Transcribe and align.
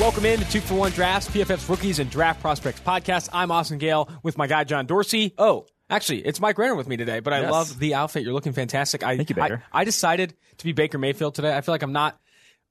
Welcome 0.00 0.24
in 0.24 0.38
to 0.40 0.50
Two 0.50 0.60
for 0.62 0.74
One 0.74 0.90
Drafts, 0.92 1.28
PFF's 1.28 1.68
Rookies 1.68 1.98
and 1.98 2.10
Draft 2.10 2.40
Prospects 2.40 2.80
podcast. 2.80 3.28
I'm 3.34 3.50
Austin 3.50 3.76
Gayle 3.76 4.08
with 4.22 4.38
my 4.38 4.46
guy 4.46 4.64
John 4.64 4.86
Dorsey. 4.86 5.34
Oh, 5.36 5.66
actually, 5.90 6.20
it's 6.26 6.40
Mike 6.40 6.56
Renner 6.56 6.74
with 6.74 6.88
me 6.88 6.96
today, 6.96 7.20
but 7.20 7.34
I 7.34 7.42
Yes. 7.42 7.50
love 7.52 7.78
the 7.78 7.94
outfit. 7.94 8.22
You're 8.22 8.32
looking 8.32 8.54
fantastic. 8.54 9.02
I, 9.02 9.18
Thank 9.18 9.28
you, 9.28 9.36
Baker. 9.36 9.62
I, 9.70 9.80
I 9.80 9.84
decided 9.84 10.34
to 10.56 10.64
be 10.64 10.72
Baker 10.72 10.96
Mayfield 10.96 11.34
today. 11.34 11.54
I 11.54 11.60
feel 11.60 11.74
like 11.74 11.82
I'm 11.82 11.92
not 11.92 12.18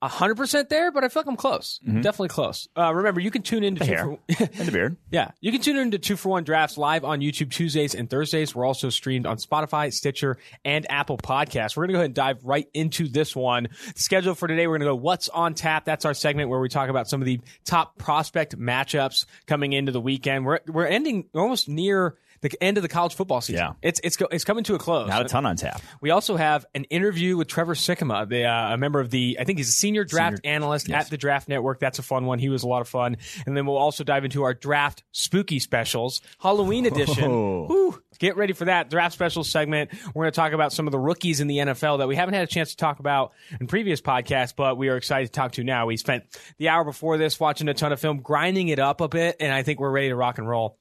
100% 0.02 0.70
there, 0.70 0.92
but 0.92 1.04
I 1.04 1.10
feel 1.10 1.22
like 1.22 1.28
I'm 1.28 1.36
close. 1.36 1.80
Definitely 1.86 2.30
close. 2.30 2.68
Uh, 2.78 2.94
remember, 2.94 3.20
you 3.20 3.32
can 3.32 3.42
tune 3.42 3.64
in 3.64 3.76
to 3.76 3.80
Mm-hmm. 3.84 3.90
The 3.90 3.96
Two 4.28 4.36
hair 4.38 4.48
for 4.48 4.60
and 4.60 4.68
the 4.68 4.72
beard. 4.72 4.98
Yeah, 5.12 5.32
you 5.42 5.52
can 5.52 5.62
tune 5.62 5.78
in 5.78 5.92
to 5.92 6.00
Two 6.00 6.16
for 6.16 6.30
One 6.30 6.44
Drafts 6.44 6.78
live 6.78 7.04
on 7.04 7.20
YouTube 7.20 7.52
Tuesdays 7.52 7.96
and 7.96 8.10
Thursdays. 8.10 8.56
We're 8.56 8.66
also 8.66 8.90
streamed 8.90 9.26
on 9.26 9.38
Spotify, 9.38 9.92
Stitcher, 9.92 10.38
and 10.64 10.90
Apple 10.90 11.18
Podcasts. 11.18 11.76
We're 11.76 11.84
going 11.84 11.90
to 11.90 11.94
go 11.94 12.00
ahead 12.00 12.06
and 12.06 12.16
dive 12.16 12.46
right 12.46 12.68
into 12.74 13.08
this 13.08 13.36
one. 13.36 13.68
The 13.96 14.02
schedule 14.02 14.36
for 14.36 14.48
today, 14.48 14.68
we're 14.68 14.78
going 14.78 14.88
to 14.88 14.94
go 14.94 14.96
What's 14.96 15.30
on 15.30 15.54
Tap. 15.54 15.86
That's 15.86 16.06
our 16.06 16.14
segment 16.14 16.50
where 16.50 16.60
we 16.60 16.70
talk 16.70 16.90
about 16.90 17.10
some 17.10 17.22
of 17.22 17.26
the 17.26 17.42
top 17.66 17.98
prospect 17.98 18.58
matchups 18.58 19.26
coming 19.48 19.74
into 19.74 19.92
the 19.92 20.02
weekend. 20.02 20.46
We're 20.46 20.60
we're 20.68 20.88
ending 20.88 21.26
almost 21.34 21.68
near 21.68 22.16
the 22.42 22.52
end 22.62 22.78
of 22.78 22.84
the 22.84 22.90
college 22.90 23.16
football 23.16 23.42
season. 23.42 23.62
Yeah. 23.62 23.74
it's 23.82 24.00
it's 24.04 24.18
it's 24.32 24.44
coming 24.44 24.64
to 24.66 24.76
a 24.76 24.80
close. 24.80 25.08
Not 25.10 25.26
a 25.26 25.30
ton 25.30 25.46
on 25.46 25.56
tap. 25.56 25.82
We 26.02 26.12
also 26.12 26.38
have 26.38 26.66
an 26.74 26.86
interview 26.86 27.38
with 27.38 27.48
Trevor 27.48 27.76
Sikkema, 27.76 28.28
the, 28.28 28.46
uh, 28.46 28.74
a 28.74 28.78
member 28.78 29.00
of 29.00 29.10
the, 29.10 29.38
I 29.40 29.44
think 29.44 29.58
he's 29.58 29.70
a 29.70 29.74
senior 29.74 30.04
draft 30.04 30.42
analyst 30.44 30.90
at 30.90 31.10
the 31.10 31.18
Draft 31.18 31.50
Network. 31.50 31.80
That's 31.80 32.00
a 32.00 32.04
fun 32.04 32.26
one. 32.26 32.40
He 32.40 32.50
was 32.50 32.64
a 32.64 32.68
lot 32.68 32.82
of 32.82 32.88
fun. 32.88 33.18
And 33.46 33.56
then 33.56 33.66
we'll 33.66 33.78
also 33.78 34.04
dive 34.04 34.26
into 34.26 34.44
our 34.44 34.54
draft 34.54 35.04
spooky 35.12 35.60
specials, 35.60 36.22
Halloween 36.40 36.86
edition. 36.88 37.26
Oh. 37.32 37.66
Whew. 37.68 38.04
Get 38.20 38.36
ready 38.36 38.52
for 38.54 38.66
that 38.66 38.90
draft 38.90 39.14
special 39.14 39.44
segment. 39.46 39.92
We're 40.14 40.24
going 40.24 40.32
to 40.32 40.36
talk 40.36 40.52
about 40.52 40.74
some 40.74 40.88
of 40.88 40.92
the 40.92 41.00
rookies 41.00 41.40
in 41.40 41.48
the 41.48 41.58
NFL 41.60 42.00
that 42.00 42.08
we 42.08 42.18
haven't 42.18 42.34
had 42.34 42.44
a 42.44 42.48
chance 42.48 42.72
to 42.72 42.76
talk 42.78 43.00
about 43.00 43.32
in 43.62 43.68
previous 43.68 44.02
podcasts, 44.02 44.54
but 44.56 44.78
we 44.78 44.90
are 44.90 44.98
excited 44.98 45.28
to 45.28 45.32
talk 45.32 45.54
to 45.54 45.64
now. 45.64 45.86
We 45.86 45.96
spent 45.96 46.26
the 46.58 46.68
hour 46.70 46.84
before 46.84 47.18
this 47.18 47.40
watching 47.40 47.70
a 47.70 47.74
ton 47.74 47.94
of 47.94 48.00
film, 48.02 48.20
grinding 48.20 48.68
it 48.68 48.80
up 48.80 49.00
a 49.00 49.08
bit, 49.08 49.38
and 49.40 49.54
I 49.54 49.64
think 49.64 49.80
we're 49.80 49.92
ready 49.92 50.10
to 50.10 50.16
rock 50.16 50.38
and 50.38 50.48
roll 50.48 50.78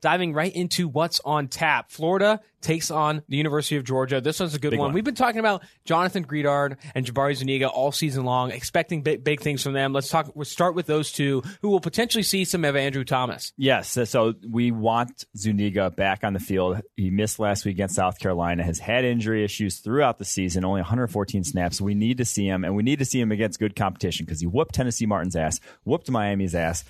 diving 0.00 0.32
right 0.32 0.54
into 0.54 0.88
what's 0.88 1.20
on 1.24 1.48
tap. 1.48 1.90
Florida 1.90 2.40
takes 2.62 2.90
on 2.90 3.22
the 3.28 3.36
University 3.36 3.76
of 3.76 3.84
Georgia. 3.84 4.20
This 4.20 4.40
one's 4.40 4.54
a 4.54 4.58
good 4.58 4.72
one. 4.72 4.78
one. 4.80 4.92
We've 4.92 5.04
been 5.04 5.14
talking 5.14 5.40
about 5.40 5.62
Jonathan 5.84 6.24
Greenard 6.24 6.76
and 6.94 7.04
Jabari 7.04 7.36
Zuniga 7.36 7.68
all 7.68 7.92
season 7.92 8.24
long, 8.24 8.50
expecting 8.50 9.02
big, 9.02 9.24
big 9.24 9.40
things 9.40 9.62
from 9.62 9.72
them. 9.72 9.92
Let's 9.92 10.08
talk. 10.08 10.30
We'll 10.34 10.44
start 10.44 10.74
with 10.74 10.86
those 10.86 11.12
two, 11.12 11.42
who 11.60 11.68
will 11.68 11.80
potentially 11.80 12.22
see 12.22 12.44
some 12.44 12.64
of 12.64 12.76
Andrew 12.76 13.04
Thomas. 13.04 13.52
Yes, 13.56 13.98
so- 14.08 14.34
we 14.48 14.70
want 14.70 15.24
Zuniga 15.36 15.90
back 15.90 16.24
on 16.24 16.32
the 16.32 16.40
field. 16.40 16.80
He 16.96 17.10
missed 17.10 17.38
last 17.38 17.64
week 17.64 17.76
against 17.76 17.94
South 17.96 18.18
Carolina. 18.18 18.62
Has 18.64 18.78
had 18.78 19.04
injury 19.04 19.44
issues 19.44 19.78
throughout 19.78 20.18
the 20.18 20.24
season. 20.24 20.64
Only 20.64 20.80
114 20.80 21.44
snaps. 21.44 21.80
We 21.80 21.94
need 21.94 22.18
to 22.18 22.24
see 22.24 22.46
him, 22.46 22.64
and 22.64 22.74
we 22.76 22.82
need 22.82 22.98
to 23.00 23.04
see 23.04 23.20
him 23.20 23.32
against 23.32 23.58
good 23.58 23.76
competition 23.76 24.26
because 24.26 24.40
he 24.40 24.46
whooped 24.46 24.74
Tennessee 24.74 25.06
Martin's 25.06 25.36
ass, 25.36 25.60
whooped 25.84 26.10
Miami's 26.10 26.54
ass. 26.54 26.84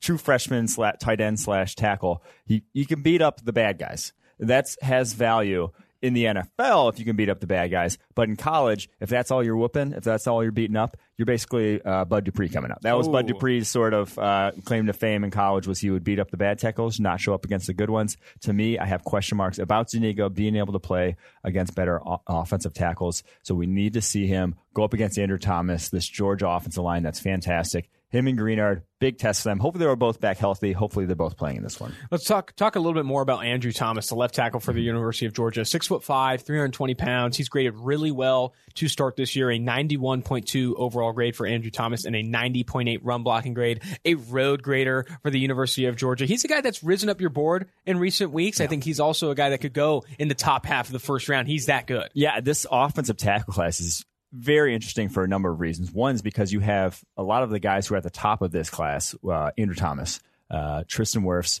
True 0.00 0.18
freshman 0.18 0.68
slash 0.68 0.96
tight 1.00 1.20
end 1.20 1.38
slash 1.40 1.74
tackle. 1.74 2.22
He 2.46 2.62
he 2.72 2.84
can 2.84 3.02
beat 3.02 3.22
up 3.22 3.44
the 3.44 3.52
bad 3.52 3.78
guys. 3.78 4.12
That's 4.38 4.76
has 4.82 5.12
value 5.12 5.70
in 6.04 6.12
the 6.12 6.24
NFL 6.24 6.92
if 6.92 6.98
you 6.98 7.04
can 7.06 7.16
beat 7.16 7.30
up 7.30 7.40
the 7.40 7.46
bad 7.46 7.70
guys. 7.70 7.96
But 8.14 8.28
in 8.28 8.36
college, 8.36 8.90
if 9.00 9.08
that's 9.08 9.30
all 9.30 9.42
you're 9.42 9.56
whooping, 9.56 9.94
if 9.94 10.04
that's 10.04 10.26
all 10.26 10.42
you're 10.42 10.52
beating 10.52 10.76
up, 10.76 10.98
you're 11.16 11.24
basically 11.24 11.80
uh, 11.80 12.04
Bud 12.04 12.24
Dupree 12.24 12.50
coming 12.50 12.70
up. 12.70 12.82
That 12.82 12.98
was 12.98 13.08
Bud 13.08 13.26
Dupree's 13.26 13.68
sort 13.68 13.94
of 13.94 14.18
uh, 14.18 14.52
claim 14.66 14.86
to 14.86 14.92
fame 14.92 15.24
in 15.24 15.30
college 15.30 15.66
was 15.66 15.80
he 15.80 15.88
would 15.90 16.04
beat 16.04 16.18
up 16.18 16.30
the 16.30 16.36
bad 16.36 16.58
tackles, 16.58 17.00
not 17.00 17.22
show 17.22 17.32
up 17.32 17.46
against 17.46 17.68
the 17.68 17.72
good 17.72 17.88
ones. 17.88 18.18
To 18.42 18.52
me, 18.52 18.78
I 18.78 18.84
have 18.84 19.02
question 19.02 19.38
marks 19.38 19.58
about 19.58 19.88
Zuniga 19.90 20.28
being 20.28 20.56
able 20.56 20.74
to 20.74 20.78
play 20.78 21.16
against 21.42 21.74
better 21.74 22.06
o- 22.06 22.20
offensive 22.26 22.74
tackles. 22.74 23.22
So 23.42 23.54
we 23.54 23.66
need 23.66 23.94
to 23.94 24.02
see 24.02 24.26
him 24.26 24.56
go 24.74 24.84
up 24.84 24.92
against 24.92 25.18
Andrew 25.18 25.38
Thomas, 25.38 25.88
this 25.88 26.06
Georgia 26.06 26.48
offensive 26.48 26.84
line 26.84 27.02
that's 27.02 27.20
fantastic. 27.20 27.88
Him 28.14 28.28
and 28.28 28.38
Greenard, 28.38 28.82
big 29.00 29.18
test 29.18 29.42
for 29.42 29.48
them. 29.48 29.58
Hopefully 29.58 29.84
they 29.84 29.88
were 29.88 29.96
both 29.96 30.20
back 30.20 30.38
healthy. 30.38 30.70
Hopefully 30.70 31.04
they're 31.04 31.16
both 31.16 31.36
playing 31.36 31.56
in 31.56 31.64
this 31.64 31.80
one. 31.80 31.92
Let's 32.12 32.24
talk 32.24 32.54
talk 32.54 32.76
a 32.76 32.78
little 32.78 32.94
bit 32.94 33.04
more 33.04 33.22
about 33.22 33.44
Andrew 33.44 33.72
Thomas, 33.72 34.08
the 34.08 34.14
left 34.14 34.36
tackle 34.36 34.60
for 34.60 34.72
the 34.72 34.80
University 34.80 35.26
of 35.26 35.32
Georgia. 35.32 35.64
Six 35.64 35.88
foot 35.88 36.04
five, 36.04 36.42
three 36.42 36.56
hundred 36.56 36.74
twenty 36.74 36.94
pounds. 36.94 37.36
He's 37.36 37.48
graded 37.48 37.74
really 37.74 38.12
well 38.12 38.54
to 38.74 38.86
start 38.86 39.16
this 39.16 39.34
year. 39.34 39.50
A 39.50 39.58
ninety 39.58 39.96
one 39.96 40.22
point 40.22 40.46
two 40.46 40.76
overall 40.76 41.12
grade 41.12 41.34
for 41.34 41.44
Andrew 41.44 41.72
Thomas 41.72 42.04
and 42.04 42.14
a 42.14 42.22
ninety 42.22 42.62
point 42.62 42.88
eight 42.88 43.04
run 43.04 43.24
blocking 43.24 43.52
grade. 43.52 43.82
A 44.04 44.14
road 44.14 44.62
grader 44.62 45.06
for 45.22 45.30
the 45.30 45.40
University 45.40 45.86
of 45.86 45.96
Georgia. 45.96 46.24
He's 46.24 46.44
a 46.44 46.48
guy 46.48 46.60
that's 46.60 46.84
risen 46.84 47.08
up 47.08 47.20
your 47.20 47.30
board 47.30 47.68
in 47.84 47.98
recent 47.98 48.30
weeks. 48.30 48.60
I 48.60 48.68
think 48.68 48.84
he's 48.84 49.00
also 49.00 49.30
a 49.30 49.34
guy 49.34 49.50
that 49.50 49.58
could 49.58 49.74
go 49.74 50.04
in 50.20 50.28
the 50.28 50.34
top 50.34 50.66
half 50.66 50.86
of 50.86 50.92
the 50.92 51.00
first 51.00 51.28
round. 51.28 51.48
He's 51.48 51.66
that 51.66 51.88
good. 51.88 52.10
Yeah, 52.14 52.40
this 52.40 52.64
offensive 52.70 53.16
tackle 53.16 53.52
class 53.52 53.80
is 53.80 54.04
very 54.34 54.74
interesting 54.74 55.08
for 55.08 55.22
a 55.22 55.28
number 55.28 55.50
of 55.50 55.60
reasons. 55.60 55.92
One 55.92 56.14
is 56.14 56.22
because 56.22 56.52
you 56.52 56.60
have 56.60 57.00
a 57.16 57.22
lot 57.22 57.42
of 57.42 57.50
the 57.50 57.60
guys 57.60 57.86
who 57.86 57.94
are 57.94 57.98
at 57.98 58.02
the 58.02 58.10
top 58.10 58.42
of 58.42 58.50
this 58.50 58.68
class 58.68 59.14
uh, 59.28 59.50
Andrew 59.56 59.76
Thomas, 59.76 60.20
uh, 60.50 60.82
Tristan 60.88 61.22
Wirfs, 61.22 61.60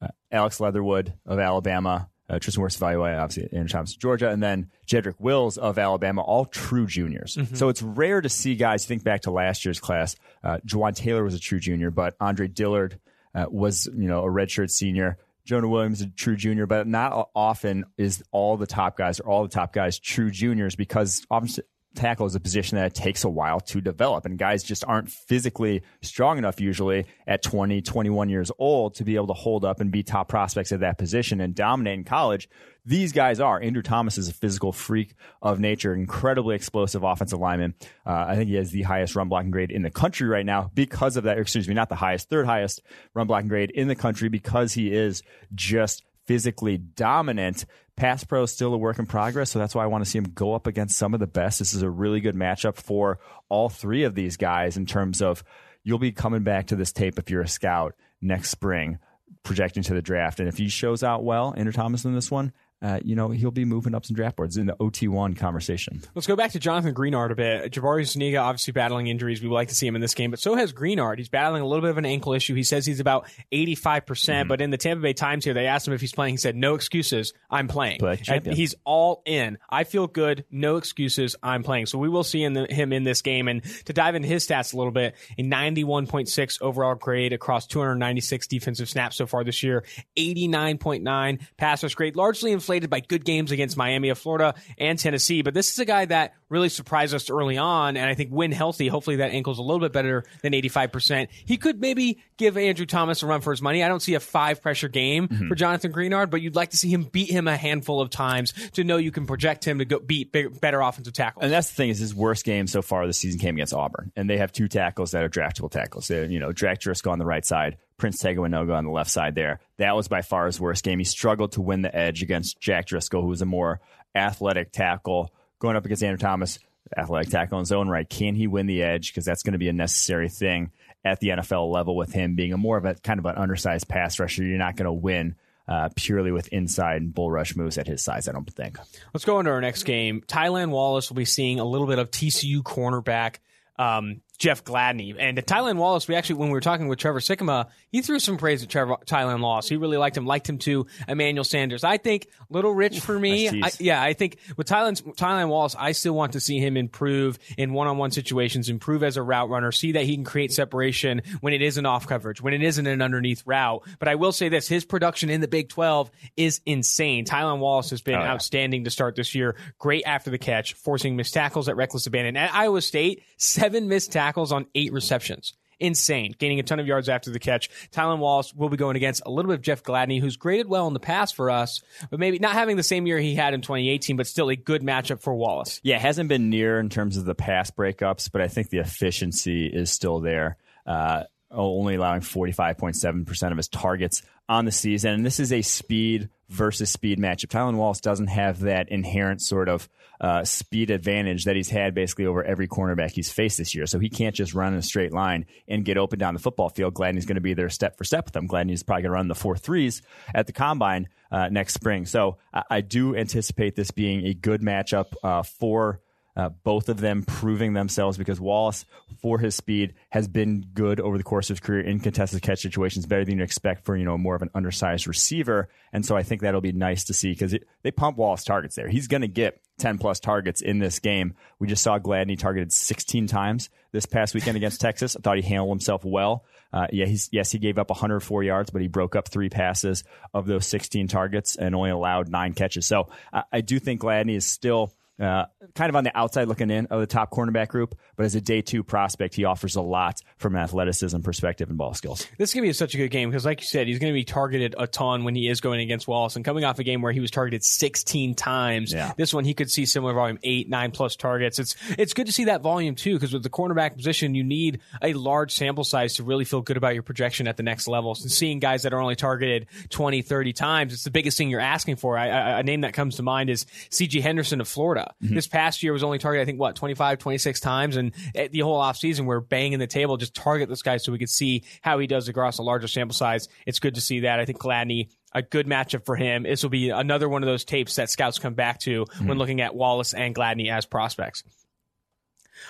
uh, 0.00 0.08
Alex 0.30 0.60
Leatherwood 0.60 1.14
of 1.26 1.38
Alabama, 1.38 2.08
uh, 2.28 2.38
Tristan 2.38 2.62
Wirfs 2.62 2.76
of 2.76 2.82
Iowa, 2.84 3.16
obviously 3.16 3.48
Andrew 3.52 3.68
Thomas 3.68 3.94
of 3.94 3.98
Georgia, 3.98 4.30
and 4.30 4.42
then 4.42 4.70
Jedrick 4.86 5.18
Wills 5.18 5.58
of 5.58 5.78
Alabama, 5.78 6.22
all 6.22 6.44
true 6.44 6.86
juniors. 6.86 7.36
So 7.54 7.68
it's 7.68 7.82
rare 7.82 8.20
to 8.20 8.28
see 8.28 8.54
guys, 8.54 8.84
think 8.86 9.02
back 9.02 9.22
to 9.22 9.30
last 9.30 9.64
year's 9.64 9.80
class, 9.80 10.16
uh, 10.44 10.58
Jawaan 10.66 10.94
Taylor 10.94 11.24
was 11.24 11.34
a 11.34 11.40
true 11.40 11.58
junior, 11.60 11.90
but 11.90 12.14
Andre 12.20 12.46
Dillard 12.48 13.00
uh, 13.34 13.46
was, 13.48 13.86
you 13.86 14.08
know, 14.08 14.20
a 14.22 14.28
redshirt 14.28 14.70
senior. 14.70 15.18
Jonah 15.44 15.68
Williams 15.68 16.00
is 16.00 16.06
a 16.06 16.10
true 16.10 16.36
junior, 16.36 16.66
but 16.66 16.88
not 16.88 17.30
often 17.34 17.84
is 17.96 18.22
all 18.32 18.56
the 18.56 18.66
top 18.66 18.96
guys 18.96 19.20
or 19.20 19.30
all 19.30 19.42
the 19.44 19.48
top 19.48 19.72
guys 19.72 19.98
true 19.98 20.30
juniors 20.30 20.74
because 20.74 21.24
obviously 21.30 21.64
tackle 21.96 22.26
is 22.26 22.34
a 22.34 22.40
position 22.40 22.76
that 22.76 22.94
takes 22.94 23.24
a 23.24 23.28
while 23.28 23.60
to 23.60 23.80
develop. 23.80 24.24
And 24.26 24.38
guys 24.38 24.62
just 24.62 24.84
aren't 24.86 25.10
physically 25.10 25.82
strong 26.02 26.38
enough 26.38 26.60
usually 26.60 27.06
at 27.26 27.42
20 27.42 27.82
21 27.82 28.28
years 28.28 28.50
old 28.58 28.94
to 28.96 29.04
be 29.04 29.16
able 29.16 29.28
to 29.28 29.32
hold 29.32 29.64
up 29.64 29.80
and 29.80 29.90
be 29.90 30.02
top 30.02 30.28
prospects 30.28 30.72
at 30.72 30.80
that 30.80 30.98
position 30.98 31.40
and 31.40 31.54
dominate 31.54 31.98
in 31.98 32.04
college. 32.04 32.48
These 32.84 33.12
guys 33.12 33.40
are. 33.40 33.60
Andrew 33.60 33.82
thomas 33.82 34.18
is 34.18 34.28
a 34.28 34.34
physical 34.34 34.72
freak 34.72 35.14
of 35.42 35.58
nature 35.58 35.94
incredibly 35.94 36.54
explosive 36.54 37.02
offensive 37.02 37.40
lineman. 37.40 37.74
Uh, 38.04 38.26
i 38.28 38.36
think 38.36 38.48
he 38.48 38.54
has 38.56 38.70
the 38.70 38.82
highest 38.82 39.16
run 39.16 39.28
blocking 39.28 39.50
grade 39.50 39.70
in 39.70 39.82
the 39.82 39.90
country 39.90 40.28
right 40.28 40.46
now 40.46 40.70
because 40.74 41.16
of 41.16 41.24
that 41.24 41.38
excuse 41.38 41.66
me 41.66 41.74
not 41.74 41.88
the 41.88 41.96
highest 41.96 42.28
third 42.28 42.46
highest 42.46 42.80
run 43.14 43.26
blocking 43.26 43.48
grade 43.48 43.70
in 43.70 43.88
the 43.88 43.96
country 43.96 44.28
because 44.28 44.72
he 44.72 44.92
is 44.92 45.22
just 45.54 46.02
physically 46.26 46.76
dominant. 46.76 47.64
Pass 47.96 48.24
pro 48.24 48.42
is 48.42 48.52
still 48.52 48.74
a 48.74 48.78
work 48.78 48.98
in 48.98 49.06
progress, 49.06 49.50
so 49.50 49.58
that's 49.58 49.74
why 49.74 49.84
I 49.84 49.86
want 49.86 50.04
to 50.04 50.10
see 50.10 50.18
him 50.18 50.32
go 50.34 50.54
up 50.54 50.66
against 50.66 50.98
some 50.98 51.14
of 51.14 51.20
the 51.20 51.26
best. 51.26 51.58
This 51.58 51.74
is 51.74 51.82
a 51.82 51.90
really 51.90 52.20
good 52.20 52.34
matchup 52.34 52.76
for 52.76 53.18
all 53.48 53.68
three 53.68 54.04
of 54.04 54.14
these 54.14 54.36
guys 54.36 54.76
in 54.76 54.86
terms 54.86 55.22
of 55.22 55.42
you'll 55.82 55.98
be 55.98 56.12
coming 56.12 56.42
back 56.42 56.66
to 56.66 56.76
this 56.76 56.92
tape 56.92 57.18
if 57.18 57.30
you're 57.30 57.42
a 57.42 57.48
scout 57.48 57.94
next 58.20 58.50
spring, 58.50 58.98
projecting 59.44 59.82
to 59.84 59.94
the 59.94 60.02
draft. 60.02 60.40
And 60.40 60.48
if 60.48 60.58
he 60.58 60.68
shows 60.68 61.02
out 61.02 61.24
well, 61.24 61.54
Andrew 61.56 61.72
Thomas 61.72 62.04
in 62.04 62.14
this 62.14 62.30
one, 62.30 62.52
uh, 62.82 63.00
you 63.04 63.16
know, 63.16 63.30
he'll 63.30 63.50
be 63.50 63.64
moving 63.64 63.94
up 63.94 64.04
some 64.04 64.14
draft 64.14 64.36
boards 64.36 64.56
in 64.56 64.66
the 64.66 64.74
OT1 64.76 65.36
conversation. 65.36 66.02
Let's 66.14 66.26
go 66.26 66.36
back 66.36 66.52
to 66.52 66.58
Jonathan 66.58 66.94
Greenard 66.94 67.32
a 67.32 67.34
bit. 67.34 67.72
Jabari 67.72 68.04
Zuniga 68.06 68.38
obviously 68.38 68.72
battling 68.72 69.06
injuries. 69.06 69.40
We 69.42 69.48
would 69.48 69.54
like 69.54 69.68
to 69.68 69.74
see 69.74 69.86
him 69.86 69.94
in 69.96 70.02
this 70.02 70.14
game, 70.14 70.30
but 70.30 70.40
so 70.40 70.54
has 70.56 70.72
Greenard. 70.72 71.18
He's 71.18 71.28
battling 71.28 71.62
a 71.62 71.66
little 71.66 71.82
bit 71.82 71.90
of 71.90 71.98
an 71.98 72.06
ankle 72.06 72.32
issue. 72.32 72.54
He 72.54 72.62
says 72.62 72.84
he's 72.86 73.00
about 73.00 73.26
85%, 73.52 74.06
percent 74.06 74.36
Mm-hmm. 74.36 74.48
but 74.48 74.60
in 74.60 74.70
the 74.70 74.76
Tampa 74.76 75.02
Bay 75.02 75.12
Times 75.12 75.44
here, 75.44 75.54
they 75.54 75.66
asked 75.66 75.88
him 75.88 75.94
if 75.94 76.00
he's 76.00 76.12
playing. 76.12 76.34
He 76.34 76.38
said, 76.38 76.56
no 76.56 76.74
excuses. 76.74 77.32
I'm 77.50 77.68
playing. 77.68 77.98
Play 77.98 78.20
And 78.28 78.46
he's 78.46 78.74
all 78.84 79.22
in. 79.24 79.58
I 79.70 79.84
feel 79.84 80.06
good. 80.06 80.44
No 80.50 80.76
excuses. 80.76 81.36
I'm 81.42 81.62
playing. 81.62 81.86
So 81.86 81.98
we 81.98 82.08
will 82.08 82.24
see 82.24 82.42
in 82.42 82.52
the, 82.52 82.66
him 82.66 82.92
in 82.92 83.04
this 83.04 83.22
game. 83.22 83.48
And 83.48 83.62
to 83.86 83.92
dive 83.92 84.14
into 84.14 84.28
his 84.28 84.46
stats 84.46 84.74
a 84.74 84.76
little 84.76 84.92
bit, 84.92 85.14
a 85.38 85.42
91.6 85.42 86.60
overall 86.60 86.94
grade 86.94 87.32
across 87.32 87.66
296 87.66 88.46
defensive 88.46 88.88
snaps 88.88 89.16
so 89.16 89.26
far 89.26 89.44
this 89.44 89.62
year, 89.62 89.84
89.9 90.16 91.40
pass 91.56 91.82
rush 91.82 91.94
grade, 91.94 92.16
largely 92.16 92.52
inflated 92.66 92.90
by 92.90 92.98
good 92.98 93.24
games 93.24 93.52
against 93.52 93.76
Miami 93.76 94.08
of 94.08 94.18
Florida 94.18 94.56
and 94.76 94.98
Tennessee. 94.98 95.42
But 95.42 95.54
this 95.54 95.70
is 95.70 95.78
a 95.78 95.84
guy 95.84 96.04
that 96.06 96.34
really 96.48 96.68
surprised 96.68 97.14
us 97.14 97.30
early 97.30 97.58
on. 97.58 97.96
And 97.96 98.08
I 98.08 98.14
think 98.14 98.30
when 98.30 98.52
healthy, 98.52 98.88
hopefully 98.88 99.16
that 99.16 99.32
ankle's 99.32 99.58
a 99.58 99.62
little 99.62 99.80
bit 99.80 99.92
better 99.92 100.24
than 100.42 100.52
85%. 100.52 101.28
He 101.44 101.56
could 101.56 101.80
maybe 101.80 102.22
give 102.36 102.56
Andrew 102.56 102.86
Thomas 102.86 103.22
a 103.22 103.26
run 103.26 103.40
for 103.40 103.50
his 103.50 103.62
money. 103.62 103.82
I 103.82 103.88
don't 103.88 104.00
see 104.00 104.14
a 104.14 104.20
five 104.20 104.62
pressure 104.62 104.88
game 104.88 105.28
mm-hmm. 105.28 105.48
for 105.48 105.54
Jonathan 105.54 105.92
Greenard, 105.92 106.30
but 106.30 106.42
you'd 106.42 106.56
like 106.56 106.70
to 106.70 106.76
see 106.76 106.88
him 106.88 107.04
beat 107.04 107.30
him 107.30 107.48
a 107.48 107.56
handful 107.56 108.00
of 108.00 108.10
times 108.10 108.52
to 108.72 108.84
know 108.84 108.96
you 108.96 109.10
can 109.10 109.26
project 109.26 109.66
him 109.66 109.78
to 109.78 109.84
go 109.84 109.98
beat 109.98 110.32
big, 110.32 110.60
better 110.60 110.80
offensive 110.80 111.12
tackles. 111.12 111.42
And 111.42 111.52
that's 111.52 111.68
the 111.68 111.74
thing 111.74 111.90
is 111.90 111.98
his 111.98 112.14
worst 112.14 112.44
game 112.44 112.66
so 112.66 112.82
far 112.82 113.06
this 113.06 113.18
season 113.18 113.40
came 113.40 113.56
against 113.56 113.74
Auburn, 113.74 114.12
and 114.16 114.30
they 114.30 114.38
have 114.38 114.52
two 114.52 114.68
tackles 114.68 115.10
that 115.12 115.24
are 115.24 115.28
draftable 115.28 115.70
tackles. 115.70 116.08
They, 116.08 116.26
you 116.26 116.38
know, 116.38 116.52
Jack 116.52 116.80
Driscoll 116.80 117.12
on 117.12 117.18
the 117.18 117.26
right 117.26 117.44
side, 117.44 117.76
Prince 117.96 118.18
Tega 118.18 118.40
Wanogho 118.40 118.74
on 118.74 118.84
the 118.84 118.90
left 118.90 119.10
side. 119.10 119.34
There, 119.34 119.60
that 119.78 119.96
was 119.96 120.08
by 120.08 120.22
far 120.22 120.46
his 120.46 120.60
worst 120.60 120.84
game. 120.84 120.98
He 120.98 121.04
struggled 121.04 121.52
to 121.52 121.60
win 121.60 121.82
the 121.82 121.94
edge 121.94 122.22
against 122.22 122.60
Jack 122.60 122.86
Driscoll, 122.86 123.22
who 123.22 123.28
was 123.28 123.42
a 123.42 123.46
more 123.46 123.80
athletic 124.14 124.72
tackle, 124.72 125.32
going 125.58 125.76
up 125.76 125.84
against 125.84 126.02
Andrew 126.02 126.18
Thomas, 126.18 126.58
athletic 126.96 127.30
tackle 127.30 127.58
in 127.58 127.62
his 127.62 127.72
own 127.72 127.88
right. 127.88 128.08
Can 128.08 128.34
he 128.34 128.46
win 128.46 128.66
the 128.66 128.82
edge? 128.82 129.10
Because 129.12 129.24
that's 129.24 129.42
going 129.42 129.52
to 129.52 129.58
be 129.58 129.68
a 129.68 129.72
necessary 129.72 130.28
thing 130.28 130.70
at 131.04 131.20
the 131.20 131.28
NFL 131.28 131.72
level 131.72 131.96
with 131.96 132.12
him 132.12 132.34
being 132.34 132.52
a 132.52 132.56
more 132.56 132.76
of 132.76 132.84
a 132.84 132.94
kind 132.94 133.18
of 133.18 133.26
an 133.26 133.36
undersized 133.36 133.88
pass 133.88 134.18
rusher. 134.18 134.44
You're 134.44 134.58
not 134.58 134.76
going 134.76 134.86
to 134.86 134.92
win. 134.92 135.36
Uh, 135.68 135.88
purely 135.96 136.30
with 136.30 136.46
inside 136.52 137.02
and 137.02 137.12
bull 137.12 137.28
rush 137.28 137.56
moves 137.56 137.76
at 137.76 137.88
his 137.88 138.00
size, 138.00 138.28
I 138.28 138.32
don't 138.32 138.48
think. 138.48 138.78
Let's 139.12 139.24
go 139.24 139.40
into 139.40 139.50
our 139.50 139.60
next 139.60 139.82
game. 139.82 140.22
Tylan 140.24 140.70
Wallace 140.70 141.10
will 141.10 141.16
be 141.16 141.24
seeing 141.24 141.58
a 141.58 141.64
little 141.64 141.88
bit 141.88 141.98
of 141.98 142.12
TCU 142.12 142.62
cornerback. 142.62 143.38
Um, 143.76 144.20
Jeff 144.36 144.64
Gladney. 144.64 145.14
And 145.18 145.38
Tylan 145.38 145.76
Wallace, 145.76 146.08
we 146.08 146.14
actually, 146.14 146.36
when 146.36 146.48
we 146.48 146.52
were 146.54 146.60
talking 146.60 146.88
with 146.88 146.98
Trevor 146.98 147.20
Sikkema, 147.20 147.66
he 147.90 148.02
threw 148.02 148.18
some 148.18 148.36
praise 148.36 148.62
at 148.62 148.68
Trevor, 148.68 148.96
Tylan 149.06 149.40
Wallace. 149.40 149.68
He 149.68 149.76
really 149.76 149.96
liked 149.96 150.16
him, 150.16 150.26
liked 150.26 150.48
him 150.48 150.58
too, 150.58 150.86
Emmanuel 151.08 151.44
Sanders. 151.44 151.84
I 151.84 151.96
think 151.96 152.26
little 152.50 152.72
rich 152.74 153.00
for 153.00 153.18
me. 153.18 153.48
I, 153.62 153.70
yeah, 153.78 154.02
I 154.02 154.12
think 154.12 154.38
with 154.56 154.66
Tylan, 154.68 155.00
Tylan 155.16 155.48
Wallace, 155.48 155.74
I 155.78 155.92
still 155.92 156.14
want 156.14 156.32
to 156.34 156.40
see 156.40 156.58
him 156.58 156.76
improve 156.76 157.38
in 157.56 157.72
one-on-one 157.72 158.10
situations, 158.10 158.68
improve 158.68 159.02
as 159.02 159.16
a 159.16 159.22
route 159.22 159.48
runner, 159.48 159.72
see 159.72 159.92
that 159.92 160.04
he 160.04 160.14
can 160.14 160.24
create 160.24 160.52
separation 160.52 161.22
when 161.40 161.52
it 161.52 161.62
isn't 161.62 161.86
off 161.86 162.06
coverage, 162.06 162.40
when 162.42 162.52
it 162.54 162.62
isn't 162.62 162.86
an 162.86 163.00
underneath 163.02 163.42
route. 163.46 163.82
But 163.98 164.08
I 164.08 164.16
will 164.16 164.32
say 164.32 164.48
this, 164.48 164.68
his 164.68 164.84
production 164.84 165.30
in 165.30 165.40
the 165.40 165.48
Big 165.48 165.68
12 165.68 166.10
is 166.36 166.60
insane. 166.66 167.24
Tylan 167.24 167.58
Wallace 167.60 167.90
has 167.90 168.02
been 168.02 168.16
Oh, 168.16 168.20
yeah. 168.20 168.32
outstanding 168.32 168.84
to 168.84 168.90
start 168.90 169.14
this 169.16 169.34
year. 169.34 169.56
Great 169.78 170.02
after 170.06 170.30
the 170.30 170.38
catch, 170.38 170.74
forcing 170.74 171.16
missed 171.16 171.34
tackles 171.34 171.68
at 171.68 171.76
reckless 171.76 172.06
abandon. 172.06 172.36
At 172.36 172.54
Iowa 172.54 172.80
State, 172.82 173.22
seven 173.36 173.88
missed 173.88 174.12
tackles 174.12 174.25
on 174.34 174.66
eight 174.74 174.92
receptions. 174.92 175.52
Insane. 175.78 176.34
Gaining 176.38 176.58
a 176.58 176.62
ton 176.62 176.80
of 176.80 176.86
yards 176.86 177.08
after 177.08 177.30
the 177.30 177.38
catch. 177.38 177.68
Tylan 177.90 178.18
Wallace 178.18 178.54
will 178.54 178.70
be 178.70 178.76
going 178.76 178.96
against 178.96 179.22
a 179.26 179.30
little 179.30 179.50
bit 179.50 179.56
of 179.56 179.62
Jeff 179.62 179.82
Gladney, 179.82 180.20
who's 180.20 180.36
graded 180.36 180.68
well 180.68 180.86
in 180.86 180.94
the 180.94 181.00
past 181.00 181.34
for 181.34 181.50
us, 181.50 181.82
but 182.10 182.18
maybe 182.18 182.38
not 182.38 182.52
having 182.52 182.76
the 182.76 182.82
same 182.82 183.06
year 183.06 183.18
he 183.18 183.34
had 183.34 183.52
in 183.52 183.60
2018, 183.60 184.16
but 184.16 184.26
still 184.26 184.48
a 184.48 184.56
good 184.56 184.82
matchup 184.82 185.20
for 185.20 185.34
Wallace. 185.34 185.80
Yeah, 185.82 185.98
hasn't 185.98 186.28
been 186.28 186.48
near 186.48 186.80
in 186.80 186.88
terms 186.88 187.16
of 187.16 187.26
the 187.26 187.34
pass 187.34 187.70
breakups, 187.70 188.30
but 188.32 188.40
I 188.40 188.48
think 188.48 188.70
the 188.70 188.78
efficiency 188.78 189.66
is 189.66 189.90
still 189.90 190.20
there. 190.20 190.56
Uh, 190.86 191.24
only 191.50 191.94
allowing 191.94 192.20
45.7% 192.20 193.50
of 193.50 193.56
his 193.56 193.68
targets 193.68 194.22
on 194.48 194.64
the 194.64 194.72
season. 194.72 195.12
And 195.12 195.26
this 195.26 195.40
is 195.40 195.52
a 195.52 195.62
speed 195.62 196.28
versus 196.48 196.90
speed 196.90 197.18
matchup. 197.18 197.48
Tylan 197.48 197.76
Wallace 197.76 198.00
doesn't 198.00 198.28
have 198.28 198.60
that 198.60 198.88
inherent 198.88 199.42
sort 199.42 199.68
of 199.68 199.88
uh, 200.20 200.44
speed 200.44 200.90
advantage 200.90 201.44
that 201.44 201.56
he's 201.56 201.68
had 201.68 201.94
basically 201.94 202.26
over 202.26 202.42
every 202.42 202.68
cornerback 202.68 203.10
he's 203.10 203.30
faced 203.30 203.58
this 203.58 203.74
year. 203.74 203.86
So 203.86 203.98
he 203.98 204.08
can't 204.08 204.34
just 204.34 204.54
run 204.54 204.72
in 204.72 204.78
a 204.78 204.82
straight 204.82 205.12
line 205.12 205.46
and 205.68 205.84
get 205.84 205.98
open 205.98 206.18
down 206.18 206.34
the 206.34 206.40
football 206.40 206.68
field. 206.68 206.94
Gladney's 206.94 207.26
going 207.26 207.36
to 207.36 207.40
be 207.40 207.54
there 207.54 207.68
step 207.68 207.96
for 207.96 208.04
step 208.04 208.26
with 208.26 208.36
him. 208.36 208.46
Gladney's 208.46 208.82
probably 208.82 209.02
going 209.02 209.10
to 209.10 209.14
run 209.14 209.28
the 209.28 209.34
four 209.34 209.56
threes 209.56 210.02
at 210.34 210.46
the 210.46 210.52
combine 210.52 211.08
uh, 211.30 211.48
next 211.48 211.74
spring. 211.74 212.06
So 212.06 212.38
I, 212.52 212.62
I 212.70 212.80
do 212.80 213.16
anticipate 213.16 213.76
this 213.76 213.90
being 213.90 214.26
a 214.26 214.34
good 214.34 214.62
matchup 214.62 215.12
uh, 215.22 215.42
for 215.42 216.00
uh, 216.36 216.50
both 216.64 216.88
of 216.88 217.00
them 217.00 217.22
proving 217.22 217.72
themselves 217.72 218.18
because 218.18 218.40
Wallace, 218.40 218.84
for 219.22 219.38
his 219.38 219.54
speed, 219.54 219.94
has 220.10 220.28
been 220.28 220.66
good 220.74 221.00
over 221.00 221.16
the 221.16 221.24
course 221.24 221.48
of 221.48 221.56
his 221.56 221.60
career 221.60 221.80
in 221.80 222.00
contested 222.00 222.42
catch 222.42 222.60
situations, 222.60 223.06
better 223.06 223.24
than 223.24 223.38
you 223.38 223.44
expect 223.44 223.84
for 223.84 223.96
you 223.96 224.04
know 224.04 224.18
more 224.18 224.34
of 224.34 224.42
an 224.42 224.50
undersized 224.54 225.06
receiver. 225.06 225.68
And 225.92 226.04
so 226.04 226.16
I 226.16 226.22
think 226.22 226.42
that'll 226.42 226.60
be 226.60 226.72
nice 226.72 227.04
to 227.04 227.14
see 227.14 227.30
because 227.30 227.56
they 227.82 227.90
pump 227.90 228.18
Wallace 228.18 228.44
targets 228.44 228.76
there. 228.76 228.88
He's 228.88 229.08
going 229.08 229.22
to 229.22 229.28
get 229.28 229.60
10 229.78 229.98
plus 229.98 230.20
targets 230.20 230.60
in 230.60 230.78
this 230.78 230.98
game. 230.98 231.34
We 231.58 231.68
just 231.68 231.82
saw 231.82 231.98
Gladney 231.98 232.38
targeted 232.38 232.72
16 232.72 233.26
times 233.26 233.70
this 233.92 234.06
past 234.06 234.34
weekend 234.34 234.56
against 234.56 234.80
Texas. 234.82 235.16
I 235.16 235.20
thought 235.20 235.36
he 235.36 235.42
handled 235.42 235.70
himself 235.70 236.04
well. 236.04 236.44
Uh, 236.72 236.86
yeah, 236.92 237.06
he's, 237.06 237.28
yes, 237.32 237.50
he 237.50 237.58
gave 237.58 237.78
up 237.78 237.88
104 237.88 238.42
yards, 238.42 238.70
but 238.70 238.82
he 238.82 238.88
broke 238.88 239.16
up 239.16 239.28
three 239.28 239.48
passes 239.48 240.04
of 240.34 240.46
those 240.46 240.66
16 240.66 241.08
targets 241.08 241.56
and 241.56 241.74
only 241.74 241.90
allowed 241.90 242.28
nine 242.28 242.52
catches. 242.52 242.86
So 242.86 243.08
I, 243.32 243.44
I 243.52 243.60
do 243.60 243.78
think 243.78 244.02
Gladney 244.02 244.36
is 244.36 244.44
still 244.44 244.92
uh, 245.20 245.44
kind 245.74 245.88
of 245.88 245.96
on 245.96 246.04
the 246.04 246.16
outside 246.16 246.46
looking 246.48 246.70
in 246.70 246.86
of 246.86 247.00
the 247.00 247.06
top 247.06 247.30
cornerback 247.30 247.68
group, 247.68 247.94
but 248.16 248.26
as 248.26 248.34
a 248.34 248.40
day 248.40 248.60
two 248.62 248.82
prospect, 248.82 249.34
he 249.34 249.44
offers 249.44 249.76
a 249.76 249.80
lot 249.80 250.20
from 250.36 250.54
an 250.54 250.62
athleticism 250.62 251.20
perspective 251.20 251.68
and 251.70 251.78
ball 251.78 251.94
skills. 251.94 252.26
This 252.38 252.50
is 252.50 252.54
going 252.54 252.64
to 252.64 252.68
be 252.68 252.72
such 252.72 252.94
a 252.94 252.98
good 252.98 253.10
game 253.10 253.30
because, 253.30 253.44
like 253.46 253.60
you 253.60 253.66
said, 253.66 253.86
he's 253.86 253.98
going 253.98 254.12
to 254.12 254.14
be 254.14 254.24
targeted 254.24 254.74
a 254.78 254.86
ton 254.86 255.24
when 255.24 255.34
he 255.34 255.48
is 255.48 255.60
going 255.60 255.80
against 255.80 256.06
Wallace. 256.06 256.36
And 256.36 256.44
coming 256.44 256.64
off 256.64 256.78
a 256.78 256.84
game 256.84 257.00
where 257.02 257.12
he 257.12 257.20
was 257.20 257.30
targeted 257.30 257.64
16 257.64 258.34
times, 258.34 258.92
Yeah. 258.92 259.12
this 259.16 259.32
one 259.32 259.44
he 259.44 259.54
could 259.54 259.70
see 259.70 259.86
similar 259.86 260.12
volume, 260.12 260.38
eight, 260.42 260.68
nine 260.68 260.90
plus 260.90 261.16
targets. 261.16 261.58
It's 261.58 261.74
it's 261.98 262.12
good 262.14 262.26
to 262.26 262.32
see 262.32 262.44
that 262.44 262.60
volume 262.62 262.94
too 262.94 263.14
because 263.14 263.32
with 263.32 263.42
the 263.42 263.50
cornerback 263.50 263.96
position, 263.96 264.34
you 264.34 264.44
need 264.44 264.80
a 265.02 265.14
large 265.14 265.52
sample 265.52 265.84
size 265.84 266.14
to 266.14 266.24
really 266.24 266.44
feel 266.44 266.60
good 266.60 266.76
about 266.76 266.94
your 266.94 267.02
projection 267.02 267.48
at 267.48 267.56
the 267.56 267.62
next 267.62 267.88
levels. 267.88 268.22
And 268.22 268.30
seeing 268.30 268.58
guys 268.58 268.82
that 268.82 268.92
are 268.92 269.00
only 269.00 269.16
targeted 269.16 269.66
20, 269.90 270.22
30 270.22 270.52
times, 270.52 270.92
it's 270.92 271.04
the 271.04 271.10
biggest 271.10 271.38
thing 271.38 271.48
you're 271.48 271.60
asking 271.60 271.96
for. 271.96 272.18
I, 272.18 272.28
I, 272.28 272.60
a 272.60 272.62
name 272.62 272.82
that 272.82 272.92
comes 272.92 273.16
to 273.16 273.22
mind 273.22 273.50
is 273.50 273.64
C.J. 273.90 274.20
Henderson 274.20 274.60
of 274.60 274.68
Florida. 274.68 275.05
This 275.20 275.46
past 275.46 275.82
year 275.82 275.92
was 275.92 276.02
only 276.02 276.18
targeted, 276.18 276.42
I 276.42 276.46
think, 276.46 276.60
what, 276.60 276.76
25, 276.76 277.18
26 277.18 277.60
times. 277.60 277.96
And 277.96 278.12
eh, 278.34 278.48
the 278.50 278.60
whole 278.60 278.80
offseason, 278.80 279.24
we're 279.24 279.40
banging 279.40 279.78
the 279.78 279.86
table, 279.86 280.16
just 280.16 280.34
target 280.34 280.68
this 280.68 280.82
guy 280.82 280.96
so 280.98 281.12
we 281.12 281.18
could 281.18 281.30
see 281.30 281.64
how 281.80 281.98
he 281.98 282.06
does 282.06 282.28
across 282.28 282.58
a 282.58 282.62
larger 282.62 282.88
sample 282.88 283.14
size. 283.14 283.48
It's 283.66 283.78
good 283.78 283.94
to 283.94 284.00
see 284.00 284.20
that. 284.20 284.40
I 284.40 284.44
think 284.44 284.58
Gladney, 284.58 285.08
a 285.32 285.42
good 285.42 285.66
matchup 285.66 286.06
for 286.06 286.16
him. 286.16 286.44
This 286.44 286.62
will 286.62 286.70
be 286.70 286.90
another 286.90 287.28
one 287.28 287.42
of 287.42 287.46
those 287.46 287.64
tapes 287.64 287.96
that 287.96 288.10
scouts 288.10 288.38
come 288.38 288.54
back 288.54 288.80
to 288.80 289.06
when 289.24 289.38
looking 289.38 289.60
at 289.60 289.74
Wallace 289.74 290.14
and 290.14 290.34
Gladney 290.34 290.70
as 290.70 290.86
prospects. 290.86 291.42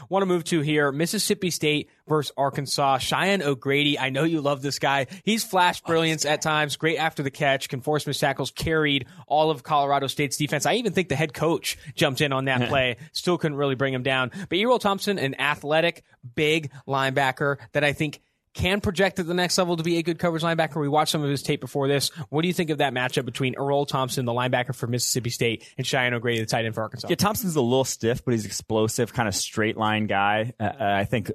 Want 0.09 0.23
to 0.23 0.27
move 0.27 0.45
to 0.45 0.61
here 0.61 0.93
Mississippi 0.93 1.51
State 1.51 1.91
versus 2.07 2.33
Arkansas. 2.37 2.99
Cheyenne 2.99 3.43
O'Grady. 3.43 3.99
I 3.99 4.11
know 4.11 4.25
you 4.25 4.41
love 4.41 4.63
this 4.63 4.79
guy. 4.79 5.07
He's 5.25 5.45
flash 5.45 5.81
brilliance 5.83 6.25
at 6.25 6.43
times, 6.43 6.77
great 6.77 6.99
after 6.99 7.23
the 7.23 7.31
catch, 7.31 7.69
can 7.69 7.81
force 7.81 8.07
missed 8.07 8.21
tackles, 8.21 8.51
carried 8.51 9.07
all 9.27 9.51
of 9.51 9.63
Colorado 9.63 10.07
State's 10.07 10.37
defense. 10.37 10.67
I 10.67 10.75
even 10.75 10.93
think 10.93 11.09
the 11.09 11.17
head 11.17 11.35
coach 11.35 11.77
jumped 11.95 12.21
in 12.21 12.33
on 12.33 12.47
that 12.47 12.69
play, 12.69 12.97
still 13.13 13.39
couldn't 13.39 13.57
really 13.57 13.75
bring 13.75 13.95
him 13.95 14.03
down. 14.03 14.31
But 14.49 14.59
Erroll 14.59 14.81
Thompson, 14.81 15.19
an 15.19 15.41
athletic, 15.41 16.05
big 16.35 16.71
linebacker 16.87 17.59
that 17.73 17.85
I 17.85 17.93
think 17.93 18.21
can 18.57 18.81
project 18.81 19.19
at 19.19 19.27
the 19.27 19.35
next 19.35 19.59
level 19.59 19.77
to 19.77 19.83
be 19.83 19.99
a 19.99 20.03
good 20.03 20.19
coverage 20.19 20.43
linebacker. 20.43 20.81
We 20.81 20.89
watched 20.89 21.13
some 21.13 21.23
of 21.23 21.31
his 21.31 21.43
tape 21.43 21.61
before 21.61 21.87
this. 21.87 22.09
What 22.31 22.43
do 22.43 22.49
you 22.49 22.55
think 22.55 22.71
of 22.71 22.79
that 22.79 22.93
matchup 22.93 23.25
between 23.25 23.55
Erroll 23.55 23.87
Thompson, 23.87 24.25
the 24.25 24.33
linebacker 24.33 24.75
for 24.75 24.87
Mississippi 24.87 25.31
State, 25.31 25.65
and 25.77 25.87
Cheyenne 25.87 26.15
O'Grady, 26.15 26.41
the 26.41 26.47
tight 26.47 26.65
end 26.65 26.75
for 26.75 26.83
Arkansas? 26.83 27.09
Yeah, 27.09 27.17
Thompson's 27.17 27.55
a 27.55 27.61
little 27.61 27.85
stiff, 27.85 28.25
but 28.25 28.33
he's 28.33 28.47
explosive, 28.47 29.13
kind 29.13 29.29
of 29.29 29.35
straight 29.35 29.77
line 29.77 30.07
guy. 30.07 30.53
Uh, 30.59 30.73
I 30.79 31.05
think 31.05 31.31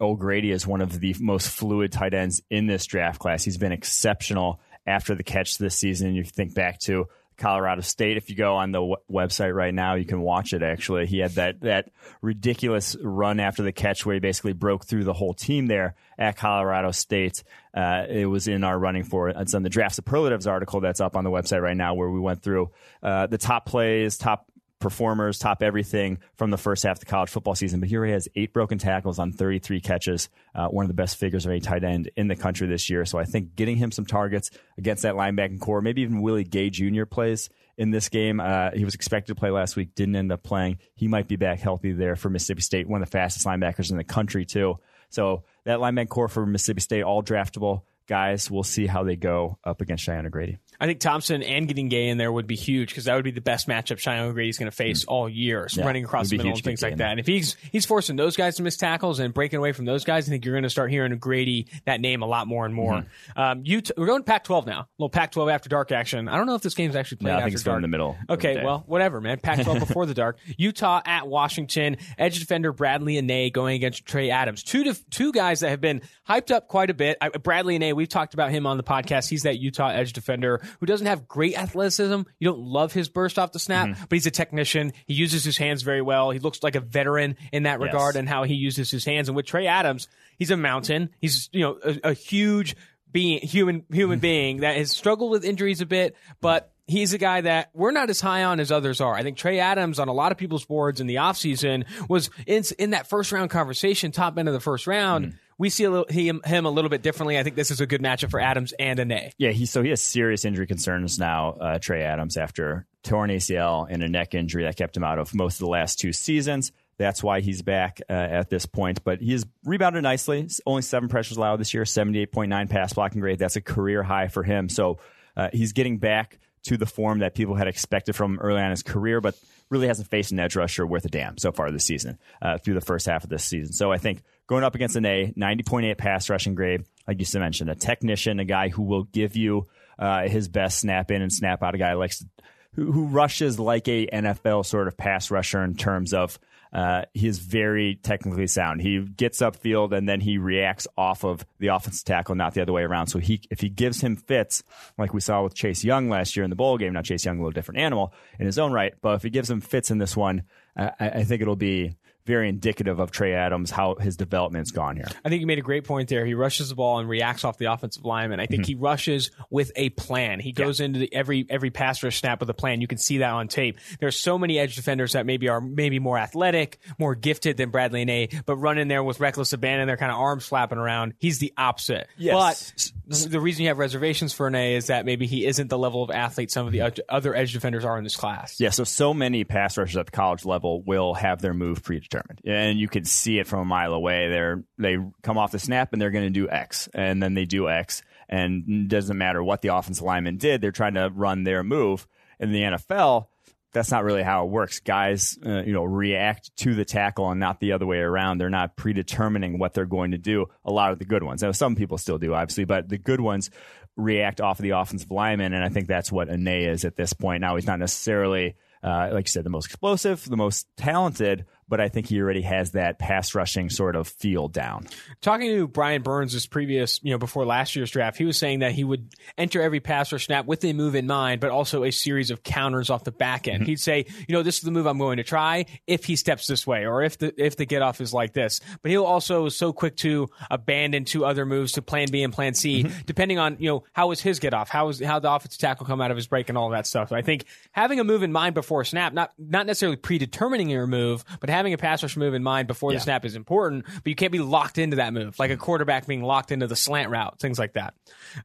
O'Grady 0.00 0.50
is 0.50 0.66
one 0.66 0.80
of 0.80 0.98
the 0.98 1.14
most 1.20 1.48
fluid 1.48 1.92
tight 1.92 2.14
ends 2.14 2.42
in 2.50 2.66
this 2.66 2.86
draft 2.86 3.20
class. 3.20 3.44
He's 3.44 3.58
been 3.58 3.72
exceptional 3.72 4.60
after 4.86 5.14
the 5.14 5.22
catch 5.22 5.58
this 5.58 5.76
season. 5.76 6.14
You 6.14 6.24
think 6.24 6.54
back 6.54 6.80
to 6.80 7.06
Colorado 7.36 7.82
State. 7.82 8.16
If 8.16 8.30
you 8.30 8.36
go 8.36 8.56
on 8.56 8.72
the 8.72 8.78
w- 8.78 8.96
website 9.10 9.54
right 9.54 9.74
now, 9.74 9.94
you 9.94 10.04
can 10.04 10.20
watch 10.20 10.52
it. 10.52 10.62
Actually, 10.62 11.06
he 11.06 11.18
had 11.18 11.32
that 11.32 11.60
that 11.60 11.90
ridiculous 12.22 12.96
run 13.02 13.40
after 13.40 13.62
the 13.62 13.72
catch 13.72 14.04
where 14.04 14.14
he 14.14 14.20
basically 14.20 14.52
broke 14.52 14.84
through 14.84 15.04
the 15.04 15.12
whole 15.12 15.34
team 15.34 15.66
there 15.66 15.94
at 16.18 16.36
Colorado 16.36 16.90
State. 16.90 17.42
Uh, 17.74 18.06
it 18.08 18.26
was 18.26 18.48
in 18.48 18.64
our 18.64 18.78
running 18.78 19.04
for 19.04 19.28
it. 19.28 19.36
it's 19.38 19.54
on 19.54 19.62
the 19.62 19.68
draft 19.68 19.94
superlatives 19.94 20.46
article 20.46 20.80
that's 20.80 21.00
up 21.00 21.16
on 21.16 21.24
the 21.24 21.30
website 21.30 21.62
right 21.62 21.76
now, 21.76 21.94
where 21.94 22.10
we 22.10 22.20
went 22.20 22.42
through 22.42 22.70
uh, 23.02 23.26
the 23.26 23.38
top 23.38 23.66
plays, 23.66 24.16
top 24.16 24.46
performers, 24.86 25.40
top 25.40 25.64
everything 25.64 26.18
from 26.36 26.52
the 26.52 26.56
first 26.56 26.84
half 26.84 26.96
of 26.96 27.00
the 27.00 27.06
college 27.06 27.28
football 27.28 27.56
season. 27.56 27.80
But 27.80 27.88
here 27.88 28.04
he 28.04 28.12
has 28.12 28.28
eight 28.36 28.52
broken 28.52 28.78
tackles 28.78 29.18
on 29.18 29.32
33 29.32 29.80
catches, 29.80 30.28
uh, 30.54 30.68
one 30.68 30.84
of 30.84 30.88
the 30.88 30.94
best 30.94 31.16
figures 31.16 31.44
of 31.44 31.50
any 31.50 31.58
tight 31.58 31.82
end 31.82 32.08
in 32.16 32.28
the 32.28 32.36
country 32.36 32.68
this 32.68 32.88
year. 32.88 33.04
So 33.04 33.18
I 33.18 33.24
think 33.24 33.56
getting 33.56 33.76
him 33.76 33.90
some 33.90 34.06
targets 34.06 34.52
against 34.78 35.02
that 35.02 35.16
linebacking 35.16 35.58
corps, 35.58 35.80
maybe 35.80 36.02
even 36.02 36.22
Willie 36.22 36.44
Gay 36.44 36.70
Jr. 36.70 37.04
plays 37.04 37.50
in 37.76 37.90
this 37.90 38.08
game. 38.08 38.38
Uh, 38.38 38.70
he 38.70 38.84
was 38.84 38.94
expected 38.94 39.34
to 39.34 39.40
play 39.40 39.50
last 39.50 39.74
week, 39.74 39.96
didn't 39.96 40.14
end 40.14 40.30
up 40.30 40.44
playing. 40.44 40.78
He 40.94 41.08
might 41.08 41.26
be 41.26 41.34
back 41.34 41.58
healthy 41.58 41.90
there 41.90 42.14
for 42.14 42.30
Mississippi 42.30 42.62
State, 42.62 42.88
one 42.88 43.02
of 43.02 43.08
the 43.08 43.10
fastest 43.10 43.44
linebackers 43.44 43.90
in 43.90 43.96
the 43.96 44.04
country, 44.04 44.44
too. 44.44 44.78
So 45.08 45.42
that 45.64 45.80
linebacker 45.80 46.10
corps 46.10 46.28
for 46.28 46.46
Mississippi 46.46 46.80
State, 46.80 47.02
all 47.02 47.24
draftable 47.24 47.82
guys. 48.06 48.48
We'll 48.48 48.62
see 48.62 48.86
how 48.86 49.02
they 49.02 49.16
go 49.16 49.58
up 49.64 49.80
against 49.80 50.04
Cheyenne 50.04 50.26
O'Grady. 50.26 50.58
I 50.80 50.86
think 50.86 51.00
Thompson 51.00 51.42
and 51.42 51.66
getting 51.68 51.88
Gay 51.88 52.08
in 52.08 52.18
there 52.18 52.30
would 52.30 52.46
be 52.46 52.56
huge 52.56 52.88
because 52.90 53.04
that 53.04 53.14
would 53.14 53.24
be 53.24 53.30
the 53.30 53.40
best 53.40 53.68
matchup 53.68 53.98
Cheyenne 53.98 54.24
O'Grady's 54.24 54.58
going 54.58 54.70
to 54.70 54.76
face 54.76 55.04
all 55.04 55.28
year, 55.28 55.68
so 55.68 55.80
Yeah, 55.80 55.86
running 55.86 56.04
across 56.04 56.28
the 56.28 56.36
middle 56.36 56.52
and 56.52 56.62
things 56.62 56.82
like 56.82 56.96
that. 56.98 57.10
And 57.12 57.20
if 57.20 57.26
he's 57.26 57.56
he's 57.72 57.86
forcing 57.86 58.16
those 58.16 58.36
guys 58.36 58.56
to 58.56 58.62
miss 58.62 58.76
tackles 58.76 59.18
and 59.18 59.32
breaking 59.32 59.58
away 59.58 59.72
from 59.72 59.84
those 59.84 60.04
guys, 60.04 60.28
I 60.28 60.30
think 60.30 60.44
you're 60.44 60.54
going 60.54 60.64
to 60.64 60.70
start 60.70 60.90
hearing 60.90 61.12
O'Grady 61.12 61.68
that 61.84 62.00
name 62.00 62.22
a 62.22 62.26
lot 62.26 62.46
more 62.46 62.64
and 62.66 62.74
more. 62.74 62.92
Mm-hmm. 62.94 63.40
Um, 63.40 63.62
Utah, 63.64 63.94
we're 63.96 64.06
going 64.06 64.22
to 64.22 64.26
Pac-12 64.26 64.66
now, 64.66 64.80
a 64.80 64.86
little 64.98 65.08
Pac-12 65.10 65.52
after 65.52 65.68
dark 65.68 65.92
action. 65.92 66.28
I 66.28 66.36
don't 66.36 66.46
know 66.46 66.54
if 66.54 66.62
this 66.62 66.74
game's 66.74 66.96
actually 66.96 67.18
played 67.18 67.30
No, 67.30 67.34
I 67.34 67.36
after 67.38 67.44
think 67.46 67.54
it's 67.54 67.62
dark. 67.64 67.76
in 67.76 67.82
the 67.82 67.88
middle. 67.88 68.10
of 68.10 68.26
the 68.26 68.32
Okay, 68.34 68.64
well, 68.64 68.84
whatever, 68.86 69.20
man. 69.20 69.38
Pac-12 69.38 69.78
before 69.86 70.06
the 70.06 70.14
dark. 70.14 70.38
Utah 70.56 71.00
at 71.04 71.26
Washington. 71.26 71.96
Edge 72.18 72.38
defender 72.38 72.72
Bradlee 72.72 73.20
Anae 73.22 73.52
going 73.52 73.76
against 73.76 74.04
Trey 74.06 74.30
Adams. 74.30 74.62
Two 74.62 74.84
def- 74.84 75.08
two 75.10 75.32
guys 75.32 75.60
that 75.60 75.70
have 75.70 75.80
been 75.80 76.02
hyped 76.28 76.50
up 76.50 76.68
quite 76.68 76.90
a 76.90 76.94
bit. 76.94 77.16
I, 77.20 77.30
Bradlee 77.30 77.78
Anae, 77.78 77.94
we've 77.94 78.08
talked 78.08 78.34
about 78.34 78.50
him 78.50 78.66
on 78.66 78.76
the 78.76 78.82
podcast. 78.82 79.28
He's 79.28 79.42
that 79.44 79.58
Utah 79.58 79.88
edge 79.88 80.12
defender 80.12 80.60
who 80.80 80.86
doesn't 80.86 81.06
have 81.06 81.28
great 81.28 81.56
athleticism. 81.58 82.22
You 82.38 82.48
don't 82.50 82.60
love 82.60 82.92
his 82.92 83.08
burst 83.08 83.38
off 83.38 83.52
the 83.52 83.58
snap, 83.58 83.88
Mm-hmm. 83.88 84.02
but 84.08 84.12
he's 84.16 84.26
a 84.26 84.30
technician. 84.30 84.92
He 85.06 85.14
uses 85.14 85.44
his 85.44 85.56
hands 85.58 85.82
very 85.82 86.02
well. 86.02 86.30
He 86.30 86.38
looks 86.38 86.62
like 86.62 86.74
a 86.74 86.80
veteran 86.80 87.36
in 87.52 87.64
that 87.64 87.80
Yes. 87.80 87.86
regard 87.86 88.16
and 88.16 88.28
how 88.28 88.44
he 88.44 88.54
uses 88.54 88.90
his 88.90 89.04
hands. 89.04 89.28
And 89.28 89.36
with 89.36 89.46
Trey 89.46 89.66
Adams, 89.66 90.08
he's 90.38 90.50
a 90.50 90.56
mountain. 90.56 91.10
He's 91.20 91.48
you 91.52 91.60
know 91.60 91.78
a, 91.84 92.10
a 92.10 92.12
huge 92.12 92.76
being 93.12 93.40
human 93.40 93.84
human 93.90 94.18
being 94.18 94.58
that 94.58 94.76
has 94.76 94.90
struggled 94.90 95.30
with 95.30 95.44
injuries 95.44 95.80
a 95.80 95.86
bit, 95.86 96.16
but 96.40 96.72
he's 96.88 97.12
a 97.14 97.18
guy 97.18 97.40
that 97.40 97.70
we're 97.74 97.90
not 97.90 98.10
as 98.10 98.20
high 98.20 98.44
on 98.44 98.60
as 98.60 98.70
others 98.70 99.00
are. 99.00 99.14
I 99.14 99.22
think 99.22 99.36
Trey 99.38 99.58
Adams 99.58 99.98
on 99.98 100.08
a 100.08 100.12
lot 100.12 100.32
of 100.32 100.38
people's 100.38 100.64
boards 100.64 101.00
in 101.00 101.06
the 101.06 101.16
offseason 101.16 101.84
was 102.08 102.30
in 102.46 102.62
in 102.78 102.90
that 102.90 103.08
first 103.08 103.32
round 103.32 103.50
conversation, 103.50 104.12
top 104.12 104.36
end 104.38 104.48
of 104.48 104.54
the 104.54 104.60
first 104.60 104.86
round. 104.86 105.34
We 105.58 105.70
see 105.70 105.88
little, 105.88 106.06
him, 106.08 106.42
him 106.44 106.66
a 106.66 106.70
little 106.70 106.90
bit 106.90 107.02
differently. 107.02 107.38
I 107.38 107.42
think 107.42 107.56
this 107.56 107.70
is 107.70 107.80
a 107.80 107.86
good 107.86 108.02
matchup 108.02 108.30
for 108.30 108.40
Adams 108.40 108.74
and 108.78 108.98
Anae. 108.98 109.32
Yeah, 109.38 109.50
he 109.50 109.64
so 109.66 109.82
he 109.82 109.90
has 109.90 110.02
serious 110.02 110.44
injury 110.44 110.66
concerns 110.66 111.18
now. 111.18 111.52
Uh, 111.52 111.78
Trey 111.78 112.02
Adams 112.02 112.36
after 112.36 112.86
torn 113.02 113.30
ACL 113.30 113.86
and 113.88 114.02
a 114.02 114.08
neck 114.08 114.34
injury 114.34 114.64
that 114.64 114.76
kept 114.76 114.96
him 114.96 115.04
out 115.04 115.18
of 115.18 115.34
most 115.34 115.54
of 115.54 115.60
the 115.60 115.70
last 115.70 115.98
two 115.98 116.12
seasons. 116.12 116.72
That's 116.98 117.22
why 117.22 117.40
he's 117.40 117.62
back 117.62 118.00
uh, 118.08 118.12
at 118.12 118.50
this 118.50 118.66
point. 118.66 119.04
But 119.04 119.20
he 119.20 119.32
has 119.32 119.44
rebounded 119.64 120.02
nicely. 120.02 120.48
Only 120.64 120.82
seven 120.82 121.08
pressures 121.08 121.36
allowed 121.36 121.56
this 121.56 121.74
year, 121.74 121.84
78.9 121.84 122.70
pass 122.70 122.92
blocking 122.94 123.20
grade. 123.20 123.38
That's 123.38 123.56
a 123.56 123.60
career 123.60 124.02
high 124.02 124.28
for 124.28 124.42
him. 124.42 124.68
So 124.68 124.98
uh, 125.36 125.50
he's 125.52 125.72
getting 125.72 125.98
back 125.98 126.38
to 126.64 126.76
the 126.76 126.86
form 126.86 127.20
that 127.20 127.34
people 127.34 127.54
had 127.54 127.68
expected 127.68 128.16
from 128.16 128.38
early 128.40 128.58
on 128.58 128.66
in 128.66 128.70
his 128.70 128.82
career, 128.82 129.20
but 129.20 129.38
really 129.70 129.88
hasn't 129.88 130.08
faced 130.08 130.32
an 130.32 130.38
edge 130.38 130.56
rusher 130.56 130.86
worth 130.86 131.04
a 131.04 131.08
damn 131.08 131.38
so 131.38 131.52
far 131.52 131.70
this 131.70 131.84
season 131.84 132.18
uh, 132.40 132.58
through 132.58 132.74
the 132.74 132.80
first 132.80 133.06
half 133.06 133.24
of 133.24 133.30
this 133.30 133.44
season. 133.44 133.72
So 133.72 133.92
I 133.92 133.98
think 133.98 134.22
going 134.46 134.64
up 134.64 134.74
against 134.74 134.96
an 134.96 135.06
A, 135.06 135.32
90.8 135.36 135.98
pass 135.98 136.30
rushing 136.30 136.54
grade, 136.54 136.84
like 137.06 137.18
you 137.20 137.40
mentioned, 137.40 137.70
a 137.70 137.74
technician, 137.74 138.40
a 138.40 138.44
guy 138.44 138.68
who 138.68 138.82
will 138.82 139.04
give 139.04 139.36
you 139.36 139.66
uh, 139.98 140.28
his 140.28 140.48
best 140.48 140.78
snap 140.80 141.10
in 141.10 141.22
and 141.22 141.32
snap 141.32 141.62
out, 141.62 141.74
a 141.74 141.78
guy 141.78 141.92
who 141.92 141.98
likes 141.98 142.18
to, 142.18 142.26
who, 142.74 142.92
who 142.92 143.06
rushes 143.06 143.58
like 143.58 143.88
a 143.88 144.06
NFL 144.06 144.66
sort 144.66 144.88
of 144.88 144.96
pass 144.96 145.30
rusher 145.30 145.62
in 145.62 145.74
terms 145.74 146.12
of 146.12 146.38
uh, 146.72 147.02
is 147.14 147.38
very 147.38 147.96
technically 148.02 148.46
sound. 148.46 148.80
He 148.80 149.00
gets 149.00 149.40
upfield 149.40 149.92
and 149.96 150.08
then 150.08 150.20
he 150.20 150.38
reacts 150.38 150.86
off 150.96 151.24
of 151.24 151.44
the 151.58 151.68
offensive 151.68 152.04
tackle, 152.04 152.34
not 152.34 152.54
the 152.54 152.62
other 152.62 152.72
way 152.72 152.82
around. 152.82 153.08
So 153.08 153.18
he, 153.18 153.40
if 153.50 153.60
he 153.60 153.68
gives 153.68 154.00
him 154.00 154.16
fits, 154.16 154.62
like 154.98 155.14
we 155.14 155.20
saw 155.20 155.42
with 155.42 155.54
Chase 155.54 155.84
Young 155.84 156.08
last 156.08 156.36
year 156.36 156.44
in 156.44 156.50
the 156.50 156.56
bowl 156.56 156.78
game, 156.78 156.92
now 156.92 157.02
Chase 157.02 157.24
Young 157.24 157.38
a 157.38 157.40
little 157.40 157.52
different 157.52 157.80
animal 157.80 158.12
in 158.38 158.46
his 158.46 158.58
own 158.58 158.72
right, 158.72 158.94
but 159.00 159.14
if 159.14 159.22
he 159.22 159.30
gives 159.30 159.50
him 159.50 159.60
fits 159.60 159.90
in 159.90 159.98
this 159.98 160.16
one, 160.16 160.42
I, 160.76 160.92
I 160.98 161.24
think 161.24 161.42
it'll 161.42 161.56
be 161.56 161.96
very 162.26 162.48
indicative 162.48 162.98
of 162.98 163.12
Trey 163.12 163.34
Adams, 163.34 163.70
how 163.70 163.94
his 163.94 164.16
development's 164.16 164.72
gone 164.72 164.96
here. 164.96 165.06
I 165.24 165.28
think 165.28 165.40
you 165.40 165.46
made 165.46 165.58
a 165.58 165.62
great 165.62 165.84
point 165.84 166.08
there. 166.08 166.26
He 166.26 166.34
rushes 166.34 166.68
the 166.68 166.74
ball 166.74 166.98
and 166.98 167.08
reacts 167.08 167.44
off 167.44 167.56
the 167.56 167.66
offensive 167.66 168.04
lineman. 168.04 168.40
I 168.40 168.46
think 168.46 168.62
mm-hmm. 168.62 168.68
he 168.68 168.74
rushes 168.74 169.30
with 169.48 169.70
a 169.76 169.90
plan. 169.90 170.40
He 170.40 170.52
goes 170.52 170.80
yeah. 170.80 170.86
into 170.86 170.98
the, 170.98 171.14
every 171.14 171.46
every 171.48 171.70
pass 171.70 172.02
rush 172.02 172.18
snap 172.18 172.40
with 172.40 172.50
a 172.50 172.54
plan. 172.54 172.80
You 172.80 172.88
can 172.88 172.98
see 172.98 173.18
that 173.18 173.30
on 173.30 173.46
tape. 173.48 173.78
There's 174.00 174.18
so 174.18 174.38
many 174.38 174.58
edge 174.58 174.74
defenders 174.74 175.12
that 175.12 175.24
maybe 175.24 175.48
are 175.48 175.60
maybe 175.60 176.00
more 176.00 176.18
athletic, 176.18 176.80
more 176.98 177.14
gifted 177.14 177.56
than 177.56 177.70
Bradlee 177.70 178.04
Anae, 178.04 178.44
but 178.44 178.56
run 178.56 178.78
in 178.78 178.88
there 178.88 179.04
with 179.04 179.20
reckless 179.20 179.52
abandon, 179.52 179.86
their 179.86 179.96
kind 179.96 180.10
of 180.10 180.18
arms 180.18 180.44
flapping 180.44 180.78
around. 180.78 181.14
He's 181.18 181.38
the 181.38 181.52
opposite. 181.56 182.08
Yes. 182.16 182.92
But 183.06 183.30
the 183.30 183.40
reason 183.40 183.62
you 183.62 183.68
have 183.68 183.78
reservations 183.78 184.32
for 184.32 184.50
Anae 184.50 184.76
is 184.76 184.88
that 184.88 185.04
maybe 185.06 185.26
he 185.26 185.46
isn't 185.46 185.68
the 185.68 185.78
level 185.78 186.02
of 186.02 186.10
athlete 186.10 186.50
some 186.50 186.66
of 186.66 186.72
the 186.72 186.92
other 187.08 187.36
edge 187.36 187.52
defenders 187.52 187.84
are 187.84 187.96
in 187.98 188.02
this 188.02 188.16
class. 188.16 188.58
Yeah, 188.58 188.70
so 188.70 188.82
so 188.82 189.14
many 189.14 189.44
pass 189.44 189.78
rushers 189.78 189.96
at 189.96 190.06
the 190.06 190.12
college 190.12 190.44
level 190.44 190.65
will 190.74 191.14
have 191.14 191.40
their 191.40 191.54
move 191.54 191.82
predetermined. 191.82 192.40
And 192.44 192.78
you 192.78 192.88
could 192.88 193.06
see 193.06 193.38
it 193.38 193.46
from 193.46 193.60
a 193.60 193.64
mile 193.64 193.92
away. 193.92 194.28
They're 194.28 194.64
they 194.78 194.98
come 195.22 195.38
off 195.38 195.52
the 195.52 195.58
snap 195.58 195.92
and 195.92 196.00
they're 196.00 196.10
going 196.10 196.26
to 196.26 196.30
do 196.30 196.48
X, 196.48 196.88
and 196.94 197.22
then 197.22 197.34
they 197.34 197.44
do 197.44 197.68
X, 197.68 198.02
and 198.28 198.88
doesn't 198.88 199.16
matter 199.16 199.42
what 199.42 199.62
the 199.62 199.74
offensive 199.74 200.04
lineman 200.04 200.36
did. 200.36 200.60
They're 200.60 200.72
trying 200.72 200.94
to 200.94 201.10
run 201.14 201.44
their 201.44 201.62
move. 201.62 202.06
In 202.38 202.52
the 202.52 202.60
NFL, 202.60 203.28
that's 203.72 203.90
not 203.90 204.04
really 204.04 204.22
how 204.22 204.44
it 204.44 204.50
works. 204.50 204.80
Guys, 204.80 205.38
uh, 205.44 205.62
you 205.62 205.72
know, 205.72 205.84
react 205.84 206.54
to 206.56 206.74
the 206.74 206.84
tackle 206.84 207.30
and 207.30 207.40
not 207.40 207.60
the 207.60 207.72
other 207.72 207.86
way 207.86 207.98
around. 207.98 208.38
They're 208.38 208.50
not 208.50 208.76
predetermining 208.76 209.58
what 209.58 209.74
they're 209.74 209.86
going 209.86 210.10
to 210.10 210.18
do. 210.18 210.46
A 210.64 210.72
lot 210.72 210.92
of 210.92 210.98
the 210.98 211.04
good 211.04 211.22
ones. 211.22 211.42
Now, 211.42 211.52
some 211.52 211.76
people 211.76 211.98
still 211.98 212.18
do, 212.18 212.34
obviously, 212.34 212.64
but 212.64 212.88
the 212.88 212.98
good 212.98 213.20
ones 213.20 213.50
react 213.96 214.40
off 214.40 214.58
of 214.58 214.62
the 214.62 214.70
offensive 214.70 215.10
lineman, 215.10 215.52
and 215.52 215.64
I 215.64 215.68
think 215.68 215.88
that's 215.88 216.12
what 216.12 216.28
Anae 216.28 216.68
is 216.68 216.84
at 216.84 216.96
this 216.96 217.12
point. 217.12 217.40
Now, 217.40 217.56
he's 217.56 217.66
not 217.66 217.78
necessarily, 217.78 218.56
uh, 218.82 219.10
like 219.12 219.26
you 219.26 219.30
said, 219.30 219.44
the 219.44 219.50
most 219.50 219.66
explosive, 219.66 220.28
the 220.28 220.36
most 220.36 220.66
talented, 220.76 221.46
but 221.68 221.80
I 221.80 221.88
think 221.88 222.08
he 222.08 222.20
already 222.20 222.42
has 222.42 222.72
that 222.72 222.98
pass 222.98 223.34
rushing 223.34 223.70
sort 223.70 223.96
of 223.96 224.08
feel 224.08 224.48
down. 224.48 224.86
Talking 225.20 225.48
to 225.48 225.68
Brian 225.68 226.02
Burns, 226.02 226.32
this 226.32 226.46
previous, 226.46 227.00
you 227.02 227.10
know, 227.10 227.18
before 227.18 227.44
last 227.44 227.74
year's 227.74 227.90
draft, 227.90 228.16
he 228.16 228.24
was 228.24 228.36
saying 228.36 228.60
that 228.60 228.72
he 228.72 228.84
would 228.84 229.12
enter 229.36 229.60
every 229.60 229.80
pass 229.80 230.12
rush 230.12 230.26
snap 230.26 230.46
with 230.46 230.64
a 230.64 230.72
move 230.72 230.94
in 230.94 231.06
mind, 231.06 231.40
but 231.40 231.50
also 231.50 231.84
a 231.84 231.90
series 231.90 232.30
of 232.30 232.42
counters 232.42 232.90
off 232.90 233.04
the 233.04 233.12
back 233.12 233.48
end. 233.48 233.62
Mm-hmm. 233.62 233.70
He'd 233.70 233.80
say, 233.80 234.06
you 234.28 234.32
know, 234.34 234.42
this 234.42 234.56
is 234.56 234.62
the 234.62 234.70
move 234.70 234.86
I'm 234.86 234.98
going 234.98 235.16
to 235.16 235.24
try 235.24 235.66
if 235.86 236.04
he 236.04 236.16
steps 236.16 236.46
this 236.46 236.66
way, 236.66 236.86
or 236.86 237.02
if 237.02 237.18
the 237.18 237.34
if 237.42 237.56
the 237.56 237.66
get 237.66 237.82
off 237.82 238.00
is 238.00 238.14
like 238.14 238.32
this. 238.32 238.60
But 238.82 238.90
he'll 238.90 239.04
also 239.04 239.48
so 239.48 239.72
quick 239.72 239.96
to 239.98 240.28
abandon 240.50 241.04
two 241.04 241.24
other 241.24 241.44
moves 241.44 241.72
to 241.72 241.82
Plan 241.82 242.08
B 242.10 242.22
and 242.22 242.32
Plan 242.32 242.54
C, 242.54 242.84
mm-hmm. 242.84 243.00
depending 243.06 243.38
on 243.38 243.56
you 243.58 243.68
know 243.68 243.84
how 243.92 244.10
is 244.12 244.20
his 244.20 244.38
get 244.38 244.54
off, 244.54 244.68
how 244.68 244.88
is 244.88 245.00
how 245.00 245.18
the 245.18 245.32
offensive 245.32 245.60
tackle 245.60 245.86
come 245.86 246.00
out 246.00 246.10
of 246.10 246.16
his 246.16 246.26
break, 246.26 246.48
and 246.48 246.56
all 246.56 246.70
that 246.70 246.86
stuff. 246.86 247.08
So 247.08 247.16
I 247.16 247.22
think 247.22 247.46
having 247.72 248.00
a 248.00 248.04
move 248.04 248.22
in 248.22 248.32
mind 248.32 248.54
before 248.54 248.82
a 248.82 248.86
snap, 248.86 249.12
not 249.12 249.32
not 249.38 249.66
necessarily 249.66 249.96
predetermining 249.96 250.70
your 250.70 250.86
move, 250.86 251.24
but 251.40 251.50
having 251.56 251.72
a 251.72 251.78
pass 251.78 252.02
rush 252.02 252.16
move 252.16 252.34
in 252.34 252.42
mind 252.42 252.68
before 252.68 252.92
yeah. 252.92 252.98
the 252.98 253.02
snap 253.02 253.24
is 253.24 253.34
important, 253.34 253.84
but 253.86 254.06
you 254.06 254.14
can't 254.14 254.32
be 254.32 254.38
locked 254.38 254.78
into 254.78 254.96
that 254.96 255.12
move, 255.12 255.38
like 255.38 255.50
a 255.50 255.56
quarterback 255.56 256.06
being 256.06 256.22
locked 256.22 256.52
into 256.52 256.66
the 256.66 256.76
slant 256.76 257.10
route, 257.10 257.38
things 257.40 257.58
like 257.58 257.74
that. 257.74 257.94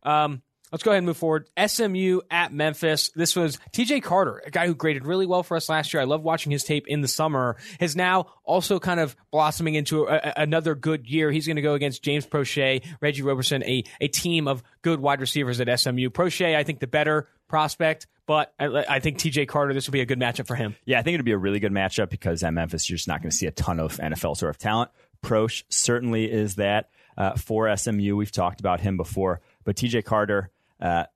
Um, 0.04 0.42
Let's 0.72 0.84
go 0.86 0.92
ahead 0.92 1.00
and 1.00 1.06
move 1.06 1.18
forward. 1.18 1.50
SMU 1.68 2.22
at 2.32 2.54
Memphis. 2.54 3.10
This 3.14 3.36
was 3.36 3.60
TJ 3.74 4.04
Carter, 4.04 4.42
a 4.46 4.52
guy 4.52 4.68
who 4.68 4.74
graded 4.74 5.06
really 5.06 5.26
well 5.26 5.44
for 5.44 5.58
us 5.58 5.68
last 5.68 5.94
year. 5.94 6.00
I 6.00 6.06
love 6.06 6.24
watching 6.24 6.50
his 6.50 6.64
tape 6.64 6.88
in 6.88 7.02
the 7.02 7.10
summer. 7.10 7.58
Is 7.82 7.98
now 7.98 8.28
also 8.46 8.80
kind 8.80 9.02
of 9.02 9.18
blossoming 9.32 9.76
into 9.76 10.06
a, 10.06 10.16
a, 10.16 10.34
another 10.38 10.74
good 10.74 11.10
year. 11.10 11.30
He's 11.30 11.46
going 11.46 11.58
to 11.58 11.62
go 11.62 11.74
against 11.74 12.04
James 12.04 12.26
Proche, 12.26 12.86
Reggie 13.02 13.22
Roberson, 13.22 13.64
a, 13.64 13.84
a 14.00 14.08
team 14.08 14.48
of 14.48 14.64
good 14.82 15.02
wide 15.02 15.20
receivers 15.20 15.60
at 15.60 15.80
SMU. 15.80 16.10
Proche, 16.10 16.56
I 16.56 16.64
think 16.64 16.80
the 16.80 16.88
better 16.88 17.28
prospect, 17.50 18.08
but 18.32 18.54
I, 18.58 18.86
I, 18.88 19.00
think 19.02 19.18
TJ 19.18 19.50
Carter, 19.50 19.74
this 19.74 19.88
will 19.88 19.92
be 19.92 20.00
a 20.00 20.06
good 20.06 20.18
matchup 20.18 20.48
for 20.48 20.56
him. 20.56 20.78
Yeah, 20.86 21.00
I 21.00 21.02
think 21.02 21.16
it'll 21.16 21.26
be 21.26 21.34
a 21.34 21.38
really 21.38 21.60
good 21.60 21.74
matchup 21.74 22.10
because 22.10 22.44
at 22.44 22.54
Memphis, 22.54 22.90
you're 22.90 22.96
just 22.96 23.10
not 23.10 23.22
going 23.22 23.30
to 23.30 23.36
see 23.36 23.46
a 23.46 23.52
ton 23.52 23.78
of 23.78 23.98
NFL 23.98 24.38
sort 24.38 24.52
of 24.52 24.58
talent. 24.58 24.90
Proche 25.22 25.66
certainly 25.68 26.32
is 26.32 26.56
that 26.56 26.92
uh, 27.18 27.36
for 27.36 27.76
SMU. 27.76 28.16
We've 28.16 28.32
talked 28.32 28.62
about 28.62 28.80
him 28.80 28.96
before, 28.96 29.42
but 29.66 29.76
TJ 29.76 30.06
Carter, 30.06 30.50
uh, 30.80 31.08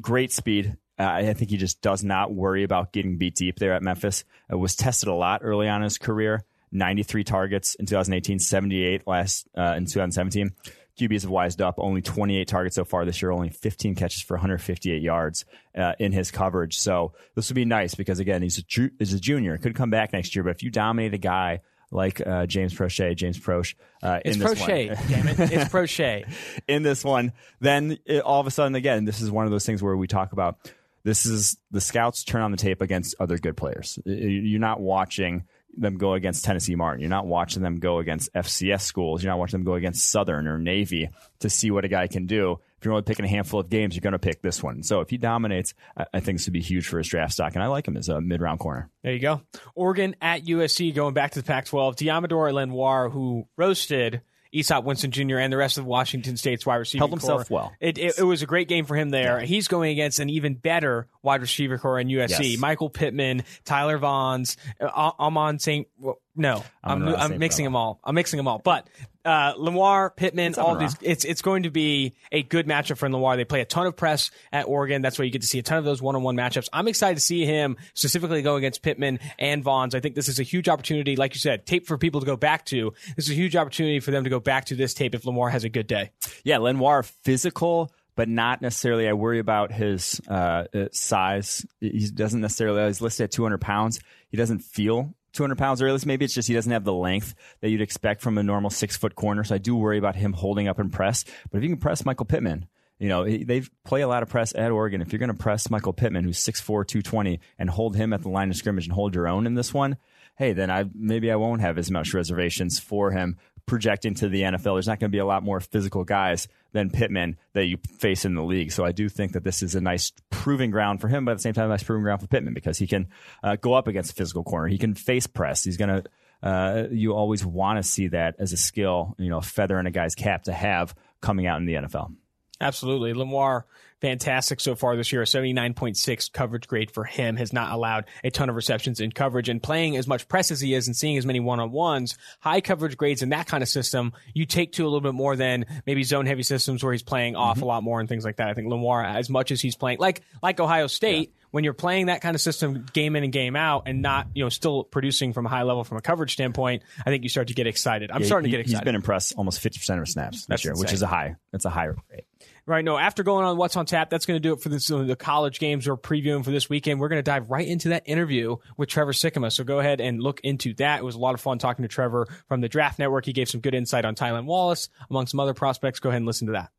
great 0.00 0.32
speed. 0.32 0.78
Uh, 0.98 1.04
I 1.04 1.34
think 1.34 1.50
he 1.50 1.58
just 1.58 1.82
does 1.82 2.02
not 2.02 2.32
worry 2.32 2.62
about 2.62 2.90
getting 2.90 3.18
beat 3.18 3.34
deep 3.34 3.58
there 3.58 3.74
at 3.74 3.82
Memphis. 3.82 4.24
Uh, 4.50 4.56
was 4.56 4.74
tested 4.74 5.10
a 5.10 5.14
lot 5.14 5.42
early 5.44 5.68
on 5.68 5.82
in 5.82 5.84
his 5.84 5.98
career. 5.98 6.42
93 6.72 7.22
targets 7.24 7.74
in 7.74 7.84
2018, 7.84 8.38
78 8.38 9.06
last 9.06 9.46
uh, 9.58 9.74
in 9.76 9.84
2017. 9.84 10.52
QBs 10.98 11.22
have 11.22 11.30
wised 11.30 11.60
up. 11.60 11.76
Only 11.78 12.02
28 12.02 12.46
targets 12.46 12.76
so 12.76 12.84
far 12.84 13.04
this 13.04 13.22
year, 13.22 13.30
only 13.30 13.50
15 13.50 13.94
catches 13.94 14.22
for 14.22 14.34
158 14.34 15.02
yards 15.02 15.44
uh, 15.76 15.94
in 15.98 16.12
his 16.12 16.30
coverage. 16.30 16.78
So 16.78 17.12
this 17.34 17.48
would 17.48 17.54
be 17.54 17.64
nice 17.64 17.94
because 17.94 18.18
again, 18.18 18.42
he's 18.42 18.58
a, 18.58 18.62
ju- 18.62 18.90
he's 18.98 19.12
a 19.12 19.20
junior. 19.20 19.56
Could 19.58 19.74
come 19.74 19.90
back 19.90 20.12
next 20.12 20.34
year, 20.34 20.44
but 20.44 20.50
if 20.50 20.62
you 20.62 20.70
dominate 20.70 21.14
a 21.14 21.18
guy 21.18 21.60
like 21.90 22.26
uh, 22.26 22.46
James 22.46 22.74
Proche, 22.74 23.14
James 23.16 23.38
Proche, 23.38 23.74
uh, 24.02 24.20
it's 24.24 24.36
in 24.36 24.42
this 24.42 24.58
Proche, 24.58 24.88
one, 24.88 25.08
damn 25.08 25.28
it, 25.28 25.52
it's 25.52 25.72
Proche. 25.72 26.26
in 26.68 26.82
this 26.82 27.04
one, 27.04 27.32
then 27.60 27.98
it, 28.06 28.22
all 28.22 28.40
of 28.40 28.46
a 28.46 28.50
sudden, 28.50 28.74
again, 28.74 29.04
this 29.04 29.20
is 29.20 29.30
one 29.30 29.44
of 29.44 29.50
those 29.50 29.66
things 29.66 29.82
where 29.82 29.96
we 29.96 30.06
talk 30.06 30.32
about. 30.32 30.56
This 31.04 31.26
is 31.26 31.56
the 31.72 31.80
scouts 31.80 32.22
turn 32.22 32.42
on 32.42 32.52
the 32.52 32.56
tape 32.56 32.80
against 32.80 33.16
other 33.18 33.36
good 33.36 33.56
players. 33.56 33.98
You're 34.04 34.60
not 34.60 34.80
watching 34.80 35.44
them 35.76 35.96
go 35.96 36.14
against 36.14 36.44
Tennessee 36.44 36.74
Martin. 36.74 37.00
You're 37.00 37.10
not 37.10 37.26
watching 37.26 37.62
them 37.62 37.78
go 37.78 37.98
against 37.98 38.32
FCS 38.34 38.82
schools. 38.82 39.22
You're 39.22 39.32
not 39.32 39.38
watching 39.38 39.60
them 39.60 39.64
go 39.64 39.74
against 39.74 40.10
Southern 40.10 40.46
or 40.46 40.58
Navy 40.58 41.08
to 41.40 41.50
see 41.50 41.70
what 41.70 41.84
a 41.84 41.88
guy 41.88 42.06
can 42.06 42.26
do. 42.26 42.58
If 42.78 42.84
you're 42.84 42.94
only 42.94 43.04
picking 43.04 43.24
a 43.24 43.28
handful 43.28 43.60
of 43.60 43.70
games, 43.70 43.94
you're 43.94 44.00
going 44.02 44.12
to 44.12 44.18
pick 44.18 44.42
this 44.42 44.62
one. 44.62 44.82
So 44.82 45.00
if 45.00 45.10
he 45.10 45.16
dominates, 45.16 45.72
I 45.96 46.20
think 46.20 46.38
this 46.38 46.46
would 46.46 46.52
be 46.52 46.60
huge 46.60 46.86
for 46.86 46.98
his 46.98 47.08
draft 47.08 47.32
stock, 47.32 47.54
and 47.54 47.62
I 47.62 47.68
like 47.68 47.86
him 47.86 47.96
as 47.96 48.08
a 48.08 48.20
mid 48.20 48.40
round 48.40 48.58
corner. 48.58 48.90
There 49.02 49.12
you 49.12 49.20
go. 49.20 49.42
Oregon 49.74 50.16
at 50.20 50.44
USC, 50.44 50.94
going 50.94 51.14
back 51.14 51.30
to 51.32 51.40
the 51.40 51.46
Pac 51.46 51.66
12. 51.66 51.96
Deommodore 51.96 52.52
Lenoir, 52.52 53.08
who 53.08 53.46
roasted 53.56 54.22
Easop 54.54 54.84
Winston 54.84 55.10
Jr. 55.10 55.38
and 55.38 55.52
the 55.52 55.56
rest 55.56 55.78
of 55.78 55.86
Washington 55.86 56.36
State's 56.36 56.66
wide 56.66 56.76
receiver 56.76 57.00
held 57.00 57.10
himself 57.10 57.48
core. 57.48 57.56
well. 57.56 57.72
It, 57.80 57.96
it, 57.96 58.18
it, 58.18 58.22
was 58.22 58.42
a 58.42 58.46
great 58.46 58.68
game 58.68 58.84
for 58.84 58.94
him 58.94 59.10
there. 59.10 59.40
Yeah. 59.40 59.46
He's 59.46 59.66
going 59.66 59.92
against 59.92 60.20
an 60.20 60.28
even 60.28 60.54
better 60.54 61.08
wide 61.22 61.40
receiver 61.40 61.78
corps 61.78 61.98
in 61.98 62.08
USC. 62.08 62.52
Yes. 62.52 62.58
Michael 62.58 62.90
Pittman, 62.90 63.44
Tyler 63.64 63.98
Vaughns, 63.98 64.56
uh, 64.80 65.12
Amon 65.18 65.58
St. 65.58 65.88
Well, 65.98 66.20
no, 66.36 66.64
I'm, 66.84 67.08
I'm, 67.08 67.14
I'm 67.14 67.38
mixing 67.38 67.64
them 67.64 67.76
all. 67.76 68.00
I'm 68.04 68.14
mixing 68.14 68.36
them 68.36 68.48
all. 68.48 68.58
But 68.58 68.88
uh, 69.24 69.54
Lenoir, 69.56 70.10
Pittman, 70.10 70.54
all 70.56 70.76
these. 70.76 70.96
It's 71.00 71.24
it's 71.24 71.42
going 71.42 71.64
to 71.64 71.70
be 71.70 72.14
a 72.30 72.42
good 72.42 72.66
matchup 72.66 72.98
for 72.98 73.08
Lenoir. 73.08 73.36
They 73.36 73.44
play 73.44 73.60
a 73.60 73.64
ton 73.64 73.86
of 73.86 73.96
press 73.96 74.30
at 74.52 74.66
Oregon. 74.66 75.02
That's 75.02 75.18
where 75.18 75.24
you 75.24 75.30
get 75.30 75.42
to 75.42 75.48
see 75.48 75.58
a 75.58 75.62
ton 75.62 75.78
of 75.78 75.84
those 75.84 76.02
one 76.02 76.16
on 76.16 76.22
one 76.22 76.36
matchups. 76.36 76.68
I'm 76.72 76.88
excited 76.88 77.16
to 77.16 77.20
see 77.20 77.46
him 77.46 77.76
specifically 77.94 78.42
go 78.42 78.56
against 78.56 78.82
Pittman 78.82 79.20
and 79.38 79.64
Vaughns. 79.64 79.94
I 79.94 80.00
think 80.00 80.14
this 80.14 80.28
is 80.28 80.40
a 80.40 80.42
huge 80.42 80.68
opportunity. 80.68 81.16
Like 81.16 81.34
you 81.34 81.40
said, 81.40 81.66
tape 81.66 81.86
for 81.86 81.98
people 81.98 82.20
to 82.20 82.26
go 82.26 82.36
back 82.36 82.64
to. 82.66 82.92
This 83.16 83.26
is 83.26 83.30
a 83.30 83.34
huge 83.34 83.56
opportunity 83.56 84.00
for 84.00 84.10
them 84.10 84.24
to 84.24 84.30
go 84.30 84.40
back 84.40 84.66
to 84.66 84.74
this 84.74 84.94
tape 84.94 85.14
if 85.14 85.24
Lenoir 85.24 85.50
has 85.50 85.64
a 85.64 85.68
good 85.68 85.86
day. 85.86 86.10
Yeah, 86.44 86.58
Lenoir 86.58 87.02
physical 87.02 87.92
but 88.14 88.28
not 88.28 88.60
necessarily. 88.60 89.08
I 89.08 89.14
worry 89.14 89.38
about 89.38 89.72
his 89.72 90.20
uh, 90.28 90.64
size. 90.92 91.64
He 91.80 92.10
doesn't 92.10 92.40
necessarily. 92.40 92.86
He's 92.86 93.00
listed 93.00 93.24
at 93.24 93.30
200 93.32 93.58
pounds. 93.58 94.00
He 94.28 94.36
doesn't 94.36 94.58
feel 94.60 95.14
200 95.32 95.58
pounds, 95.58 95.82
or 95.82 95.86
at 95.86 95.92
least 95.92 96.06
maybe 96.06 96.24
it's 96.24 96.34
just 96.34 96.48
he 96.48 96.54
doesn't 96.54 96.72
have 96.72 96.84
the 96.84 96.92
length 96.92 97.34
that 97.60 97.70
you'd 97.70 97.80
expect 97.80 98.20
from 98.20 98.38
a 98.38 98.42
normal 98.42 98.70
six 98.70 98.96
foot 98.96 99.14
corner. 99.14 99.44
So 99.44 99.54
I 99.54 99.58
do 99.58 99.76
worry 99.76 99.98
about 99.98 100.16
him 100.16 100.32
holding 100.32 100.68
up 100.68 100.78
and 100.78 100.92
press. 100.92 101.24
But 101.50 101.58
if 101.58 101.64
you 101.64 101.70
can 101.70 101.78
press 101.78 102.04
Michael 102.04 102.26
Pittman, 102.26 102.66
you 102.98 103.08
know, 103.08 103.24
they 103.24 103.62
play 103.84 104.02
a 104.02 104.08
lot 104.08 104.22
of 104.22 104.28
press 104.28 104.54
at 104.54 104.70
Oregon. 104.70 105.00
If 105.00 105.12
you're 105.12 105.18
going 105.18 105.32
to 105.32 105.34
press 105.34 105.68
Michael 105.70 105.92
Pittman, 105.92 106.24
who's 106.24 106.38
6'4, 106.38 106.86
220, 106.86 107.40
and 107.58 107.68
hold 107.68 107.96
him 107.96 108.12
at 108.12 108.22
the 108.22 108.28
line 108.28 108.50
of 108.50 108.56
scrimmage 108.56 108.86
and 108.86 108.94
hold 108.94 109.14
your 109.14 109.26
own 109.26 109.46
in 109.46 109.54
this 109.54 109.74
one, 109.74 109.96
hey, 110.36 110.52
then 110.52 110.70
I 110.70 110.84
maybe 110.94 111.30
I 111.30 111.36
won't 111.36 111.62
have 111.62 111.78
as 111.78 111.90
much 111.90 112.14
reservations 112.14 112.78
for 112.78 113.10
him 113.10 113.38
projecting 113.66 114.14
to 114.14 114.28
the 114.28 114.42
NFL. 114.42 114.76
There's 114.76 114.86
not 114.86 115.00
going 115.00 115.10
to 115.10 115.14
be 115.14 115.18
a 115.18 115.26
lot 115.26 115.42
more 115.42 115.60
physical 115.60 116.04
guys 116.04 116.46
than 116.72 116.90
Pittman 116.90 117.36
that 117.52 117.66
you 117.66 117.78
face 117.98 118.24
in 118.24 118.34
the 118.34 118.42
league. 118.42 118.72
So 118.72 118.84
I 118.84 118.92
do 118.92 119.08
think 119.08 119.32
that 119.32 119.44
this 119.44 119.62
is 119.62 119.74
a 119.74 119.80
nice 119.80 120.12
proving 120.30 120.70
ground 120.70 121.00
for 121.00 121.08
him, 121.08 121.24
but 121.24 121.32
at 121.32 121.38
the 121.38 121.42
same 121.42 121.54
time, 121.54 121.66
a 121.66 121.68
nice 121.68 121.82
proving 121.82 122.02
ground 122.02 122.20
for 122.20 122.26
Pittman 122.26 122.54
because 122.54 122.78
he 122.78 122.86
can 122.86 123.08
uh, 123.42 123.56
go 123.56 123.74
up 123.74 123.88
against 123.88 124.12
a 124.12 124.14
physical 124.14 124.42
corner. 124.42 124.68
He 124.68 124.78
can 124.78 124.94
face 124.94 125.26
press. 125.26 125.64
He's 125.64 125.76
going 125.76 126.02
to 126.02 126.04
uh, 126.42 126.88
you 126.90 127.14
always 127.14 127.46
want 127.46 127.78
to 127.78 127.88
see 127.88 128.08
that 128.08 128.34
as 128.38 128.52
a 128.52 128.56
skill, 128.56 129.14
you 129.18 129.30
know, 129.30 129.38
a 129.38 129.42
feather 129.42 129.78
in 129.78 129.86
a 129.86 129.90
guy's 129.90 130.14
cap 130.14 130.44
to 130.44 130.52
have 130.52 130.94
coming 131.20 131.46
out 131.46 131.60
in 131.60 131.66
the 131.66 131.74
NFL. 131.74 132.12
Absolutely. 132.60 133.12
Lenoir, 133.14 133.66
fantastic 134.02 134.60
so 134.60 134.74
far 134.74 134.96
this 134.96 135.12
year. 135.12 135.22
A 135.22 135.24
79.6 135.24 136.32
coverage 136.32 136.66
grade 136.66 136.90
for 136.90 137.04
him 137.04 137.36
has 137.36 137.52
not 137.52 137.72
allowed 137.72 138.04
a 138.22 138.30
ton 138.30 138.50
of 138.50 138.56
receptions 138.56 139.00
in 139.00 139.12
coverage 139.12 139.48
and 139.48 139.62
playing 139.62 139.96
as 139.96 140.06
much 140.06 140.28
press 140.28 140.50
as 140.50 140.60
he 140.60 140.74
is 140.74 140.88
and 140.88 140.96
seeing 140.96 141.16
as 141.16 141.24
many 141.24 141.40
one 141.40 141.60
on 141.60 141.70
ones, 141.70 142.18
high 142.40 142.60
coverage 142.60 142.96
grades 142.96 143.22
in 143.22 143.30
that 143.30 143.46
kind 143.46 143.62
of 143.62 143.68
system, 143.68 144.12
you 144.34 144.44
take 144.44 144.72
to 144.72 144.82
a 144.82 144.84
little 144.84 145.00
bit 145.00 145.14
more 145.14 145.36
than 145.36 145.64
maybe 145.86 146.02
zone 146.02 146.26
heavy 146.26 146.42
systems 146.42 146.82
where 146.82 146.92
he's 146.92 147.02
playing 147.02 147.36
off 147.36 147.56
mm-hmm. 147.56 147.64
a 147.64 147.68
lot 147.68 147.82
more 147.82 148.00
and 148.00 148.08
things 148.08 148.24
like 148.24 148.36
that. 148.36 148.48
I 148.48 148.54
think 148.54 148.68
Lenoir, 148.68 149.02
as 149.04 149.30
much 149.30 149.52
as 149.52 149.60
he's 149.60 149.76
playing, 149.76 149.98
like, 150.00 150.22
like 150.42 150.60
Ohio 150.60 150.88
State, 150.88 151.30
yeah 151.30 151.38
when 151.52 151.64
you're 151.64 151.74
playing 151.74 152.06
that 152.06 152.22
kind 152.22 152.34
of 152.34 152.40
system 152.40 152.86
game 152.94 153.14
in 153.14 153.24
and 153.24 153.32
game 153.32 153.56
out 153.56 153.82
and 153.84 154.00
not, 154.00 154.26
you 154.34 154.42
know, 154.42 154.48
still 154.48 154.84
producing 154.84 155.34
from 155.34 155.44
a 155.44 155.50
high 155.50 155.64
level 155.64 155.84
from 155.84 155.98
a 155.98 156.00
coverage 156.00 156.32
standpoint, 156.32 156.82
I 156.98 157.10
think 157.10 157.24
you 157.24 157.28
start 157.28 157.48
to 157.48 157.54
get 157.54 157.66
excited. 157.66 158.10
I'm 158.10 158.22
yeah, 158.22 158.26
starting 158.26 158.46
he, 158.46 158.52
to 158.52 158.56
get 158.56 158.60
excited. 158.62 158.78
He's 158.78 158.84
been 158.86 158.94
impressed 158.94 159.34
almost 159.36 159.62
50% 159.62 159.90
of 159.90 160.00
his 160.00 160.12
snaps 160.12 160.46
this 160.46 160.64
year, 160.64 160.72
insane. 160.72 160.82
which 160.82 160.94
is 160.94 161.02
a 161.02 161.06
high. 161.06 161.36
That's 161.52 161.66
a 161.66 161.70
high 161.70 161.88
rate. 162.10 162.24
Right. 162.64 162.84
No, 162.84 162.96
after 162.96 163.24
going 163.24 163.44
on 163.44 163.56
What's 163.56 163.76
on 163.76 163.86
Tap, 163.86 164.08
that's 164.08 164.24
going 164.24 164.36
to 164.36 164.40
do 164.40 164.52
it 164.52 164.60
for 164.60 164.68
this, 164.68 164.88
uh, 164.88 165.02
the 165.02 165.16
college 165.16 165.58
games 165.58 165.88
we're 165.88 165.96
previewing 165.96 166.44
for 166.44 166.52
this 166.52 166.68
weekend. 166.68 167.00
We're 167.00 167.08
going 167.08 167.18
to 167.18 167.24
dive 167.24 167.50
right 167.50 167.66
into 167.66 167.88
that 167.88 168.04
interview 168.06 168.56
with 168.76 168.88
Trevor 168.88 169.12
Sikkema. 169.12 169.50
So 169.50 169.64
go 169.64 169.80
ahead 169.80 170.00
and 170.00 170.22
look 170.22 170.40
into 170.44 170.72
that. 170.74 171.00
It 171.00 171.04
was 171.04 171.16
a 171.16 171.18
lot 171.18 171.34
of 171.34 171.40
fun 171.40 171.58
talking 171.58 171.82
to 171.82 171.88
Trevor 171.88 172.28
from 172.46 172.60
the 172.60 172.68
Draft 172.68 173.00
Network. 173.00 173.24
He 173.24 173.32
gave 173.32 173.48
some 173.48 173.60
good 173.60 173.74
insight 173.74 174.04
on 174.04 174.14
Tylan 174.14 174.44
Wallace, 174.44 174.90
among 175.10 175.26
some 175.26 175.40
other 175.40 175.54
prospects. 175.54 175.98
Go 175.98 176.10
ahead 176.10 176.18
and 176.18 176.26
listen 176.26 176.46
to 176.46 176.52
that. 176.52 176.70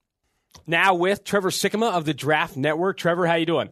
Now 0.66 0.96
with 0.96 1.26
Trevor 1.26 1.50
Sikkema 1.50 1.92
of 1.92 2.06
the 2.06 2.14
Draft 2.14 2.56
Network. 2.56 2.98
Trevor, 2.98 3.28
how 3.28 3.36
you 3.36 3.46
doing? 3.46 3.70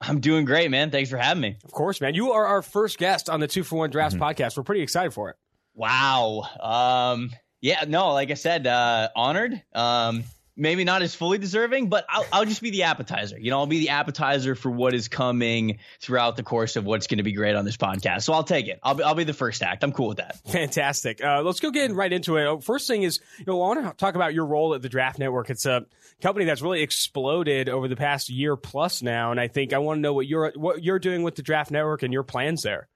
I'm 0.00 0.20
doing 0.20 0.44
great, 0.44 0.70
man. 0.70 0.90
Thanks 0.90 1.08
for 1.08 1.16
having 1.16 1.40
me. 1.40 1.56
Of 1.64 1.72
course, 1.72 2.00
man. 2.00 2.14
You 2.14 2.32
are 2.32 2.44
our 2.44 2.62
first 2.62 2.98
guest 2.98 3.30
on 3.30 3.40
the 3.40 3.48
Two 3.48 3.64
for 3.64 3.76
One 3.76 3.90
Drafts 3.90 4.14
mm-hmm. 4.14 4.22
podcast. 4.24 4.56
We're 4.56 4.64
pretty 4.64 4.82
excited 4.82 5.14
for 5.14 5.30
it. 5.30 5.36
Wow. 5.74 6.42
Um, 6.60 7.30
yeah, 7.60 7.84
no, 7.88 8.12
like 8.12 8.30
I 8.30 8.34
said, 8.34 8.66
uh, 8.66 9.08
honored. 9.16 9.60
Um, 9.74 10.24
maybe 10.58 10.84
not 10.84 11.00
as 11.02 11.14
fully 11.14 11.38
deserving, 11.38 11.88
but 11.88 12.04
I'll, 12.08 12.26
I'll, 12.32 12.44
just 12.44 12.60
be 12.60 12.70
the 12.70 12.82
appetizer. 12.82 13.38
You 13.38 13.50
know, 13.50 13.58
I'll 13.58 13.66
be 13.66 13.78
the 13.78 13.90
appetizer 13.90 14.54
for 14.54 14.70
what 14.70 14.92
is 14.92 15.08
coming 15.08 15.78
throughout 16.00 16.36
the 16.36 16.42
course 16.42 16.76
of 16.76 16.84
what's 16.84 17.06
going 17.06 17.18
to 17.18 17.24
be 17.24 17.32
great 17.32 17.54
on 17.54 17.64
this 17.64 17.76
podcast. 17.76 18.22
So 18.22 18.32
I'll 18.32 18.44
take 18.44 18.66
it. 18.66 18.80
I'll 18.82 18.94
be, 18.94 19.02
I'll 19.04 19.14
be 19.14 19.24
the 19.24 19.32
first 19.32 19.62
act. 19.62 19.84
I'm 19.84 19.92
cool 19.92 20.08
with 20.08 20.18
that. 20.18 20.40
Fantastic. 20.48 21.22
Uh, 21.24 21.42
let's 21.42 21.60
go 21.60 21.70
get 21.70 21.92
right 21.92 22.12
into 22.12 22.36
it. 22.36 22.64
First 22.64 22.88
thing 22.88 23.04
is, 23.04 23.20
you 23.38 23.44
know, 23.46 23.62
I 23.62 23.74
want 23.74 23.86
to 23.86 23.94
talk 23.94 24.16
about 24.16 24.34
your 24.34 24.46
role 24.46 24.74
at 24.74 24.82
the 24.82 24.88
Draft 24.88 25.18
Network. 25.18 25.48
It's 25.48 25.64
a 25.64 25.86
company 26.20 26.44
that's 26.44 26.60
really 26.60 26.82
exploded 26.82 27.68
over 27.68 27.86
the 27.86 27.96
past 27.96 28.28
year 28.28 28.56
plus 28.56 29.00
now, 29.00 29.30
and 29.30 29.40
I 29.40 29.48
think 29.48 29.72
I 29.72 29.78
want 29.78 29.98
to 29.98 30.00
know 30.00 30.12
what 30.12 30.26
you're 30.26 30.52
what 30.56 30.82
you're 30.82 30.98
doing 30.98 31.22
with 31.22 31.36
the 31.36 31.42
Draft 31.42 31.70
Network 31.70 32.02
and 32.02 32.12
your 32.12 32.24
plans 32.24 32.62
there. 32.62 32.88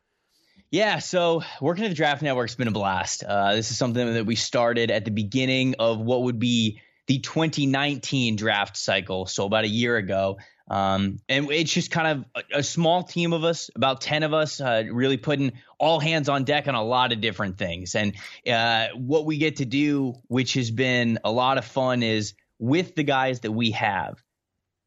Yeah, 0.70 1.00
so 1.00 1.42
working 1.60 1.84
at 1.84 1.88
the 1.88 1.94
Draft 1.94 2.22
Network's 2.22 2.54
been 2.54 2.66
a 2.66 2.72
blast. 2.72 3.22
Uh, 3.22 3.54
this 3.54 3.70
is 3.70 3.76
something 3.76 4.14
that 4.14 4.24
we 4.24 4.36
started 4.36 4.90
at 4.90 5.04
the 5.04 5.10
beginning 5.10 5.74
of 5.78 6.00
what 6.00 6.22
would 6.22 6.38
be 6.38 6.80
the 7.12 7.18
2019 7.18 8.36
draft 8.36 8.74
cycle, 8.74 9.26
so 9.26 9.44
about 9.44 9.64
a 9.64 9.68
year 9.68 9.98
ago. 9.98 10.38
Um, 10.66 11.18
and 11.28 11.50
it's 11.50 11.70
just 11.70 11.90
kind 11.90 12.24
of 12.34 12.42
a, 12.54 12.58
a, 12.60 12.62
small 12.62 13.02
team 13.02 13.34
of 13.34 13.44
us, 13.44 13.68
about 13.76 14.00
10 14.00 14.22
of 14.22 14.32
us, 14.32 14.62
uh, 14.62 14.84
really 14.90 15.18
putting 15.18 15.52
all 15.78 16.00
hands 16.00 16.30
on 16.30 16.44
deck 16.44 16.68
on 16.68 16.74
a 16.74 16.82
lot 16.82 17.12
of 17.12 17.20
different 17.20 17.58
things. 17.58 17.94
And 17.94 18.14
uh, 18.50 18.86
what 18.94 19.26
we 19.26 19.36
get 19.36 19.56
to 19.56 19.66
do, 19.66 20.14
which 20.28 20.54
has 20.54 20.70
been 20.70 21.18
a 21.22 21.30
lot 21.30 21.58
of 21.58 21.66
fun, 21.66 22.02
is 22.02 22.32
with 22.58 22.94
the 22.94 23.02
guys 23.02 23.40
that 23.40 23.52
we 23.52 23.72
have, 23.72 24.22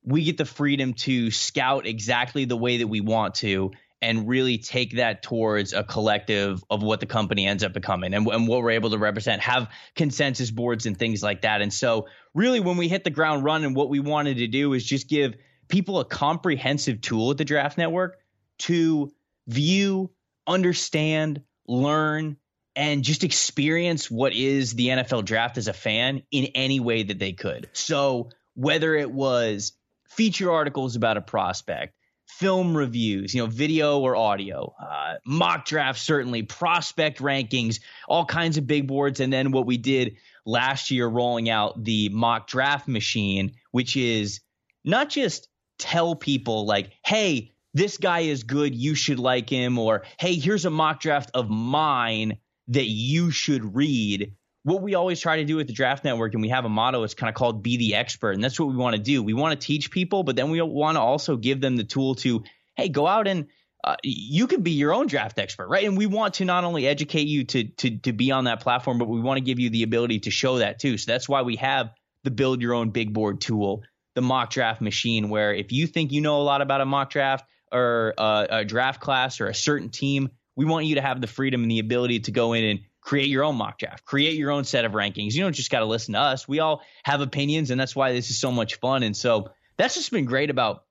we 0.03 0.23
get 0.23 0.37
the 0.37 0.45
freedom 0.45 0.93
to 0.93 1.29
scout 1.29 1.85
exactly 1.85 2.45
the 2.45 2.57
way 2.57 2.77
that 2.77 2.87
we 2.87 3.01
want 3.01 3.35
to 3.35 3.71
and 4.01 4.27
really 4.27 4.57
take 4.57 4.97
that 4.97 5.23
towards 5.23 5.73
a 5.73 5.83
collective 5.83 6.63
of 6.69 6.83
what 6.83 6.99
the 6.99 7.05
company 7.05 7.47
ends 7.47 7.63
up 7.63 7.73
becoming 7.73 8.13
and, 8.13 8.27
and, 8.27 8.47
what 8.47 8.61
we're 8.61 8.71
able 8.71 8.89
to 8.91 8.97
represent, 8.97 9.41
have 9.41 9.69
consensus 9.95 10.51
boards 10.51 10.85
and 10.85 10.97
things 10.97 11.23
like 11.23 11.41
that. 11.41 11.61
And 11.61 11.73
so, 11.73 12.07
really, 12.33 12.59
when 12.59 12.77
we 12.77 12.87
hit 12.87 13.03
the 13.03 13.09
ground 13.09 13.43
running, 13.43 13.73
what 13.73 13.89
we 13.89 13.99
wanted 13.99 14.37
to 14.37 14.47
do 14.47 14.73
is 14.73 14.85
just 14.85 15.07
give 15.07 15.35
people 15.67 15.99
a 15.99 16.05
comprehensive 16.05 17.01
tool 17.01 17.31
at 17.31 17.37
the 17.37 17.45
Draft 17.45 17.77
Network 17.77 18.19
to 18.59 19.11
view, 19.47 20.11
understand, 20.45 21.41
learn, 21.67 22.37
and 22.75 23.03
just 23.03 23.23
experience 23.23 24.11
what 24.11 24.33
is 24.33 24.73
the 24.73 24.89
NFL 24.89 25.25
draft 25.25 25.57
as 25.57 25.67
a 25.67 25.73
fan 25.73 26.23
in 26.31 26.45
any 26.55 26.79
way 26.79 27.03
that 27.03 27.19
they 27.19 27.33
could. 27.33 27.69
So, 27.73 28.29
whether 28.53 28.95
it 28.95 29.11
was 29.11 29.73
feature 30.09 30.51
articles 30.51 30.95
about 30.95 31.17
a 31.17 31.21
prospect, 31.21 31.95
film 32.27 32.75
reviews, 32.75 33.33
you 33.33 33.41
know, 33.41 33.47
video 33.47 33.99
or 33.99 34.15
audio, 34.15 34.73
uh, 34.81 35.15
mock 35.25 35.65
drafts, 35.65 36.01
certainly, 36.01 36.43
prospect 36.43 37.19
rankings, 37.19 37.79
all 38.07 38.25
kinds 38.25 38.57
of 38.57 38.67
big 38.67 38.87
boards. 38.87 39.19
And 39.19 39.31
then 39.31 39.51
what 39.51 39.65
we 39.65 39.77
did 39.77 40.17
last 40.45 40.91
year, 40.91 41.07
rolling 41.07 41.49
out 41.49 41.83
the 41.83 42.09
mock 42.09 42.47
draft 42.47 42.87
machine, 42.87 43.53
which 43.71 43.95
is 43.95 44.41
not 44.83 45.09
just 45.09 45.47
tell 45.79 46.15
people, 46.15 46.65
like, 46.65 46.91
hey, 47.05 47.51
this 47.73 47.97
guy 47.97 48.21
is 48.21 48.43
good, 48.43 48.73
you 48.73 48.95
should 48.95 49.19
like 49.19 49.49
him, 49.49 49.77
or 49.77 50.03
hey, 50.19 50.35
here's 50.35 50.65
a 50.65 50.69
mock 50.69 51.01
draft 51.01 51.31
of 51.33 51.49
mine 51.49 52.37
that 52.69 52.85
you 52.85 53.31
should 53.31 53.75
read 53.75 54.33
what 54.65 54.81
we 54.81 54.95
always 54.95 55.19
try 55.19 55.37
to 55.37 55.45
do 55.45 55.57
with 55.57 55.67
the 55.67 55.73
draft 55.73 56.03
network 56.03 56.33
and 56.33 56.41
we 56.41 56.49
have 56.49 56.65
a 56.65 56.69
motto 56.69 57.03
it's 57.03 57.13
kind 57.13 57.29
of 57.29 57.35
called 57.35 57.61
be 57.61 57.77
the 57.77 57.93
expert 57.93 58.31
and 58.31 58.43
that's 58.43 58.59
what 58.59 58.67
we 58.67 58.75
want 58.75 58.95
to 58.95 59.01
do. 59.01 59.21
We 59.21 59.33
want 59.33 59.59
to 59.59 59.65
teach 59.65 59.91
people 59.91 60.23
but 60.23 60.35
then 60.35 60.49
we 60.49 60.59
want 60.59 60.95
to 60.95 61.01
also 61.01 61.37
give 61.37 61.61
them 61.61 61.75
the 61.75 61.83
tool 61.83 62.15
to 62.15 62.43
hey 62.75 62.89
go 62.89 63.05
out 63.05 63.27
and 63.27 63.45
uh, 63.83 63.95
you 64.03 64.47
can 64.47 64.63
be 64.63 64.71
your 64.71 64.91
own 64.91 65.05
draft 65.05 65.37
expert 65.37 65.67
right? 65.67 65.85
And 65.85 65.95
we 65.95 66.07
want 66.07 66.35
to 66.35 66.45
not 66.45 66.63
only 66.63 66.87
educate 66.87 67.27
you 67.27 67.43
to 67.43 67.65
to 67.65 67.99
to 67.99 68.11
be 68.11 68.31
on 68.31 68.45
that 68.45 68.61
platform 68.61 68.97
but 68.97 69.07
we 69.07 69.21
want 69.21 69.37
to 69.37 69.41
give 69.41 69.59
you 69.59 69.69
the 69.69 69.83
ability 69.83 70.21
to 70.21 70.31
show 70.31 70.57
that 70.57 70.79
too. 70.79 70.97
So 70.97 71.11
that's 71.11 71.29
why 71.29 71.43
we 71.43 71.57
have 71.57 71.91
the 72.23 72.31
build 72.31 72.59
your 72.59 72.73
own 72.73 72.89
big 72.89 73.13
board 73.13 73.41
tool 73.41 73.83
the 74.15 74.21
mock 74.21 74.49
draft 74.49 74.81
machine 74.81 75.29
where 75.29 75.53
if 75.53 75.71
you 75.71 75.85
think 75.85 76.11
you 76.11 76.21
know 76.21 76.41
a 76.41 76.43
lot 76.43 76.61
about 76.61 76.81
a 76.81 76.85
mock 76.85 77.11
draft 77.11 77.45
or 77.71 78.15
a, 78.17 78.47
a 78.49 78.65
draft 78.65 78.99
class 78.99 79.39
or 79.39 79.45
a 79.45 79.53
certain 79.53 79.89
team 79.89 80.29
we 80.55 80.65
want 80.65 80.87
you 80.87 80.95
to 80.95 81.01
have 81.01 81.21
the 81.21 81.27
freedom 81.27 81.61
and 81.61 81.69
the 81.69 81.79
ability 81.79 82.21
to 82.21 82.31
go 82.31 82.53
in 82.53 82.63
and 82.63 82.79
create 83.05 83.29
your 83.29 83.43
own 83.43 83.55
mock 83.55 83.77
draft, 83.77 84.03
create 84.03 84.35
your 84.35 84.51
own 84.51 84.63
set 84.63 84.83
of 84.83 84.93
rankings. 84.93 85.33
You 85.33 85.43
don't 85.43 85.53
just 85.53 85.69
got 85.69 85.79
to 85.79 85.85
listen 85.85 86.15
to 86.15 86.19
us. 86.19 86.47
We 86.47 86.59
all 86.59 86.81
have 87.03 87.21
opinions, 87.21 87.69
and 87.69 87.79
that's 87.79 87.95
why 87.95 88.11
this 88.13 88.31
is 88.31 88.39
so 88.39 88.51
much 88.51 88.79
fun. 88.79 89.03
And 89.03 89.15
so 89.15 89.51
that's 89.77 89.93
just 89.93 90.11
been 90.11 90.25
great 90.25 90.49
about 90.49 90.83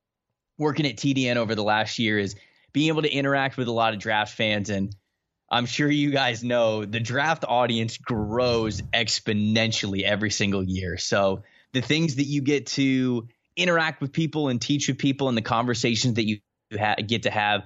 working 0.56 0.86
at 0.86 0.96
TDN 0.96 1.36
over 1.36 1.56
the 1.56 1.64
last 1.64 1.98
year 1.98 2.16
is 2.16 2.36
being 2.72 2.88
able 2.88 3.02
to 3.02 3.12
interact 3.12 3.56
with 3.56 3.66
a 3.66 3.72
lot 3.72 3.94
of 3.94 3.98
draft 3.98 4.36
fans. 4.36 4.70
And 4.70 4.94
I'm 5.50 5.66
sure 5.66 5.90
you 5.90 6.12
guys 6.12 6.44
know 6.44 6.84
the 6.84 7.00
draft 7.00 7.44
audience 7.46 7.98
grows 7.98 8.80
exponentially 8.80 10.02
every 10.02 10.30
single 10.30 10.62
year. 10.62 10.96
So 10.98 11.42
the 11.72 11.82
things 11.82 12.16
that 12.16 12.26
you 12.26 12.42
get 12.42 12.66
to 12.68 13.26
interact 13.56 14.00
with 14.00 14.12
people 14.12 14.48
and 14.48 14.62
teach 14.62 14.86
with 14.86 14.98
people 14.98 15.28
and 15.28 15.36
the 15.36 15.42
conversations 15.42 16.14
that 16.14 16.26
you 16.26 16.38
ha- 16.78 16.96
get 17.04 17.24
to 17.24 17.30
have 17.30 17.64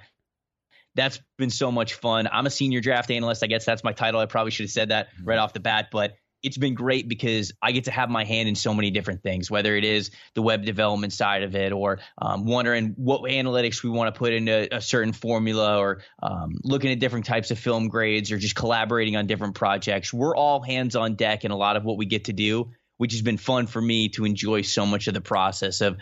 that's 0.94 1.20
been 1.37 1.51
so 1.51 1.70
much 1.70 1.94
fun. 1.94 2.29
I'm 2.31 2.46
a 2.46 2.51
senior 2.51 2.81
draft 2.81 3.11
analyst. 3.11 3.42
I 3.42 3.46
guess 3.46 3.64
that's 3.64 3.85
my 3.85 3.92
title. 3.92 4.20
I 4.20 4.27
probably 4.27 4.51
should 4.51 4.64
have 4.64 4.70
said 4.70 4.88
that 4.90 5.09
mm-hmm. 5.09 5.29
right 5.29 5.38
off 5.38 5.53
the 5.53 5.61
bat, 5.61 5.88
but 5.92 6.14
it's 6.42 6.57
been 6.57 6.74
great 6.74 7.09
because 7.09 7.53
I 7.61 7.72
get 7.72 7.85
to 7.85 7.90
have 7.90 8.11
my 8.11 8.24
hand 8.24 8.48
in 8.48 8.55
so 8.55 8.72
many 8.72 8.90
different 8.90 9.22
things, 9.22 9.51
whether 9.51 9.74
it 9.77 9.85
is 9.85 10.11
the 10.35 10.42
web 10.42 10.64
development 10.64 11.12
side 11.12 11.42
of 11.42 11.57
it 11.57 11.72
or 11.72 11.98
um, 12.20 12.46
wondering 12.46 12.94
what 12.96 13.22
analytics 13.22 13.83
we 13.83 13.90
want 13.90 14.14
to 14.14 14.18
put 14.18 14.33
into 14.33 14.74
a 14.74 14.81
certain 14.81 15.12
formula 15.12 15.79
or 15.79 16.03
um, 16.22 16.55
looking 16.62 16.92
at 16.92 17.01
different 17.01 17.27
types 17.27 17.51
of 17.51 17.59
film 17.59 17.88
grades 17.88 18.31
or 18.31 18.38
just 18.38 18.55
collaborating 18.55 19.16
on 19.16 19.27
different 19.27 19.57
projects. 19.57 20.12
We're 20.12 20.37
all 20.37 20.62
hands 20.62 20.94
on 20.94 21.16
deck 21.16 21.44
in 21.44 21.51
a 21.51 21.57
lot 21.57 21.77
of 21.77 21.85
what 21.85 21.96
we 21.96 22.07
get 22.07 22.27
to 22.27 22.33
do, 22.33 22.70
which 22.98 23.12
has 23.12 23.22
been 23.22 23.38
fun 23.38 23.66
for 23.66 23.83
me 23.83 24.09
to 24.11 24.24
enjoy 24.24 24.62
so 24.62 24.87
much 24.87 25.09
of 25.09 25.14
the 25.14 25.20
process 25.20 25.81
of 25.81 25.96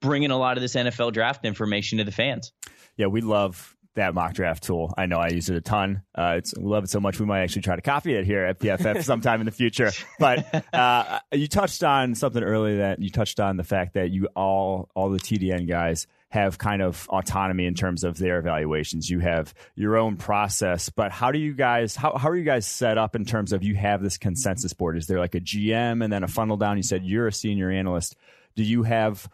bringing 0.00 0.30
a 0.30 0.38
lot 0.38 0.56
of 0.56 0.60
this 0.60 0.74
NFL 0.74 1.12
draft 1.12 1.44
information 1.44 1.98
to 1.98 2.04
the 2.04 2.12
fans. 2.12 2.52
Yeah, 2.96 3.06
we 3.06 3.22
love 3.22 3.76
that 4.00 4.14
mock 4.14 4.32
draft 4.34 4.62
tool. 4.62 4.92
I 4.96 5.06
know 5.06 5.18
I 5.18 5.28
use 5.28 5.48
it 5.50 5.56
a 5.56 5.60
ton. 5.60 6.02
Uh, 6.14 6.36
it's 6.38 6.56
we 6.56 6.64
love 6.64 6.84
it 6.84 6.90
so 6.90 7.00
much 7.00 7.20
we 7.20 7.26
might 7.26 7.42
actually 7.42 7.62
try 7.62 7.76
to 7.76 7.82
copy 7.82 8.14
it 8.14 8.24
here 8.24 8.44
at 8.44 8.58
PFF 8.58 9.04
sometime 9.04 9.40
in 9.40 9.46
the 9.46 9.52
future. 9.52 9.92
But 10.18 10.64
uh, 10.74 11.20
you 11.32 11.46
touched 11.46 11.84
on 11.84 12.14
something 12.14 12.42
earlier 12.42 12.78
that 12.78 13.00
you 13.00 13.10
touched 13.10 13.40
on 13.40 13.56
the 13.56 13.64
fact 13.64 13.94
that 13.94 14.10
you 14.10 14.26
all 14.34 14.88
all 14.94 15.10
the 15.10 15.18
TDN 15.18 15.68
guys 15.68 16.06
have 16.30 16.58
kind 16.58 16.80
of 16.80 17.08
autonomy 17.08 17.66
in 17.66 17.74
terms 17.74 18.04
of 18.04 18.16
their 18.16 18.38
evaluations. 18.38 19.10
You 19.10 19.18
have 19.18 19.52
your 19.74 19.96
own 19.96 20.16
process, 20.16 20.88
but 20.88 21.10
how 21.10 21.32
do 21.32 21.38
you 21.38 21.52
guys 21.52 21.94
how 21.94 22.16
how 22.16 22.30
are 22.30 22.36
you 22.36 22.44
guys 22.44 22.66
set 22.66 22.96
up 22.96 23.14
in 23.14 23.24
terms 23.24 23.52
of 23.52 23.62
you 23.62 23.74
have 23.74 24.02
this 24.02 24.16
consensus 24.16 24.72
board? 24.72 24.96
Is 24.96 25.06
there 25.08 25.18
like 25.18 25.34
a 25.34 25.40
GM 25.40 26.02
and 26.02 26.12
then 26.12 26.24
a 26.24 26.28
funnel 26.28 26.56
down? 26.56 26.76
You 26.76 26.82
said 26.82 27.04
you're 27.04 27.26
a 27.26 27.32
senior 27.32 27.70
analyst. 27.70 28.16
Do 28.56 28.64
you 28.64 28.82
have 28.82 29.28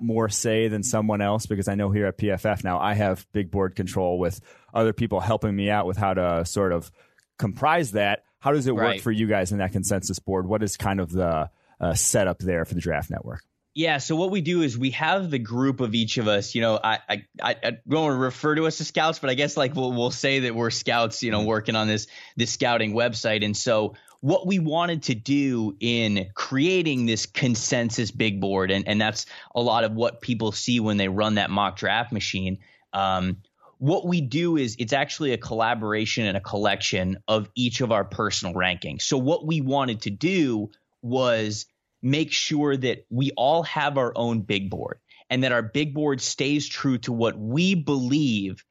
more 0.00 0.28
say 0.28 0.68
than 0.68 0.82
someone 0.82 1.20
else 1.20 1.46
because 1.46 1.68
I 1.68 1.74
know 1.74 1.90
here 1.90 2.06
at 2.06 2.18
PFF 2.18 2.64
now 2.64 2.80
I 2.80 2.94
have 2.94 3.26
big 3.32 3.50
board 3.50 3.76
control 3.76 4.18
with 4.18 4.40
other 4.74 4.92
people 4.92 5.20
helping 5.20 5.54
me 5.54 5.70
out 5.70 5.86
with 5.86 5.96
how 5.96 6.14
to 6.14 6.44
sort 6.44 6.72
of 6.72 6.90
comprise 7.38 7.92
that. 7.92 8.24
How 8.40 8.52
does 8.52 8.66
it 8.66 8.74
work 8.74 9.00
for 9.00 9.12
you 9.12 9.26
guys 9.26 9.52
in 9.52 9.58
that 9.58 9.72
consensus 9.72 10.18
board? 10.18 10.46
What 10.46 10.62
is 10.62 10.76
kind 10.76 11.00
of 11.00 11.10
the 11.10 11.50
uh, 11.80 11.94
setup 11.94 12.38
there 12.38 12.64
for 12.64 12.74
the 12.74 12.80
draft 12.80 13.10
network? 13.10 13.42
Yeah, 13.74 13.98
so 13.98 14.16
what 14.16 14.32
we 14.32 14.40
do 14.40 14.62
is 14.62 14.76
we 14.76 14.90
have 14.90 15.30
the 15.30 15.38
group 15.38 15.80
of 15.80 15.94
each 15.94 16.18
of 16.18 16.26
us. 16.26 16.56
You 16.56 16.62
know, 16.62 16.80
I 16.82 16.98
I, 17.08 17.22
I 17.40 17.54
don't 17.88 18.02
want 18.02 18.12
to 18.14 18.18
refer 18.18 18.56
to 18.56 18.66
us 18.66 18.80
as 18.80 18.88
scouts, 18.88 19.20
but 19.20 19.30
I 19.30 19.34
guess 19.34 19.56
like 19.56 19.76
we'll 19.76 19.92
we'll 19.92 20.10
say 20.10 20.40
that 20.40 20.54
we're 20.56 20.70
scouts. 20.70 21.22
You 21.22 21.30
know, 21.30 21.44
working 21.44 21.76
on 21.76 21.86
this 21.86 22.08
this 22.36 22.50
scouting 22.50 22.92
website, 22.92 23.44
and 23.44 23.56
so 23.56 23.94
what 24.20 24.46
we 24.46 24.58
wanted 24.58 25.04
to 25.04 25.14
do 25.14 25.76
in 25.80 26.28
creating 26.34 27.06
this 27.06 27.26
consensus 27.26 28.10
big 28.10 28.40
board, 28.40 28.70
and 28.70 28.86
and 28.88 29.00
that's 29.00 29.26
a 29.54 29.60
lot 29.60 29.84
of 29.84 29.92
what 29.92 30.20
people 30.20 30.52
see 30.52 30.80
when 30.80 30.96
they 30.96 31.08
run 31.08 31.36
that 31.36 31.50
mock 31.50 31.76
draft 31.76 32.12
machine. 32.12 32.58
Um, 32.92 33.38
what 33.78 34.06
we 34.06 34.20
do 34.20 34.56
is 34.56 34.74
it's 34.78 34.92
actually 34.92 35.32
a 35.32 35.38
collaboration 35.38 36.26
and 36.26 36.36
a 36.36 36.40
collection 36.40 37.18
of 37.28 37.48
each 37.54 37.80
of 37.80 37.92
our 37.92 38.04
personal 38.04 38.54
rankings. 38.54 39.02
So 39.02 39.16
what 39.16 39.46
we 39.46 39.60
wanted 39.60 40.02
to 40.02 40.10
do 40.10 40.70
was 41.00 41.66
make 42.02 42.32
sure 42.32 42.76
that 42.76 43.06
we 43.08 43.30
all 43.36 43.62
have 43.64 43.98
our 43.98 44.12
own 44.16 44.40
big 44.40 44.68
board 44.68 44.98
and 45.30 45.44
that 45.44 45.52
our 45.52 45.62
big 45.62 45.94
board 45.94 46.20
stays 46.20 46.68
true 46.68 46.98
to 46.98 47.12
what 47.12 47.38
we 47.38 47.74
believe 47.74 48.64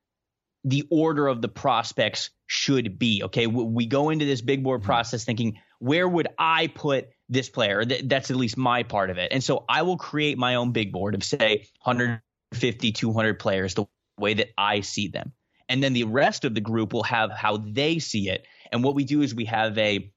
the 0.67 0.86
order 0.91 1.27
of 1.27 1.41
the 1.41 1.47
prospects 1.47 2.30
should 2.45 2.99
be. 2.99 3.23
Okay, 3.23 3.47
we 3.47 3.86
go 3.86 4.10
into 4.10 4.25
this 4.25 4.41
big 4.41 4.63
board 4.63 4.82
mm-hmm. 4.82 4.88
process 4.88 5.23
thinking, 5.23 5.60
where 5.80 6.08
would 6.08 6.27
I 6.38 6.67
put 6.67 7.10
this 7.30 7.49
player? 7.49 7.86
That's 7.86 8.32
at 8.32 8.36
least 8.36 8.58
my 8.58 8.84
part 8.84 9.10
of 9.10 9.17
it. 9.17 9.32
And 9.32 9.43
so 9.43 9.63
I 9.69 9.84
will 9.84 9.97
create 9.97 10.38
my 10.38 10.56
own 10.56 10.73
big 10.73 10.91
board 10.91 11.15
of 11.15 11.23
say 11.23 11.67
150, 11.84 12.91
200 12.91 13.39
players 13.39 13.75
the 13.75 13.86
way 14.19 14.34
that 14.34 14.49
I 14.58 14.82
see 14.82 15.08
them. 15.08 15.32
And 15.69 15.82
then 15.82 15.93
the 15.93 16.03
rest 16.03 16.43
of 16.43 16.53
the 16.53 16.62
group 16.62 16.91
will 16.91 17.03
have 17.03 17.32
how 17.32 17.58
they 17.58 17.99
see 17.99 18.30
it. 18.30 18.45
And 18.71 18.84
what 18.84 18.95
we 18.95 19.06
do 19.06 19.21
is 19.21 19.34
we 19.34 19.45
have 19.45 19.77
a 19.77 20.12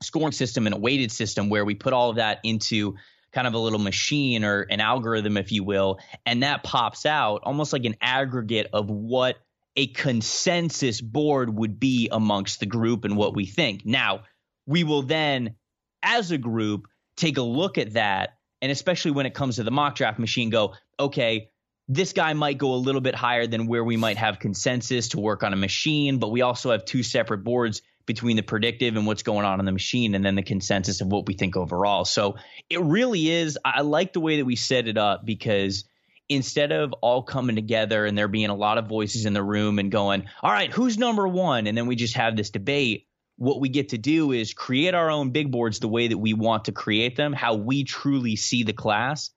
scoring 0.00 0.32
system 0.32 0.66
and 0.66 0.76
a 0.76 0.78
weighted 0.78 1.10
system 1.10 1.48
where 1.48 1.64
we 1.64 1.74
put 1.74 1.92
all 1.92 2.10
of 2.10 2.16
that 2.16 2.38
into 2.44 2.94
kind 3.32 3.48
of 3.48 3.54
a 3.54 3.58
little 3.58 3.78
machine 3.78 4.44
or 4.44 4.62
an 4.62 4.80
algorithm, 4.80 5.36
if 5.36 5.50
you 5.50 5.64
will, 5.64 5.98
and 6.24 6.42
that 6.44 6.62
pops 6.62 7.04
out 7.04 7.42
almost 7.44 7.72
like 7.72 7.84
an 7.84 7.96
aggregate 8.00 8.68
of 8.72 8.88
what 8.90 9.36
a 9.76 9.86
consensus 9.88 11.00
board 11.00 11.54
would 11.54 11.78
be 11.78 12.08
amongst 12.10 12.60
the 12.60 12.66
group 12.66 13.04
and 13.04 13.16
what 13.16 13.34
we 13.34 13.46
think. 13.46 13.84
Now, 13.84 14.22
we 14.66 14.84
will 14.84 15.02
then, 15.02 15.54
as 16.02 16.30
a 16.30 16.38
group, 16.38 16.88
take 17.16 17.38
a 17.38 17.42
look 17.42 17.78
at 17.78 17.94
that. 17.94 18.38
And 18.60 18.72
especially 18.72 19.12
when 19.12 19.26
it 19.26 19.34
comes 19.34 19.56
to 19.56 19.62
the 19.62 19.70
mock 19.70 19.94
draft 19.94 20.18
machine, 20.18 20.50
go, 20.50 20.74
okay, 20.98 21.50
this 21.88 22.12
guy 22.12 22.32
might 22.34 22.58
go 22.58 22.74
a 22.74 22.76
little 22.76 23.00
bit 23.00 23.14
higher 23.14 23.46
than 23.46 23.66
where 23.66 23.84
we 23.84 23.96
might 23.96 24.18
have 24.18 24.38
consensus 24.38 25.08
to 25.10 25.20
work 25.20 25.42
on 25.42 25.52
a 25.52 25.56
machine, 25.56 26.18
but 26.18 26.30
we 26.30 26.42
also 26.42 26.70
have 26.70 26.84
two 26.84 27.02
separate 27.02 27.44
boards 27.44 27.82
between 28.04 28.36
the 28.36 28.42
predictive 28.42 28.96
and 28.96 29.06
what's 29.06 29.22
going 29.22 29.44
on 29.44 29.60
in 29.60 29.66
the 29.66 29.72
machine 29.72 30.14
and 30.14 30.24
then 30.24 30.34
the 30.34 30.42
consensus 30.42 31.00
of 31.00 31.08
what 31.08 31.26
we 31.26 31.34
think 31.34 31.56
overall. 31.56 32.04
So 32.04 32.36
it 32.68 32.80
really 32.80 33.30
is, 33.30 33.58
I 33.64 33.82
like 33.82 34.12
the 34.12 34.20
way 34.20 34.38
that 34.38 34.44
we 34.44 34.56
set 34.56 34.88
it 34.88 34.98
up 34.98 35.24
because 35.24 35.84
instead 36.28 36.72
of 36.72 36.92
all 36.94 37.22
coming 37.22 37.56
together 37.56 38.04
and 38.04 38.16
there 38.16 38.28
being 38.28 38.50
a 38.50 38.54
lot 38.54 38.78
of 38.78 38.88
voices 38.88 39.24
in 39.24 39.32
the 39.32 39.42
room 39.42 39.78
and 39.78 39.90
going, 39.90 40.26
all 40.42 40.52
right, 40.52 40.70
who's 40.70 40.98
number 40.98 41.26
one? 41.26 41.66
And 41.66 41.76
then 41.76 41.86
we 41.86 41.96
just 41.96 42.14
have 42.16 42.36
this 42.36 42.50
debate. 42.50 43.06
What 43.36 43.60
we 43.60 43.68
get 43.68 43.90
to 43.90 43.98
do 43.98 44.32
is 44.32 44.52
create 44.52 44.94
our 44.94 45.10
own 45.10 45.30
big 45.30 45.50
boards 45.50 45.78
the 45.78 45.88
way 45.88 46.08
that 46.08 46.18
we 46.18 46.34
want 46.34 46.66
to 46.66 46.72
create 46.72 47.16
them, 47.16 47.32
how 47.32 47.54
we 47.54 47.84
truly 47.84 48.36
see 48.36 48.64
the 48.64 48.72
class. 48.72 49.30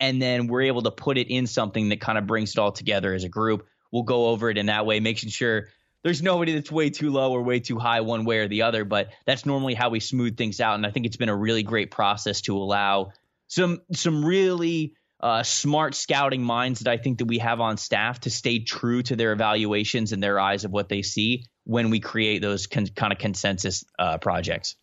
And 0.00 0.22
then 0.22 0.46
we're 0.46 0.62
able 0.62 0.82
to 0.82 0.92
put 0.92 1.18
it 1.18 1.28
in 1.28 1.46
something 1.46 1.88
that 1.88 2.00
kind 2.00 2.18
of 2.18 2.26
brings 2.26 2.52
it 2.52 2.58
all 2.58 2.72
together 2.72 3.12
as 3.14 3.24
a 3.24 3.28
group. 3.28 3.66
We'll 3.90 4.04
go 4.04 4.28
over 4.28 4.48
it 4.48 4.58
in 4.58 4.66
that 4.66 4.86
way, 4.86 5.00
making 5.00 5.30
sure 5.30 5.68
there's 6.04 6.22
nobody 6.22 6.54
that's 6.54 6.70
way 6.70 6.90
too 6.90 7.10
low 7.10 7.32
or 7.32 7.42
way 7.42 7.60
too 7.60 7.78
high 7.78 8.00
one 8.02 8.24
way 8.24 8.38
or 8.38 8.48
the 8.48 8.62
other, 8.62 8.84
but 8.84 9.08
that's 9.26 9.44
normally 9.44 9.74
how 9.74 9.90
we 9.90 10.00
smooth 10.00 10.36
things 10.36 10.60
out. 10.60 10.76
And 10.76 10.86
I 10.86 10.90
think 10.90 11.06
it's 11.06 11.16
been 11.16 11.28
a 11.28 11.36
really 11.36 11.64
great 11.64 11.90
process 11.90 12.42
to 12.42 12.56
allow 12.56 13.12
some 13.48 13.80
some 13.92 14.24
really 14.24 14.94
uh, 15.20 15.42
smart 15.42 15.94
scouting 15.94 16.42
minds 16.42 16.80
that 16.80 16.90
I 16.90 16.96
think 16.96 17.18
that 17.18 17.26
we 17.26 17.38
have 17.38 17.60
on 17.60 17.76
staff 17.76 18.20
to 18.20 18.30
stay 18.30 18.60
true 18.60 19.02
to 19.04 19.16
their 19.16 19.32
evaluations 19.32 20.12
and 20.12 20.22
their 20.22 20.38
eyes 20.38 20.64
of 20.64 20.70
what 20.70 20.88
they 20.88 21.02
see 21.02 21.44
when 21.64 21.90
we 21.90 22.00
create 22.00 22.40
those 22.40 22.66
con- 22.66 22.86
kind 22.86 23.12
of 23.12 23.18
consensus 23.18 23.84
uh, 23.98 24.18
projects. 24.18 24.76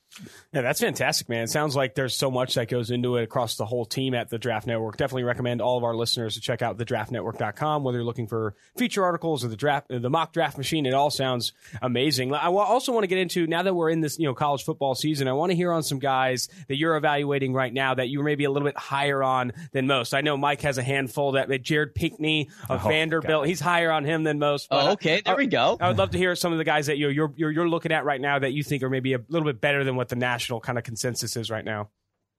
Yeah, 0.53 0.61
that's 0.61 0.79
fantastic, 0.79 1.27
man. 1.29 1.43
It 1.43 1.49
sounds 1.49 1.75
like 1.75 1.95
there's 1.95 2.15
so 2.15 2.31
much 2.31 2.55
that 2.55 2.69
goes 2.69 2.91
into 2.91 3.17
it 3.17 3.23
across 3.23 3.55
the 3.55 3.65
whole 3.65 3.85
team 3.85 4.13
at 4.13 4.29
the 4.29 4.37
Draft 4.37 4.67
Network. 4.67 4.97
Definitely 4.97 5.23
recommend 5.23 5.61
all 5.61 5.77
of 5.77 5.83
our 5.83 5.95
listeners 5.95 6.35
to 6.35 6.41
check 6.41 6.61
out 6.61 6.77
thedraftnetwork.com, 6.77 7.83
whether 7.83 7.97
you're 7.97 8.05
looking 8.05 8.27
for 8.27 8.55
feature 8.77 9.03
articles 9.03 9.43
or 9.43 9.49
the 9.49 9.55
draft, 9.55 9.87
the 9.89 10.09
mock 10.09 10.33
draft 10.33 10.57
machine. 10.57 10.85
It 10.85 10.93
all 10.93 11.09
sounds 11.09 11.53
amazing. 11.81 12.33
I 12.33 12.47
also 12.47 12.91
want 12.91 13.03
to 13.03 13.07
get 13.07 13.17
into 13.17 13.47
now 13.47 13.63
that 13.63 13.73
we're 13.73 13.89
in 13.89 14.01
this, 14.01 14.17
you 14.17 14.25
know, 14.25 14.33
college 14.33 14.63
football 14.63 14.95
season. 14.95 15.27
I 15.27 15.33
want 15.33 15.51
to 15.51 15.55
hear 15.55 15.71
on 15.71 15.83
some 15.83 15.99
guys 15.99 16.49
that 16.67 16.77
you're 16.77 16.95
evaluating 16.95 17.53
right 17.53 17.73
now 17.73 17.95
that 17.95 18.09
you 18.09 18.23
may 18.23 18.35
be 18.35 18.45
a 18.45 18.51
little 18.51 18.67
bit 18.67 18.77
higher 18.77 19.23
on 19.23 19.51
than 19.71 19.87
most. 19.87 20.13
I 20.13 20.21
know 20.21 20.37
Mike 20.37 20.61
has 20.61 20.77
a 20.77 20.83
handful 20.83 21.33
that 21.33 21.49
Jared 21.61 21.95
Pinkney 21.95 22.49
of 22.69 22.85
oh, 22.85 22.89
Vanderbilt. 22.89 23.43
God. 23.43 23.47
He's 23.47 23.59
higher 23.59 23.91
on 23.91 24.05
him 24.05 24.23
than 24.23 24.39
most. 24.39 24.67
Oh, 24.71 24.91
okay, 24.93 25.21
there 25.25 25.35
I, 25.35 25.37
we 25.37 25.47
go. 25.47 25.77
I 25.79 25.87
would 25.87 25.97
love 25.97 26.11
to 26.11 26.17
hear 26.17 26.35
some 26.35 26.51
of 26.51 26.57
the 26.57 26.63
guys 26.63 26.87
that 26.87 26.97
you're, 26.97 27.11
you're 27.11 27.51
you're 27.51 27.69
looking 27.69 27.91
at 27.91 28.05
right 28.05 28.21
now 28.21 28.39
that 28.39 28.53
you 28.53 28.63
think 28.63 28.83
are 28.83 28.89
maybe 28.89 29.13
a 29.13 29.19
little 29.29 29.45
bit 29.45 29.61
better 29.61 29.83
than 29.83 29.95
what 29.95 30.04
the 30.09 30.15
national 30.15 30.59
kind 30.59 30.77
of 30.77 30.83
consensus 30.83 31.35
is 31.35 31.49
right 31.49 31.65
now? 31.65 31.89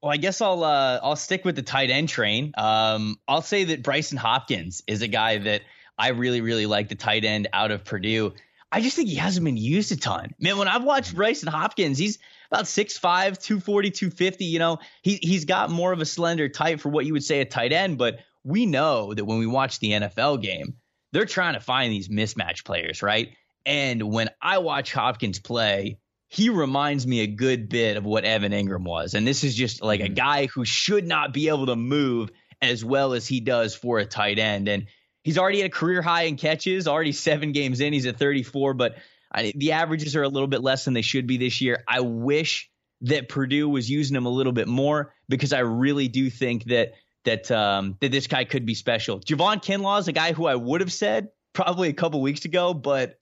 Well, 0.03 0.13
I 0.13 0.19
guess 0.19 0.41
I'll 0.41 0.63
uh, 0.63 1.01
I'll 1.03 1.17
stick 1.17 1.45
with 1.45 1.57
the 1.57 1.63
tight 1.63 1.91
end 1.91 2.09
train. 2.09 2.53
Um, 2.57 3.17
I'll 3.27 3.43
say 3.43 3.65
that 3.65 3.83
Brycen 3.83 4.19
Hopkins 4.19 4.83
is 4.87 5.03
a 5.03 5.09
guy 5.09 5.39
that 5.39 5.63
I 5.99 6.09
really 6.09 6.41
really 6.41 6.67
like. 6.67 6.89
The 6.89 6.95
tight 6.95 7.25
end 7.25 7.49
out 7.53 7.71
of 7.71 7.85
Purdue. 7.85 8.35
I 8.71 8.81
just 8.81 8.97
think 8.97 9.09
he 9.09 9.15
hasn't 9.15 9.45
been 9.45 9.57
used 9.57 9.93
a 9.93 9.97
ton. 9.97 10.35
Man, 10.39 10.59
when 10.59 10.69
I've 10.69 10.85
watched 10.85 11.15
Brycen 11.15 11.49
Hopkins, 11.49 11.99
he's 11.99 12.19
about 12.51 12.65
6'5, 12.65 13.01
240, 13.01 13.91
250. 13.91 14.45
You 14.45 14.59
know, 14.59 14.79
he, 15.03 15.19
he's 15.23 15.45
got 15.45 15.71
more 15.71 15.93
of 15.93 16.01
a 16.01 16.05
slender 16.05 16.49
type 16.49 16.81
for 16.81 16.89
what 16.89 17.07
you 17.07 17.13
would 17.13 17.25
say 17.25 17.41
a 17.41 17.45
tight 17.45 17.73
end, 17.73 17.97
but 17.97 18.19
we 18.45 18.67
know 18.67 19.15
that 19.15 19.25
when 19.25 19.39
we 19.39 19.47
watch 19.47 19.79
the 19.79 19.93
NFL 19.93 20.43
game, 20.43 20.75
they're 21.13 21.27
trying 21.27 21.55
to 21.55 21.61
find 21.61 21.93
these 21.93 22.09
mismatch 22.09 22.65
players, 22.65 23.03
right? 23.03 23.31
And 23.65 24.03
when 24.03 24.31
I 24.41 24.59
watch 24.59 24.93
Hopkins 24.93 25.39
play, 25.39 25.99
he 26.29 26.51
reminds 26.51 27.07
me 27.07 27.21
a 27.21 27.27
good 27.27 27.69
bit 27.69 27.97
of 27.97 28.05
what 28.05 28.25
Evan 28.25 28.53
Engram 28.53 28.85
was. 28.85 29.15
And 29.15 29.27
this 29.27 29.45
is 29.45 29.55
just 29.55 29.83
like 29.83 30.01
a 30.01 30.05
mm-hmm. 30.05 30.15
guy 30.15 30.47
who 30.47 30.65
should 30.65 31.07
not 31.07 31.33
be 31.33 31.49
able 31.49 31.67
to 31.67 31.77
move 31.77 32.31
as 32.61 32.85
well 32.85 33.13
as 33.13 33.27
he 33.27 33.41
does 33.41 33.75
for 33.75 33.99
a 33.99 34.07
tight 34.07 34.39
end. 34.39 34.69
And 34.69 34.87
he's 35.23 35.39
already 35.39 35.61
at 35.63 35.67
a 35.67 35.71
career 35.71 36.03
high 36.03 36.23
in 36.23 36.37
catches, 36.37 36.89
already 36.89 37.13
seven 37.13 37.53
games 37.53 37.81
in. 37.81 37.93
He's 37.93 38.07
at 38.07 38.19
34, 38.19 38.75
but 38.75 38.97
I, 39.33 39.53
the 39.55 39.73
averages 39.73 40.17
are 40.17 40.23
a 40.23 40.29
little 40.29 40.49
bit 40.49 40.63
less 40.63 40.85
than 40.85 40.95
they 40.95 41.03
should 41.03 41.27
be 41.27 41.37
this 41.37 41.61
year. 41.61 41.85
I 41.87 42.01
wish 42.01 42.71
that 43.03 43.29
Purdue 43.29 43.69
was 43.69 43.91
using 43.91 44.17
him 44.17 44.27
a 44.27 44.31
little 44.31 44.53
bit 44.53 44.69
more 44.69 45.15
because 45.29 45.53
I 45.53 45.61
really 45.61 46.09
do 46.09 46.31
think 46.31 46.65
that 46.65 46.95
that 47.25 47.51
um, 47.51 47.99
that 48.01 48.13
this 48.13 48.27
guy 48.27 48.45
could 48.45 48.65
be 48.65 48.75
special. 48.75 49.21
Javon 49.21 49.63
Kinlaw 49.63 50.01
is 50.01 50.09
a 50.09 50.13
guy 50.13 50.33
who 50.33 50.47
I 50.47 50.55
would 50.55 50.81
have 50.81 50.93
said 50.93 51.29
probably 51.53 51.89
a 51.89 51.93
couple 51.93 52.21
weeks 52.23 52.45
ago, 52.45 52.73
but 52.73 53.19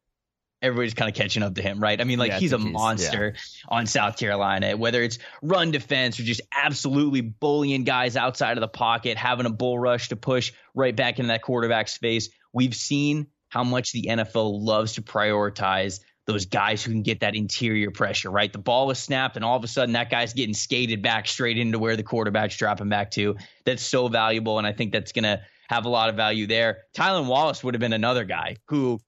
everybody's 0.62 0.94
kind 0.94 1.10
of 1.10 1.14
catching 1.14 1.42
up 1.42 1.54
to 1.54 1.62
him, 1.62 1.78
right? 1.78 2.00
I 2.00 2.04
mean, 2.04 2.18
like 2.18 2.32
yeah, 2.32 2.38
he's 2.38 2.52
a 2.52 2.58
monster 2.58 3.34
yeah. 3.34 3.76
on 3.76 3.86
South 3.86 4.16
Carolina, 4.16 4.76
whether 4.76 5.02
it's 5.02 5.18
run 5.42 5.70
defense 5.70 6.18
or 6.18 6.22
just 6.22 6.40
absolutely 6.56 7.20
bullying 7.20 7.84
guys 7.84 8.16
outside 8.16 8.56
of 8.56 8.60
the 8.60 8.68
pocket, 8.68 9.16
having 9.18 9.46
a 9.46 9.50
bull 9.50 9.78
rush 9.78 10.08
to 10.08 10.16
push 10.16 10.52
right 10.74 10.96
back 10.96 11.18
into 11.18 11.28
that 11.28 11.42
quarterback's 11.42 11.96
face. 11.96 12.30
We've 12.52 12.74
seen 12.74 13.26
how 13.48 13.64
much 13.64 13.92
the 13.92 14.06
NFL 14.08 14.62
loves 14.62 14.94
to 14.94 15.02
prioritize 15.02 16.00
those 16.26 16.46
guys 16.46 16.82
who 16.82 16.92
can 16.92 17.02
get 17.02 17.20
that 17.20 17.34
interior 17.34 17.90
pressure, 17.90 18.30
right? 18.30 18.50
The 18.52 18.58
ball 18.58 18.90
is 18.90 18.98
snapped, 18.98 19.36
and 19.36 19.44
all 19.44 19.56
of 19.56 19.64
a 19.64 19.68
sudden 19.68 19.92
that 19.92 20.10
guy's 20.10 20.32
getting 20.32 20.54
skated 20.54 21.02
back 21.02 21.28
straight 21.28 21.58
into 21.58 21.78
where 21.78 21.96
the 21.96 22.02
quarterback's 22.02 22.56
dropping 22.56 22.88
back 22.88 23.10
to. 23.12 23.36
That's 23.64 23.82
so 23.82 24.08
valuable, 24.08 24.58
and 24.58 24.66
I 24.66 24.72
think 24.72 24.92
that's 24.92 25.12
going 25.12 25.24
to 25.24 25.40
have 25.68 25.84
a 25.84 25.88
lot 25.88 26.08
of 26.08 26.16
value 26.16 26.46
there. 26.46 26.78
Tylan 26.96 27.26
Wallace 27.26 27.62
would 27.62 27.74
have 27.74 27.80
been 27.80 27.92
another 27.92 28.24
guy 28.24 28.56
who 28.68 29.00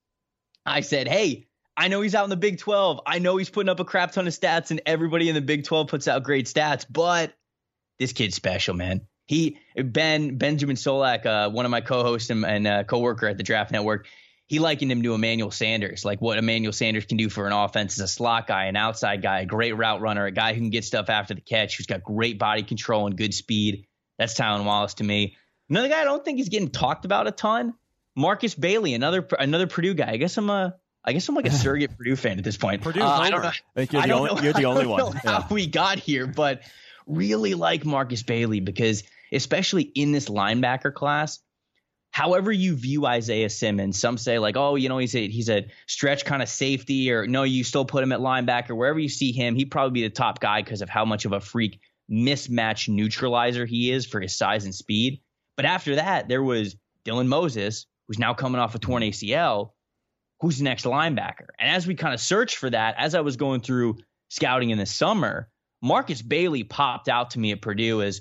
I 0.66 0.80
said, 0.80 1.08
hey, 1.08 1.46
I 1.76 1.88
know 1.88 2.00
he's 2.00 2.14
out 2.14 2.24
in 2.24 2.30
the 2.30 2.36
Big 2.36 2.58
12. 2.58 3.00
I 3.06 3.18
know 3.18 3.36
he's 3.36 3.50
putting 3.50 3.68
up 3.68 3.80
a 3.80 3.84
crap 3.84 4.12
ton 4.12 4.26
of 4.26 4.32
stats, 4.32 4.70
and 4.70 4.80
everybody 4.86 5.28
in 5.28 5.34
the 5.34 5.40
Big 5.40 5.64
12 5.64 5.88
puts 5.88 6.08
out 6.08 6.22
great 6.22 6.46
stats, 6.46 6.86
but 6.88 7.34
this 7.98 8.12
kid's 8.12 8.34
special, 8.34 8.74
man. 8.74 9.02
He 9.26 9.58
Ben 9.76 10.38
Benjamin 10.38 10.76
Solak, 10.76 11.26
uh, 11.26 11.50
one 11.50 11.64
of 11.64 11.70
my 11.70 11.80
co-hosts 11.80 12.30
and, 12.30 12.44
and 12.44 12.66
uh, 12.66 12.84
co-worker 12.84 13.26
at 13.26 13.36
the 13.36 13.42
Draft 13.42 13.72
Network, 13.72 14.06
he 14.46 14.60
likened 14.60 14.92
him 14.92 15.02
to 15.02 15.14
Emmanuel 15.14 15.50
Sanders, 15.50 16.04
like 16.04 16.20
what 16.20 16.38
Emmanuel 16.38 16.72
Sanders 16.72 17.04
can 17.04 17.16
do 17.16 17.28
for 17.28 17.46
an 17.46 17.52
offense 17.52 17.98
as 17.98 18.04
a 18.04 18.08
slot 18.08 18.46
guy, 18.46 18.66
an 18.66 18.76
outside 18.76 19.20
guy, 19.20 19.40
a 19.40 19.46
great 19.46 19.76
route 19.76 20.00
runner, 20.00 20.24
a 20.24 20.30
guy 20.30 20.54
who 20.54 20.60
can 20.60 20.70
get 20.70 20.84
stuff 20.84 21.10
after 21.10 21.34
the 21.34 21.40
catch, 21.40 21.76
who's 21.76 21.86
got 21.86 22.04
great 22.04 22.38
body 22.38 22.62
control 22.62 23.06
and 23.06 23.16
good 23.16 23.34
speed. 23.34 23.86
That's 24.18 24.34
Tylan 24.34 24.64
Wallace 24.64 24.94
to 24.94 25.04
me. 25.04 25.36
Another 25.68 25.88
guy 25.88 26.00
I 26.00 26.04
don't 26.04 26.24
think 26.24 26.38
he's 26.38 26.48
getting 26.48 26.70
talked 26.70 27.04
about 27.04 27.26
a 27.26 27.32
ton, 27.32 27.74
Markus 28.16 28.54
Bailey, 28.54 28.94
another 28.94 29.26
another 29.38 29.66
Purdue 29.66 29.94
guy. 29.94 30.10
I 30.10 30.16
guess 30.16 30.36
I'm 30.38 30.50
a 30.50 30.74
I 31.04 31.12
guess 31.12 31.28
I'm 31.28 31.34
like 31.34 31.46
a 31.46 31.50
surrogate 31.52 31.96
Purdue 31.96 32.16
fan 32.16 32.38
at 32.38 32.44
this 32.44 32.56
point. 32.56 32.82
Purdue, 32.82 33.02
uh, 33.02 33.06
I 33.06 33.30
don't 33.30 33.42
know. 33.42 33.48
I 33.48 33.52
think 33.74 33.92
you're 33.92 34.02
the, 34.02 34.12
only, 34.12 34.34
know, 34.34 34.40
you're 34.40 34.52
the 34.52 34.64
only 34.64 34.86
one. 34.86 35.12
Yeah. 35.24 35.42
How 35.42 35.46
we 35.50 35.66
got 35.66 35.98
here, 35.98 36.26
but 36.26 36.62
really 37.06 37.54
like 37.54 37.84
Markus 37.84 38.22
Bailey 38.22 38.60
because 38.60 39.04
especially 39.32 39.82
in 39.82 40.12
this 40.12 40.28
linebacker 40.28 40.92
class, 40.92 41.38
however 42.10 42.50
you 42.50 42.74
view 42.74 43.06
Isaiah 43.06 43.50
Simmons, 43.50 44.00
some 44.00 44.16
say 44.16 44.38
like, 44.38 44.56
oh, 44.56 44.74
you 44.74 44.88
know, 44.88 44.98
he's 44.98 45.14
a 45.14 45.28
he's 45.28 45.50
a 45.50 45.66
stretch 45.86 46.24
kind 46.24 46.42
of 46.42 46.48
safety, 46.48 47.12
or 47.12 47.26
no, 47.26 47.42
you 47.42 47.62
still 47.62 47.84
put 47.84 48.02
him 48.02 48.12
at 48.12 48.20
linebacker. 48.20 48.76
Wherever 48.76 48.98
you 48.98 49.10
see 49.10 49.32
him, 49.32 49.54
he'd 49.54 49.70
probably 49.70 50.00
be 50.00 50.08
the 50.08 50.14
top 50.14 50.40
guy 50.40 50.62
because 50.62 50.80
of 50.80 50.88
how 50.88 51.04
much 51.04 51.26
of 51.26 51.32
a 51.32 51.40
freak 51.40 51.80
mismatch 52.10 52.88
neutralizer 52.88 53.66
he 53.66 53.90
is 53.92 54.06
for 54.06 54.20
his 54.20 54.36
size 54.36 54.64
and 54.64 54.74
speed. 54.74 55.20
But 55.56 55.66
after 55.66 55.96
that, 55.96 56.28
there 56.28 56.42
was 56.42 56.76
Dylan 57.04 57.26
Moses, 57.26 57.86
who's 58.06 58.18
now 58.18 58.34
coming 58.34 58.60
off 58.60 58.74
a 58.74 58.78
torn 58.78 59.02
ACL, 59.02 59.70
who's 60.40 60.58
the 60.58 60.64
next 60.64 60.84
linebacker. 60.84 61.48
And 61.58 61.70
as 61.70 61.86
we 61.86 61.94
kind 61.94 62.14
of 62.14 62.20
searched 62.20 62.56
for 62.56 62.70
that, 62.70 62.94
as 62.98 63.14
I 63.14 63.20
was 63.20 63.36
going 63.36 63.60
through 63.60 63.96
scouting 64.28 64.70
in 64.70 64.78
the 64.78 64.86
summer, 64.86 65.48
Markus 65.82 66.22
Bailey 66.22 66.64
popped 66.64 67.08
out 67.08 67.30
to 67.30 67.38
me 67.38 67.52
at 67.52 67.62
Purdue 67.62 68.02
as 68.02 68.20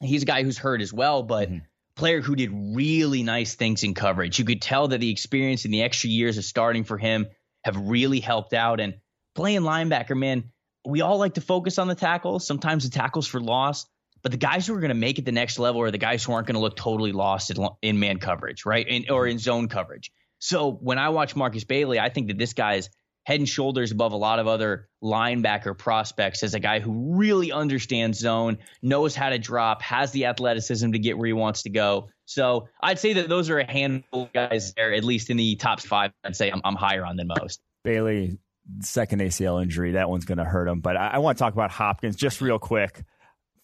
he's 0.00 0.22
a 0.22 0.26
guy 0.26 0.42
who's 0.42 0.58
hurt 0.58 0.80
as 0.80 0.92
well, 0.92 1.22
but 1.22 1.48
mm-hmm. 1.48 1.58
player 1.96 2.20
who 2.20 2.36
did 2.36 2.50
really 2.52 3.22
nice 3.22 3.54
things 3.54 3.82
in 3.82 3.94
coverage. 3.94 4.38
You 4.38 4.44
could 4.44 4.62
tell 4.62 4.88
that 4.88 4.98
the 4.98 5.10
experience 5.10 5.64
and 5.64 5.72
the 5.72 5.82
extra 5.82 6.10
years 6.10 6.38
of 6.38 6.44
starting 6.44 6.84
for 6.84 6.98
him 6.98 7.26
have 7.64 7.76
really 7.76 8.20
helped 8.20 8.52
out. 8.52 8.80
And 8.80 8.94
playing 9.34 9.62
linebacker, 9.62 10.16
man, 10.16 10.44
we 10.86 11.00
all 11.00 11.18
like 11.18 11.34
to 11.34 11.40
focus 11.40 11.78
on 11.78 11.88
the 11.88 11.94
tackles, 11.94 12.46
sometimes 12.46 12.84
the 12.84 12.90
tackles 12.90 13.26
for 13.26 13.40
loss. 13.40 13.86
But 14.24 14.32
the 14.32 14.38
guys 14.38 14.66
who 14.66 14.74
are 14.74 14.80
going 14.80 14.88
to 14.88 14.94
make 14.94 15.18
it 15.18 15.26
the 15.26 15.32
next 15.32 15.58
level 15.58 15.82
are 15.82 15.90
the 15.90 15.98
guys 15.98 16.24
who 16.24 16.32
aren't 16.32 16.46
going 16.46 16.54
to 16.54 16.60
look 16.60 16.76
totally 16.76 17.12
lost 17.12 17.50
in, 17.50 17.68
in 17.82 18.00
man 18.00 18.18
coverage, 18.18 18.64
right? 18.64 18.88
In, 18.88 19.04
or 19.10 19.26
in 19.26 19.38
zone 19.38 19.68
coverage. 19.68 20.10
So 20.38 20.72
when 20.72 20.98
I 20.98 21.10
watch 21.10 21.36
Markus 21.36 21.64
Bailey, 21.64 22.00
I 22.00 22.08
think 22.08 22.28
that 22.28 22.38
this 22.38 22.54
guy 22.54 22.74
is 22.74 22.88
head 23.24 23.38
and 23.40 23.48
shoulders 23.48 23.92
above 23.92 24.12
a 24.12 24.16
lot 24.16 24.38
of 24.38 24.46
other 24.46 24.88
linebacker 25.02 25.76
prospects 25.76 26.42
as 26.42 26.54
a 26.54 26.60
guy 26.60 26.80
who 26.80 27.16
really 27.16 27.52
understands 27.52 28.18
zone, 28.18 28.58
knows 28.82 29.14
how 29.14 29.28
to 29.30 29.38
drop, 29.38 29.82
has 29.82 30.10
the 30.12 30.26
athleticism 30.26 30.92
to 30.92 30.98
get 30.98 31.18
where 31.18 31.26
he 31.26 31.32
wants 31.32 31.62
to 31.62 31.70
go. 31.70 32.08
So 32.24 32.68
I'd 32.82 32.98
say 32.98 33.14
that 33.14 33.28
those 33.28 33.50
are 33.50 33.58
a 33.58 33.70
handful 33.70 34.24
of 34.24 34.32
guys 34.32 34.72
there, 34.74 34.92
at 34.92 35.04
least 35.04 35.30
in 35.30 35.36
the 35.36 35.56
top 35.56 35.80
five. 35.80 36.12
I'd 36.24 36.36
say 36.36 36.50
I'm, 36.50 36.62
I'm 36.64 36.76
higher 36.76 37.04
on 37.04 37.16
than 37.16 37.28
most. 37.28 37.60
Bailey, 37.82 38.38
second 38.80 39.20
ACL 39.20 39.62
injury, 39.62 39.92
that 39.92 40.08
one's 40.08 40.24
going 40.24 40.38
to 40.38 40.44
hurt 40.44 40.68
him. 40.68 40.80
But 40.80 40.96
I, 40.96 41.08
I 41.08 41.18
want 41.18 41.36
to 41.36 41.44
talk 41.44 41.52
about 41.52 41.70
Hopkins 41.70 42.16
just 42.16 42.40
real 42.40 42.58
quick. 42.58 43.02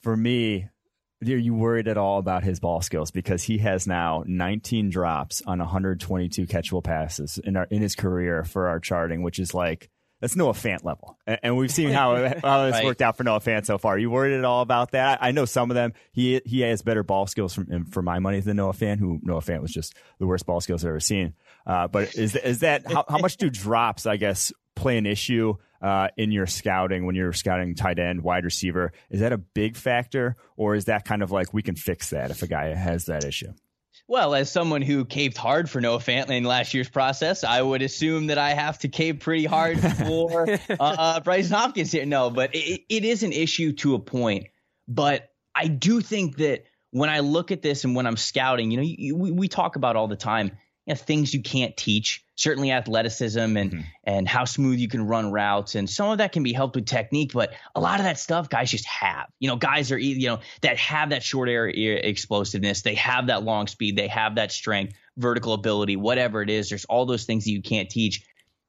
For 0.02 0.16
me, 0.16 0.68
are 1.22 1.26
you 1.26 1.54
worried 1.54 1.88
at 1.88 1.98
all 1.98 2.18
about 2.18 2.42
his 2.42 2.60
ball 2.60 2.80
skills 2.80 3.10
because 3.10 3.42
he 3.42 3.58
has 3.58 3.86
now 3.86 4.24
19 4.26 4.90
drops 4.90 5.42
on 5.46 5.58
122 5.58 6.46
catchable 6.46 6.82
passes 6.82 7.38
in 7.38 7.56
our 7.56 7.64
in 7.64 7.82
his 7.82 7.94
career 7.94 8.44
for 8.44 8.68
our 8.68 8.80
charting, 8.80 9.22
which 9.22 9.38
is 9.38 9.52
like 9.52 9.90
that's 10.20 10.36
Noah 10.36 10.52
Fant 10.52 10.84
level, 10.84 11.18
and, 11.26 11.56
we've 11.56 11.70
seen 11.70 11.90
how 11.90 12.14
how 12.42 12.66
it's 12.66 12.74
right. 12.74 12.84
worked 12.84 13.00
out 13.00 13.16
for 13.16 13.24
Noah 13.24 13.40
Fant 13.40 13.64
so 13.64 13.78
far. 13.78 13.94
Are 13.94 13.98
you 13.98 14.10
worried 14.10 14.36
at 14.36 14.44
all 14.44 14.60
about 14.60 14.90
that? 14.92 15.18
I 15.22 15.32
know 15.32 15.46
some 15.46 15.70
of 15.70 15.74
them. 15.74 15.94
He 16.12 16.42
he 16.44 16.60
has 16.60 16.82
better 16.82 17.02
ball 17.02 17.26
skills 17.26 17.54
from 17.54 17.86
for 17.86 18.02
my 18.02 18.18
money 18.18 18.40
than 18.40 18.56
Noah 18.56 18.74
Fant, 18.74 18.98
who 18.98 19.18
Noah 19.22 19.40
Fant 19.40 19.62
was 19.62 19.72
just 19.72 19.94
the 20.18 20.26
worst 20.26 20.44
ball 20.44 20.60
skills 20.60 20.84
I've 20.84 20.90
ever 20.90 21.00
seen. 21.00 21.34
Uh, 21.66 21.88
but 21.88 22.14
is 22.14 22.36
is 22.36 22.60
that 22.60 22.90
how, 22.90 23.04
how 23.08 23.18
much 23.18 23.38
do 23.38 23.48
drops? 23.48 24.06
I 24.06 24.16
guess 24.16 24.52
play 24.74 24.98
an 24.98 25.06
issue 25.06 25.54
uh, 25.80 26.08
in 26.16 26.30
your 26.30 26.46
scouting 26.46 27.06
when 27.06 27.14
you're 27.14 27.32
scouting 27.32 27.74
tight 27.74 27.98
end, 27.98 28.22
wide 28.22 28.44
receiver? 28.44 28.92
Is 29.10 29.20
that 29.20 29.32
a 29.32 29.38
big 29.38 29.76
factor, 29.76 30.36
or 30.56 30.74
is 30.74 30.86
that 30.86 31.04
kind 31.04 31.22
of 31.22 31.30
like 31.30 31.52
we 31.52 31.62
can 31.62 31.76
fix 31.76 32.10
that 32.10 32.30
if 32.30 32.42
a 32.42 32.46
guy 32.46 32.74
has 32.74 33.06
that 33.06 33.24
issue? 33.24 33.52
Well, 34.06 34.34
as 34.34 34.50
someone 34.50 34.82
who 34.82 35.04
caved 35.04 35.36
hard 35.36 35.70
for 35.70 35.80
Noah 35.80 35.98
Fant 35.98 36.30
in 36.30 36.42
last 36.42 36.74
year's 36.74 36.88
process, 36.88 37.44
I 37.44 37.62
would 37.62 37.80
assume 37.80 38.26
that 38.26 38.38
I 38.38 38.54
have 38.54 38.78
to 38.80 38.88
cave 38.88 39.20
pretty 39.20 39.44
hard 39.44 39.78
for 39.80 40.50
uh, 40.50 40.58
uh, 40.80 41.20
Bryce 41.20 41.48
Hopkins 41.48 41.92
here. 41.92 42.04
No, 42.04 42.28
but 42.28 42.54
it, 42.54 42.82
it 42.88 43.04
is 43.04 43.22
an 43.22 43.32
issue 43.32 43.72
to 43.74 43.94
a 43.94 44.00
point. 44.00 44.48
But 44.88 45.30
I 45.54 45.68
do 45.68 46.00
think 46.00 46.38
that 46.38 46.64
when 46.90 47.08
I 47.08 47.20
look 47.20 47.52
at 47.52 47.62
this 47.62 47.84
and 47.84 47.94
when 47.94 48.06
I'm 48.06 48.16
scouting, 48.16 48.72
you 48.72 48.76
know, 48.78 48.82
you, 48.84 49.16
we, 49.16 49.30
we 49.30 49.48
talk 49.48 49.76
about 49.76 49.94
all 49.94 50.08
the 50.08 50.16
time 50.16 50.58
you 50.90 50.96
know, 50.96 50.98
things 50.98 51.32
you 51.32 51.40
can't 51.40 51.76
teach. 51.76 52.24
Certainly 52.34 52.72
athleticism 52.72 53.38
and 53.38 53.70
mm-hmm. 53.70 53.80
and 54.02 54.26
how 54.26 54.44
smooth 54.44 54.78
you 54.80 54.88
can 54.88 55.06
run 55.06 55.30
routes, 55.30 55.76
and 55.76 55.88
some 55.88 56.10
of 56.10 56.18
that 56.18 56.32
can 56.32 56.42
be 56.42 56.52
helped 56.52 56.74
with 56.74 56.86
technique. 56.86 57.32
But 57.32 57.52
a 57.76 57.80
lot 57.80 58.00
of 58.00 58.04
that 58.04 58.18
stuff, 58.18 58.48
guys 58.48 58.70
just 58.70 58.86
have. 58.86 59.26
You 59.38 59.48
know, 59.48 59.56
guys 59.56 59.92
are 59.92 59.98
you 59.98 60.26
know 60.26 60.40
that 60.62 60.76
have 60.78 61.10
that 61.10 61.22
short 61.22 61.48
area 61.48 62.00
explosiveness. 62.02 62.82
They 62.82 62.96
have 62.96 63.28
that 63.28 63.44
long 63.44 63.68
speed. 63.68 63.96
They 63.96 64.08
have 64.08 64.34
that 64.34 64.50
strength, 64.50 64.94
vertical 65.16 65.52
ability, 65.52 65.96
whatever 65.96 66.42
it 66.42 66.50
is. 66.50 66.70
There's 66.70 66.86
all 66.86 67.06
those 67.06 67.24
things 67.24 67.44
that 67.44 67.52
you 67.52 67.62
can't 67.62 67.88
teach. 67.88 68.24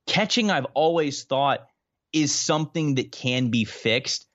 Catching, 0.05 0.51
I've 0.51 0.67
always 0.75 1.23
thought, 1.23 1.65
is 2.13 2.33
something 2.33 2.95
that 2.95 3.11
can 3.11 3.49
be 3.49 3.65
fixed 3.65 4.27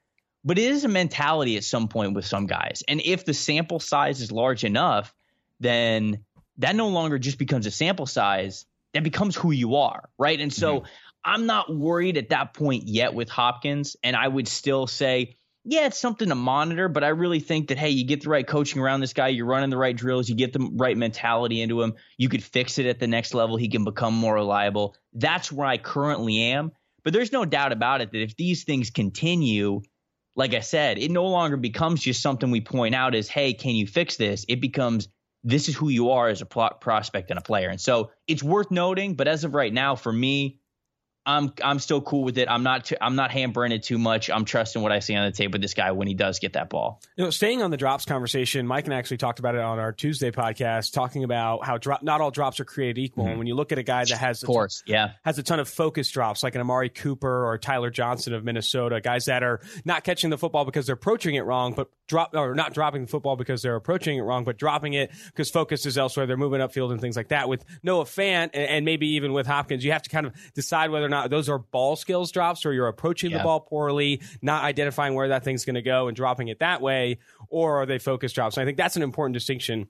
but 0.45 0.61
it 0.61 0.71
is 0.71 0.85
a 0.85 0.89
mentality 0.89 1.57
at 1.57 1.65
some 1.65 1.89
point 1.89 2.15
with 2.15 2.25
some 2.25 2.47
guys. 2.47 2.85
And 2.87 3.01
if 3.05 3.25
the 3.25 3.35
sample 3.35 3.81
size 3.81 4.21
is 4.21 4.31
large 4.31 4.63
enough, 4.63 5.13
then 5.59 6.25
that 6.59 6.77
no 6.77 6.89
longer 6.89 7.19
just 7.19 7.39
becomes 7.39 7.67
a 7.67 7.71
sample 7.71 8.07
size, 8.07 8.67
that 8.95 9.03
becomes 9.03 9.37
who 9.37 9.51
you 9.51 9.77
are, 9.77 10.09
right? 10.19 10.41
And 10.41 10.53
so 10.53 10.81
mm-hmm. 10.81 10.87
I'm 11.25 11.47
not 11.47 11.75
worried 11.75 12.17
at 12.17 12.31
that 12.31 12.55
point 12.55 12.85
yet 12.87 13.15
with 13.15 13.29
Hopkins. 13.29 13.97
And 14.03 14.17
I 14.17 14.27
would 14.27 14.49
still 14.49 14.87
say, 14.87 15.37
yeah, 15.69 15.87
it's 15.87 15.99
something 15.99 16.29
to 16.29 16.37
monitor, 16.37 16.89
but 16.89 17.03
I 17.03 17.09
really 17.09 17.41
think 17.41 17.69
that, 17.69 17.79
hey, 17.79 17.91
you 17.91 18.07
get 18.07 18.23
the 18.23 18.31
right 18.31 18.47
coaching 18.47 18.81
around 18.81 19.01
this 19.01 19.13
guy, 19.13 19.29
you're 19.29 19.47
running 19.47 19.69
the 19.69 19.77
right 19.77 19.97
drills, 19.97 20.29
you 20.29 20.37
get 20.37 20.53
the 20.53 20.71
right 20.75 20.97
mentality 20.97 21.61
into 21.61 21.83
him, 21.83 21.95
you 22.17 22.29
could 22.29 22.45
fix 22.45 22.79
it 22.79 22.87
at 22.87 23.01
the 23.01 23.09
next 23.09 23.35
level, 23.35 23.57
he 23.57 23.69
can 23.69 23.83
become 23.83 24.15
more 24.15 24.35
reliable. 24.35 24.95
That's 25.13 25.51
where 25.51 25.67
I 25.67 25.79
currently 25.79 26.39
am. 26.39 26.71
But 27.03 27.13
there's 27.13 27.33
no 27.33 27.45
doubt 27.45 27.73
about 27.73 28.01
it 28.01 28.13
that 28.13 28.23
if 28.23 28.37
these 28.37 28.63
things 28.63 28.91
continue, 28.91 29.83
like 30.37 30.55
I 30.55 30.61
said, 30.61 30.99
it 30.99 31.11
no 31.11 31.27
longer 31.27 31.57
becomes 31.57 32.01
just 32.01 32.23
something 32.23 32.53
we 32.53 32.61
point 32.61 32.95
out 32.95 33.17
as, 33.17 33.29
hey, 33.29 33.53
can 33.53 33.75
you 33.75 33.89
fix 33.89 34.17
this? 34.17 34.45
It 34.49 34.61
becomes, 34.61 35.09
this 35.47 35.69
is 35.69 35.77
who 35.77 35.89
you 35.89 36.11
are 36.11 36.29
as 36.29 36.43
a 36.43 36.47
prospect 36.47 37.31
and 37.31 37.39
a 37.39 37.43
player. 37.43 37.69
And 37.69 37.81
so 37.81 38.11
it's 38.27 38.43
worth 38.43 38.73
noting, 38.73 39.15
but 39.15 39.29
as 39.29 39.45
of 39.45 39.55
right 39.55 39.73
now, 39.73 39.95
for 39.95 40.13
me, 40.13 40.59
I'm 41.27 41.53
I'm 41.63 41.81
still 41.81 42.01
cool 42.01 42.23
with 42.23 42.39
it. 42.39 42.49
I'm 42.49 42.63
not 42.63 42.87
too, 42.87 42.97
I'm 43.01 43.17
not 43.17 43.33
hampering 43.33 43.73
it 43.73 43.83
too 43.83 43.99
much. 43.99 44.31
I'm 44.31 44.45
trusting 44.45 44.81
what 44.81 44.93
I 44.93 45.01
see 45.01 45.17
on 45.17 45.27
the 45.27 45.33
tape 45.33 45.51
with 45.51 45.61
this 45.61 45.75
guy 45.75 45.91
when 45.91 46.07
he 46.07 46.15
does 46.15 46.39
get 46.39 46.53
that 46.53 46.71
ball. 46.71 47.03
You 47.17 47.25
know, 47.25 47.31
staying 47.31 47.63
on 47.63 47.73
the 47.73 47.77
drops 47.77 48.05
conversation, 48.05 48.65
Mike 48.67 48.85
and 48.85 48.95
I 48.95 48.99
actually 48.99 49.17
talked 49.17 49.41
about 49.41 49.57
it 49.57 49.61
on 49.61 49.81
our 49.81 49.93
Tuesday 49.93 50.31
podcast, 50.31 50.93
talking 50.93 51.25
about 51.25 51.65
how 51.65 51.79
drop 51.79 52.05
not 52.05 52.21
all 52.21 52.31
drops 52.31 52.61
are 52.61 52.65
created 52.65 52.99
equal. 52.99 53.25
Mm-hmm. 53.25 53.31
And 53.31 53.39
when 53.39 53.47
you 53.49 53.57
look 53.57 53.73
at 53.73 53.79
a 53.79 53.83
guy 53.83 54.05
that 54.05 54.19
has 54.19 54.41
of 54.43 54.47
course, 54.47 54.83
ton, 54.87 54.93
yeah, 54.93 55.11
has 55.25 55.37
a 55.39 55.43
ton 55.43 55.59
of 55.59 55.69
focus 55.69 56.09
drops, 56.11 56.45
like 56.45 56.55
an 56.55 56.61
Amari 56.61 56.91
Cooper 56.91 57.45
or 57.45 57.59
Tyler 57.59 57.91
Johnson 57.91 58.33
of 58.33 58.45
Minnesota, 58.45 59.01
guys 59.01 59.25
that 59.25 59.43
are 59.43 59.61
not 59.85 60.05
catching 60.05 60.31
the 60.31 60.39
football 60.39 60.65
because 60.65 60.87
they're 60.87 60.95
approaching 60.95 61.35
it 61.35 61.43
wrong, 61.43 61.73
but 61.73 61.91
drop 62.07 62.35
or 62.35 62.55
not 62.55 62.73
dropping 62.73 63.03
the 63.03 63.09
football 63.09 63.35
because 63.35 63.63
they're 63.63 63.75
approaching 63.75 64.17
it 64.17 64.23
wrong, 64.23 64.45
but 64.45 64.59
dropping 64.59 64.93
it 64.93 65.11
because 65.27 65.51
focus 65.51 65.87
is 65.87 65.99
elsewhere. 65.99 66.27
They're 66.27 66.37
moving 66.37 66.61
upfield 66.61 66.93
and 66.93 67.01
things 67.01 67.17
like 67.17 67.29
that. 67.29 67.49
With 67.49 67.65
Noah 67.83 68.05
Fant 68.05 68.51
and, 68.55 68.69
and 68.69 68.85
maybe 68.85 69.09
even 69.09 69.33
with 69.33 69.49
Hopkins, 69.49 69.85
you 69.85 69.91
have 69.91 70.03
to 70.03 70.11
kind 70.11 70.27
of 70.27 70.35
decide 70.55 70.91
whether 70.91 71.05
or 71.05 71.09
not 71.09 71.16
those 71.29 71.49
are 71.49 71.59
ball 71.59 71.97
skills 71.97 72.31
drops 72.31 72.67
or 72.67 72.73
you're 72.73 72.89
approaching 72.89 73.31
yeah. 73.31 73.39
the 73.39 73.45
ball 73.45 73.61
poorly, 73.61 74.21
not 74.43 74.65
identifying 74.65 75.15
where 75.15 75.29
that 75.29 75.45
thing's 75.45 75.65
going 75.65 75.75
to 75.75 75.83
go 75.83 76.09
and 76.09 76.17
dropping 76.17 76.49
it 76.49 76.61
that 76.61 76.81
way, 76.81 77.19
or 77.49 77.83
are 77.83 77.87
they 77.87 77.99
focus 77.99 78.33
drops? 78.33 78.57
And 78.57 78.63
I 78.63 78.67
think 78.67 78.79
that's 78.79 78.97
an 78.97 79.03
important 79.03 79.35
distinction 79.35 79.89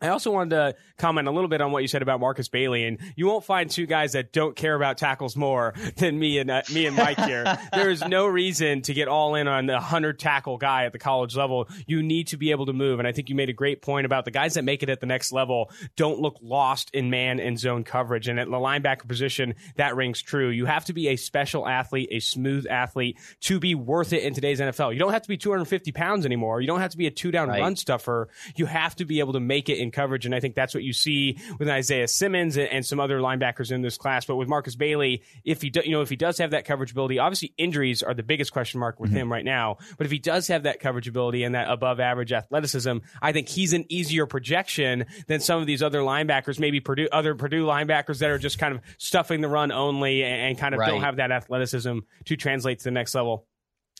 I 0.00 0.08
also 0.08 0.30
wanted 0.30 0.50
to 0.50 0.74
comment 0.98 1.28
a 1.28 1.30
little 1.30 1.48
bit 1.48 1.60
on 1.60 1.72
what 1.72 1.82
you 1.82 1.88
said 1.88 2.02
about 2.02 2.20
Markus 2.20 2.48
Bailey, 2.48 2.84
and 2.84 2.98
you 3.16 3.26
won't 3.26 3.44
find 3.44 3.70
two 3.70 3.86
guys 3.86 4.12
that 4.12 4.32
don't 4.32 4.54
care 4.56 4.74
about 4.74 4.98
tackles 4.98 5.36
more 5.36 5.74
than 5.96 6.18
me 6.18 6.38
and 6.38 6.50
uh, 6.50 6.62
me 6.72 6.86
and 6.86 6.96
Mike 6.96 7.18
here. 7.20 7.44
there 7.72 7.90
is 7.90 8.04
no 8.06 8.26
reason 8.26 8.82
to 8.82 8.94
get 8.94 9.08
all 9.08 9.34
in 9.34 9.48
on 9.48 9.66
the 9.66 9.80
hundred 9.80 10.18
tackle 10.18 10.58
guy 10.58 10.84
at 10.84 10.92
the 10.92 10.98
college 10.98 11.36
level. 11.36 11.68
You 11.86 12.02
need 12.02 12.28
to 12.28 12.36
be 12.36 12.50
able 12.50 12.66
to 12.66 12.72
move, 12.72 12.98
and 12.98 13.08
I 13.08 13.12
think 13.12 13.28
you 13.28 13.34
made 13.34 13.48
a 13.48 13.54
great 13.54 13.82
point 13.82 14.06
about 14.06 14.24
the 14.24 14.30
guys 14.30 14.54
that 14.54 14.64
make 14.64 14.82
it 14.82 14.88
at 14.88 15.00
the 15.00 15.06
next 15.06 15.32
level 15.32 15.70
don't 15.96 16.20
look 16.20 16.38
lost 16.42 16.90
in 16.92 17.10
man 17.10 17.40
and 17.40 17.58
zone 17.58 17.84
coverage. 17.84 18.28
And 18.28 18.38
at 18.38 18.46
the 18.46 18.56
linebacker 18.56 19.06
position, 19.06 19.54
that 19.76 19.96
rings 19.96 20.22
true. 20.22 20.48
You 20.48 20.66
have 20.66 20.84
to 20.86 20.92
be 20.92 21.08
a 21.08 21.16
special 21.16 21.66
athlete, 21.68 22.08
a 22.10 22.20
smooth 22.20 22.66
athlete, 22.68 23.18
to 23.40 23.60
be 23.60 23.74
worth 23.74 24.12
it 24.12 24.22
in 24.22 24.34
today's 24.34 24.60
NFL. 24.60 24.92
You 24.92 24.98
don't 24.98 25.12
have 25.12 25.22
to 25.22 25.28
be 25.28 25.36
250 25.36 25.92
pounds 25.92 26.26
anymore. 26.26 26.60
You 26.60 26.66
don't 26.66 26.80
have 26.80 26.90
to 26.92 26.96
be 26.96 27.06
a 27.06 27.10
two 27.10 27.30
down 27.30 27.48
right. 27.48 27.60
run 27.60 27.76
stuffer. 27.76 28.28
You 28.56 28.66
have 28.66 28.96
to 28.96 29.04
be 29.04 29.20
able 29.20 29.34
to 29.34 29.40
make 29.40 29.68
it 29.68 29.78
in 29.84 29.92
coverage. 29.92 30.26
And 30.26 30.34
I 30.34 30.40
think 30.40 30.56
that's 30.56 30.74
what 30.74 30.82
you 30.82 30.92
see 30.92 31.38
with 31.60 31.68
Isaiah 31.68 32.08
Simmons 32.08 32.56
and, 32.56 32.68
and 32.68 32.84
some 32.84 32.98
other 32.98 33.20
linebackers 33.20 33.70
in 33.70 33.82
this 33.82 33.96
class. 33.96 34.24
But 34.24 34.34
with 34.34 34.48
Markus 34.48 34.74
Bailey, 34.74 35.22
if 35.44 35.62
he 35.62 35.70
do, 35.70 35.82
you 35.84 35.92
know 35.92 36.00
if 36.00 36.10
he 36.10 36.16
does 36.16 36.38
have 36.38 36.50
that 36.50 36.64
coverage 36.64 36.90
ability, 36.90 37.20
obviously 37.20 37.54
injuries 37.56 38.02
are 38.02 38.14
the 38.14 38.24
biggest 38.24 38.52
question 38.52 38.80
mark 38.80 38.98
with 38.98 39.10
mm-hmm. 39.10 39.20
him 39.20 39.32
right 39.32 39.44
now. 39.44 39.76
But 39.96 40.06
if 40.06 40.10
he 40.10 40.18
does 40.18 40.48
have 40.48 40.64
that 40.64 40.80
coverage 40.80 41.06
ability 41.06 41.44
and 41.44 41.54
that 41.54 41.70
above 41.70 42.00
average 42.00 42.32
athleticism, 42.32 42.98
I 43.22 43.32
think 43.32 43.48
he's 43.48 43.72
an 43.72 43.84
easier 43.88 44.26
projection 44.26 45.06
than 45.28 45.38
some 45.38 45.60
of 45.60 45.66
these 45.66 45.82
other 45.82 46.00
linebackers, 46.00 46.58
maybe 46.58 46.80
Purdue 46.80 47.08
other 47.12 47.36
Purdue 47.36 47.64
linebackers 47.64 48.18
that 48.18 48.30
are 48.30 48.38
just 48.38 48.58
kind 48.58 48.74
of 48.74 48.80
stuffing 48.98 49.40
the 49.40 49.48
run 49.48 49.70
only 49.70 50.24
and, 50.24 50.50
and 50.50 50.58
kind 50.58 50.74
of 50.74 50.80
right. 50.80 50.88
don't 50.88 51.02
have 51.02 51.16
that 51.16 51.30
athleticism 51.30 51.98
to 52.24 52.36
translate 52.36 52.78
to 52.78 52.84
the 52.84 52.90
next 52.90 53.14
level. 53.14 53.46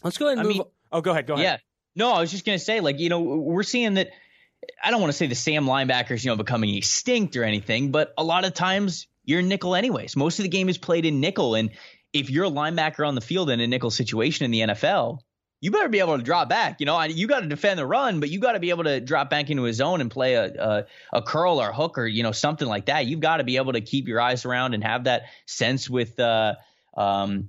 Let's 0.02 0.18
go 0.18 0.26
ahead 0.26 0.38
and 0.38 0.46
I 0.46 0.48
move. 0.48 0.56
Mean, 0.56 0.66
oh, 0.92 1.00
go 1.00 1.10
ahead. 1.10 1.26
Go 1.26 1.34
ahead. 1.34 1.44
Yeah. 1.44 1.56
No, 1.96 2.12
I 2.12 2.20
was 2.20 2.30
just 2.30 2.44
going 2.44 2.58
to 2.58 2.64
say, 2.64 2.80
like, 2.80 2.98
you 2.98 3.08
know, 3.08 3.20
we're 3.20 3.62
seeing 3.62 3.94
that 3.94 4.10
I 4.82 4.90
don't 4.90 5.00
want 5.00 5.12
to 5.12 5.16
say 5.16 5.26
the 5.26 5.34
Sam 5.34 5.66
linebackers, 5.66 6.24
you 6.24 6.30
know, 6.30 6.36
becoming 6.36 6.74
extinct 6.74 7.36
or 7.36 7.44
anything, 7.44 7.90
but 7.90 8.12
a 8.18 8.24
lot 8.24 8.44
of 8.44 8.54
times 8.54 9.06
you're 9.24 9.42
nickel 9.42 9.74
anyways. 9.74 10.16
Most 10.16 10.38
of 10.38 10.42
the 10.42 10.48
game 10.48 10.68
is 10.68 10.78
played 10.78 11.04
in 11.04 11.20
nickel. 11.20 11.54
And 11.54 11.70
if 12.12 12.30
you're 12.30 12.44
a 12.44 12.50
linebacker 12.50 13.06
on 13.06 13.14
the 13.14 13.20
field 13.20 13.50
in 13.50 13.60
a 13.60 13.66
nickel 13.66 13.90
situation 13.90 14.44
in 14.44 14.50
the 14.50 14.74
NFL, 14.74 15.18
you 15.60 15.70
better 15.70 15.88
be 15.88 16.00
able 16.00 16.18
to 16.18 16.22
drop 16.22 16.48
back. 16.48 16.80
You 16.80 16.86
know, 16.86 17.00
you 17.02 17.26
got 17.26 17.40
to 17.40 17.46
defend 17.46 17.78
the 17.78 17.86
run, 17.86 18.20
but 18.20 18.28
you 18.28 18.38
got 18.38 18.52
to 18.52 18.60
be 18.60 18.70
able 18.70 18.84
to 18.84 19.00
drop 19.00 19.30
back 19.30 19.48
into 19.48 19.64
a 19.64 19.72
zone 19.72 20.02
and 20.02 20.10
play 20.10 20.34
a, 20.34 20.44
a, 20.44 20.86
a 21.14 21.22
curl 21.22 21.60
or 21.60 21.70
a 21.70 21.74
hook 21.74 21.96
or, 21.96 22.06
you 22.06 22.22
know, 22.22 22.32
something 22.32 22.68
like 22.68 22.86
that. 22.86 23.06
You've 23.06 23.20
got 23.20 23.38
to 23.38 23.44
be 23.44 23.56
able 23.56 23.72
to 23.72 23.80
keep 23.80 24.06
your 24.06 24.20
eyes 24.20 24.44
around 24.44 24.74
and 24.74 24.84
have 24.84 25.04
that 25.04 25.22
sense 25.46 25.88
with, 25.88 26.20
uh, 26.20 26.54
um, 26.96 27.48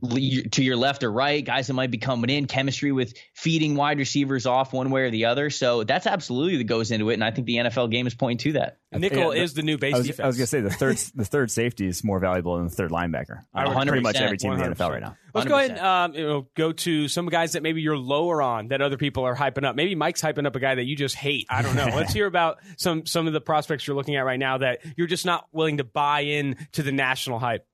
to 0.51 0.63
your 0.63 0.75
left 0.75 1.03
or 1.03 1.11
right, 1.11 1.43
guys 1.43 1.67
that 1.67 1.73
might 1.73 1.91
be 1.91 1.97
coming 1.97 2.29
in, 2.29 2.47
chemistry 2.47 2.91
with 2.91 3.13
feeding 3.33 3.75
wide 3.75 3.99
receivers 3.99 4.45
off 4.45 4.73
one 4.73 4.89
way 4.89 5.01
or 5.01 5.11
the 5.11 5.25
other. 5.25 5.49
So 5.49 5.83
that's 5.83 6.07
absolutely 6.07 6.57
that 6.57 6.63
goes 6.63 6.91
into 6.91 7.09
it, 7.09 7.15
and 7.15 7.23
I 7.23 7.31
think 7.31 7.47
the 7.47 7.57
NFL 7.57 7.91
game 7.91 8.07
is 8.07 8.15
pointing 8.15 8.53
to 8.53 8.59
that. 8.59 8.79
Nickel 8.91 9.35
yeah, 9.35 9.43
is 9.43 9.53
the 9.53 9.61
new 9.61 9.77
base 9.77 9.93
I 9.93 9.97
was, 9.97 10.07
defense. 10.07 10.23
I 10.23 10.27
was 10.27 10.37
going 10.37 10.45
to 10.45 10.47
say 10.47 10.61
the 10.61 10.69
third 10.69 10.97
the 11.15 11.25
third 11.25 11.51
safety 11.51 11.87
is 11.87 12.03
more 12.03 12.19
valuable 12.19 12.57
than 12.57 12.65
the 12.65 12.71
third 12.71 12.91
linebacker. 12.91 13.41
I 13.53 13.67
would 13.67 13.87
pretty 13.87 14.01
much 14.01 14.15
every 14.17 14.37
team 14.37 14.51
100%. 14.51 14.53
in 14.53 14.69
the 14.69 14.75
NFL 14.75 14.89
right 14.89 15.01
now. 15.01 15.17
Let's 15.33 15.47
100%. 15.47 15.49
go 15.49 15.57
ahead 15.57 15.71
and 15.71 15.79
um, 15.79 16.15
you 16.15 16.25
know, 16.25 16.47
go 16.55 16.71
to 16.71 17.07
some 17.07 17.27
guys 17.27 17.53
that 17.53 17.63
maybe 17.63 17.81
you're 17.81 17.97
lower 17.97 18.41
on 18.41 18.69
that 18.69 18.81
other 18.81 18.97
people 18.97 19.25
are 19.25 19.35
hyping 19.35 19.65
up. 19.65 19.75
Maybe 19.75 19.95
Mike's 19.95 20.21
hyping 20.21 20.45
up 20.45 20.55
a 20.55 20.59
guy 20.59 20.75
that 20.75 20.85
you 20.85 20.95
just 20.95 21.15
hate. 21.15 21.47
I 21.49 21.61
don't 21.61 21.75
know. 21.75 21.85
Let's 21.95 22.13
hear 22.13 22.25
about 22.25 22.59
some 22.77 23.05
some 23.05 23.27
of 23.27 23.33
the 23.33 23.41
prospects 23.41 23.85
you're 23.85 23.95
looking 23.95 24.15
at 24.15 24.25
right 24.25 24.39
now 24.39 24.59
that 24.59 24.79
you're 24.95 25.07
just 25.07 25.25
not 25.25 25.47
willing 25.51 25.77
to 25.77 25.83
buy 25.83 26.21
in 26.21 26.55
to 26.73 26.83
the 26.83 26.91
national 26.91 27.39
hype. 27.39 27.67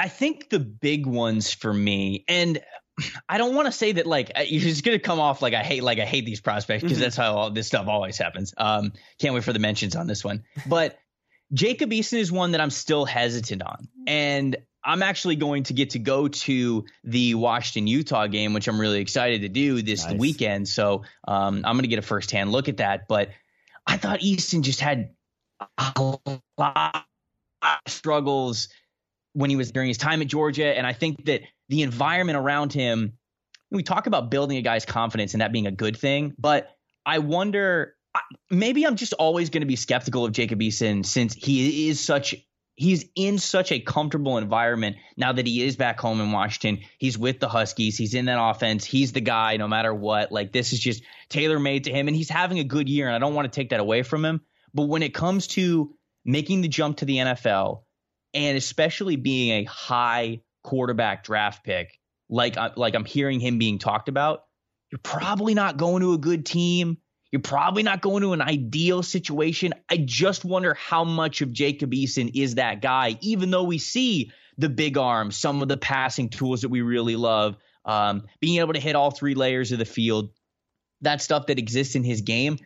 I 0.00 0.08
think 0.08 0.48
the 0.48 0.58
big 0.58 1.04
ones 1.04 1.52
for 1.52 1.72
me, 1.72 2.24
and 2.26 2.58
I 3.28 3.36
don't 3.36 3.54
want 3.54 3.66
to 3.66 3.72
say 3.72 3.92
that 3.92 4.06
like 4.06 4.32
you're 4.46 4.74
gonna 4.82 4.98
come 4.98 5.20
off 5.20 5.42
like 5.42 5.52
I 5.52 5.62
hate 5.62 5.82
like 5.82 5.98
I 5.98 6.06
hate 6.06 6.24
these 6.24 6.40
prospects 6.40 6.82
because 6.82 6.96
mm-hmm. 6.96 7.02
that's 7.02 7.16
how 7.16 7.36
all 7.36 7.50
this 7.50 7.66
stuff 7.66 7.86
always 7.86 8.16
happens. 8.16 8.54
Um, 8.56 8.94
can't 9.18 9.34
wait 9.34 9.44
for 9.44 9.52
the 9.52 9.58
mentions 9.58 9.94
on 9.96 10.06
this 10.06 10.24
one, 10.24 10.44
but 10.66 10.98
Jacob 11.52 11.90
Eason 11.90 12.18
is 12.18 12.32
one 12.32 12.52
that 12.52 12.62
I'm 12.62 12.70
still 12.70 13.04
hesitant 13.04 13.62
on, 13.62 13.88
and 14.06 14.56
I'm 14.82 15.02
actually 15.02 15.36
going 15.36 15.64
to 15.64 15.74
get 15.74 15.90
to 15.90 15.98
go 15.98 16.28
to 16.28 16.86
the 17.04 17.34
Washington 17.34 17.86
Utah 17.86 18.26
game, 18.26 18.54
which 18.54 18.68
I'm 18.68 18.80
really 18.80 19.00
excited 19.00 19.42
to 19.42 19.50
do 19.50 19.82
this 19.82 20.06
nice. 20.06 20.18
weekend. 20.18 20.68
So 20.68 21.02
um, 21.28 21.56
I'm 21.56 21.74
going 21.74 21.82
to 21.82 21.88
get 21.88 21.98
a 21.98 22.02
firsthand 22.02 22.50
look 22.52 22.70
at 22.70 22.78
that. 22.78 23.06
But 23.06 23.28
I 23.86 23.98
thought 23.98 24.20
Eason 24.20 24.62
just 24.62 24.80
had 24.80 25.10
a 25.76 26.18
lot 26.56 27.04
of 27.62 27.78
struggles 27.86 28.68
when 29.32 29.50
he 29.50 29.56
was 29.56 29.70
during 29.72 29.88
his 29.88 29.98
time 29.98 30.22
at 30.22 30.28
Georgia. 30.28 30.76
And 30.76 30.86
I 30.86 30.92
think 30.92 31.26
that 31.26 31.42
the 31.68 31.82
environment 31.82 32.38
around 32.38 32.72
him, 32.72 33.14
we 33.70 33.82
talk 33.82 34.06
about 34.06 34.30
building 34.30 34.56
a 34.56 34.62
guy's 34.62 34.84
confidence 34.84 35.34
and 35.34 35.40
that 35.40 35.52
being 35.52 35.66
a 35.66 35.72
good 35.72 35.96
thing, 35.96 36.34
but 36.38 36.68
I 37.06 37.18
wonder 37.18 37.94
maybe 38.50 38.84
I'm 38.84 38.96
just 38.96 39.12
always 39.12 39.50
going 39.50 39.62
to 39.62 39.66
be 39.66 39.76
skeptical 39.76 40.24
of 40.24 40.32
Jacob 40.32 40.60
Eason 40.60 41.04
since 41.06 41.34
he 41.34 41.88
is 41.88 42.00
such 42.00 42.34
he's 42.76 43.04
in 43.14 43.38
such 43.38 43.72
a 43.72 43.78
comfortable 43.78 44.38
environment 44.38 44.96
now 45.16 45.32
that 45.32 45.46
he 45.46 45.62
is 45.62 45.76
back 45.76 46.00
home 46.00 46.20
in 46.20 46.32
Washington. 46.32 46.82
He's 46.98 47.18
with 47.18 47.38
the 47.38 47.48
Huskies. 47.48 47.98
He's 47.98 48.14
in 48.14 48.24
that 48.24 48.42
offense. 48.42 48.84
He's 48.84 49.12
the 49.12 49.20
guy 49.20 49.58
no 49.58 49.68
matter 49.68 49.92
what. 49.92 50.32
Like 50.32 50.50
this 50.50 50.72
is 50.72 50.80
just 50.80 51.02
tailor 51.28 51.58
made 51.58 51.84
to 51.84 51.92
him 51.92 52.08
and 52.08 52.16
he's 52.16 52.30
having 52.30 52.58
a 52.58 52.64
good 52.64 52.88
year 52.88 53.06
and 53.06 53.14
I 53.14 53.18
don't 53.18 53.34
want 53.34 53.52
to 53.52 53.54
take 53.54 53.70
that 53.70 53.80
away 53.80 54.02
from 54.02 54.24
him. 54.24 54.40
But 54.72 54.84
when 54.84 55.02
it 55.02 55.12
comes 55.12 55.46
to 55.48 55.94
making 56.24 56.62
the 56.62 56.68
jump 56.68 56.98
to 56.98 57.04
the 57.04 57.16
NFL, 57.16 57.82
and 58.34 58.56
especially 58.56 59.16
being 59.16 59.50
a 59.50 59.64
high 59.64 60.40
quarterback 60.62 61.24
draft 61.24 61.64
pick, 61.64 61.98
like 62.28 62.56
like 62.76 62.94
I'm 62.94 63.04
hearing 63.04 63.40
him 63.40 63.58
being 63.58 63.78
talked 63.78 64.08
about, 64.08 64.44
you're 64.90 65.00
probably 65.02 65.54
not 65.54 65.76
going 65.76 66.02
to 66.02 66.12
a 66.12 66.18
good 66.18 66.46
team. 66.46 66.98
You're 67.32 67.42
probably 67.42 67.84
not 67.84 68.00
going 68.00 68.22
to 68.22 68.32
an 68.32 68.42
ideal 68.42 69.04
situation. 69.04 69.72
I 69.88 69.98
just 69.98 70.44
wonder 70.44 70.74
how 70.74 71.04
much 71.04 71.42
of 71.42 71.52
Jacob 71.52 71.92
Eason 71.92 72.30
is 72.34 72.56
that 72.56 72.82
guy, 72.82 73.16
even 73.20 73.50
though 73.50 73.62
we 73.62 73.78
see 73.78 74.32
the 74.58 74.68
big 74.68 74.98
arm, 74.98 75.30
some 75.30 75.62
of 75.62 75.68
the 75.68 75.76
passing 75.76 76.28
tools 76.28 76.62
that 76.62 76.70
we 76.70 76.82
really 76.82 77.14
love, 77.14 77.56
um, 77.84 78.26
being 78.40 78.58
able 78.58 78.72
to 78.72 78.80
hit 78.80 78.96
all 78.96 79.12
three 79.12 79.34
layers 79.34 79.70
of 79.70 79.78
the 79.78 79.84
field, 79.84 80.30
that 81.02 81.22
stuff 81.22 81.46
that 81.46 81.58
exists 81.60 81.94
in 81.94 82.02
his 82.02 82.22
game. 82.22 82.58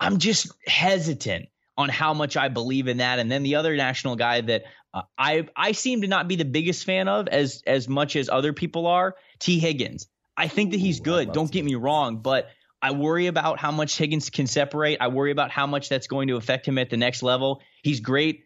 I'm 0.00 0.18
just 0.18 0.50
hesitant 0.66 1.48
on 1.76 1.88
how 1.88 2.14
much 2.14 2.36
I 2.36 2.48
believe 2.48 2.88
in 2.88 2.98
that. 2.98 3.18
And 3.18 3.30
then 3.30 3.42
the 3.42 3.56
other 3.56 3.76
national 3.76 4.16
guy 4.16 4.40
that 4.40 4.64
uh, 4.94 5.02
I 5.18 5.48
I 5.54 5.72
seem 5.72 6.02
to 6.02 6.08
not 6.08 6.28
be 6.28 6.36
the 6.36 6.44
biggest 6.44 6.84
fan 6.84 7.08
of 7.08 7.28
as 7.28 7.62
as 7.66 7.88
much 7.88 8.16
as 8.16 8.28
other 8.28 8.52
people 8.52 8.86
are, 8.86 9.14
Tee 9.38 9.58
Higgins. 9.58 10.06
I 10.36 10.48
think 10.48 10.72
that 10.72 10.80
he's 10.80 11.00
good. 11.00 11.32
Don't 11.32 11.50
get 11.50 11.64
me 11.64 11.74
wrong, 11.74 12.18
but 12.18 12.48
I 12.82 12.90
worry 12.92 13.26
about 13.26 13.58
how 13.58 13.70
much 13.70 13.96
Higgins 13.96 14.28
can 14.28 14.46
separate. 14.46 14.98
I 15.00 15.08
worry 15.08 15.30
about 15.30 15.50
how 15.50 15.66
much 15.66 15.88
that's 15.88 16.06
going 16.06 16.28
to 16.28 16.36
affect 16.36 16.68
him 16.68 16.76
at 16.76 16.90
the 16.90 16.98
next 16.98 17.22
level. 17.22 17.62
He's 17.82 18.00
great 18.00 18.44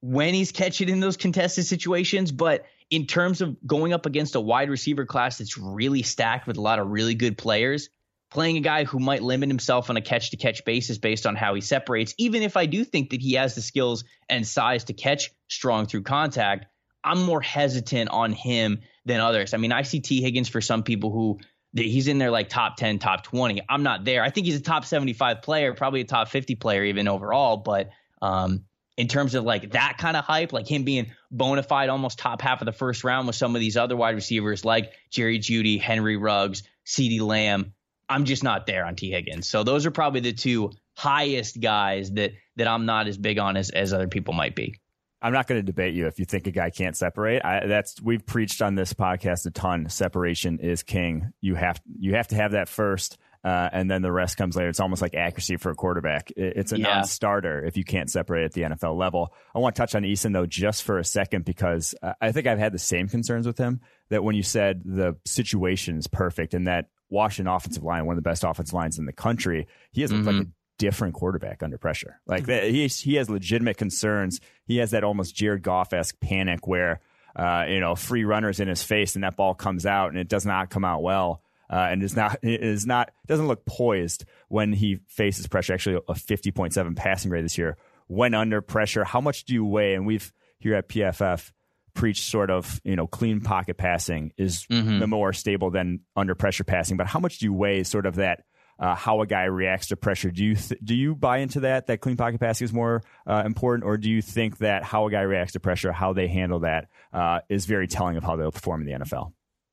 when 0.00 0.34
he's 0.34 0.52
catching 0.52 0.88
in 0.88 1.00
those 1.00 1.16
contested 1.16 1.64
situations, 1.64 2.30
but 2.30 2.64
in 2.90 3.06
terms 3.06 3.40
of 3.40 3.56
going 3.66 3.92
up 3.92 4.06
against 4.06 4.34
a 4.34 4.40
wide 4.40 4.70
receiver 4.70 5.06
class 5.06 5.38
that's 5.38 5.58
really 5.58 6.02
stacked 6.02 6.46
with 6.46 6.58
a 6.58 6.60
lot 6.60 6.78
of 6.78 6.88
really 6.88 7.14
good 7.14 7.38
players, 7.38 7.88
playing 8.32 8.56
a 8.56 8.60
guy 8.60 8.84
who 8.84 8.98
might 8.98 9.22
limit 9.22 9.50
himself 9.50 9.90
on 9.90 9.98
a 9.98 10.00
catch 10.00 10.30
to 10.30 10.38
catch 10.38 10.64
basis 10.64 10.96
based 10.96 11.26
on 11.26 11.36
how 11.36 11.54
he 11.54 11.60
separates, 11.60 12.14
even 12.16 12.42
if 12.42 12.56
I 12.56 12.64
do 12.64 12.82
think 12.82 13.10
that 13.10 13.20
he 13.20 13.34
has 13.34 13.54
the 13.54 13.60
skills 13.60 14.04
and 14.26 14.46
size 14.46 14.84
to 14.84 14.94
catch 14.94 15.30
strong 15.48 15.84
through 15.84 16.04
contact, 16.04 16.64
I'm 17.04 17.22
more 17.22 17.42
hesitant 17.42 18.08
on 18.08 18.32
him 18.32 18.80
than 19.04 19.20
others. 19.20 19.52
I 19.52 19.58
mean, 19.58 19.70
I 19.70 19.82
see 19.82 20.00
Tee 20.00 20.22
Higgins 20.22 20.48
for 20.48 20.62
some 20.62 20.82
people 20.82 21.10
who 21.10 21.40
he's 21.74 22.08
in 22.08 22.16
there 22.16 22.30
like 22.30 22.48
top 22.48 22.76
10, 22.76 23.00
top 23.00 23.22
20. 23.22 23.60
I'm 23.68 23.82
not 23.82 24.04
there. 24.04 24.22
I 24.22 24.30
think 24.30 24.46
he's 24.46 24.56
a 24.56 24.62
top 24.62 24.86
75 24.86 25.42
player, 25.42 25.74
probably 25.74 26.00
a 26.00 26.04
top 26.04 26.28
50 26.28 26.54
player 26.54 26.84
even 26.84 27.08
overall, 27.08 27.58
but 27.58 27.90
um, 28.22 28.64
in 28.96 29.08
terms 29.08 29.34
of 29.34 29.44
like 29.44 29.72
that 29.72 29.96
kind 29.98 30.16
of 30.16 30.24
hype, 30.24 30.54
like 30.54 30.66
him 30.66 30.84
being 30.84 31.12
bona 31.30 31.62
fide 31.62 31.90
almost 31.90 32.18
top 32.18 32.40
half 32.40 32.62
of 32.62 32.66
the 32.66 32.72
first 32.72 33.04
round 33.04 33.26
with 33.26 33.36
some 33.36 33.54
of 33.54 33.60
these 33.60 33.76
other 33.76 33.96
wide 33.96 34.14
receivers 34.14 34.64
like 34.64 34.92
Jerry 35.10 35.38
Jeudy, 35.38 35.78
Henry 35.78 36.16
Ruggs, 36.16 36.62
CeeDee 36.86 37.20
Lamb, 37.20 37.74
I'm 38.08 38.24
just 38.24 38.42
not 38.42 38.66
there 38.66 38.84
on 38.84 38.96
Tee 38.96 39.10
Higgins. 39.10 39.48
So 39.48 39.64
those 39.64 39.86
are 39.86 39.90
probably 39.90 40.20
the 40.20 40.32
two 40.32 40.70
highest 40.94 41.60
guys 41.60 42.10
that 42.12 42.32
that 42.56 42.68
I'm 42.68 42.86
not 42.86 43.08
as 43.08 43.16
big 43.16 43.38
on 43.38 43.56
as 43.56 43.70
as 43.70 43.92
other 43.92 44.08
people 44.08 44.34
might 44.34 44.54
be. 44.54 44.78
I'm 45.22 45.32
not 45.32 45.46
going 45.46 45.60
to 45.60 45.62
debate 45.64 45.94
you 45.94 46.08
if 46.08 46.18
you 46.18 46.24
think 46.24 46.48
a 46.48 46.50
guy 46.50 46.70
can't 46.70 46.96
separate. 46.96 47.44
I, 47.44 47.66
that's 47.66 48.02
we've 48.02 48.26
preached 48.26 48.60
on 48.60 48.74
this 48.74 48.92
podcast 48.92 49.46
a 49.46 49.50
ton. 49.50 49.88
Separation 49.88 50.58
is 50.58 50.82
king. 50.82 51.32
You 51.40 51.54
have 51.54 51.80
you 51.98 52.16
have 52.16 52.26
to 52.28 52.34
have 52.34 52.52
that 52.52 52.68
first, 52.68 53.18
uh, 53.44 53.68
and 53.72 53.88
then 53.88 54.02
the 54.02 54.10
rest 54.10 54.36
comes 54.36 54.56
later. 54.56 54.68
It's 54.68 54.80
almost 54.80 55.00
like 55.00 55.14
accuracy 55.14 55.58
for 55.58 55.70
a 55.70 55.76
quarterback. 55.76 56.32
It, 56.32 56.54
it's 56.56 56.72
a 56.72 56.78
yeah. 56.78 56.94
non-starter 56.94 57.64
if 57.64 57.76
you 57.76 57.84
can't 57.84 58.10
separate 58.10 58.46
at 58.46 58.52
the 58.52 58.62
NFL 58.62 58.98
level. 58.98 59.32
I 59.54 59.60
want 59.60 59.76
to 59.76 59.80
touch 59.80 59.94
on 59.94 60.02
Eason 60.02 60.32
though 60.32 60.46
just 60.46 60.82
for 60.82 60.98
a 60.98 61.04
second 61.04 61.44
because 61.44 61.94
I 62.20 62.32
think 62.32 62.48
I've 62.48 62.58
had 62.58 62.72
the 62.72 62.80
same 62.80 63.08
concerns 63.08 63.46
with 63.46 63.58
him. 63.58 63.80
That 64.10 64.24
when 64.24 64.34
you 64.34 64.42
said 64.42 64.82
the 64.84 65.16
situation 65.24 65.98
is 65.98 66.08
perfect 66.08 66.52
and 66.52 66.66
that 66.66 66.86
Washington 67.12 67.52
offensive 67.52 67.84
line, 67.84 68.06
one 68.06 68.16
of 68.16 68.22
the 68.22 68.28
best 68.28 68.42
offensive 68.42 68.74
lines 68.74 68.98
in 68.98 69.04
the 69.04 69.12
country. 69.12 69.68
He 69.92 70.00
has 70.00 70.10
mm-hmm. 70.10 70.26
like 70.26 70.34
a 70.34 70.38
mm-hmm. 70.40 70.50
different 70.78 71.14
quarterback 71.14 71.62
under 71.62 71.78
pressure. 71.78 72.20
Like 72.26 72.48
he 72.48 72.88
he 72.88 73.14
has 73.14 73.30
legitimate 73.30 73.76
concerns. 73.76 74.40
He 74.64 74.78
has 74.78 74.90
that 74.90 75.04
almost 75.04 75.36
Jared 75.36 75.62
Goff 75.62 75.92
esque 75.92 76.18
panic 76.20 76.66
where 76.66 77.00
uh, 77.36 77.66
you 77.68 77.78
know 77.78 77.94
free 77.94 78.24
runners 78.24 78.58
in 78.58 78.68
his 78.68 78.82
face 78.82 79.14
and 79.14 79.22
that 79.22 79.36
ball 79.36 79.54
comes 79.54 79.86
out 79.86 80.08
and 80.08 80.18
it 80.18 80.28
does 80.28 80.46
not 80.46 80.70
come 80.70 80.84
out 80.84 81.02
well. 81.02 81.42
Uh, 81.70 81.88
and 81.90 82.02
is 82.02 82.16
not 82.16 82.38
is 82.42 82.86
not 82.86 83.10
doesn't 83.26 83.46
look 83.46 83.64
poised 83.64 84.24
when 84.48 84.72
he 84.72 84.98
faces 85.06 85.46
pressure. 85.46 85.74
Actually, 85.74 86.00
a 86.08 86.14
fifty 86.14 86.50
point 86.50 86.72
seven 86.72 86.94
passing 86.94 87.28
grade 87.28 87.44
this 87.44 87.58
year 87.58 87.76
when 88.08 88.34
under 88.34 88.60
pressure. 88.60 89.04
How 89.04 89.20
much 89.20 89.44
do 89.44 89.54
you 89.54 89.64
weigh? 89.64 89.94
And 89.94 90.06
we've 90.06 90.32
here 90.58 90.74
at 90.74 90.88
PFF 90.88 91.50
preach 91.94 92.22
sort 92.22 92.50
of 92.50 92.80
you 92.84 92.96
know 92.96 93.06
clean 93.06 93.40
pocket 93.40 93.76
passing 93.76 94.32
is 94.36 94.66
mm-hmm. 94.70 94.98
the 94.98 95.06
more 95.06 95.32
stable 95.32 95.70
than 95.70 96.00
under 96.16 96.34
pressure 96.34 96.64
passing. 96.64 96.96
But 96.96 97.06
how 97.06 97.20
much 97.20 97.38
do 97.38 97.46
you 97.46 97.52
weigh 97.52 97.82
sort 97.84 98.06
of 98.06 98.16
that? 98.16 98.44
Uh, 98.78 98.96
how 98.96 99.20
a 99.20 99.26
guy 99.26 99.44
reacts 99.44 99.88
to 99.88 99.96
pressure. 99.96 100.30
Do 100.30 100.44
you 100.44 100.56
th- 100.56 100.80
do 100.82 100.94
you 100.94 101.14
buy 101.14 101.38
into 101.38 101.60
that? 101.60 101.86
That 101.86 102.00
clean 102.00 102.16
pocket 102.16 102.40
passing 102.40 102.64
is 102.64 102.72
more 102.72 103.02
uh, 103.26 103.42
important, 103.44 103.84
or 103.84 103.96
do 103.96 104.10
you 104.10 104.22
think 104.22 104.58
that 104.58 104.82
how 104.82 105.06
a 105.06 105.10
guy 105.10 105.20
reacts 105.20 105.52
to 105.52 105.60
pressure, 105.60 105.92
how 105.92 106.14
they 106.14 106.26
handle 106.26 106.60
that, 106.60 106.88
uh, 107.12 107.40
is 107.48 107.66
very 107.66 107.86
telling 107.86 108.16
of 108.16 108.24
how 108.24 108.36
they'll 108.36 108.50
perform 108.50 108.80
in 108.80 108.86
the 108.86 109.04
NFL? 109.04 109.32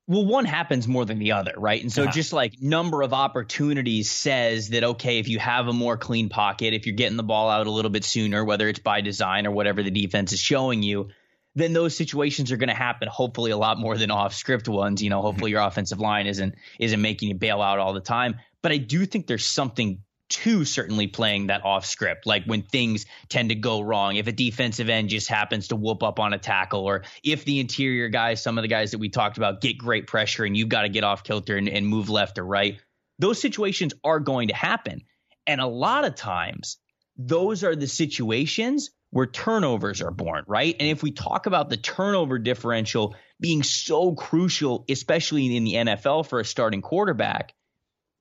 well, 0.10 0.26
one 0.26 0.46
happens 0.46 0.88
more 0.88 1.06
than 1.06 1.20
the 1.20 1.34
other, 1.34 1.54
right? 1.56 1.80
And 1.80 1.94
so 1.94 2.02
uh-huh. 2.04 2.12
just 2.12 2.34
like 2.34 2.60
number 2.60 3.04
of 3.04 3.14
opportunities 3.14 4.10
says 4.10 4.70
that 4.70 4.84
okay, 4.84 5.20
if 5.20 5.28
you 5.28 5.38
have 5.38 5.68
a 5.68 5.74
more 5.74 5.98
clean 5.98 6.30
pocket, 6.30 6.74
if 6.74 6.88
you're 6.88 6.96
getting 6.96 7.16
the 7.16 7.22
ball 7.22 7.48
out 7.48 7.68
a 7.68 7.72
little 7.72 7.92
bit 7.92 8.04
sooner, 8.04 8.44
whether 8.44 8.68
it's 8.68 8.80
by 8.80 9.02
design 9.02 9.46
or 9.46 9.52
whatever 9.52 9.84
the 9.84 9.92
defense 9.92 10.34
is 10.34 10.40
showing 10.40 10.82
you, 10.82 11.10
then 11.56 11.74
those 11.74 11.96
situations 11.96 12.52
are 12.52 12.58
going 12.58 12.70
to 12.70 12.76
happen. 12.76 13.08
Hopefully, 13.08 13.52
a 13.52 13.58
lot 13.58 13.80
more 13.80 13.98
than 13.98 14.12
off 14.12 14.34
script 14.34 14.68
ones. 14.68 15.02
You 15.02 15.10
know, 15.10 15.18
mm-hmm. 15.18 15.26
hopefully 15.26 15.52
your 15.52 15.62
offensive 15.62 16.00
line 16.00 16.28
isn't 16.28 16.56
isn't 16.80 17.02
making 17.02 17.30
you 17.30 17.36
bail 17.36 17.62
out 17.62 17.80
all 17.80 17.94
the 17.94 18.02
time. 18.02 18.36
But 18.62 18.72
I 18.72 18.78
do 18.78 19.06
think 19.06 19.28
there's 19.28 19.46
something 19.46 20.02
to 20.30 20.64
certainly 20.64 21.08
playing 21.08 21.48
that 21.48 21.66
off 21.66 21.86
script, 21.86 22.26
like 22.28 22.46
when 22.46 22.62
things 22.62 23.06
tend 23.30 23.50
to 23.50 23.56
go 23.56 23.82
wrong. 23.82 24.16
If 24.16 24.28
a 24.28 24.32
defensive 24.32 24.88
end 24.88 25.10
just 25.10 25.28
happens 25.28 25.70
to 25.70 25.76
whoop 25.76 26.04
up 26.04 26.20
on 26.20 26.34
a 26.34 26.38
tackle, 26.38 26.82
or 26.82 27.04
if 27.24 27.46
the 27.46 27.60
interior 27.60 28.10
guys, 28.10 28.42
some 28.42 28.58
of 28.58 28.62
the 28.62 28.68
guys 28.68 28.92
that 28.92 29.00
we 29.00 29.10
talked 29.10 29.38
about, 29.38 29.62
get 29.62 29.78
great 29.78 30.06
pressure 30.08 30.46
and 30.46 30.56
you've 30.56 30.70
got 30.70 30.84
to 30.84 30.90
get 30.90 31.04
off 31.04 31.24
kilter 31.24 31.58
and, 31.58 31.68
and 31.68 31.88
move 31.88 32.10
left 32.10 32.38
or 32.38 32.46
right, 32.46 32.80
those 33.18 33.42
situations 33.42 33.94
are 34.04 34.20
going 34.20 34.50
to 34.50 34.56
happen. 34.56 35.02
And 35.48 35.60
a 35.60 35.68
lot 35.68 36.06
of 36.06 36.16
times, 36.16 36.78
those 37.18 37.64
are 37.64 37.76
the 37.76 37.88
situations 37.88 38.92
where 39.12 39.26
turnovers 39.26 40.02
are 40.02 40.12
born, 40.12 40.44
right? 40.48 40.76
And 40.80 40.90
if 40.90 41.02
we 41.02 41.12
talk 41.12 41.46
about 41.46 41.70
the 41.70 41.78
turnover 41.78 42.38
differential 42.38 43.16
being 43.40 43.64
so 43.64 44.14
crucial, 44.14 44.86
especially 44.90 45.56
in 45.56 45.64
the 45.64 45.74
NFL 45.74 46.28
for 46.28 46.40
a 46.40 46.46
starting 46.46 46.82
quarterback, 46.82 47.54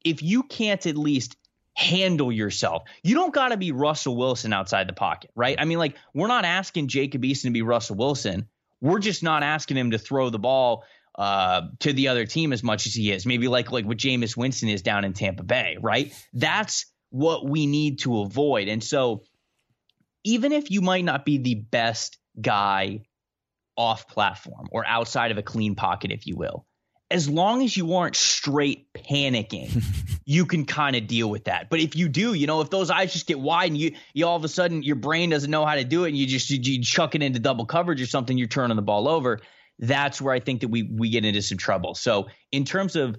if 0.04 0.22
you 0.22 0.42
can't 0.42 0.84
at 0.86 0.96
least 0.96 1.36
handle 1.74 2.32
yourself, 2.32 2.84
you 3.02 3.14
don't 3.14 3.34
got 3.34 3.48
to 3.48 3.56
be 3.56 3.72
Russell 3.72 4.16
Wilson 4.16 4.52
outside 4.52 4.88
the 4.88 4.94
pocket, 4.94 5.30
right? 5.34 5.56
I 5.58 5.64
mean, 5.64 5.78
like, 5.78 5.96
we're 6.14 6.28
not 6.28 6.44
asking 6.44 6.88
Jacob 6.88 7.22
Eason 7.22 7.42
to 7.42 7.50
be 7.50 7.62
Russell 7.62 7.96
Wilson. 7.96 8.48
We're 8.80 9.00
just 9.00 9.22
not 9.22 9.42
asking 9.42 9.76
him 9.76 9.90
to 9.90 9.98
throw 9.98 10.30
the 10.30 10.38
ball 10.38 10.84
uh, 11.18 11.62
to 11.80 11.92
the 11.92 12.08
other 12.08 12.24
team 12.24 12.52
as 12.52 12.62
much 12.62 12.86
as 12.86 12.94
he 12.94 13.10
is. 13.12 13.26
Maybe 13.26 13.48
like 13.48 13.72
like 13.72 13.84
what 13.84 13.96
Jameis 13.96 14.36
Winston 14.36 14.68
is 14.68 14.82
down 14.82 15.04
in 15.04 15.12
Tampa 15.12 15.42
Bay, 15.42 15.76
right? 15.80 16.14
That's 16.32 16.86
what 17.10 17.48
we 17.48 17.66
need 17.66 18.00
to 18.00 18.20
avoid. 18.20 18.68
And 18.68 18.82
so, 18.82 19.24
even 20.24 20.52
if 20.52 20.70
you 20.70 20.80
might 20.80 21.04
not 21.04 21.24
be 21.24 21.38
the 21.38 21.54
best 21.54 22.18
guy 22.40 23.00
off 23.76 24.08
platform 24.08 24.66
or 24.72 24.86
outside 24.86 25.30
of 25.30 25.38
a 25.38 25.42
clean 25.42 25.74
pocket, 25.74 26.10
if 26.10 26.26
you 26.26 26.36
will, 26.36 26.66
as 27.10 27.28
long 27.28 27.62
as 27.62 27.76
you 27.76 27.94
aren't 27.94 28.16
straight 28.16 28.92
panicking, 28.92 29.82
you 30.24 30.44
can 30.44 30.66
kind 30.66 30.96
of 30.96 31.06
deal 31.06 31.30
with 31.30 31.44
that. 31.44 31.70
But 31.70 31.80
if 31.80 31.96
you 31.96 32.08
do, 32.08 32.34
you 32.34 32.46
know, 32.46 32.60
if 32.60 32.70
those 32.70 32.90
eyes 32.90 33.12
just 33.12 33.26
get 33.26 33.38
wide 33.38 33.70
and 33.70 33.78
you, 33.78 33.94
you 34.12 34.26
all 34.26 34.36
of 34.36 34.44
a 34.44 34.48
sudden 34.48 34.82
your 34.82 34.96
brain 34.96 35.30
doesn't 35.30 35.50
know 35.50 35.64
how 35.64 35.76
to 35.76 35.84
do 35.84 36.04
it 36.04 36.08
and 36.08 36.16
you 36.16 36.26
just 36.26 36.50
you, 36.50 36.58
you 36.60 36.82
chuck 36.82 37.14
it 37.14 37.22
into 37.22 37.38
double 37.38 37.66
coverage 37.66 38.02
or 38.02 38.06
something, 38.06 38.36
you're 38.36 38.48
turning 38.48 38.76
the 38.76 38.82
ball 38.82 39.08
over 39.08 39.40
that's 39.78 40.20
where 40.20 40.34
I 40.34 40.40
think 40.40 40.62
that 40.62 40.68
we 40.68 40.82
we 40.82 41.10
get 41.10 41.24
into 41.24 41.42
some 41.42 41.58
trouble. 41.58 41.94
So 41.94 42.28
in 42.50 42.64
terms 42.64 42.96
of 42.96 43.16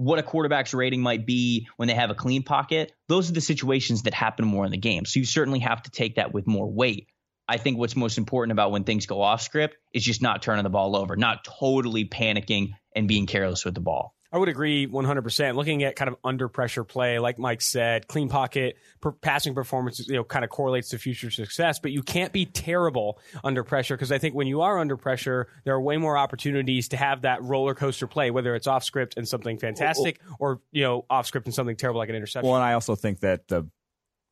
what 0.00 0.18
a 0.18 0.22
quarterback's 0.22 0.72
rating 0.72 1.02
might 1.02 1.26
be 1.26 1.68
when 1.76 1.86
they 1.86 1.94
have 1.94 2.08
a 2.08 2.14
clean 2.14 2.42
pocket, 2.42 2.90
those 3.06 3.28
are 3.28 3.34
the 3.34 3.40
situations 3.42 4.04
that 4.04 4.14
happen 4.14 4.46
more 4.46 4.64
in 4.64 4.70
the 4.70 4.78
game. 4.78 5.04
So 5.04 5.20
you 5.20 5.26
certainly 5.26 5.58
have 5.58 5.82
to 5.82 5.90
take 5.90 6.14
that 6.14 6.32
with 6.32 6.46
more 6.46 6.66
weight. 6.66 7.08
I 7.46 7.58
think 7.58 7.76
what's 7.76 7.94
most 7.94 8.16
important 8.16 8.52
about 8.52 8.70
when 8.70 8.84
things 8.84 9.04
go 9.04 9.20
off 9.20 9.42
script 9.42 9.76
is 9.92 10.02
just 10.02 10.22
not 10.22 10.40
turning 10.40 10.64
the 10.64 10.70
ball 10.70 10.96
over, 10.96 11.16
not 11.16 11.44
totally 11.44 12.06
panicking 12.06 12.70
and 12.96 13.08
being 13.08 13.26
careless 13.26 13.62
with 13.62 13.74
the 13.74 13.82
ball. 13.82 14.14
I 14.32 14.38
would 14.38 14.48
agree 14.48 14.86
100%. 14.86 15.56
Looking 15.56 15.82
at 15.82 15.96
kind 15.96 16.08
of 16.08 16.16
under 16.22 16.48
pressure 16.48 16.84
play, 16.84 17.18
like 17.18 17.38
Mike 17.38 17.60
said, 17.60 18.06
clean 18.06 18.28
pocket 18.28 18.76
per 19.00 19.10
passing 19.10 19.54
performance, 19.54 20.06
you 20.06 20.14
know, 20.14 20.24
kind 20.24 20.44
of 20.44 20.50
correlates 20.50 20.90
to 20.90 20.98
future 20.98 21.30
success, 21.30 21.78
but 21.80 21.90
you 21.90 22.02
can't 22.02 22.32
be 22.32 22.46
terrible 22.46 23.18
under 23.42 23.64
pressure 23.64 23.96
because 23.96 24.12
I 24.12 24.18
think 24.18 24.34
when 24.34 24.46
you 24.46 24.60
are 24.60 24.78
under 24.78 24.96
pressure, 24.96 25.48
there 25.64 25.74
are 25.74 25.80
way 25.80 25.96
more 25.96 26.16
opportunities 26.16 26.88
to 26.88 26.96
have 26.96 27.22
that 27.22 27.42
roller 27.42 27.74
coaster 27.74 28.06
play, 28.06 28.30
whether 28.30 28.54
it's 28.54 28.66
off 28.66 28.84
script 28.84 29.14
and 29.16 29.26
something 29.26 29.58
fantastic 29.58 30.20
or, 30.38 30.60
you 30.70 30.84
know, 30.84 31.04
off 31.10 31.26
script 31.26 31.46
and 31.46 31.54
something 31.54 31.76
terrible 31.76 31.98
like 31.98 32.08
an 32.08 32.14
interception. 32.14 32.48
Well, 32.48 32.56
and 32.56 32.64
I 32.64 32.74
also 32.74 32.94
think 32.94 33.20
that 33.20 33.48
the 33.48 33.66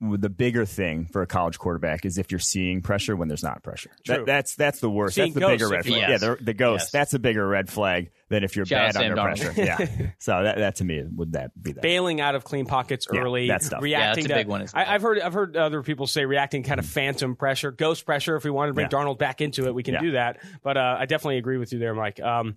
the 0.01 0.29
bigger 0.29 0.65
thing 0.65 1.07
for 1.07 1.23
a 1.23 1.27
college 1.27 1.59
quarterback 1.59 2.05
is 2.05 2.19
if 2.19 2.31
you're 2.31 2.39
seeing 2.39 2.83
pressure 2.83 3.17
when 3.17 3.27
there's 3.27 3.43
not 3.43 3.65
pressure. 3.65 3.91
That, 4.07 4.27
that's 4.27 4.55
that's 4.55 4.79
the 4.79 4.89
worst. 4.89 5.17
Seeing 5.17 5.33
that's 5.33 5.45
the 5.45 5.51
bigger 5.53 5.69
red 5.69 5.85
flag. 5.85 6.01
yes. 6.01 6.23
Yeah, 6.23 6.35
the, 6.37 6.45
the 6.45 6.55
ghost. 6.55 6.83
Yes. 6.85 6.91
That's 6.93 7.15
a 7.15 7.19
bigger 7.19 7.47
red 7.47 7.69
flag 7.69 8.11
than 8.29 8.45
if 8.45 8.55
you're 8.55 8.65
Shout 8.65 8.95
bad 8.95 9.03
under 9.03 9.17
Darnold. 9.21 9.41
pressure. 9.55 9.55
Yeah. 9.97 10.11
so 10.19 10.43
that, 10.45 10.59
that 10.59 10.77
to 10.77 10.85
me 10.85 11.03
would 11.17 11.33
that 11.33 11.51
be 11.61 11.73
that. 11.73 11.83
bailing 11.83 12.21
out 12.21 12.35
of 12.37 12.45
clean 12.45 12.67
pockets 12.67 13.09
Yeah, 13.13 13.21
early, 13.21 13.49
that 13.49 13.63
stuff. 13.65 13.83
reacting 13.83 14.01
Yeah, 14.01 14.15
that's 14.15 14.25
a 14.27 14.29
to, 14.29 14.35
big 14.35 14.47
one 14.47 14.63
as 14.63 14.73
I, 14.75 14.95
I've 14.95 15.03
heard 15.03 15.19
I've 15.21 15.33
heard 15.35 15.57
other 15.57 15.83
people 15.83 16.07
say 16.07 16.25
reacting 16.25 16.63
kind 16.63 16.79
of 16.79 16.87
phantom 16.87 17.35
pressure, 17.35 17.73
ghost 17.73 18.07
pressure. 18.07 18.37
If 18.37 18.45
we 18.45 18.51
wanted 18.51 18.69
to 18.69 18.75
bring 18.75 18.89
Yeah. 18.93 18.99
Darnold 18.99 19.19
back 19.19 19.41
into 19.41 19.67
it, 19.67 19.75
we 19.75 19.83
can 19.83 19.95
Yeah. 19.95 20.01
do 20.01 20.11
that. 20.13 20.39
But 20.63 20.77
uh, 20.77 20.97
I 20.99 21.07
definitely 21.07 21.39
agree 21.39 21.59
with 21.59 21.73
you 21.73 21.81
there, 21.81 21.95
Mike. 21.95 22.21
Um, 22.21 22.57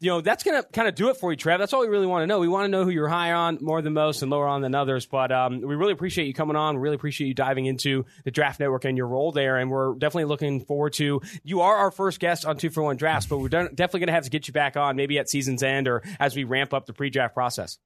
you 0.00 0.10
know 0.10 0.20
that's 0.20 0.44
gonna 0.44 0.62
kind 0.62 0.86
of 0.86 0.94
do 0.94 1.08
it 1.10 1.16
for 1.16 1.32
you, 1.32 1.36
Trev. 1.36 1.58
That's 1.58 1.72
all 1.72 1.80
we 1.80 1.88
really 1.88 2.06
want 2.06 2.22
to 2.22 2.26
know. 2.26 2.38
We 2.38 2.48
want 2.48 2.64
to 2.64 2.68
know 2.68 2.84
who 2.84 2.90
you're 2.90 3.08
high 3.08 3.32
on 3.32 3.58
more 3.60 3.82
than 3.82 3.94
most 3.94 4.22
and 4.22 4.30
lower 4.30 4.46
on 4.46 4.62
than 4.62 4.74
others. 4.74 5.06
But 5.06 5.32
um, 5.32 5.60
we 5.60 5.74
really 5.74 5.92
appreciate 5.92 6.26
you 6.26 6.34
coming 6.34 6.56
on. 6.56 6.76
We 6.76 6.82
really 6.82 6.94
appreciate 6.94 7.26
you 7.26 7.34
diving 7.34 7.66
into 7.66 8.04
the 8.24 8.30
Draft 8.30 8.60
Network 8.60 8.84
and 8.84 8.96
your 8.96 9.08
role 9.08 9.32
there. 9.32 9.56
And 9.56 9.70
we're 9.70 9.94
definitely 9.94 10.26
looking 10.26 10.60
forward 10.60 10.92
to. 10.94 11.20
You 11.42 11.62
are 11.62 11.76
our 11.76 11.90
first 11.90 12.20
guest 12.20 12.44
on 12.44 12.56
Two 12.56 12.70
for 12.70 12.82
One 12.82 12.96
Drafts, 12.96 13.26
but 13.26 13.38
we're 13.38 13.48
definitely 13.48 14.00
gonna 14.00 14.12
have 14.12 14.24
to 14.24 14.30
get 14.30 14.46
you 14.46 14.52
back 14.52 14.76
on 14.76 14.96
maybe 14.96 15.18
at 15.18 15.28
season's 15.28 15.62
end 15.62 15.88
or 15.88 16.02
as 16.20 16.36
we 16.36 16.44
ramp 16.44 16.72
up 16.72 16.86
the 16.86 16.92
pre-draft 16.92 17.34
process. 17.34 17.78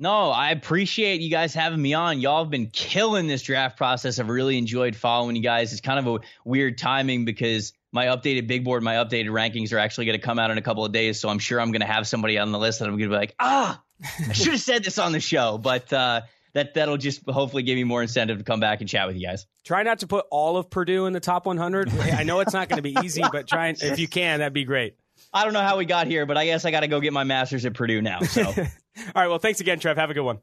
No, 0.00 0.30
I 0.30 0.52
appreciate 0.52 1.20
you 1.20 1.28
guys 1.28 1.52
having 1.52 1.82
me 1.82 1.92
on. 1.92 2.20
Y'all 2.20 2.44
have 2.44 2.50
been 2.50 2.68
killing 2.68 3.26
this 3.26 3.42
draft 3.42 3.76
process. 3.76 4.20
I've 4.20 4.28
really 4.28 4.56
enjoyed 4.56 4.94
following 4.94 5.34
you 5.34 5.42
guys. 5.42 5.72
It's 5.72 5.80
kind 5.80 5.98
of 5.98 6.06
a 6.06 6.24
weird 6.44 6.78
timing 6.78 7.24
because 7.24 7.72
my 7.92 8.06
updated 8.06 8.46
big 8.46 8.64
board, 8.64 8.82
my 8.82 8.96
updated 8.96 9.28
rankings 9.28 9.72
are 9.72 9.78
actually 9.78 10.06
going 10.06 10.18
to 10.18 10.24
come 10.24 10.38
out 10.38 10.50
in 10.50 10.58
a 10.58 10.62
couple 10.62 10.84
of 10.84 10.92
days. 10.92 11.20
So 11.20 11.28
I'm 11.28 11.38
sure 11.38 11.60
I'm 11.60 11.72
going 11.72 11.80
to 11.80 11.86
have 11.86 12.06
somebody 12.06 12.38
on 12.38 12.52
the 12.52 12.58
list 12.58 12.80
that 12.80 12.86
I'm 12.86 12.92
going 12.92 13.10
to 13.10 13.14
be 13.14 13.16
like, 13.16 13.34
ah, 13.40 13.82
I 14.28 14.32
should 14.32 14.52
have 14.52 14.60
said 14.60 14.84
this 14.84 14.98
on 14.98 15.12
the 15.12 15.20
show. 15.20 15.58
But 15.58 15.92
uh, 15.92 16.22
that 16.52 16.74
that'll 16.74 16.96
just 16.96 17.22
hopefully 17.28 17.62
give 17.62 17.76
me 17.76 17.84
more 17.84 18.02
incentive 18.02 18.38
to 18.38 18.44
come 18.44 18.60
back 18.60 18.80
and 18.80 18.88
chat 18.88 19.06
with 19.06 19.16
you 19.16 19.26
guys. 19.26 19.46
Try 19.64 19.82
not 19.82 20.00
to 20.00 20.06
put 20.06 20.26
all 20.30 20.56
of 20.56 20.70
Purdue 20.70 21.06
in 21.06 21.12
the 21.12 21.20
top 21.20 21.46
100. 21.46 21.90
I 21.90 22.22
know 22.24 22.40
it's 22.40 22.52
not 22.52 22.68
going 22.68 22.78
to 22.78 22.82
be 22.82 22.96
easy, 23.02 23.22
but 23.32 23.46
try 23.46 23.68
and, 23.68 23.82
if 23.82 23.98
you 23.98 24.08
can, 24.08 24.40
that'd 24.40 24.52
be 24.52 24.64
great. 24.64 24.96
I 25.32 25.44
don't 25.44 25.52
know 25.52 25.62
how 25.62 25.76
we 25.76 25.84
got 25.84 26.06
here, 26.06 26.26
but 26.26 26.36
I 26.36 26.46
guess 26.46 26.64
I 26.64 26.70
got 26.70 26.80
to 26.80 26.88
go 26.88 27.00
get 27.00 27.12
my 27.12 27.24
master's 27.24 27.64
at 27.64 27.74
Purdue 27.74 28.00
now. 28.02 28.20
So, 28.20 28.44
all 28.44 28.54
All 28.56 29.22
right. 29.22 29.28
Well, 29.28 29.38
thanks 29.38 29.60
again, 29.60 29.78
Trev. 29.78 29.96
Have 29.96 30.10
a 30.10 30.14
good 30.14 30.22
one. 30.22 30.38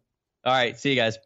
All 0.45 0.53
right. 0.53 0.77
see 0.79 0.91
you 0.91 0.95
guys. 0.95 1.17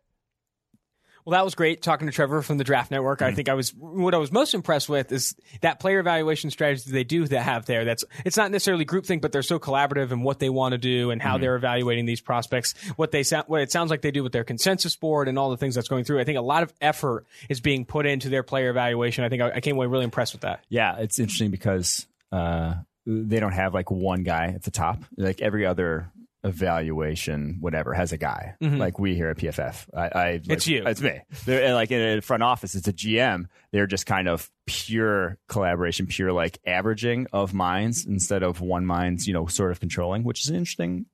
Well, 1.29 1.37
that 1.37 1.45
was 1.45 1.53
great 1.53 1.83
talking 1.83 2.07
to 2.07 2.11
Trevor 2.11 2.41
from 2.41 2.57
the 2.57 2.63
Draft 2.63 2.89
Network. 2.89 3.21
I 3.21 3.31
think 3.35 3.49
I 3.49 3.53
was 3.53 3.69
what 3.75 4.15
I 4.15 4.17
was 4.17 4.31
most 4.31 4.55
impressed 4.55 4.89
with 4.89 5.11
is 5.11 5.35
that 5.61 5.79
player 5.79 5.99
evaluation 5.99 6.49
strategy 6.49 6.89
they 6.89 7.03
do 7.03 7.27
that 7.27 7.43
have 7.43 7.67
there. 7.67 7.85
That's 7.85 8.03
it's 8.25 8.35
not 8.35 8.49
necessarily 8.49 8.83
groupthink, 8.83 9.21
but 9.21 9.31
they're 9.31 9.43
so 9.43 9.59
collaborative 9.59 10.11
in 10.11 10.23
what 10.23 10.39
they 10.39 10.49
want 10.49 10.71
to 10.71 10.79
do 10.79 11.11
and 11.11 11.21
how 11.21 11.37
they're 11.37 11.55
evaluating 11.55 12.07
these 12.07 12.19
prospects. 12.19 12.73
What 12.95 13.11
they 13.11 13.21
sound, 13.21 13.45
what 13.45 13.61
it 13.61 13.71
sounds 13.71 13.91
like 13.91 14.01
they 14.01 14.09
do 14.09 14.23
with 14.23 14.31
their 14.31 14.43
consensus 14.43 14.95
board 14.95 15.27
and 15.27 15.37
all 15.37 15.51
the 15.51 15.57
things 15.57 15.75
that's 15.75 15.87
going 15.87 16.03
through. 16.03 16.19
I 16.19 16.23
think 16.23 16.39
a 16.39 16.41
lot 16.41 16.63
of 16.63 16.73
effort 16.81 17.27
is 17.47 17.61
being 17.61 17.85
put 17.85 18.07
into 18.07 18.29
their 18.29 18.41
player 18.41 18.71
evaluation. 18.71 19.23
I 19.23 19.29
think 19.29 19.43
I, 19.43 19.51
I 19.51 19.61
came 19.61 19.75
away 19.75 19.85
really 19.85 20.05
impressed 20.05 20.33
with 20.33 20.41
that. 20.41 20.65
Yeah, 20.67 20.97
it's 20.97 21.19
interesting 21.19 21.51
because 21.51 22.07
uh, 22.31 22.73
they 23.05 23.39
don't 23.39 23.51
have 23.51 23.75
like 23.75 23.91
one 23.91 24.23
guy 24.23 24.47
at 24.47 24.63
the 24.63 24.71
top. 24.71 24.97
Like 25.15 25.41
every 25.41 25.67
other 25.67 26.11
evaluation, 26.43 27.57
whatever, 27.59 27.93
has 27.93 28.11
a 28.11 28.17
guy. 28.17 28.55
Mm-hmm. 28.61 28.77
Like 28.77 28.99
we 28.99 29.15
here 29.15 29.29
at 29.29 29.37
PFF. 29.37 29.87
I, 29.93 30.01
I 30.01 30.31
like, 30.31 30.49
It's 30.49 30.67
you. 30.67 30.83
It's 30.85 31.01
me. 31.01 31.19
They're 31.45 31.73
like 31.73 31.91
in 31.91 32.17
a 32.17 32.21
front 32.21 32.43
office. 32.43 32.75
It's 32.75 32.87
a 32.87 32.93
GM. 32.93 33.45
They're 33.71 33.87
just 33.87 34.05
kind 34.05 34.27
of 34.27 34.49
pure 34.65 35.37
collaboration, 35.47 36.07
pure 36.07 36.31
like 36.31 36.59
averaging 36.65 37.27
of 37.33 37.53
minds 37.53 38.05
instead 38.05 38.43
of 38.43 38.61
one 38.61 38.85
mind's 38.85 39.27
you 39.27 39.33
know 39.33 39.47
sort 39.47 39.71
of 39.71 39.79
controlling, 39.79 40.23
which 40.23 40.41
is 40.41 40.49
an 40.49 40.55
interesting, 40.55 41.05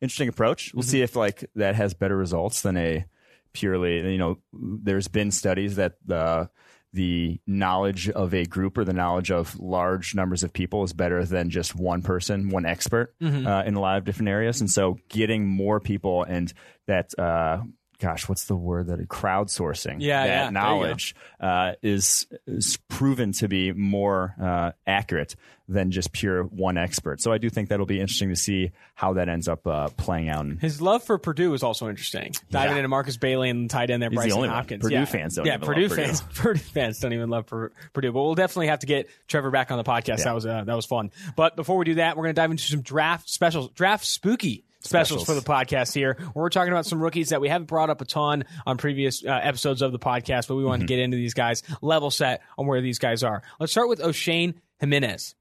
interesting 0.00 0.28
approach. 0.28 0.72
We'll 0.74 0.82
mm-hmm. 0.82 0.90
see 0.90 1.02
if 1.02 1.16
like 1.16 1.48
that 1.54 1.74
has 1.74 1.94
better 1.94 2.16
results 2.16 2.62
than 2.62 2.76
a 2.76 3.04
purely 3.52 4.12
you 4.12 4.18
know. 4.18 4.38
There's 4.52 5.08
been 5.08 5.30
studies 5.30 5.76
that 5.76 5.94
the 6.04 6.50
the 6.92 7.40
knowledge 7.46 8.10
of 8.10 8.34
a 8.34 8.44
group 8.44 8.76
or 8.76 8.84
the 8.84 8.92
knowledge 8.92 9.30
of 9.30 9.58
large 9.58 10.14
numbers 10.14 10.42
of 10.42 10.52
people 10.52 10.82
is 10.84 10.92
better 10.92 11.24
than 11.24 11.48
just 11.50 11.74
one 11.74 12.02
person, 12.02 12.50
one 12.50 12.66
expert 12.66 13.14
Mm-hmm. 13.22 13.46
uh, 13.46 13.62
in 13.62 13.74
a 13.74 13.80
lot 13.80 13.98
of 13.98 14.04
different 14.04 14.28
areas. 14.28 14.60
And 14.60 14.70
so 14.70 14.98
getting 15.08 15.46
more 15.48 15.80
people 15.80 16.22
and 16.22 16.52
that, 16.86 17.18
uh, 17.18 17.62
gosh, 18.02 18.28
what's 18.28 18.46
the 18.46 18.56
word 18.56 18.88
that 18.88 18.98
crowdsourcing 19.08 19.96
Yeah, 20.00 20.26
that 20.26 20.28
yeah, 20.28 20.34
there 20.36 20.44
you 20.44 20.50
go. 20.50 20.50
knowledge 20.60 21.14
uh, 21.40 21.72
is, 21.82 22.26
is 22.46 22.78
proven 22.88 23.32
to 23.34 23.48
be 23.48 23.72
more 23.72 24.34
uh, 24.42 24.72
accurate 24.86 25.36
than 25.68 25.90
just 25.92 26.12
pure 26.12 26.42
one 26.42 26.76
expert. 26.76 27.20
So 27.20 27.32
I 27.32 27.38
do 27.38 27.48
think 27.48 27.68
that'll 27.68 27.86
be 27.86 28.00
interesting 28.00 28.28
to 28.30 28.36
see 28.36 28.72
how 28.94 29.14
that 29.14 29.28
ends 29.28 29.48
up 29.48 29.66
uh, 29.66 29.88
playing 29.96 30.28
out. 30.28 30.44
His 30.60 30.82
love 30.82 31.04
for 31.04 31.16
Purdue 31.18 31.54
is 31.54 31.62
also 31.62 31.88
interesting. 31.88 32.32
Diving 32.50 32.72
Yeah. 32.72 32.78
into 32.78 32.88
Markus 32.88 33.16
Bailey 33.16 33.48
and 33.48 33.70
tight 33.70 33.88
end 33.90 34.02
there, 34.02 34.10
He's 34.10 34.20
the 34.20 34.28
Brycen 34.30 34.36
one. 34.38 34.48
Hopkins. 34.48 34.82
Purdue 34.82 34.94
yeah. 34.96 35.04
fans 35.04 35.36
don't 35.36 35.46
Yeah, 35.46 35.54
even 35.54 35.66
Purdue 35.66 35.82
love 35.82 35.90
Purdue. 35.90 36.02
fans. 36.04 36.20
Purdue 36.34 36.58
fans 36.60 36.98
don't 36.98 37.12
even 37.12 37.30
love 37.30 37.46
Pur- 37.46 37.72
Purdue. 37.92 38.12
But 38.12 38.20
we'll 38.22 38.34
definitely 38.34 38.66
have 38.66 38.80
to 38.80 38.86
get 38.86 39.08
Trevor 39.28 39.50
back 39.50 39.70
on 39.70 39.78
the 39.78 39.84
podcast. 39.84 40.18
Yeah. 40.18 40.24
That 40.24 40.34
was 40.34 40.46
uh, 40.46 40.64
that 40.64 40.74
was 40.76 40.84
fun. 40.84 41.10
But 41.36 41.54
before 41.56 41.78
we 41.78 41.84
do 41.84 41.94
that, 41.94 42.16
we're 42.16 42.24
going 42.24 42.34
to 42.34 42.40
dive 42.40 42.50
into 42.50 42.64
some 42.64 42.82
draft 42.82 43.30
specials, 43.30 43.70
draft 43.70 44.04
spooky. 44.04 44.64
Specials, 44.84 45.22
Specials. 45.22 45.24
for 45.26 45.34
the 45.34 45.40
podcast 45.40 45.94
here. 45.94 46.16
Where 46.18 46.42
we're 46.42 46.48
talking 46.50 46.72
about 46.72 46.86
some 46.86 47.00
rookies 47.00 47.28
that 47.28 47.40
we 47.40 47.48
haven't 47.48 47.66
brought 47.66 47.88
up 47.90 48.00
a 48.00 48.04
ton 48.04 48.44
on 48.66 48.76
previous 48.78 49.24
uh, 49.24 49.30
episodes 49.30 49.80
of 49.80 49.92
the 49.92 49.98
podcast, 49.98 50.48
but 50.48 50.56
we 50.56 50.62
Mm-hmm. 50.62 50.68
want 50.68 50.80
to 50.82 50.86
get 50.86 50.98
into 50.98 51.16
these 51.16 51.34
guys, 51.34 51.62
level 51.80 52.10
set 52.10 52.42
on 52.58 52.66
where 52.66 52.80
these 52.80 52.98
guys 52.98 53.22
are. 53.22 53.42
Let's 53.60 53.72
start 53.72 53.88
with 53.88 54.00
Oshane 54.00 54.54
Ximines. 54.82 55.34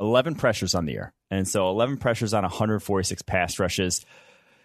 11 0.00 0.34
pressures 0.36 0.74
on 0.74 0.86
the 0.86 0.92
year. 0.92 1.12
And 1.30 1.46
so 1.48 1.68
11 1.70 1.98
pressures 1.98 2.32
on 2.34 2.42
146 2.42 3.22
pass 3.22 3.58
rushes. 3.58 4.04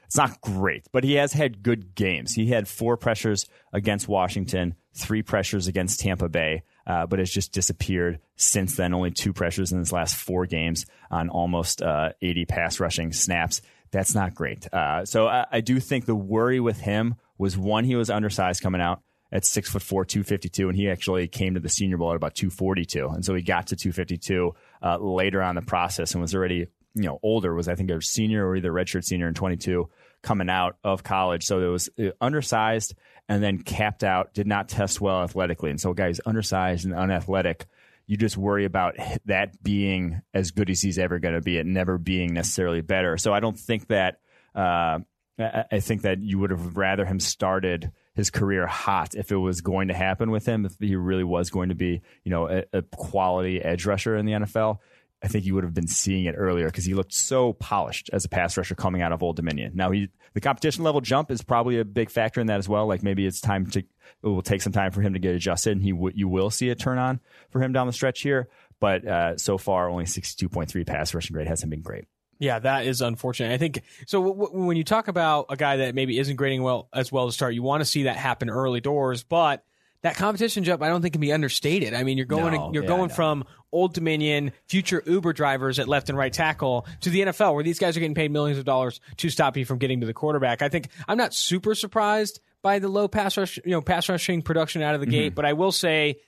It's 0.05 0.17
not 0.17 0.39
great, 0.41 0.85
but 0.91 1.03
he 1.03 1.13
has 1.15 1.33
had 1.33 1.63
good 1.63 1.95
games. 1.95 2.33
He 2.35 2.47
had 2.47 2.67
four 2.67 2.97
pressures 2.97 3.47
against 3.73 4.07
Washington, 4.07 4.75
three 4.93 5.21
pressures 5.23 5.67
against 5.67 6.01
Tampa 6.01 6.27
Bay, 6.29 6.63
uh, 6.91 7.05
but 7.05 7.19
has 7.19 7.29
just 7.29 7.53
disappeared 7.53 8.19
since 8.35 8.75
then. 8.75 8.93
Only 8.93 9.11
two 9.11 9.31
pressures 9.31 9.71
in 9.71 9.79
his 9.79 9.93
last 9.93 10.13
four 10.13 10.45
games 10.45 10.85
on 11.09 11.29
almost 11.29 11.81
uh, 11.81 12.09
80 12.21 12.45
pass 12.45 12.81
rushing 12.81 13.13
snaps. 13.13 13.61
That's 13.91 14.13
not 14.13 14.35
great. 14.35 14.71
Uh, 14.73 15.05
so 15.05 15.27
I, 15.27 15.45
I 15.49 15.61
do 15.61 15.79
think 15.79 16.05
the 16.05 16.15
worry 16.15 16.59
with 16.59 16.81
him 16.81 17.15
was 17.37 17.57
one, 17.57 17.85
he 17.85 17.95
was 17.95 18.09
undersized 18.09 18.61
coming 18.61 18.81
out 18.81 19.01
at 19.31 19.45
six 19.45 19.69
foot 19.69 19.81
four, 19.81 20.03
252, 20.03 20.67
and 20.67 20.77
he 20.77 20.89
actually 20.89 21.29
came 21.29 21.53
to 21.53 21.61
the 21.61 21.69
Senior 21.69 21.95
Bowl 21.95 22.11
at 22.11 22.17
about 22.17 22.35
242. 22.35 23.07
And 23.07 23.23
so 23.23 23.33
he 23.35 23.41
got 23.41 23.67
to 23.67 23.77
252 23.77 24.53
uh, 24.83 24.97
later 24.97 25.41
on 25.41 25.55
the 25.55 25.61
process 25.61 26.11
and 26.13 26.21
was 26.21 26.35
already, 26.35 26.67
you 26.93 27.03
know, 27.03 27.19
older, 27.23 27.55
was 27.55 27.69
I 27.69 27.75
think 27.75 27.89
a 27.89 28.01
senior 28.01 28.45
or 28.45 28.57
either 28.57 28.71
redshirt 28.71 29.05
senior 29.05 29.29
in 29.29 29.33
22 29.33 29.89
coming 30.21 30.49
out 30.49 30.75
of 30.83 31.03
college. 31.03 31.45
So 31.45 31.61
it 31.61 31.67
was 31.67 31.89
uh, 31.97 32.11
undersized 32.19 32.95
and 33.31 33.41
then 33.41 33.59
capped 33.59 34.03
out, 34.03 34.33
did 34.33 34.45
not 34.45 34.67
test 34.67 34.99
well 34.99 35.23
athletically. 35.23 35.69
And 35.69 35.79
so 35.79 35.91
a 35.91 35.95
guy 35.95 36.07
who's 36.07 36.19
undersized 36.25 36.83
and 36.83 36.93
unathletic, 36.93 37.65
you 38.05 38.17
just 38.17 38.35
worry 38.35 38.65
about 38.65 38.97
that 39.25 39.63
being 39.63 40.21
as 40.33 40.51
good 40.51 40.69
as 40.69 40.81
he's 40.81 40.99
ever 40.99 41.17
going 41.17 41.35
to 41.35 41.41
be, 41.41 41.57
it 41.57 41.65
never 41.65 41.97
being 41.97 42.33
necessarily 42.33 42.81
better. 42.81 43.15
So 43.15 43.33
I 43.33 43.39
don't 43.39 43.57
think 43.57 43.87
that. 43.87 44.19
Uh, 44.53 44.99
I 45.39 45.63
I 45.71 45.79
think 45.79 46.01
that 46.01 46.19
you 46.19 46.39
would 46.39 46.51
have 46.51 46.75
rather 46.75 47.05
him 47.05 47.21
started 47.21 47.93
his 48.15 48.29
career 48.29 48.67
hot 48.67 49.15
if 49.15 49.31
it 49.31 49.37
was 49.37 49.61
going 49.61 49.87
to 49.87 49.93
happen 49.93 50.29
with 50.29 50.45
him, 50.45 50.65
if 50.65 50.75
he 50.77 50.97
really 50.97 51.23
was 51.23 51.49
going 51.49 51.69
to 51.69 51.75
be, 51.75 52.01
you 52.25 52.31
know, 52.31 52.49
a, 52.49 52.65
a 52.73 52.81
quality 52.81 53.61
edge 53.61 53.85
rusher 53.85 54.17
in 54.17 54.25
the 54.25 54.33
NFL. 54.33 54.79
I 55.23 55.27
think 55.27 55.45
you 55.45 55.53
would 55.53 55.63
have 55.63 55.73
been 55.73 55.87
seeing 55.87 56.25
it 56.25 56.33
earlier 56.35 56.65
because 56.65 56.83
he 56.85 56.93
looked 56.95 57.13
so 57.13 57.53
polished 57.53 58.09
as 58.11 58.25
a 58.25 58.29
pass 58.29 58.57
rusher 58.57 58.73
coming 58.75 59.01
out 59.01 59.11
of 59.11 59.21
Old 59.21 59.35
Dominion. 59.35 59.73
Now 59.75 59.91
he 59.91 60.09
the 60.33 60.41
competition 60.41 60.83
level 60.83 61.01
jump 61.01 61.29
is 61.29 61.43
probably 61.43 61.79
a 61.79 61.85
big 61.85 62.09
factor 62.09 62.41
in 62.41 62.47
that 62.47 62.57
as 62.57 62.67
well. 62.67 62.87
Like 62.87 63.03
maybe 63.03 63.25
it's 63.25 63.39
time 63.41 63.67
to 63.71 63.79
it 63.79 63.87
will 64.27 64.41
take 64.41 64.61
some 64.61 64.73
time 64.73 64.91
for 64.91 65.01
him 65.01 65.13
to 65.13 65.19
get 65.19 65.35
adjusted, 65.35 65.71
and 65.73 65.83
he 65.83 65.91
w- 65.91 66.13
you 66.15 66.27
will 66.27 66.49
see 66.49 66.69
a 66.69 66.75
turn 66.75 66.97
on 66.97 67.19
for 67.49 67.61
him 67.61 67.71
down 67.71 67.87
the 67.87 67.93
stretch 67.93 68.21
here. 68.21 68.49
But 68.79 69.05
uh, 69.07 69.37
so 69.37 69.57
far, 69.57 69.89
only 69.89 70.05
sixty 70.05 70.43
two 70.43 70.49
point 70.49 70.69
three 70.69 70.83
pass 70.83 71.13
rushing 71.13 71.33
grade 71.33 71.47
hasn't 71.47 71.69
been 71.69 71.81
great. 71.81 72.05
Yeah, 72.39 72.57
that 72.57 72.87
is 72.87 73.01
unfortunate. 73.01 73.53
I 73.53 73.57
think 73.59 73.83
so. 74.07 74.23
W- 74.23 74.45
w- 74.45 74.65
when 74.65 74.75
you 74.77 74.83
talk 74.83 75.07
about 75.07 75.45
a 75.49 75.55
guy 75.55 75.77
that 75.77 75.93
maybe 75.93 76.17
isn't 76.17 76.35
grading 76.35 76.63
well 76.63 76.89
as 76.91 77.11
well 77.11 77.27
to 77.27 77.31
start, 77.31 77.53
you 77.53 77.61
want 77.61 77.81
to 77.81 77.85
see 77.85 78.03
that 78.03 78.15
happen 78.15 78.49
early 78.49 78.81
doors, 78.81 79.23
but 79.23 79.63
that 80.03 80.15
competition 80.15 80.63
jump, 80.63 80.81
I 80.81 80.87
don't 80.89 81.01
think 81.01 81.13
can 81.13 81.21
be 81.21 81.31
understated. 81.31 81.93
I 81.93 82.03
mean, 82.03 82.17
you're 82.17 82.25
going 82.25 82.53
No, 82.53 82.71
you're 82.73 82.83
yeah, 82.83 82.87
going 82.89 83.09
no. 83.09 83.13
from 83.13 83.45
Old 83.71 83.93
Dominion, 83.93 84.51
future 84.67 85.01
Uber 85.05 85.33
drivers 85.33 85.79
at 85.79 85.87
left 85.87 86.09
and 86.09 86.17
right 86.17 86.33
tackle 86.33 86.85
to 87.01 87.09
the 87.09 87.21
NFL, 87.21 87.53
where 87.53 87.63
these 87.63 87.79
guys 87.79 87.95
are 87.95 87.99
getting 87.99 88.15
paid 88.15 88.31
millions 88.31 88.57
of 88.59 88.65
dollars 88.65 88.99
to 89.17 89.29
stop 89.29 89.55
you 89.57 89.65
from 89.65 89.77
getting 89.77 90.01
to 90.01 90.07
the 90.07 90.13
quarterback. 90.13 90.61
I 90.61 90.69
think 90.69 90.89
I'm 91.07 91.17
not 91.17 91.33
super 91.33 91.75
surprised 91.75 92.39
by 92.61 92.79
the 92.79 92.87
low 92.87 93.07
pass 93.07 93.37
rush, 93.37 93.57
you 93.63 93.71
know, 93.71 93.81
pass 93.81 94.09
rushing 94.09 94.41
production 94.41 94.81
out 94.81 94.93
of 94.95 95.01
the 95.01 95.07
Mm-hmm. 95.07 95.11
gate, 95.11 95.35
but 95.35 95.45
I 95.45 95.53
will 95.53 95.71
say. 95.71 96.19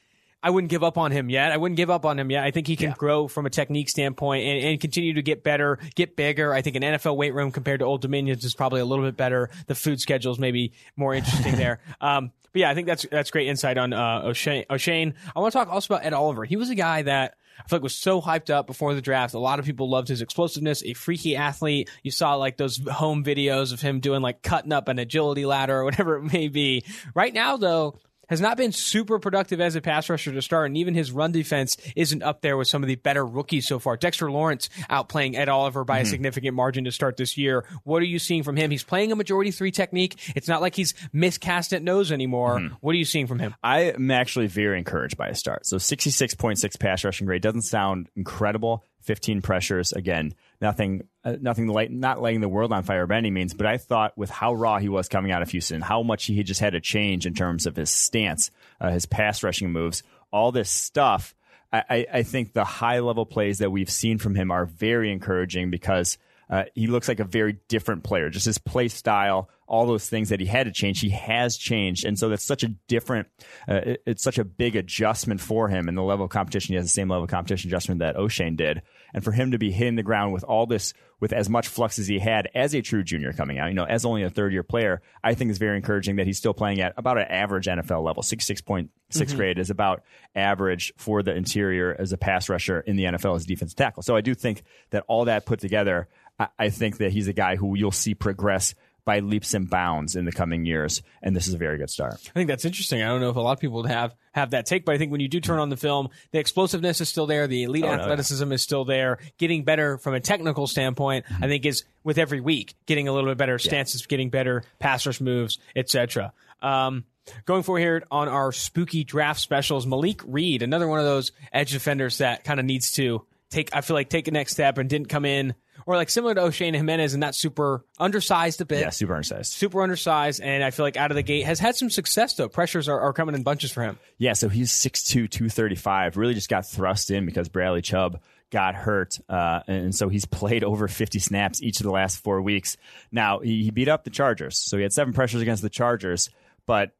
I 0.43 0.49
wouldn't 0.49 0.69
give 0.69 0.83
up 0.83 0.97
on 0.97 1.11
him 1.11 1.29
yet. 1.29 1.53
I 1.53 1.57
wouldn't 1.57 1.77
give 1.77 1.89
up 1.89 2.05
on 2.05 2.19
him 2.19 2.29
yet. 2.29 2.43
I 2.43 2.51
think 2.51 2.67
he 2.67 2.75
can 2.75 2.91
grow 2.91 3.29
from 3.29 3.45
a 3.45 3.49
technique 3.49 3.89
standpoint 3.89 4.45
and, 4.45 4.63
and 4.65 4.81
continue 4.81 5.13
to 5.13 5.21
get 5.21 5.41
better, 5.41 5.79
get 5.95 6.17
bigger. 6.17 6.53
I 6.53 6.61
think 6.61 6.75
an 6.75 6.83
NFL 6.83 7.15
weight 7.15 7.33
room 7.33 7.51
compared 7.51 7.79
to 7.79 7.85
Old 7.85 8.01
Dominions 8.01 8.43
is 8.43 8.53
probably 8.53 8.81
a 8.81 8.85
little 8.85 9.05
bit 9.05 9.15
better. 9.15 9.49
The 9.67 9.75
food 9.75 10.01
schedule 10.01 10.33
is 10.33 10.39
maybe 10.39 10.73
more 10.97 11.13
interesting 11.13 11.55
there. 11.55 11.79
Um, 12.01 12.31
but 12.51 12.59
yeah, 12.59 12.69
I 12.69 12.75
think 12.75 12.87
that's 12.87 13.05
that's 13.09 13.31
great 13.31 13.47
insight 13.47 13.77
on 13.77 13.93
uh, 13.93 14.23
Oshane. 14.23 14.67
Oshane. 14.67 15.13
I 15.35 15.39
want 15.39 15.53
to 15.53 15.57
talk 15.57 15.69
also 15.69 15.93
about 15.93 16.05
Ed 16.05 16.13
Oliver. 16.13 16.43
He 16.43 16.55
was 16.55 16.69
a 16.69 16.75
guy 16.75 17.03
that 17.03 17.35
I 17.59 17.67
feel 17.67 17.77
like 17.77 17.83
was 17.83 17.95
so 17.95 18.21
hyped 18.21 18.49
up 18.49 18.67
before 18.67 18.93
the 18.93 19.01
draft. 19.01 19.33
A 19.33 19.39
lot 19.39 19.59
of 19.59 19.65
people 19.65 19.89
loved 19.89 20.07
his 20.07 20.21
explosiveness, 20.21 20.83
a 20.83 20.93
freaky 20.93 21.35
athlete. 21.35 21.89
You 22.03 22.11
saw 22.11 22.35
like 22.35 22.57
those 22.57 22.79
home 22.87 23.23
videos 23.23 23.73
of 23.73 23.81
him 23.81 23.99
doing 23.99 24.21
like 24.21 24.41
cutting 24.41 24.71
up 24.71 24.87
an 24.87 24.99
agility 24.99 25.45
ladder 25.45 25.79
or 25.79 25.83
whatever 25.83 26.17
it 26.17 26.33
may 26.33 26.47
be. 26.47 26.83
Right 27.15 27.33
now, 27.33 27.57
though, 27.57 27.99
has 28.34 28.41
not 28.41 28.57
been 28.57 28.71
super 28.71 29.19
productive 29.19 29.61
as 29.61 29.75
a 29.75 29.81
pass 29.81 30.09
rusher 30.09 30.31
to 30.31 30.41
start, 30.41 30.67
and 30.67 30.77
even 30.77 30.93
his 30.93 31.11
run 31.11 31.31
defense 31.31 31.77
isn't 31.95 32.23
up 32.23 32.41
there 32.41 32.57
with 32.57 32.67
some 32.67 32.84
of 32.84 32.88
the 32.88 32.95
better 32.95 33.25
rookies 33.25 33.67
so 33.67 33.79
far. 33.79 33.95
Dexter 33.95 34.31
Lawrence 34.31 34.69
outplaying 34.89 35.36
Ed 35.36 35.49
Oliver 35.49 35.84
by 35.84 35.99
a 35.99 36.01
mm-hmm. 36.01 36.09
significant 36.09 36.55
margin 36.55 36.84
to 36.86 36.91
start 36.91 37.17
this 37.17 37.38
year. 37.38 37.65
What 37.84 38.01
are 38.01 38.05
you 38.05 38.19
seeing 38.19 38.43
from 38.43 38.55
him? 38.55 38.71
He's 38.71 38.84
playing 38.84 39.11
a 39.11 39.15
majority 39.15 39.51
three 39.51 39.71
technique. 39.71 40.19
It's 40.36 40.47
not 40.47 40.61
like 40.61 40.75
he's 40.75 40.93
miscast 41.13 41.73
at 41.73 41.84
nose 41.84 42.11
anymore. 42.11 42.59
Mm-hmm. 42.59 42.75
What 42.81 42.93
are 42.93 42.97
you 42.97 43.05
seeing 43.05 43.27
from 43.27 43.39
him? 43.39 43.55
I 43.63 43.91
am 43.91 44.09
actually 44.11 44.47
very 44.47 44.77
encouraged 44.77 45.15
by 45.15 45.29
his 45.29 45.39
start. 45.39 45.65
So 45.65 45.77
66.6 45.77 46.79
pass 46.79 47.03
rushing 47.03 47.27
grade 47.27 47.41
doesn't 47.41 47.61
sound 47.61 48.09
incredible. 48.15 48.84
15 49.03 49.41
pressures 49.41 49.91
again, 49.91 50.34
nothing, 50.64 51.03
uh, 51.24 51.36
nothing 51.39 51.68
light, 51.68 51.91
not 51.91 52.22
laying 52.22 52.41
the 52.41 52.49
world 52.49 52.74
on 52.74 52.82
fire 52.82 53.05
by 53.05 53.18
any 53.18 53.30
means. 53.30 53.53
But 53.53 53.68
I 53.68 53.78
thought 53.78 54.18
with 54.18 54.32
how 54.32 54.53
raw 54.53 54.80
he 54.80 54.89
was 54.89 55.09
coming 55.09 55.32
out 55.32 55.43
of 55.43 55.51
Houston, 55.51 55.82
how 55.82 56.01
much 56.01 56.26
he 56.26 56.41
just 56.41 56.61
had 56.61 56.74
to 56.74 56.82
change 56.82 57.28
in 57.28 57.36
terms 57.36 57.68
of 57.68 57.76
his 57.76 57.91
stance, 57.91 58.49
uh, 58.82 58.89
his 58.89 59.05
pass 59.05 59.43
rushing 59.43 59.72
moves, 59.72 60.01
all 60.32 60.51
this 60.51 60.72
stuff. 60.72 61.36
I, 61.72 62.05
I, 62.14 62.22
think 62.22 62.53
the 62.53 62.64
high 62.64 62.99
level 62.99 63.26
plays 63.26 63.57
that 63.57 63.72
we've 63.72 63.89
seen 63.89 64.20
from 64.20 64.36
him 64.36 64.51
are 64.51 64.68
very 64.68 65.11
encouraging 65.11 65.72
because 65.72 66.20
uh, 66.47 66.66
he 66.76 66.86
looks 66.86 67.07
like 67.07 67.20
a 67.20 67.24
very 67.24 67.57
different 67.68 68.03
player. 68.03 68.30
Just 68.30 68.45
his 68.45 68.59
play 68.59 68.89
style, 68.89 69.49
all 69.74 69.88
those 69.88 70.07
things 70.07 70.30
that 70.30 70.39
he 70.39 70.45
had 70.45 70.65
to 70.67 70.71
change, 70.71 70.99
he 70.99 71.09
has 71.09 71.57
changed, 71.57 72.05
and 72.05 72.17
so 72.19 72.30
that's 72.30 72.45
such 72.45 72.63
a 72.63 72.67
different. 72.88 73.28
Uh, 73.67 73.82
it- 73.84 74.03
it's 74.05 74.24
such 74.24 74.38
a 74.38 74.43
big 74.43 74.76
adjustment 74.76 75.41
for 75.41 75.67
him, 75.67 75.88
and 75.88 75.97
the 75.97 76.01
level 76.03 76.26
of 76.26 76.32
competition 76.32 76.74
he 76.74 76.76
has 76.76 76.86
the 76.86 76.89
same 76.89 77.09
level 77.09 77.24
of 77.24 77.30
competition 77.30 77.69
adjustment 77.69 77.99
that 77.99 78.15
Oshane 78.15 78.55
did, 78.55 78.84
and 79.15 79.24
for 79.24 79.32
him 79.32 79.51
to 79.51 79.57
be 79.57 79.71
hitting 79.71 79.95
the 79.95 80.03
ground 80.03 80.32
with 80.32 80.43
all 80.43 80.67
this, 80.67 80.93
with 81.19 81.34
as 81.34 81.49
much 81.49 81.67
flux 81.67 81.97
as 81.97 82.05
he 82.07 82.19
had 82.19 82.49
as 82.53 82.76
a 82.76 82.82
true 82.82 83.01
junior 83.03 83.34
coming 83.34 83.57
out, 83.57 83.67
you 83.69 83.74
know, 83.74 83.86
as 83.86 84.05
only 84.05 84.21
a 84.24 84.30
third 84.30 84.53
year 84.53 84.61
player, 84.63 85.01
I 85.24 85.34
think 85.34 85.49
is 85.49 85.57
very 85.57 85.78
encouraging 85.78 86.17
that 86.17 86.28
he's 86.28 86.38
still 86.38 86.53
playing 86.53 86.80
at 86.82 86.93
about 86.97 87.17
an 87.17 87.26
average 87.30 87.65
NFL 87.67 88.03
level. 88.03 88.21
Sixty 88.21 88.45
six 88.45 88.61
point 88.61 88.91
six 89.09 89.32
grade 89.34 89.57
is 89.57 89.69
about 89.69 90.03
average 90.36 90.93
for 90.97 91.24
the 91.24 91.34
interior 91.36 91.95
as 91.97 92.11
a 92.11 92.17
pass 92.17 92.49
rusher 92.49 92.80
in 92.82 92.95
the 92.95 93.05
NFL 93.05 93.36
as 93.36 93.43
a 93.43 93.47
defensive 93.47 93.76
tackle. 93.78 94.03
So 94.03 94.15
I 94.15 94.21
do 94.21 94.34
think 94.36 94.63
that 94.91 95.03
all 95.07 95.26
that 95.26 95.45
put 95.45 95.59
together. 95.59 96.07
I, 96.39 96.47
I 96.57 96.69
think 96.69 96.97
that 96.97 97.11
he's 97.11 97.28
a 97.28 97.34
guy 97.34 97.55
who 97.55 97.76
you'll 97.78 97.91
see 97.91 98.15
progress 98.15 98.74
by 99.06 99.20
leaps 99.20 99.54
and 99.54 99.70
bounds 99.70 100.16
in 100.16 100.26
the 100.26 100.32
coming 100.32 100.66
years, 100.66 101.01
and 101.22 101.36
this 101.36 101.47
is 101.47 101.54
a 101.54 101.58
very 101.58 101.78
good 101.78 101.89
start. 101.89 102.14
I 102.14 102.34
think 102.34 102.47
that's 102.47 102.64
interesting. 102.66 103.01
I 103.04 103.08
don't 103.08 103.20
know 103.22 103.30
if 103.30 103.36
a 103.36 103.41
lot 103.41 103.51
of 103.54 103.60
people 103.60 103.82
would 103.82 103.89
have 103.91 104.16
have 104.32 104.51
that 104.51 104.66
take, 104.66 104.86
but 104.86 104.95
I 104.95 104.97
think 104.97 105.12
when 105.12 105.20
you 105.22 105.28
do 105.28 105.39
turn 105.39 105.60
on 105.60 105.70
the 105.70 105.78
film, 105.78 106.10
the 106.32 106.39
explosiveness 106.39 107.01
is 107.01 107.10
still 107.10 107.28
there, 107.28 107.45
the 107.47 107.64
elite 107.64 107.84
Oh, 107.84 107.88
no, 107.88 107.93
yeah. 107.95 108.01
athleticism 108.04 108.51
is 108.51 108.62
still 108.62 108.86
there. 108.86 109.20
Getting 109.38 109.64
better 109.64 109.97
from 109.97 110.14
a 110.14 110.20
technical 110.20 110.68
standpoint, 110.68 111.26
Mm-hmm. 111.26 111.43
I 111.43 111.47
think 111.47 111.66
is 111.66 111.84
with 112.04 112.18
every 112.18 112.39
week 112.41 112.74
getting 112.86 113.08
a 113.08 113.14
little 113.14 113.30
bit 113.30 113.38
better 113.38 113.60
stances, 113.60 114.06
getting 114.06 114.30
better 114.30 114.64
pass 114.80 115.06
rush 115.06 115.22
moves, 115.22 115.60
etc. 115.76 116.34
Um, 116.62 117.04
going 117.45 117.64
forward 117.64 117.80
here 117.80 118.04
on 118.10 118.28
our 118.30 118.51
spooky 118.51 119.04
draft 119.04 119.39
specials, 119.39 119.86
Malik 119.86 120.22
Reed, 120.26 120.62
another 120.64 120.88
one 120.88 120.99
of 120.99 121.06
those 121.06 121.32
edge 121.51 121.72
defenders 121.72 122.18
that 122.20 122.43
kind 122.43 122.60
of 122.60 122.66
needs 122.66 122.91
to 122.93 123.26
take. 123.54 123.70
I 123.76 123.82
feel 123.82 123.95
like 123.95 124.10
take 124.10 124.28
a 124.28 124.32
next 124.32 124.51
step 124.54 124.78
and 124.78 124.89
didn't 124.89 125.08
come 125.10 125.26
in, 125.26 125.54
or 125.86 125.95
like 125.95 126.10
similar 126.10 126.34
to 126.36 126.41
Oshane 126.41 126.74
Ximines 126.76 127.14
and 127.14 127.20
not 127.22 127.36
super 127.36 127.86
undersized 127.99 128.60
a 128.62 128.66
bit 128.66 128.82
Yeah, 128.82 128.89
super 128.89 129.14
undersized. 129.14 129.54
super 129.54 129.82
undersized, 129.82 130.41
and 130.41 130.64
I 130.64 130.72
feel 130.72 130.86
like 130.86 130.97
out 130.97 131.12
of 131.12 131.16
the 131.16 131.24
gate 131.24 131.45
has 131.45 131.60
had 131.60 131.76
some 131.76 131.89
success 131.89 132.34
though. 132.36 132.49
Pressures 132.49 132.89
are, 132.89 132.99
are 132.99 133.14
coming 133.14 133.36
in 133.36 133.43
bunches 133.43 133.72
for 133.72 133.84
him. 133.84 133.97
Yeah, 134.18 134.34
so 134.34 134.49
he's 134.49 134.72
6'2", 134.72 135.30
235. 135.30 136.18
Really 136.18 136.34
just 136.34 136.49
got 136.49 136.66
thrust 136.68 137.12
in 137.12 137.26
because 137.26 137.49
Bradley 137.49 137.82
Chubb 137.82 138.20
got 138.51 138.76
hurt. 138.76 139.20
Uh, 139.28 139.62
and 139.68 139.95
so 139.95 140.10
he's 140.10 140.26
played 140.26 140.64
over 140.64 140.88
50 140.88 141.20
snaps 141.20 141.62
each 141.62 141.80
of 141.80 141.84
the 141.86 141.91
last 141.91 142.20
four 142.24 142.41
weeks. 142.41 142.78
Now, 143.12 143.39
he, 143.39 143.64
he 143.64 143.72
beat 143.72 143.88
up 143.88 144.04
the 144.04 144.10
Chargers. 144.12 144.58
So 144.60 144.78
he 144.78 144.84
had 144.84 144.93
seven 144.93 145.14
pressures 145.14 145.41
against 145.41 145.64
the 145.64 145.70
Chargers, 145.70 146.30
but 146.68 146.91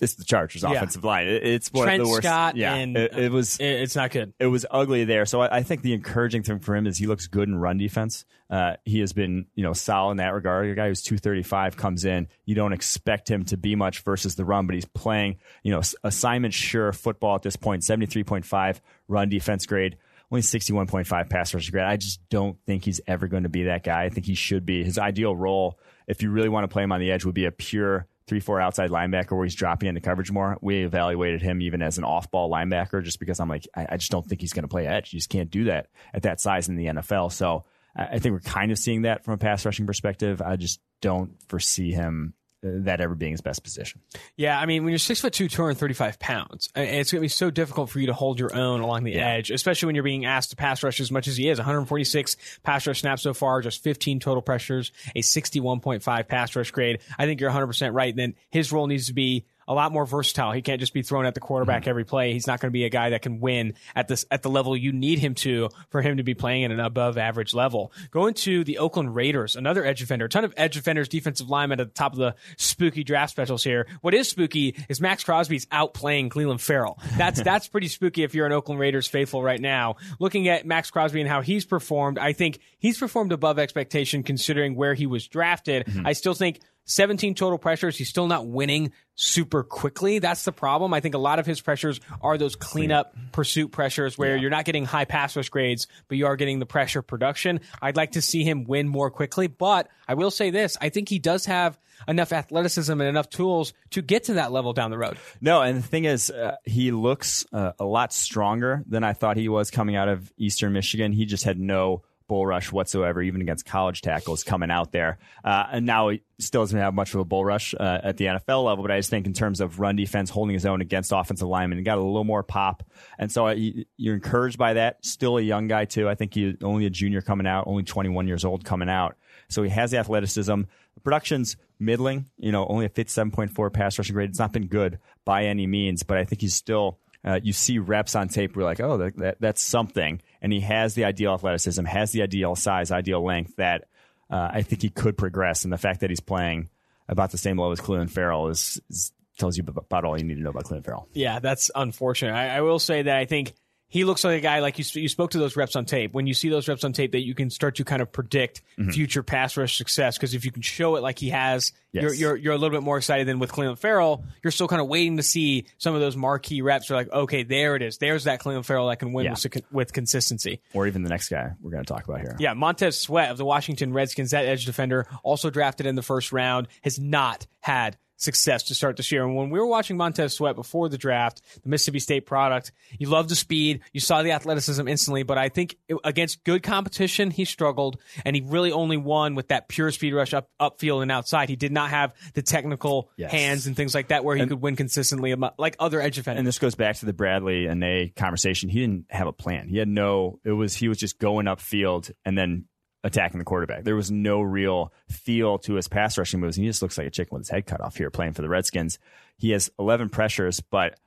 it's 0.00 0.14
the 0.14 0.24
Chargers 0.24 0.62
Yeah. 0.62 0.72
offensive 0.72 1.04
line. 1.04 1.26
It- 1.26 1.42
it's 1.44 1.72
one 1.72 1.84
Trent 1.86 2.00
of 2.02 2.06
the 2.08 2.10
worst. 2.12 2.22
Scott 2.26 2.56
yeah, 2.56 2.74
and 2.74 2.96
it, 2.96 3.12
it 3.16 3.32
was 3.32 3.58
it- 3.58 3.64
it's 3.82 3.96
not 3.96 4.10
good. 4.10 4.32
it 4.38 4.46
was 4.46 4.64
ugly 4.70 5.04
there. 5.04 5.26
So 5.26 5.40
I, 5.42 5.58
I 5.58 5.62
think 5.62 5.82
the 5.82 5.92
encouraging 5.92 6.42
thing 6.42 6.58
for 6.58 6.74
him 6.76 6.86
is 6.86 6.98
he 6.98 7.06
looks 7.06 7.26
good 7.26 7.48
in 7.48 7.56
run 7.56 7.78
defense. 7.78 8.24
Uh, 8.50 8.74
he 8.84 9.00
has 9.00 9.12
been, 9.12 9.46
you 9.54 9.64
know, 9.64 9.72
solid 9.72 10.12
in 10.12 10.16
that 10.18 10.34
regard. 10.34 10.68
A 10.68 10.74
guy 10.74 10.88
who's 10.88 11.02
235 11.02 11.76
comes 11.76 12.04
in. 12.04 12.28
You 12.44 12.54
don't 12.54 12.72
expect 12.74 13.28
him 13.28 13.44
to 13.46 13.56
be 13.56 13.74
much 13.74 14.00
versus 14.00 14.34
the 14.36 14.44
run, 14.44 14.66
but 14.66 14.74
he's 14.74 14.84
playing, 14.84 15.38
you 15.62 15.72
know, 15.72 15.80
assignment 16.04 16.52
sure 16.54 16.92
football 16.92 17.34
at 17.36 17.42
this 17.42 17.56
point. 17.56 17.82
73.5 17.82 18.80
run 19.08 19.28
defense 19.28 19.66
grade. 19.66 19.96
Only 20.30 20.42
61.5 20.42 21.30
pass 21.30 21.54
rush 21.54 21.70
grade. 21.70 21.84
I 21.84 21.96
just 21.96 22.20
don't 22.28 22.58
think 22.66 22.84
he's 22.84 23.00
ever 23.06 23.28
going 23.28 23.44
to 23.44 23.48
be 23.48 23.64
that 23.64 23.82
guy. 23.84 24.04
I 24.04 24.08
think 24.08 24.26
he 24.26 24.34
should 24.34 24.66
be. 24.66 24.82
His 24.84 24.98
ideal 24.98 25.34
role, 25.34 25.78
if 26.06 26.22
you 26.22 26.30
really 26.30 26.48
want 26.48 26.64
to 26.64 26.68
play 26.68 26.82
him 26.82 26.92
on 26.92 27.00
the 27.00 27.10
edge, 27.12 27.24
would 27.24 27.34
be 27.34 27.44
a 27.46 27.52
pure 27.52 28.06
three 28.26 28.40
four 28.40 28.60
outside 28.60 28.90
linebacker 28.90 29.32
where 29.32 29.44
he's 29.44 29.54
dropping 29.54 29.88
into 29.88 30.00
coverage 30.00 30.30
more. 30.30 30.56
We 30.60 30.84
evaluated 30.84 31.42
him 31.42 31.60
even 31.60 31.82
as 31.82 31.98
an 31.98 32.04
off 32.04 32.30
ball 32.30 32.50
linebacker 32.50 33.02
just 33.02 33.20
because 33.20 33.40
I'm 33.40 33.48
like 33.48 33.66
I, 33.76 33.86
I 33.90 33.96
just 33.96 34.10
don't 34.10 34.26
think 34.26 34.40
he's 34.40 34.52
going 34.52 34.62
to 34.62 34.68
play 34.68 34.86
edge. 34.86 35.12
You 35.12 35.18
just 35.18 35.30
can't 35.30 35.50
do 35.50 35.64
that 35.64 35.88
at 36.12 36.22
that 36.22 36.40
size 36.40 36.68
in 36.68 36.76
the 36.76 36.86
NFL. 36.86 37.32
So 37.32 37.64
I, 37.96 38.04
I 38.04 38.18
think 38.18 38.32
we're 38.32 38.40
kind 38.40 38.72
of 38.72 38.78
seeing 38.78 39.02
that 39.02 39.24
from 39.24 39.34
a 39.34 39.38
pass 39.38 39.64
rushing 39.64 39.86
perspective. 39.86 40.40
I 40.42 40.56
just 40.56 40.80
don't 41.00 41.32
foresee 41.48 41.92
him 41.92 42.34
that 42.64 43.00
ever 43.00 43.14
being 43.14 43.32
his 43.32 43.40
best 43.40 43.62
position. 43.62 44.00
Yeah, 44.36 44.58
I 44.58 44.66
mean, 44.66 44.82
when 44.84 44.90
you're 44.92 44.98
six 44.98 45.20
foot 45.20 45.32
two, 45.32 45.48
two 45.48 45.62
hundred 45.62 45.74
thirty 45.74 45.94
five 45.94 46.18
pounds, 46.18 46.70
it's 46.74 47.12
going 47.12 47.20
to 47.20 47.24
be 47.24 47.28
so 47.28 47.50
difficult 47.50 47.90
for 47.90 48.00
you 48.00 48.06
to 48.06 48.14
hold 48.14 48.38
your 48.38 48.54
own 48.56 48.80
along 48.80 49.04
the 49.04 49.12
Yeah. 49.12 49.28
edge, 49.28 49.50
especially 49.50 49.86
when 49.86 49.94
you're 49.94 50.04
being 50.04 50.24
asked 50.24 50.50
to 50.50 50.56
pass 50.56 50.82
rush 50.82 51.00
as 51.00 51.10
much 51.12 51.28
as 51.28 51.36
he 51.36 51.48
is. 51.48 51.58
146 51.58 52.36
pass 52.62 52.86
rush 52.86 53.00
snaps 53.00 53.22
so 53.22 53.34
far, 53.34 53.60
just 53.60 53.82
15 53.82 54.20
total 54.20 54.42
pressures, 54.42 54.92
a 55.14 55.20
61.5 55.20 56.28
pass 56.28 56.56
rush 56.56 56.70
grade. 56.70 57.00
I 57.18 57.26
think 57.26 57.40
you're 57.40 57.50
100 57.50 57.66
percent 57.66 57.94
right. 57.94 58.14
Then 58.14 58.34
his 58.50 58.72
role 58.72 58.86
needs 58.86 59.06
to 59.08 59.12
be 59.14 59.44
a 59.66 59.74
lot 59.74 59.92
more 59.92 60.06
versatile. 60.06 60.52
He 60.52 60.62
can't 60.62 60.80
just 60.80 60.92
be 60.92 61.02
thrown 61.02 61.26
at 61.26 61.34
the 61.34 61.40
quarterback 61.40 61.82
mm-hmm. 61.82 61.90
every 61.90 62.04
play. 62.04 62.32
He's 62.32 62.46
not 62.46 62.60
going 62.60 62.70
to 62.70 62.72
be 62.72 62.84
a 62.84 62.90
guy 62.90 63.10
that 63.10 63.22
can 63.22 63.40
win 63.40 63.74
at 63.94 64.08
this 64.08 64.24
at 64.30 64.42
the 64.42 64.50
level 64.50 64.76
you 64.76 64.92
need 64.92 65.18
him 65.18 65.34
to 65.36 65.70
for 65.90 66.02
him 66.02 66.18
to 66.18 66.22
be 66.22 66.34
playing 66.34 66.64
at 66.64 66.70
an 66.70 66.80
above 66.80 67.18
average 67.18 67.54
level. 67.54 67.92
Going 68.10 68.34
to 68.34 68.64
the 68.64 68.78
Oakland 68.78 69.14
Raiders, 69.14 69.56
another 69.56 69.84
edge 69.84 70.00
defender, 70.00 70.26
a 70.26 70.28
ton 70.28 70.44
of 70.44 70.54
edge 70.56 70.74
defenders, 70.74 71.08
defensive 71.08 71.48
linemen 71.48 71.80
at 71.80 71.88
the 71.88 71.94
top 71.94 72.12
of 72.12 72.18
the 72.18 72.34
spooky 72.56 73.04
draft 73.04 73.30
specials 73.30 73.64
here. 73.64 73.86
What 74.00 74.14
is 74.14 74.28
spooky 74.28 74.76
is 74.88 75.00
Maxx 75.00 75.24
Crosby's 75.24 75.66
outplaying 75.66 76.28
Clelin 76.30 76.60
Ferrell. 76.60 76.98
That's 77.16 77.42
that's 77.44 77.68
pretty 77.68 77.88
spooky 77.88 78.22
if 78.22 78.34
you're 78.34 78.46
an 78.46 78.52
Oakland 78.52 78.80
Raiders 78.80 79.06
faithful 79.06 79.42
right 79.42 79.60
now. 79.60 79.96
Looking 80.18 80.48
at 80.48 80.66
Maxx 80.66 80.90
Crosby 80.90 81.20
and 81.20 81.28
how 81.28 81.40
he's 81.40 81.64
performed, 81.64 82.18
I 82.18 82.32
think 82.32 82.60
he's 82.78 82.98
performed 82.98 83.32
above 83.32 83.58
expectation 83.58 84.22
considering 84.22 84.74
where 84.74 84.94
he 84.94 85.06
was 85.06 85.26
drafted. 85.28 85.86
Mm-hmm. 85.86 86.06
I 86.06 86.12
still 86.12 86.34
think 86.34 86.60
17 86.84 87.34
total 87.34 87.58
pressures. 87.58 87.96
He's 87.96 88.08
still 88.08 88.26
not 88.26 88.46
winning 88.46 88.92
super 89.14 89.62
quickly. 89.62 90.18
That's 90.18 90.44
the 90.44 90.52
problem. 90.52 90.92
I 90.92 91.00
think 91.00 91.14
a 91.14 91.18
lot 91.18 91.38
of 91.38 91.46
his 91.46 91.60
pressures 91.60 92.00
are 92.20 92.36
those 92.36 92.56
cleanup 92.56 93.14
pursuit 93.32 93.68
pressures 93.70 94.18
where 94.18 94.36
you're 94.36 94.50
not 94.50 94.64
getting 94.64 94.84
high 94.84 95.04
pass 95.04 95.36
rush 95.36 95.48
grades, 95.48 95.86
but 96.08 96.18
you 96.18 96.26
are 96.26 96.36
getting 96.36 96.58
the 96.58 96.66
pressure 96.66 97.02
production. 97.02 97.60
I'd 97.80 97.96
like 97.96 98.12
to 98.12 98.22
see 98.22 98.42
him 98.42 98.64
win 98.64 98.88
more 98.88 99.10
quickly, 99.10 99.46
but 99.46 99.88
I 100.08 100.14
will 100.14 100.30
say 100.30 100.50
this. 100.50 100.76
I 100.80 100.88
think 100.88 101.08
he 101.08 101.18
does 101.18 101.46
have 101.46 101.78
enough 102.08 102.32
athleticism 102.32 102.92
and 102.92 103.02
enough 103.02 103.30
tools 103.30 103.72
to 103.90 104.02
get 104.02 104.24
to 104.24 104.34
that 104.34 104.52
level 104.52 104.72
down 104.72 104.90
the 104.90 104.98
road. 104.98 105.16
No, 105.40 105.62
and 105.62 105.78
the 105.78 105.86
thing 105.86 106.04
is, 106.04 106.30
uh, 106.30 106.56
he 106.64 106.90
looks 106.90 107.46
uh, 107.52 107.72
a 107.78 107.84
lot 107.84 108.12
stronger 108.12 108.82
than 108.88 109.04
I 109.04 109.12
thought 109.12 109.36
he 109.36 109.48
was 109.48 109.70
coming 109.70 109.96
out 109.96 110.08
of 110.08 110.32
Eastern 110.36 110.72
Michigan. 110.72 111.12
He 111.12 111.24
just 111.24 111.44
had 111.44 111.58
no 111.58 112.02
bull 112.26 112.46
rush 112.46 112.72
whatsoever, 112.72 113.22
even 113.22 113.40
against 113.40 113.66
college 113.66 114.00
tackles 114.00 114.44
coming 114.44 114.70
out 114.70 114.92
there. 114.92 115.18
Uh, 115.44 115.66
and 115.72 115.86
now 115.86 116.08
he 116.08 116.22
still 116.38 116.62
doesn't 116.62 116.78
have 116.78 116.94
much 116.94 117.14
of 117.14 117.20
a 117.20 117.24
bull 117.24 117.44
rush 117.44 117.74
uh, 117.78 118.00
at 118.02 118.16
the 118.16 118.26
NFL 118.26 118.64
level, 118.64 118.82
but 118.82 118.90
I 118.90 118.98
just 118.98 119.10
think 119.10 119.26
in 119.26 119.32
terms 119.32 119.60
of 119.60 119.78
run 119.78 119.96
defense, 119.96 120.30
holding 120.30 120.54
his 120.54 120.66
own 120.66 120.80
against 120.80 121.12
offensive 121.12 121.48
linemen, 121.48 121.78
he 121.78 121.84
got 121.84 121.98
a 121.98 122.02
little 122.02 122.24
more 122.24 122.42
pop. 122.42 122.82
And 123.18 123.30
so 123.30 123.48
uh, 123.48 123.56
you're 123.96 124.14
encouraged 124.14 124.58
by 124.58 124.74
that. 124.74 125.04
Still 125.04 125.38
a 125.38 125.42
young 125.42 125.68
guy, 125.68 125.84
too. 125.84 126.08
I 126.08 126.14
think 126.14 126.34
he's 126.34 126.56
only 126.62 126.86
a 126.86 126.90
junior 126.90 127.20
coming 127.20 127.46
out, 127.46 127.66
only 127.66 127.82
21 127.82 128.26
years 128.26 128.44
old 128.44 128.64
coming 128.64 128.88
out. 128.88 129.16
So 129.48 129.62
he 129.62 129.70
has 129.70 129.90
the 129.90 129.98
athleticism. 129.98 130.62
The 130.94 131.00
production's 131.02 131.56
middling, 131.78 132.26
you 132.38 132.52
know, 132.52 132.66
only 132.66 132.86
a 132.86 132.90
57.4 132.90 133.72
pass 133.72 133.98
rushing 133.98 134.14
grade. 134.14 134.30
It's 134.30 134.38
not 134.38 134.52
been 134.52 134.66
good 134.66 134.98
by 135.24 135.44
any 135.44 135.66
means, 135.66 136.02
but 136.02 136.16
I 136.18 136.24
think 136.24 136.40
he's 136.40 136.54
still. 136.54 136.98
Uh, 137.24 137.40
you 137.42 137.52
see 137.52 137.78
reps 137.78 138.14
on 138.14 138.28
tape, 138.28 138.54
we're 138.54 138.64
like, 138.64 138.80
oh, 138.80 138.98
that, 138.98 139.16
that, 139.16 139.36
that's 139.40 139.62
something. 139.62 140.20
And 140.42 140.52
he 140.52 140.60
has 140.60 140.94
the 140.94 141.04
ideal 141.04 141.32
athleticism, 141.32 141.84
has 141.84 142.12
the 142.12 142.22
ideal 142.22 142.54
size, 142.54 142.92
ideal 142.92 143.24
length 143.24 143.56
that 143.56 143.88
uh, 144.30 144.50
I 144.52 144.62
think 144.62 144.82
he 144.82 144.90
could 144.90 145.16
progress. 145.16 145.64
And 145.64 145.72
the 145.72 145.78
fact 145.78 146.00
that 146.00 146.10
he's 146.10 146.20
playing 146.20 146.68
about 147.08 147.30
the 147.30 147.38
same 147.38 147.58
level 147.58 147.72
as 147.72 147.80
Clelin 147.80 148.10
Ferrell 148.10 148.48
is, 148.48 148.80
is 148.90 149.12
tells 149.38 149.56
you 149.56 149.64
about 149.66 150.04
all 150.04 150.18
you 150.18 150.24
need 150.24 150.34
to 150.34 150.42
know 150.42 150.50
about 150.50 150.64
Clelin 150.64 150.84
Ferrell. 150.84 151.08
Yeah, 151.12 151.38
that's 151.40 151.70
unfortunate. 151.74 152.34
I, 152.34 152.56
I 152.56 152.60
will 152.60 152.78
say 152.78 153.02
that 153.02 153.16
I 153.16 153.24
think 153.24 153.54
he 153.94 154.02
looks 154.02 154.24
like 154.24 154.36
a 154.36 154.40
guy 154.40 154.58
like 154.58 154.76
you, 154.76 154.84
you 155.00 155.08
spoke 155.08 155.30
to 155.30 155.38
those 155.38 155.54
reps 155.54 155.76
on 155.76 155.84
tape. 155.84 156.14
When 156.14 156.26
you 156.26 156.34
see 156.34 156.48
those 156.48 156.66
reps 156.66 156.82
on 156.82 156.92
tape, 156.92 157.12
that 157.12 157.24
you 157.24 157.32
can 157.32 157.48
start 157.48 157.76
to 157.76 157.84
kind 157.84 158.02
of 158.02 158.10
predict 158.10 158.60
mm-hmm. 158.76 158.90
future 158.90 159.22
pass 159.22 159.56
rush 159.56 159.76
success 159.76 160.18
because 160.18 160.34
if 160.34 160.44
you 160.44 160.50
can 160.50 160.62
show 160.62 160.96
it 160.96 161.00
like 161.00 161.16
he 161.16 161.28
has, 161.30 161.72
yes. 161.92 162.02
you're, 162.02 162.12
you're 162.14 162.36
you're 162.36 162.52
a 162.54 162.58
little 162.58 162.76
bit 162.76 162.82
more 162.82 162.96
excited 162.96 163.28
than 163.28 163.38
with 163.38 163.52
Clelin 163.52 163.78
Ferrell. 163.78 164.24
You're 164.42 164.50
still 164.50 164.66
kind 164.66 164.82
of 164.82 164.88
waiting 164.88 165.18
to 165.18 165.22
see 165.22 165.66
some 165.78 165.94
of 165.94 166.00
those 166.00 166.16
marquee 166.16 166.60
reps. 166.60 166.88
You're 166.88 166.98
like, 166.98 167.12
okay, 167.12 167.44
there 167.44 167.76
it 167.76 167.82
is. 167.82 167.98
There's 167.98 168.24
that 168.24 168.40
Clelin 168.40 168.64
Ferrell 168.64 168.88
that 168.88 168.98
can 168.98 169.12
win 169.12 169.26
yeah. 169.26 169.36
with, 169.40 169.62
with 169.70 169.92
consistency. 169.92 170.60
Or 170.72 170.88
even 170.88 171.04
the 171.04 171.08
next 171.08 171.28
guy 171.28 171.52
we're 171.62 171.70
going 171.70 171.84
to 171.84 171.88
talk 171.88 172.02
about 172.02 172.20
here. 172.20 172.34
Yeah, 172.40 172.54
Montez 172.54 172.98
Sweat 172.98 173.30
of 173.30 173.38
the 173.38 173.44
Washington 173.44 173.92
Redskins, 173.92 174.32
that 174.32 174.44
edge 174.44 174.64
defender, 174.64 175.06
also 175.22 175.50
drafted 175.50 175.86
in 175.86 175.94
the 175.94 176.02
first 176.02 176.32
round, 176.32 176.66
has 176.82 176.98
not 176.98 177.46
had 177.60 177.96
success 178.24 178.64
to 178.64 178.74
start 178.74 178.96
this 178.96 179.12
year. 179.12 179.24
And 179.24 179.36
when 179.36 179.50
we 179.50 179.58
were 179.58 179.66
watching 179.66 179.96
Montez 179.96 180.34
Sweat 180.34 180.56
before 180.56 180.88
the 180.88 180.98
draft, 180.98 181.42
the 181.62 181.68
Mississippi 181.68 182.00
State 182.00 182.26
product, 182.26 182.72
you 182.98 183.08
loved 183.08 183.28
the 183.28 183.36
speed, 183.36 183.80
you 183.92 184.00
saw 184.00 184.22
the 184.22 184.32
athleticism 184.32 184.88
instantly, 184.88 185.22
but 185.22 185.38
I 185.38 185.48
think 185.48 185.76
it, 185.88 185.96
against 186.02 186.42
good 186.44 186.62
competition, 186.62 187.30
he 187.30 187.44
struggled, 187.44 187.98
and 188.24 188.34
he 188.34 188.42
really 188.44 188.72
only 188.72 188.96
won 188.96 189.34
with 189.34 189.48
that 189.48 189.68
pure 189.68 189.90
speed 189.90 190.14
rush 190.14 190.34
up 190.34 190.48
upfield 190.60 191.02
and 191.02 191.12
outside. 191.12 191.48
He 191.48 191.56
did 191.56 191.72
not 191.72 191.90
have 191.90 192.14
the 192.34 192.42
technical 192.42 193.10
yes. 193.16 193.30
hands 193.30 193.66
and 193.66 193.76
things 193.76 193.94
like 193.94 194.08
that 194.08 194.24
where 194.24 194.34
he 194.34 194.42
and, 194.42 194.50
could 194.50 194.60
win 194.60 194.76
consistently 194.76 195.34
like 195.58 195.76
other 195.78 196.00
edge 196.00 196.16
defenders. 196.16 196.38
And 196.38 196.46
this 196.46 196.58
goes 196.58 196.74
back 196.74 196.96
to 196.96 197.06
the 197.06 197.12
Bradlee 197.12 197.70
and 197.70 197.84
Anae 197.84 198.14
conversation. 198.14 198.68
He 198.68 198.80
didn't 198.80 199.06
have 199.10 199.26
a 199.26 199.32
plan. 199.32 199.68
He 199.68 199.78
had 199.78 199.88
no. 199.88 200.40
It 200.44 200.52
was 200.52 200.74
he 200.74 200.88
was 200.88 200.98
just 200.98 201.18
going 201.18 201.46
upfield 201.46 202.10
and 202.24 202.36
then 202.36 202.66
attacking 203.04 203.38
the 203.38 203.44
quarterback. 203.44 203.84
There 203.84 203.94
was 203.94 204.10
no 204.10 204.40
real 204.40 204.92
feel 205.08 205.58
to 205.58 205.74
his 205.74 205.86
pass 205.86 206.18
rushing 206.18 206.40
moves. 206.40 206.56
He 206.56 206.64
just 206.64 206.82
looks 206.82 206.98
like 206.98 207.06
a 207.06 207.10
chicken 207.10 207.36
with 207.36 207.42
his 207.42 207.50
head 207.50 207.66
cut 207.66 207.80
off 207.80 207.96
here 207.96 208.10
playing 208.10 208.32
for 208.32 208.42
the 208.42 208.48
Redskins. 208.48 208.98
He 209.36 209.50
has 209.50 209.70
11 209.78 210.08
pressures, 210.08 210.60
but 210.60 210.98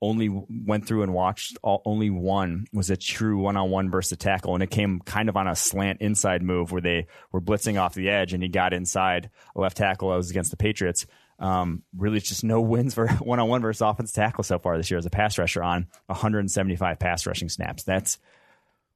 only 0.00 0.28
went 0.28 0.86
through 0.86 1.02
and 1.02 1.12
watched 1.12 1.58
all, 1.62 1.82
only 1.84 2.08
one 2.08 2.66
was 2.72 2.88
a 2.88 2.96
true 2.96 3.38
one-on-one 3.38 3.90
versus 3.90 4.12
a 4.12 4.16
tackle 4.16 4.54
and 4.54 4.62
it 4.62 4.70
came 4.70 4.98
kind 5.00 5.28
of 5.28 5.36
on 5.36 5.46
a 5.46 5.54
slant 5.54 6.00
inside 6.00 6.42
move 6.42 6.72
where 6.72 6.80
they 6.80 7.06
were 7.32 7.40
blitzing 7.40 7.78
off 7.78 7.92
the 7.92 8.08
edge 8.08 8.32
and 8.32 8.42
he 8.42 8.48
got 8.48 8.72
inside 8.72 9.28
a 9.54 9.60
left 9.60 9.76
tackle 9.76 10.08
that 10.08 10.16
was 10.16 10.30
against 10.30 10.50
the 10.50 10.56
Patriots. 10.56 11.06
Um, 11.38 11.82
really 11.94 12.18
just 12.20 12.44
no 12.44 12.62
wins 12.62 12.94
for 12.94 13.08
one-on-one 13.18 13.60
versus 13.60 13.82
offense 13.82 14.12
tackle 14.12 14.44
so 14.44 14.58
far 14.58 14.78
this 14.78 14.90
year 14.90 14.96
as 14.96 15.06
a 15.06 15.10
pass 15.10 15.36
rusher 15.36 15.62
on 15.62 15.88
175 16.06 16.98
pass 16.98 17.26
rushing 17.26 17.50
snaps. 17.50 17.82
That's 17.82 18.18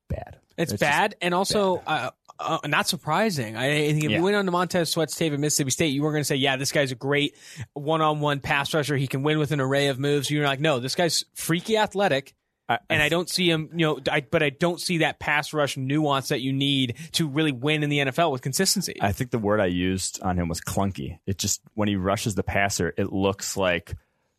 bad. 0.08 0.38
It's, 0.56 0.72
it's 0.72 0.80
bad, 0.80 1.16
and 1.20 1.34
also 1.34 1.82
uh, 1.86 2.10
uh, 2.38 2.58
not 2.66 2.88
surprising. 2.88 3.56
I 3.56 3.92
think 3.92 4.04
if 4.04 4.10
yeah. 4.10 4.18
you 4.18 4.22
went 4.22 4.36
on 4.36 4.44
to 4.46 4.50
Montez 4.50 4.90
Sweat's 4.90 5.14
tape 5.16 5.32
at 5.32 5.40
Mississippi 5.40 5.70
State, 5.70 5.88
you 5.88 6.02
were 6.02 6.10
going 6.10 6.22
to 6.22 6.26
say, 6.26 6.36
"Yeah, 6.36 6.56
this 6.56 6.72
guy's 6.72 6.92
a 6.92 6.96
great 6.96 7.36
one-on-one 7.74 8.40
pass 8.40 8.74
rusher. 8.74 8.96
He 8.96 9.06
can 9.06 9.22
win 9.22 9.38
with 9.38 9.52
an 9.52 9.60
array 9.60 9.88
of 9.88 9.98
moves." 9.98 10.30
You're 10.30 10.46
like, 10.46 10.60
"No, 10.60 10.80
this 10.80 10.94
guy's 10.94 11.24
freaky 11.34 11.76
athletic." 11.76 12.34
I, 12.68 12.78
and 12.88 13.02
I 13.02 13.10
don't 13.10 13.28
see 13.28 13.50
him, 13.50 13.68
you 13.74 13.86
know, 13.86 14.00
I, 14.10 14.22
but 14.22 14.42
I 14.42 14.48
don't 14.48 14.80
see 14.80 14.98
that 14.98 15.18
pass 15.18 15.52
rush 15.52 15.76
nuance 15.76 16.28
that 16.28 16.40
you 16.40 16.50
need 16.50 16.96
to 17.12 17.28
really 17.28 17.52
win 17.52 17.82
in 17.82 17.90
the 17.90 17.98
NFL 17.98 18.32
with 18.32 18.40
consistency. 18.40 18.96
I 19.02 19.12
think 19.12 19.30
the 19.30 19.38
word 19.38 19.60
I 19.60 19.66
used 19.66 20.22
on 20.22 20.38
him 20.38 20.48
was 20.48 20.62
clunky. 20.62 21.18
It 21.26 21.36
just 21.36 21.60
when 21.74 21.88
he 21.88 21.96
rushes 21.96 22.34
the 22.34 22.42
passer, 22.42 22.94
it 22.96 23.12
looks 23.12 23.58
like 23.58 23.94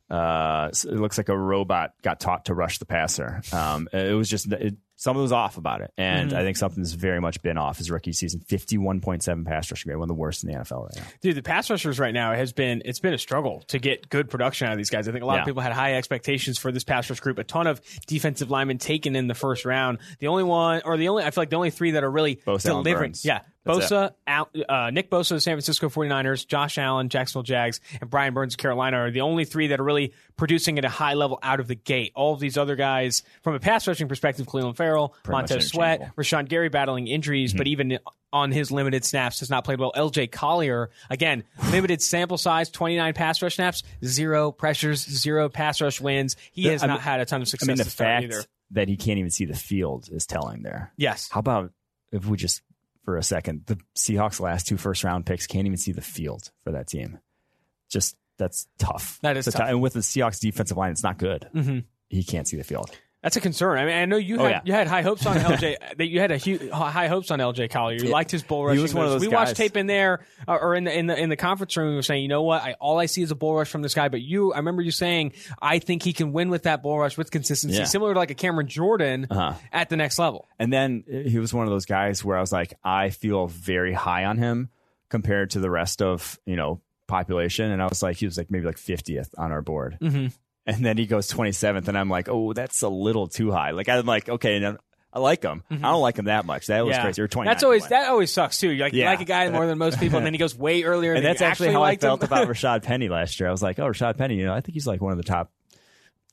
uh, 0.10 0.70
it 0.72 0.86
looks 0.86 1.18
like 1.18 1.30
a 1.30 1.38
robot 1.38 1.94
got 2.02 2.20
taught 2.20 2.46
to 2.46 2.56
rush 2.56 2.80
the 2.80 2.86
passer. 2.86 3.42
Um, 3.52 3.88
it 3.94 4.16
was 4.16 4.30
just 4.30 4.52
it, 4.52 4.76
something 4.96 5.22
was 5.22 5.32
off 5.32 5.58
about 5.58 5.82
it. 5.82 5.92
And 5.98 6.30
mm-hmm. 6.30 6.40
I 6.40 6.44
think 6.44 6.58
something's 6.58 6.94
very 6.94 7.20
much 7.20 7.42
been 7.42 7.58
off 7.58 7.78
his 7.78 7.92
rookie 7.92 8.14
season. 8.14 8.42
51.7 8.48 9.46
pass 9.46 9.72
rushing 9.72 9.90
grade, 9.90 9.98
one 9.98 10.06
of 10.06 10.16
the 10.16 10.20
worst 10.20 10.44
in 10.44 10.52
the 10.52 10.58
NFL 10.58 10.84
right 10.84 10.96
now. 10.96 11.04
Dude, 11.22 11.36
the 11.36 11.44
pass 11.44 11.70
rushers 11.70 12.00
right 12.00 12.14
now 12.14 12.34
has 12.34 12.54
been, 12.54 12.82
it's 12.86 13.00
been 13.00 13.14
a 13.14 13.18
struggle 13.18 13.64
to 13.68 13.80
get 13.80 14.10
good 14.10 14.30
production 14.30 14.68
out 14.68 14.74
of 14.74 14.78
these 14.78 14.90
guys. 14.90 15.08
I 15.08 15.12
think 15.12 15.24
a 15.24 15.28
lot 15.28 15.36
yeah. 15.36 15.42
of 15.42 15.46
people 15.46 15.62
had 15.62 15.74
high 15.74 15.96
expectations 15.96 16.58
for 16.58 16.72
this 16.72 16.84
pass 16.84 17.10
rush 17.10 17.20
group. 17.20 17.38
A 17.38 17.44
ton 17.44 17.68
of 17.68 17.82
defensive 18.08 18.50
linemen 18.50 18.78
taken 18.78 19.16
in 19.16 19.28
the 19.28 19.36
first 19.36 19.66
round. 19.66 20.00
The 20.20 20.28
only 20.28 20.44
one, 20.44 20.82
or 20.86 20.98
the 20.98 21.10
only, 21.10 21.24
I 21.24 21.32
feel 21.32 21.42
like 21.42 21.50
the 21.50 21.58
only 21.58 21.72
three 21.72 21.92
that 21.92 22.04
are 22.04 22.12
really 22.12 22.40
Both 22.46 22.64
delivering. 22.64 23.16
Yeah. 23.24 23.42
Bosa, 23.66 24.14
Al, 24.28 24.50
uh, 24.70 24.92
Nick 24.92 25.10
Bosa 25.10 25.32
of 25.32 25.38
the 25.38 25.42
San 25.42 25.56
Francisco 25.56 25.90
49ers, 25.90 26.48
Josh 26.48 26.78
Allen, 26.78 27.10
Jacksonville 27.10 27.44
Jags, 27.44 27.82
and 28.00 28.10
Brian 28.10 28.34
Burns 28.34 28.54
of 28.54 28.58
Carolina 28.58 28.98
are 28.98 29.12
the 29.12 29.22
only 29.22 29.46
three 29.46 29.68
that 29.68 29.80
are 29.80 29.84
really 29.84 30.14
producing 30.38 30.78
at 30.78 30.86
a 30.86 30.90
high 30.90 31.14
level 31.14 31.40
out 31.42 31.60
of 31.60 31.68
the 31.68 31.76
gate. 31.76 32.12
All 32.16 32.34
of 32.34 32.40
these 32.40 32.58
other 32.58 32.76
guys, 32.76 33.24
from 33.42 33.56
a 33.56 33.60
pass 33.60 33.88
rushing 33.88 34.08
perspective, 34.08 34.46
Clelin 34.46 34.76
Ferrell, 34.76 35.16
Pretty 35.24 35.36
Montez 35.36 35.68
Sweat, 35.68 36.16
Rashan 36.16 36.48
Gary 36.48 36.70
battling 36.70 37.08
injuries, 37.08 37.52
mm-hmm. 37.52 37.58
but 37.58 37.68
even 37.68 38.00
on 38.32 38.52
his 38.52 38.70
limited 38.72 39.06
snaps 39.06 39.40
has 39.40 39.50
not 39.50 39.64
played 39.64 39.80
well. 39.80 39.94
LJ 39.96 40.32
Collier, 40.32 40.90
again, 41.10 41.44
limited 41.72 42.02
sample 42.02 42.38
size, 42.38 42.70
29 42.70 43.14
pass 43.14 43.42
rush 43.42 43.56
snaps, 43.56 43.84
zero 44.04 44.52
pressures, 44.52 45.04
zero 45.04 45.50
pass 45.50 45.82
rush 45.82 46.02
wins. 46.02 46.36
He 46.52 46.66
has 46.66 46.84
I 46.84 46.88
not 46.88 47.00
had 47.00 47.22
a 47.22 47.26
ton 47.26 47.42
of 47.42 47.48
success. 47.48 47.70
I 47.70 47.72
mean, 47.72 47.78
the 47.78 47.86
fact 47.86 48.26
either. 48.26 48.44
that 48.72 48.88
he 48.90 48.98
can't 48.98 49.18
even 49.20 49.32
see 49.32 49.46
the 49.46 49.56
field 49.56 50.10
is 50.12 50.26
telling 50.26 50.64
there. 50.64 50.92
Yes. 50.98 51.30
How 51.32 51.40
about 51.40 51.72
if 52.12 52.26
we 52.28 52.38
just 52.38 52.62
for 53.06 53.18
a 53.18 53.24
second. 53.24 53.64
The 53.68 53.78
Seahawks' 53.96 54.40
last 54.40 54.68
two 54.68 54.78
first 54.78 55.04
round 55.04 55.26
picks 55.26 55.48
can't 55.48 55.66
even 55.66 55.78
see 55.78 55.94
the 55.94 56.02
field 56.02 56.52
for 56.64 56.72
that 56.72 56.88
team. 56.88 57.20
Just 57.90 58.18
that's 58.38 58.68
tough. 58.78 59.20
That 59.22 59.38
is 59.38 59.46
tough. 59.46 59.70
And 59.70 59.82
with 59.82 59.94
the 59.94 60.02
Seahawks 60.02 60.40
defensive 60.40 60.76
line, 60.76 60.92
it's 60.92 61.04
not 61.04 61.18
good. 61.18 61.48
Mm-hmm. 61.54 61.80
He 62.10 62.24
can't 62.24 62.48
see 62.48 62.58
the 62.58 62.64
field. 62.64 62.92
That's 63.26 63.38
a 63.38 63.42
concern. 63.42 63.80
I 63.80 63.86
mean, 63.86 63.96
I 63.96 64.06
know 64.06 64.18
you 64.18 64.38
oh, 64.38 64.44
had 64.44 64.52
yeah. 64.52 64.62
you 64.66 64.74
had 64.74 64.86
high 64.86 65.02
hopes 65.02 65.26
on 65.26 65.36
LJ. 65.38 65.98
that 65.98 66.06
you 66.06 66.20
had 66.20 66.30
a 66.30 66.38
huge, 66.38 66.70
high 66.70 67.08
hopes 67.08 67.32
on 67.32 67.40
LJ 67.40 67.72
Collier. 67.72 67.98
You 67.98 68.10
it, 68.10 68.12
liked 68.12 68.30
his 68.30 68.44
bull 68.44 68.64
rush. 68.64 68.76
He 68.76 68.82
was 68.84 68.94
one 68.94 69.04
of 69.04 69.14
those 69.14 69.22
we 69.22 69.30
guys. 69.30 69.48
watched 69.48 69.58
tape 69.58 69.76
in 69.76 69.88
there 69.88 70.24
uh, 70.48 70.60
or 70.62 70.76
in 70.76 70.84
the 70.84 70.96
in 70.96 71.08
the 71.08 71.20
in 71.20 71.30
the 71.30 71.36
conference 71.36 71.76
room. 71.76 71.90
We 71.90 71.96
were 71.96 72.04
saying, 72.04 72.22
you 72.22 72.28
know 72.28 72.44
what? 72.44 72.62
I, 72.62 72.74
all 72.74 73.00
I 73.00 73.08
see 73.08 73.24
is 73.24 73.32
a 73.32 73.36
bull 73.36 73.56
rush 73.56 73.68
from 73.68 73.82
this 73.82 73.96
guy. 73.96 74.10
But 74.10 74.22
you, 74.22 74.54
I 74.54 74.58
remember 74.58 74.84
you 74.84 74.92
saying, 74.92 75.34
I 75.60 75.80
think 75.80 76.04
he 76.04 76.14
can 76.14 76.34
win 76.34 76.50
with 76.50 76.64
that 76.64 76.84
bull 76.84 77.00
rush 77.00 77.18
with 77.18 77.32
consistency, 77.32 77.80
yeah. 77.80 77.86
similar 77.86 78.14
to 78.14 78.20
like 78.20 78.30
a 78.30 78.36
Cameron 78.36 78.68
Jordan 78.68 79.26
uh-huh. 79.28 79.54
at 79.74 79.90
the 79.90 79.98
next 79.98 80.20
level. 80.20 80.48
And 80.60 80.72
then 80.72 81.04
he 81.08 81.40
was 81.40 81.52
one 81.52 81.66
of 81.66 81.72
those 81.72 81.88
guys 81.88 82.24
where 82.24 82.38
I 82.38 82.42
was 82.42 82.52
like, 82.52 82.76
I 82.84 83.10
feel 83.10 83.48
very 83.48 83.94
high 83.94 84.26
on 84.26 84.38
him 84.38 84.70
compared 85.10 85.50
to 85.52 85.60
the 85.60 85.72
rest 85.72 86.04
of 86.04 86.40
you 86.46 86.58
know 86.58 86.80
population. 87.08 87.72
And 87.72 87.82
I 87.82 87.88
was 87.88 88.04
like, 88.04 88.18
he 88.18 88.28
was 88.28 88.38
like 88.38 88.52
maybe 88.52 88.68
like 88.68 88.78
50th 88.78 89.30
on 89.36 89.52
our 89.52 89.64
board. 89.64 89.98
Mm-hmm 90.00 90.28
and 90.66 90.86
then 90.86 90.98
he 90.98 91.06
goes 91.06 91.32
27th, 91.32 91.88
and 91.88 91.98
I'm 91.98 92.10
like, 92.10 92.28
oh, 92.30 92.54
that's 92.54 92.82
a 92.82 92.90
little 92.90 93.28
too 93.28 93.52
high. 93.52 93.72
Like 93.72 93.90
I'm 93.90 94.06
like, 94.06 94.30
okay, 94.30 94.76
I 95.16 95.20
like 95.20 95.44
him. 95.44 95.64
Mm-hmm. 95.72 95.86
I 95.86 95.92
don't 95.92 96.02
like 96.02 96.18
him 96.18 96.26
that 96.26 96.46
much. 96.46 96.68
That 96.68 96.86
was 96.86 96.96
yeah. 96.96 97.04
crazy. 97.04 97.22
You're 97.22 97.30
29. 97.30 97.54
That's 97.54 97.64
always 97.64 97.88
that 97.88 98.10
always 98.10 98.34
sucks 98.34 98.60
too. 98.60 98.70
You 98.70 98.84
like, 98.84 98.94
yeah. 98.94 99.10
like 99.10 99.22
a 99.22 99.26
guy 99.26 99.50
more 99.50 99.66
than 99.66 99.78
most 99.78 100.00
people, 100.00 100.18
and 100.18 100.26
then 100.26 100.34
he 100.34 100.38
goes 100.38 100.58
way 100.58 100.84
earlier. 100.84 101.14
and 101.14 101.26
that's 101.26 101.42
actually 101.42 101.72
how 101.72 101.84
I 101.84 101.96
felt 101.96 102.24
about 102.24 102.48
Rashad 102.50 102.84
Penny 102.84 103.08
last 103.08 103.40
year. 103.40 103.48
I 103.48 103.52
was 103.52 103.64
like, 103.64 103.80
oh, 103.80 103.86
Rashad 103.86 104.18
Penny. 104.18 104.36
You 104.36 104.46
know, 104.46 104.54
I 104.54 104.62
think 104.62 104.74
he's 104.74 104.88
like 104.88 105.02
one 105.02 105.12
of 105.12 105.18
the 105.18 105.24
top 105.24 105.52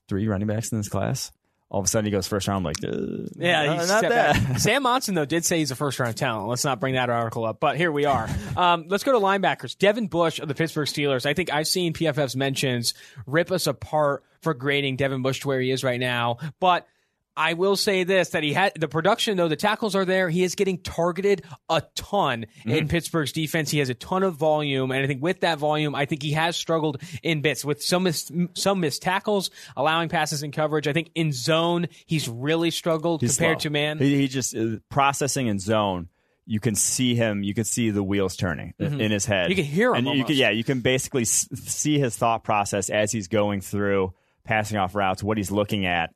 three 0.09 0.26
running 0.26 0.49
backs 0.49 0.72
in 0.72 0.78
this 0.78 0.89
class. 0.89 1.30
All 1.73 1.81
of 1.81 1.87
a 1.87 1.89
sudden, 1.89 2.05
he 2.05 2.11
goes 2.11 2.27
first 2.29 2.49
round. 2.49 2.59
I'm 2.59 2.64
like, 2.64 2.85
uh, 2.85 3.29
yeah, 3.35 3.64
no, 3.64 3.87
not 3.87 4.03
that. 4.03 4.61
Sam 4.61 4.83
Monson 4.83 5.14
though 5.14 5.25
did 5.25 5.43
say 5.43 5.59
he's 5.59 5.70
a 5.70 5.75
first 5.75 5.99
round 5.99 6.18
talent. 6.18 6.47
Let's 6.47 6.66
not 6.66 6.81
bring 6.81 6.97
that 6.97 7.09
article 7.09 7.47
up, 7.47 7.61
but 7.61 7.79
here 7.79 7.91
we 7.91 8.05
are. 8.05 8.29
Um, 8.55 8.85
let's 8.89 9.03
go 9.03 9.12
to 9.12 9.18
linebackers. 9.18 9.79
Devin 9.79 10.09
Bush 10.09 10.39
of 10.39 10.47
the 10.47 10.55
Pittsburgh 10.55 10.87
Steelers. 10.87 11.25
I 11.25 11.33
think 11.33 11.51
I've 11.51 11.66
seen 11.66 11.95
PFF's 11.95 12.37
mentions 12.37 12.93
rip 13.27 13.51
us 13.51 13.66
apart 13.66 14.25
for 14.43 14.53
grading 14.53 14.97
Devin 14.97 15.23
Bush 15.23 15.41
to 15.41 15.49
where 15.49 15.59
he 15.59 15.70
is 15.70 15.83
right 15.83 15.99
now. 15.99 16.37
But 16.61 16.87
I 17.37 17.55
will 17.55 17.76
say 17.76 18.05
this 18.05 18.30
that 18.30 18.43
he 18.43 18.53
had 18.53 18.72
the 18.78 18.89
production 18.89 19.37
though 19.37 19.49
the 19.49 19.57
tackles 19.57 19.95
are 19.95 20.05
there. 20.05 20.28
He 20.28 20.43
is 20.43 20.55
getting 20.55 20.78
targeted 20.78 21.43
a 21.68 21.83
ton 21.95 22.47
Mm-hmm. 22.62 22.70
in 22.70 22.89
Pittsburgh's 22.89 23.33
defense. 23.33 23.70
He 23.70 23.78
has 23.78 23.89
a 23.89 23.95
ton 23.95 24.22
of 24.22 24.35
volume, 24.37 24.91
and 24.91 25.03
I 25.03 25.07
think 25.07 25.22
with 25.22 25.41
that 25.41 25.59
volume, 25.59 25.95
I 25.95 26.05
think 26.07 26.22
he 26.22 26.33
has 26.33 26.57
struggled 26.57 27.01
in 27.22 27.41
bits 27.41 27.64
with 27.64 27.83
some 27.83 28.03
missed, 28.05 28.30
some 28.55 28.80
missed 28.80 29.03
tackles, 29.03 29.51
allowing 29.76 30.09
passes 30.09 30.43
in 30.43 30.53
coverage. 30.53 30.87
I 30.87 30.93
think 30.93 31.11
in 31.14 31.33
zone 31.33 31.89
he's 32.07 32.28
really 32.28 32.70
struggled 32.70 33.20
He's 33.22 33.37
compared 33.37 33.61
slow. 33.62 33.68
to 33.68 33.70
man. 33.70 33.99
He, 33.99 34.16
he 34.16 34.28
just 34.28 34.55
uh, 34.57 34.76
processing 34.91 35.47
in 35.47 35.59
zone. 35.59 36.09
You 36.45 36.61
can 36.61 36.74
see 36.74 37.14
him. 37.14 37.43
You 37.43 37.55
can 37.55 37.64
see 37.64 37.91
the 37.91 38.03
wheels 38.03 38.37
turning 38.37 38.74
in 38.78 39.11
his 39.11 39.24
head. 39.24 39.45
Mm-hmm. 39.45 39.51
You 39.51 39.57
can 39.57 39.64
hear 39.64 39.95
'em 39.95 40.07
And 40.07 40.18
you 40.18 40.24
can, 40.24 40.35
yeah, 40.37 40.51
you 40.51 40.64
can 40.64 40.80
basically 40.80 41.24
see 41.24 41.99
his 41.99 42.16
thought 42.16 42.43
process 42.45 42.91
as 42.91 43.12
he's 43.12 43.28
going 43.28 43.61
through 43.61 44.12
passing 44.45 44.76
off 44.76 44.95
routes, 44.95 45.22
what 45.22 45.37
he's 45.37 45.51
looking 45.53 45.87
at, 45.87 46.11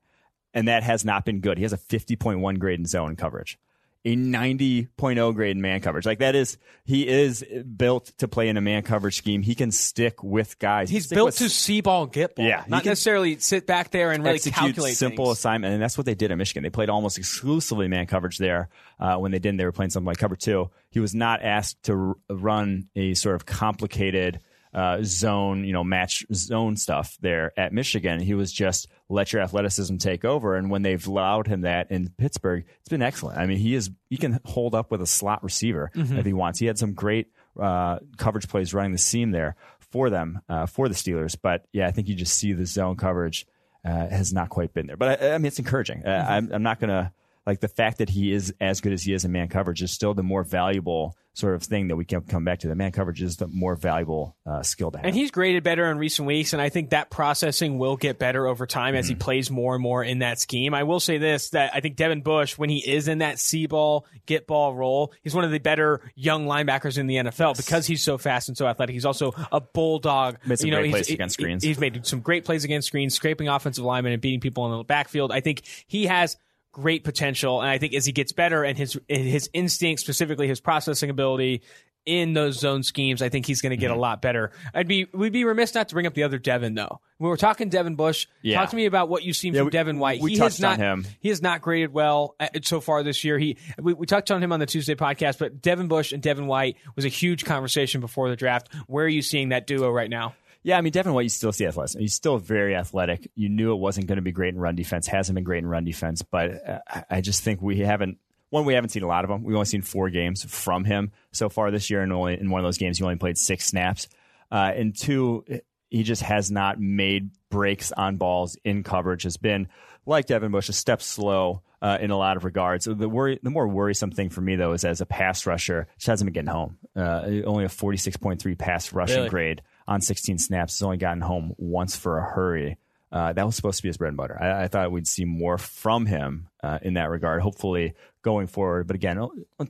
and 0.55 0.69
that 0.69 0.83
has 0.83 1.05
not 1.05 1.25
been 1.25 1.41
good. 1.41 1.59
He 1.59 1.63
has 1.65 1.73
a 1.73 1.79
50.1 1.79 2.59
grade 2.59 2.79
in 2.79 2.87
zone 2.87 3.17
coverage, 3.17 3.59
a 4.05 4.17
90.0 4.17 5.35
grade 5.35 5.57
in 5.57 5.61
man 5.61 5.81
coverage. 5.81 6.07
Like 6.07 6.21
that 6.21 6.35
is 6.35 6.59
he 6.85 7.07
is 7.09 7.45
built 7.77 8.13
to 8.19 8.29
play 8.29 8.49
in 8.49 8.57
a 8.57 8.61
man 8.61 8.83
coverage 8.83 9.17
scheme. 9.17 9.43
He 9.43 9.55
can 9.55 9.71
stick 9.73 10.23
with 10.23 10.59
guys. 10.59 10.89
He's 10.89 11.09
built 11.09 11.27
with 11.27 11.39
to 11.39 11.49
see 11.49 11.81
ball, 11.81 12.07
get 12.07 12.37
ball, 12.37 12.47
Yeah, 12.47 12.65
not 12.69 12.85
necessarily 12.85 13.39
sit 13.39 13.67
back 13.67 13.91
there 13.91 14.13
and 14.13 14.23
really 14.25 14.39
calculate 14.39 14.97
simple 14.97 15.27
things. 15.27 15.39
assignment, 15.39 15.75
and 15.75 15.83
that's 15.83 15.99
what 15.99 16.05
they 16.07 16.15
did 16.15 16.31
at 16.31 16.39
Michigan. 16.39 16.63
They 16.63 16.71
played 16.71 16.89
almost 16.89 17.19
exclusively 17.19 17.89
man 17.89 18.07
coverage 18.07 18.39
there. 18.39 18.69
Uh, 18.99 19.17
when 19.17 19.33
they 19.33 19.39
didn't, 19.39 19.59
they 19.59 19.65
were 19.65 19.73
playing 19.73 19.91
something 19.91 20.07
like 20.07 20.19
cover 20.19 20.37
two. 20.37 20.71
He 20.91 21.01
was 21.01 21.15
not 21.15 21.43
asked 21.43 21.83
to 21.85 21.93
r- 22.31 22.37
run 22.37 22.89
a 22.97 23.15
sort 23.15 23.35
of 23.35 23.45
complicated 23.45 24.41
uh, 24.77 24.99
zone, 25.03 25.65
you 25.65 25.73
know, 25.73 25.83
match 25.83 26.25
zone 26.33 26.77
stuff 26.77 27.17
there 27.21 27.53
at 27.59 27.73
Michigan. 27.73 28.21
He 28.21 28.35
was 28.35 28.53
just 28.53 28.87
let 29.09 29.33
your 29.33 29.41
athleticism 29.43 29.97
take 29.97 30.25
over, 30.25 30.55
and 30.55 30.71
when 30.71 30.83
they've 30.83 31.05
allowed 31.07 31.47
him 31.47 31.63
that 31.63 31.91
in 31.91 32.11
Pittsburgh, 32.19 32.65
it's 32.81 32.89
been 32.91 33.03
excellent. 33.03 33.39
I 33.39 33.47
mean, 33.47 33.57
he 33.59 33.75
is 33.75 33.91
he 34.11 34.17
can 34.19 34.39
hold 34.45 34.75
up 34.75 34.91
with 34.91 35.01
a 35.03 35.07
slot 35.07 35.43
receiver 35.43 35.91
Mm-hmm. 35.97 36.19
if 36.19 36.27
he 36.27 36.33
wants. 36.33 36.59
He 36.61 36.67
had 36.67 36.79
some 36.79 36.93
great 36.93 37.29
uh, 37.59 37.99
coverage 38.19 38.49
plays 38.49 38.75
running 38.75 38.93
the 38.93 38.99
seam 38.99 39.31
there 39.31 39.57
for 39.81 40.11
them 40.11 40.41
uh, 40.49 40.67
for 40.67 40.89
the 40.89 40.95
Steelers, 40.95 41.37
but 41.41 41.65
yeah, 41.73 41.87
I 41.89 41.91
think 41.91 42.09
you 42.09 42.15
just 42.15 42.35
see 42.35 42.53
the 42.53 42.67
zone 42.67 42.97
coverage 42.97 43.47
uh, 43.85 44.09
has 44.09 44.33
not 44.33 44.51
quite 44.51 44.75
been 44.75 44.87
there. 44.87 44.97
But 44.99 45.23
I, 45.23 45.35
I 45.35 45.39
mean, 45.39 45.47
it's 45.47 45.59
encouraging. 45.59 46.05
Uh, 46.05 46.09
Mm-hmm. 46.11 46.31
I'm, 46.33 46.53
I'm 46.53 46.63
not 46.63 46.81
going 46.81 46.91
to 46.91 47.13
like 47.47 47.61
the 47.61 47.69
fact 47.69 47.99
that 47.99 48.09
he 48.09 48.33
is 48.33 48.53
as 48.61 48.81
good 48.81 48.93
as 48.93 49.03
he 49.03 49.13
is 49.13 49.25
in 49.25 49.33
man 49.33 49.49
coverage 49.49 49.83
is 49.83 49.91
still 49.93 50.15
the 50.15 50.23
more 50.23 50.43
valuable 50.43 51.17
sort 51.35 51.55
of 51.55 51.63
thing 51.63 51.89
that 51.89 51.97
we 51.97 52.05
can 52.07 52.23
come 52.23 52.45
back 52.47 52.61
to. 52.61 52.67
The 52.69 52.75
man 52.75 52.93
coverage 52.93 53.21
is 53.21 53.37
the 53.37 53.47
more 53.47 53.77
valuable 53.77 54.35
uh, 54.47 54.63
skill 54.63 54.91
to 54.91 54.97
have. 54.97 55.05
And 55.05 55.15
he's 55.15 55.31
graded 55.31 55.63
better 55.65 55.91
in 55.91 55.99
recent 55.99 56.27
weeks, 56.27 56.55
and 56.55 56.63
I 56.63 56.71
think 56.71 56.91
that 56.91 57.11
processing 57.11 57.79
will 57.79 57.97
get 57.99 58.19
better 58.19 58.47
over 58.47 58.67
time 58.67 58.95
as 58.95 59.07
he 59.07 59.15
Mm-hmm. 59.15 59.21
plays 59.21 59.51
more 59.51 59.75
and 59.75 59.83
more 59.83 60.03
in 60.03 60.21
that 60.21 60.39
scheme. 60.41 60.73
I 60.73 60.85
will 60.85 60.99
say 60.99 61.19
this 61.19 61.51
that 61.51 61.73
I 61.75 61.81
think 61.81 61.97
Devin 61.97 62.23
Bush, 62.23 62.57
when 62.57 62.71
he 62.71 62.79
is 62.79 63.07
in 63.07 63.19
that 63.19 63.39
C 63.39 63.67
ball, 63.67 64.07
get 64.25 64.47
ball 64.47 64.75
role, 64.75 65.13
he's 65.23 65.35
one 65.35 65.45
of 65.45 65.51
the 65.51 65.59
better 65.59 66.01
young 66.15 66.47
linebackers 66.47 66.97
in 66.97 67.07
the 67.07 67.17
NFL 67.17 67.57
because 67.59 67.87
he's 67.87 68.03
so 68.03 68.17
fast 68.17 68.49
and 68.49 68.57
so 68.57 68.67
athletic. 68.67 68.95
He's 68.95 69.05
also 69.05 69.33
a 69.53 69.61
bulldog. 69.61 70.39
Made 70.47 70.59
some 70.59 70.69
you 70.69 70.73
know, 70.73 70.81
great 70.81 70.91
plays 70.91 71.11
against 71.11 71.35
screens. 71.35 71.63
He's 71.63 71.79
made 71.79 72.07
some 72.07 72.21
great 72.21 72.45
plays 72.47 72.65
against 72.65 72.89
screens, 72.89 73.15
scraping 73.15 73.49
offensive 73.49 73.85
linemen 73.85 74.13
and 74.15 74.23
beating 74.23 74.41
people 74.41 74.71
in 74.73 74.79
the 74.79 74.85
backfield. 74.85 75.33
I 75.33 75.41
think 75.41 75.63
he 75.87 76.07
has 76.07 76.37
great 76.77 77.05
potential, 77.05 77.63
and 77.63 77.71
I 77.71 77.79
think 77.79 77.95
as 77.95 78.05
he 78.05 78.13
gets 78.13 78.33
better 78.33 78.63
and 78.63 78.77
his 78.77 78.99
his 79.09 79.49
instinct, 79.55 80.03
specifically 80.03 80.47
his 80.47 80.61
processing 80.61 81.09
ability 81.09 81.63
in 82.05 82.35
those 82.35 82.61
zone 82.61 82.83
schemes, 82.85 83.21
I 83.23 83.31
think 83.31 83.47
he's 83.47 83.61
going 83.63 83.71
to 83.71 83.77
Mm-hmm. 83.77 83.81
get 83.81 83.91
a 83.91 83.99
lot 83.99 84.21
better. 84.23 84.53
I'd 84.75 84.87
be 84.87 85.07
we'd 85.15 85.33
be 85.33 85.45
remiss 85.45 85.75
not 85.75 85.89
to 85.89 85.95
bring 85.95 86.07
up 86.07 86.13
the 86.15 86.23
other 86.25 86.39
Devin 86.39 86.75
though. 86.75 87.01
When 87.19 87.31
we're 87.31 87.37
talking 87.39 87.71
Devin 87.71 87.97
Bush, 87.97 88.27
Yeah. 88.43 88.61
talk 88.61 88.69
to 88.71 88.77
me 88.77 88.85
about 88.85 89.09
what 89.09 89.23
you've 89.25 89.37
seen 89.37 89.55
Yeah, 89.55 89.61
from 89.61 89.65
we- 89.69 89.71
Devin 89.71 89.99
White. 89.99 90.21
we 90.21 90.33
he 90.33 90.37
touched 90.37 90.57
has 90.57 90.61
not 90.61 90.75
on 90.75 90.79
him. 90.81 91.07
he 91.21 91.31
has 91.31 91.41
not 91.43 91.63
graded 91.63 91.93
well 91.95 92.37
uh, 92.39 92.49
so 92.63 92.81
far 92.83 93.03
this 93.03 93.25
year. 93.25 93.39
He 93.39 93.57
we, 93.81 93.95
we 93.95 94.05
touched 94.07 94.31
on 94.31 94.43
him 94.43 94.53
on 94.53 94.61
the 94.61 94.67
Tuesday 94.67 94.95
podcast, 94.95 95.39
but 95.39 95.63
Devin 95.63 95.89
Bush 95.89 96.13
and 96.13 96.23
Devin 96.23 96.47
White 96.47 96.77
was 96.95 97.05
a 97.07 97.09
huge 97.09 97.45
conversation 97.47 98.01
before 98.03 98.29
the 98.29 98.37
draft. 98.37 98.69
Where 98.87 99.07
are 99.07 99.09
you 99.09 99.23
seeing 99.23 99.49
that 99.49 99.67
duo 99.67 99.91
right 99.91 100.11
now? 100.11 100.35
Yeah, 100.67 100.77
I 100.79 100.81
mean, 100.81 100.91
Devin 100.91 101.15
White, 101.15 101.23
you 101.23 101.29
still 101.29 101.53
see 101.53 101.65
athleticism. 101.65 102.01
He's 102.01 102.15
still 102.15 102.39
very 102.39 102.75
athletic. 102.75 103.31
You 103.37 103.49
knew 103.49 103.73
it 103.73 103.77
wasn't 103.77 104.09
going 104.09 104.17
to 104.17 104.23
be 104.23 104.33
great 104.33 104.53
in 104.53 104.59
run 104.59 104.75
defense. 104.75 105.07
Hasn't 105.07 105.37
been 105.37 105.45
great 105.45 105.59
in 105.63 105.67
run 105.69 105.85
defense, 105.85 106.23
but 106.23 106.69
uh, 106.69 107.03
I- 107.09 107.21
just 107.21 107.45
think 107.45 107.63
we 107.63 107.79
haven't. 107.79 108.19
One, 108.51 108.65
we 108.65 108.75
haven't 108.75 108.91
seen 108.91 109.05
a 109.05 109.07
lot 109.07 109.23
of 109.25 109.31
him. 109.31 109.45
We've 109.45 109.55
only 109.55 109.67
seen 109.67 109.83
four 109.83 110.11
games 110.11 110.43
from 110.43 110.85
him 110.85 111.13
so 111.31 111.49
far 111.49 111.71
this 111.71 111.89
year, 111.89 112.03
and 112.03 112.13
only 112.13 112.41
in 112.41 112.51
one 112.51 112.61
of 112.61 112.65
those 112.65 112.79
games, 112.79 112.99
he 112.99 113.05
only 113.05 113.15
played 113.15 113.39
six 113.39 113.65
snaps. 113.65 114.09
Uh, 114.51 114.73
and 114.75 114.97
two, 114.97 115.45
he 115.89 116.03
just 116.03 116.23
has 116.23 116.51
not 116.51 116.81
made 116.81 117.31
breaks 117.49 117.93
on 117.93 118.17
balls 118.17 118.57
in 118.65 118.83
coverage. 118.83 119.23
Has 119.23 119.37
been 119.37 119.69
like 120.05 120.27
Devin 120.27 120.51
Bush, 120.51 120.69
a 120.69 120.73
step 120.73 121.01
slow 121.01 121.63
uh, 121.81 121.99
in 122.01 122.11
a 122.11 122.19
lot 122.19 122.37
of 122.37 122.45
regards. 122.45 122.87
The 122.87 123.09
worry, 123.09 123.39
the 123.41 123.51
more 123.51 123.69
worrisome 123.69 124.11
thing 124.11 124.31
for 124.31 124.41
me 124.41 124.57
though, 124.57 124.73
is 124.73 124.85
as 124.85 125.01
a 125.01 125.07
pass 125.07 125.47
rusher, 125.47 125.87
just 125.97 126.09
hasn't 126.09 126.27
been 126.27 126.33
getting 126.35 126.53
home. 126.53 126.77
Uh, 126.97 127.43
only 127.45 127.65
a 127.65 127.69
forty 127.69 127.99
six 127.99 128.17
point 128.17 128.43
three 128.43 128.57
pass 128.57 128.93
rushing 128.93 129.17
Really? 129.19 129.29
grade 129.29 129.63
on 129.89 130.01
16 130.01 130.39
snaps. 130.39 130.79
He's 130.79 130.83
only 130.83 130.97
gotten 130.97 131.21
home 131.21 131.55
once 131.59 131.97
for 131.97 132.19
a 132.19 132.23
hurry. 132.23 132.79
Uh, 133.13 133.33
that 133.33 133.47
was 133.47 133.55
supposed 133.55 133.77
to 133.79 133.83
be 133.83 133.89
his 133.89 133.97
bread 133.97 134.09
and 134.09 134.17
butter. 134.17 134.37
I, 134.41 134.65
I 134.65 134.69
thought 134.69 134.91
we'd 134.91 135.07
see 135.07 135.25
more 135.25 135.59
from 135.59 136.07
him 136.07 136.49
uh, 136.63 136.81
in 136.83 136.95
that 136.95 137.09
regard. 137.09 137.41
Hopefully, 137.41 137.95
going 138.23 138.49
forward. 138.49 138.89
But 138.89 138.97
again, 138.97 139.25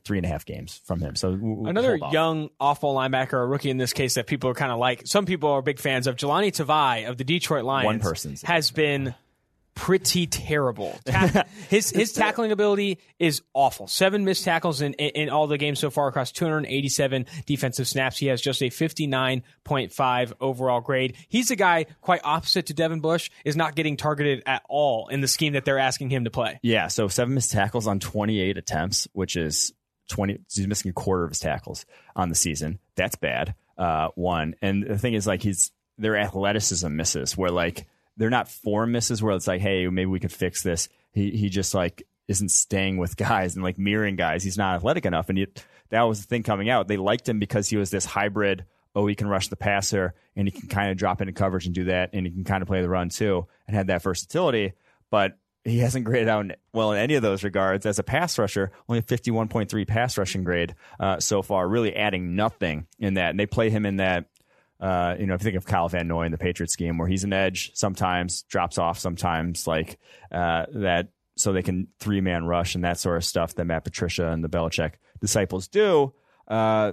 three 0.04 0.18
and 0.18 0.24
a 0.24 0.28
half 0.28 0.46
games 0.46 0.80
from 0.86 1.00
him. 1.00 1.14
So 1.14 1.32
Another 1.32 1.98
young, 2.10 2.48
awful 2.58 2.94
linebacker, 2.94 3.34
a 3.34 3.46
rookie 3.46 3.68
in 3.70 3.76
this 3.76 3.92
case 3.92 4.14
that 4.14 4.26
people 4.26 4.48
are 4.50 4.54
kind 4.54 4.72
of 4.72 4.78
like. 4.78 5.02
Some 5.06 5.26
people 5.26 5.50
are 5.50 5.60
big 5.60 5.78
fans 5.78 6.06
of. 6.06 6.16
Jahlani 6.16 6.48
Tavai 6.48 7.08
of 7.08 7.18
the 7.18 7.24
Detroit 7.24 7.64
Lions 7.64 7.84
One 7.84 8.00
person's- 8.00 8.42
has 8.42 8.70
been 8.70 9.14
pretty 9.76 10.26
terrible. 10.26 10.98
Ta- 11.06 11.44
his 11.68 11.90
his 11.90 12.12
tackling 12.12 12.50
ability 12.50 12.98
is 13.20 13.42
awful. 13.54 13.86
Seven 13.86 14.24
missed 14.24 14.42
tackles 14.42 14.80
in, 14.80 14.94
in 14.94 15.10
in 15.26 15.30
all 15.30 15.46
the 15.46 15.58
games 15.58 15.78
so 15.78 15.90
far 15.90 16.08
across 16.08 16.32
287 16.32 17.26
defensive 17.46 17.86
snaps. 17.86 18.18
He 18.18 18.26
has 18.26 18.40
just 18.40 18.60
a 18.62 18.70
59.5 18.70 20.32
overall 20.40 20.80
grade. 20.80 21.16
He's 21.28 21.52
a 21.52 21.56
guy 21.56 21.86
quite 22.00 22.22
opposite 22.24 22.66
to 22.66 22.74
Devin 22.74 23.00
Bush. 23.00 23.30
Is 23.44 23.54
not 23.54 23.76
getting 23.76 23.96
targeted 23.96 24.42
at 24.46 24.62
all 24.68 25.06
in 25.08 25.20
the 25.20 25.28
scheme 25.28 25.52
that 25.52 25.64
they're 25.64 25.78
asking 25.78 26.10
him 26.10 26.24
to 26.24 26.30
play. 26.30 26.58
Yeah, 26.62 26.88
so 26.88 27.06
seven 27.06 27.34
missed 27.34 27.52
tackles 27.52 27.86
on 27.86 28.00
28 28.00 28.58
attempts, 28.58 29.06
which 29.12 29.36
is 29.36 29.72
20. 30.08 30.38
He's 30.52 30.66
missing 30.66 30.90
a 30.90 30.94
quarter 30.94 31.22
of 31.22 31.30
his 31.30 31.38
tackles 31.38 31.86
on 32.16 32.30
the 32.30 32.34
season. 32.34 32.80
That's 32.96 33.16
bad. 33.16 33.54
Uh, 33.76 34.08
one, 34.14 34.54
and 34.62 34.82
the 34.82 34.98
thing 34.98 35.12
is, 35.12 35.26
like, 35.26 35.42
he's 35.42 35.70
their 35.98 36.16
athleticism 36.16 36.94
misses, 36.94 37.36
where 37.36 37.50
like 37.50 37.86
they're 38.16 38.30
not 38.30 38.48
form 38.48 38.92
misses, 38.92 39.22
where 39.22 39.34
it's 39.34 39.46
like, 39.46 39.60
hey, 39.60 39.86
maybe 39.88 40.06
we 40.06 40.20
could 40.20 40.32
fix 40.32 40.62
this. 40.62 40.88
He 41.12 41.30
he 41.30 41.48
just 41.48 41.74
like 41.74 42.06
isn't 42.28 42.50
staying 42.50 42.98
with 42.98 43.16
guys 43.16 43.54
and 43.54 43.64
like 43.64 43.78
mirroring 43.78 44.16
guys. 44.16 44.42
He's 44.42 44.58
not 44.58 44.76
athletic 44.76 45.06
enough, 45.06 45.28
and 45.28 45.46
that 45.90 46.02
was 46.02 46.20
the 46.20 46.26
thing 46.26 46.42
coming 46.42 46.68
out. 46.68 46.88
They 46.88 46.96
liked 46.96 47.28
him 47.28 47.38
because 47.38 47.68
he 47.68 47.76
was 47.76 47.90
this 47.90 48.04
hybrid. 48.04 48.64
Oh, 48.94 49.06
he 49.06 49.14
can 49.14 49.28
rush 49.28 49.48
the 49.48 49.56
passer 49.56 50.14
and 50.34 50.48
he 50.48 50.58
can 50.58 50.68
kind 50.68 50.90
of 50.90 50.96
drop 50.96 51.20
into 51.20 51.32
coverage 51.32 51.66
and 51.66 51.74
do 51.74 51.84
that, 51.84 52.10
and 52.12 52.26
he 52.26 52.32
can 52.32 52.44
kind 52.44 52.62
of 52.62 52.68
play 52.68 52.82
the 52.82 52.88
run 52.88 53.08
too, 53.08 53.46
and 53.66 53.76
had 53.76 53.88
that 53.88 54.02
versatility. 54.02 54.72
But 55.10 55.38
he 55.66 55.78
hasn't 55.78 56.04
graded 56.04 56.28
out 56.28 56.46
well 56.72 56.92
in 56.92 56.98
any 56.98 57.14
of 57.14 57.22
those 57.22 57.42
regards 57.42 57.86
as 57.86 57.98
a 57.98 58.02
pass 58.02 58.38
rusher. 58.38 58.70
Only 58.88 59.00
a 59.00 59.02
51.3 59.02 59.86
pass 59.86 60.16
rushing 60.16 60.44
grade 60.44 60.74
uh, 61.00 61.18
so 61.18 61.42
far, 61.42 61.68
really 61.68 61.94
adding 61.94 62.36
nothing 62.36 62.86
in 62.98 63.14
that. 63.14 63.30
And 63.30 63.40
they 63.40 63.46
play 63.46 63.70
him 63.70 63.84
in 63.84 63.96
that, 63.96 64.26
uh, 64.80 65.14
you 65.18 65.26
know, 65.26 65.34
if 65.34 65.40
you 65.40 65.44
think 65.44 65.56
of 65.56 65.66
Kyle 65.66 65.88
Van 65.88 66.06
Noy 66.06 66.26
in 66.26 66.32
the 66.32 66.38
Patriots 66.38 66.76
game, 66.76 66.98
where 66.98 67.08
he's 67.08 67.24
an 67.24 67.32
edge 67.32 67.72
sometimes, 67.74 68.42
drops 68.42 68.78
off 68.78 68.98
sometimes, 68.98 69.66
like 69.66 69.98
uh, 70.30 70.66
that, 70.74 71.08
so 71.36 71.52
they 71.52 71.62
can 71.62 71.88
three 71.98 72.20
man 72.20 72.44
rush 72.44 72.74
and 72.74 72.84
that 72.84 72.98
sort 72.98 73.16
of 73.16 73.24
stuff 73.24 73.54
that 73.54 73.64
Matt 73.64 73.84
Patricia 73.84 74.28
and 74.28 74.42
the 74.42 74.48
Belichick 74.48 74.92
disciples 75.20 75.68
do. 75.68 76.12
Uh, 76.48 76.92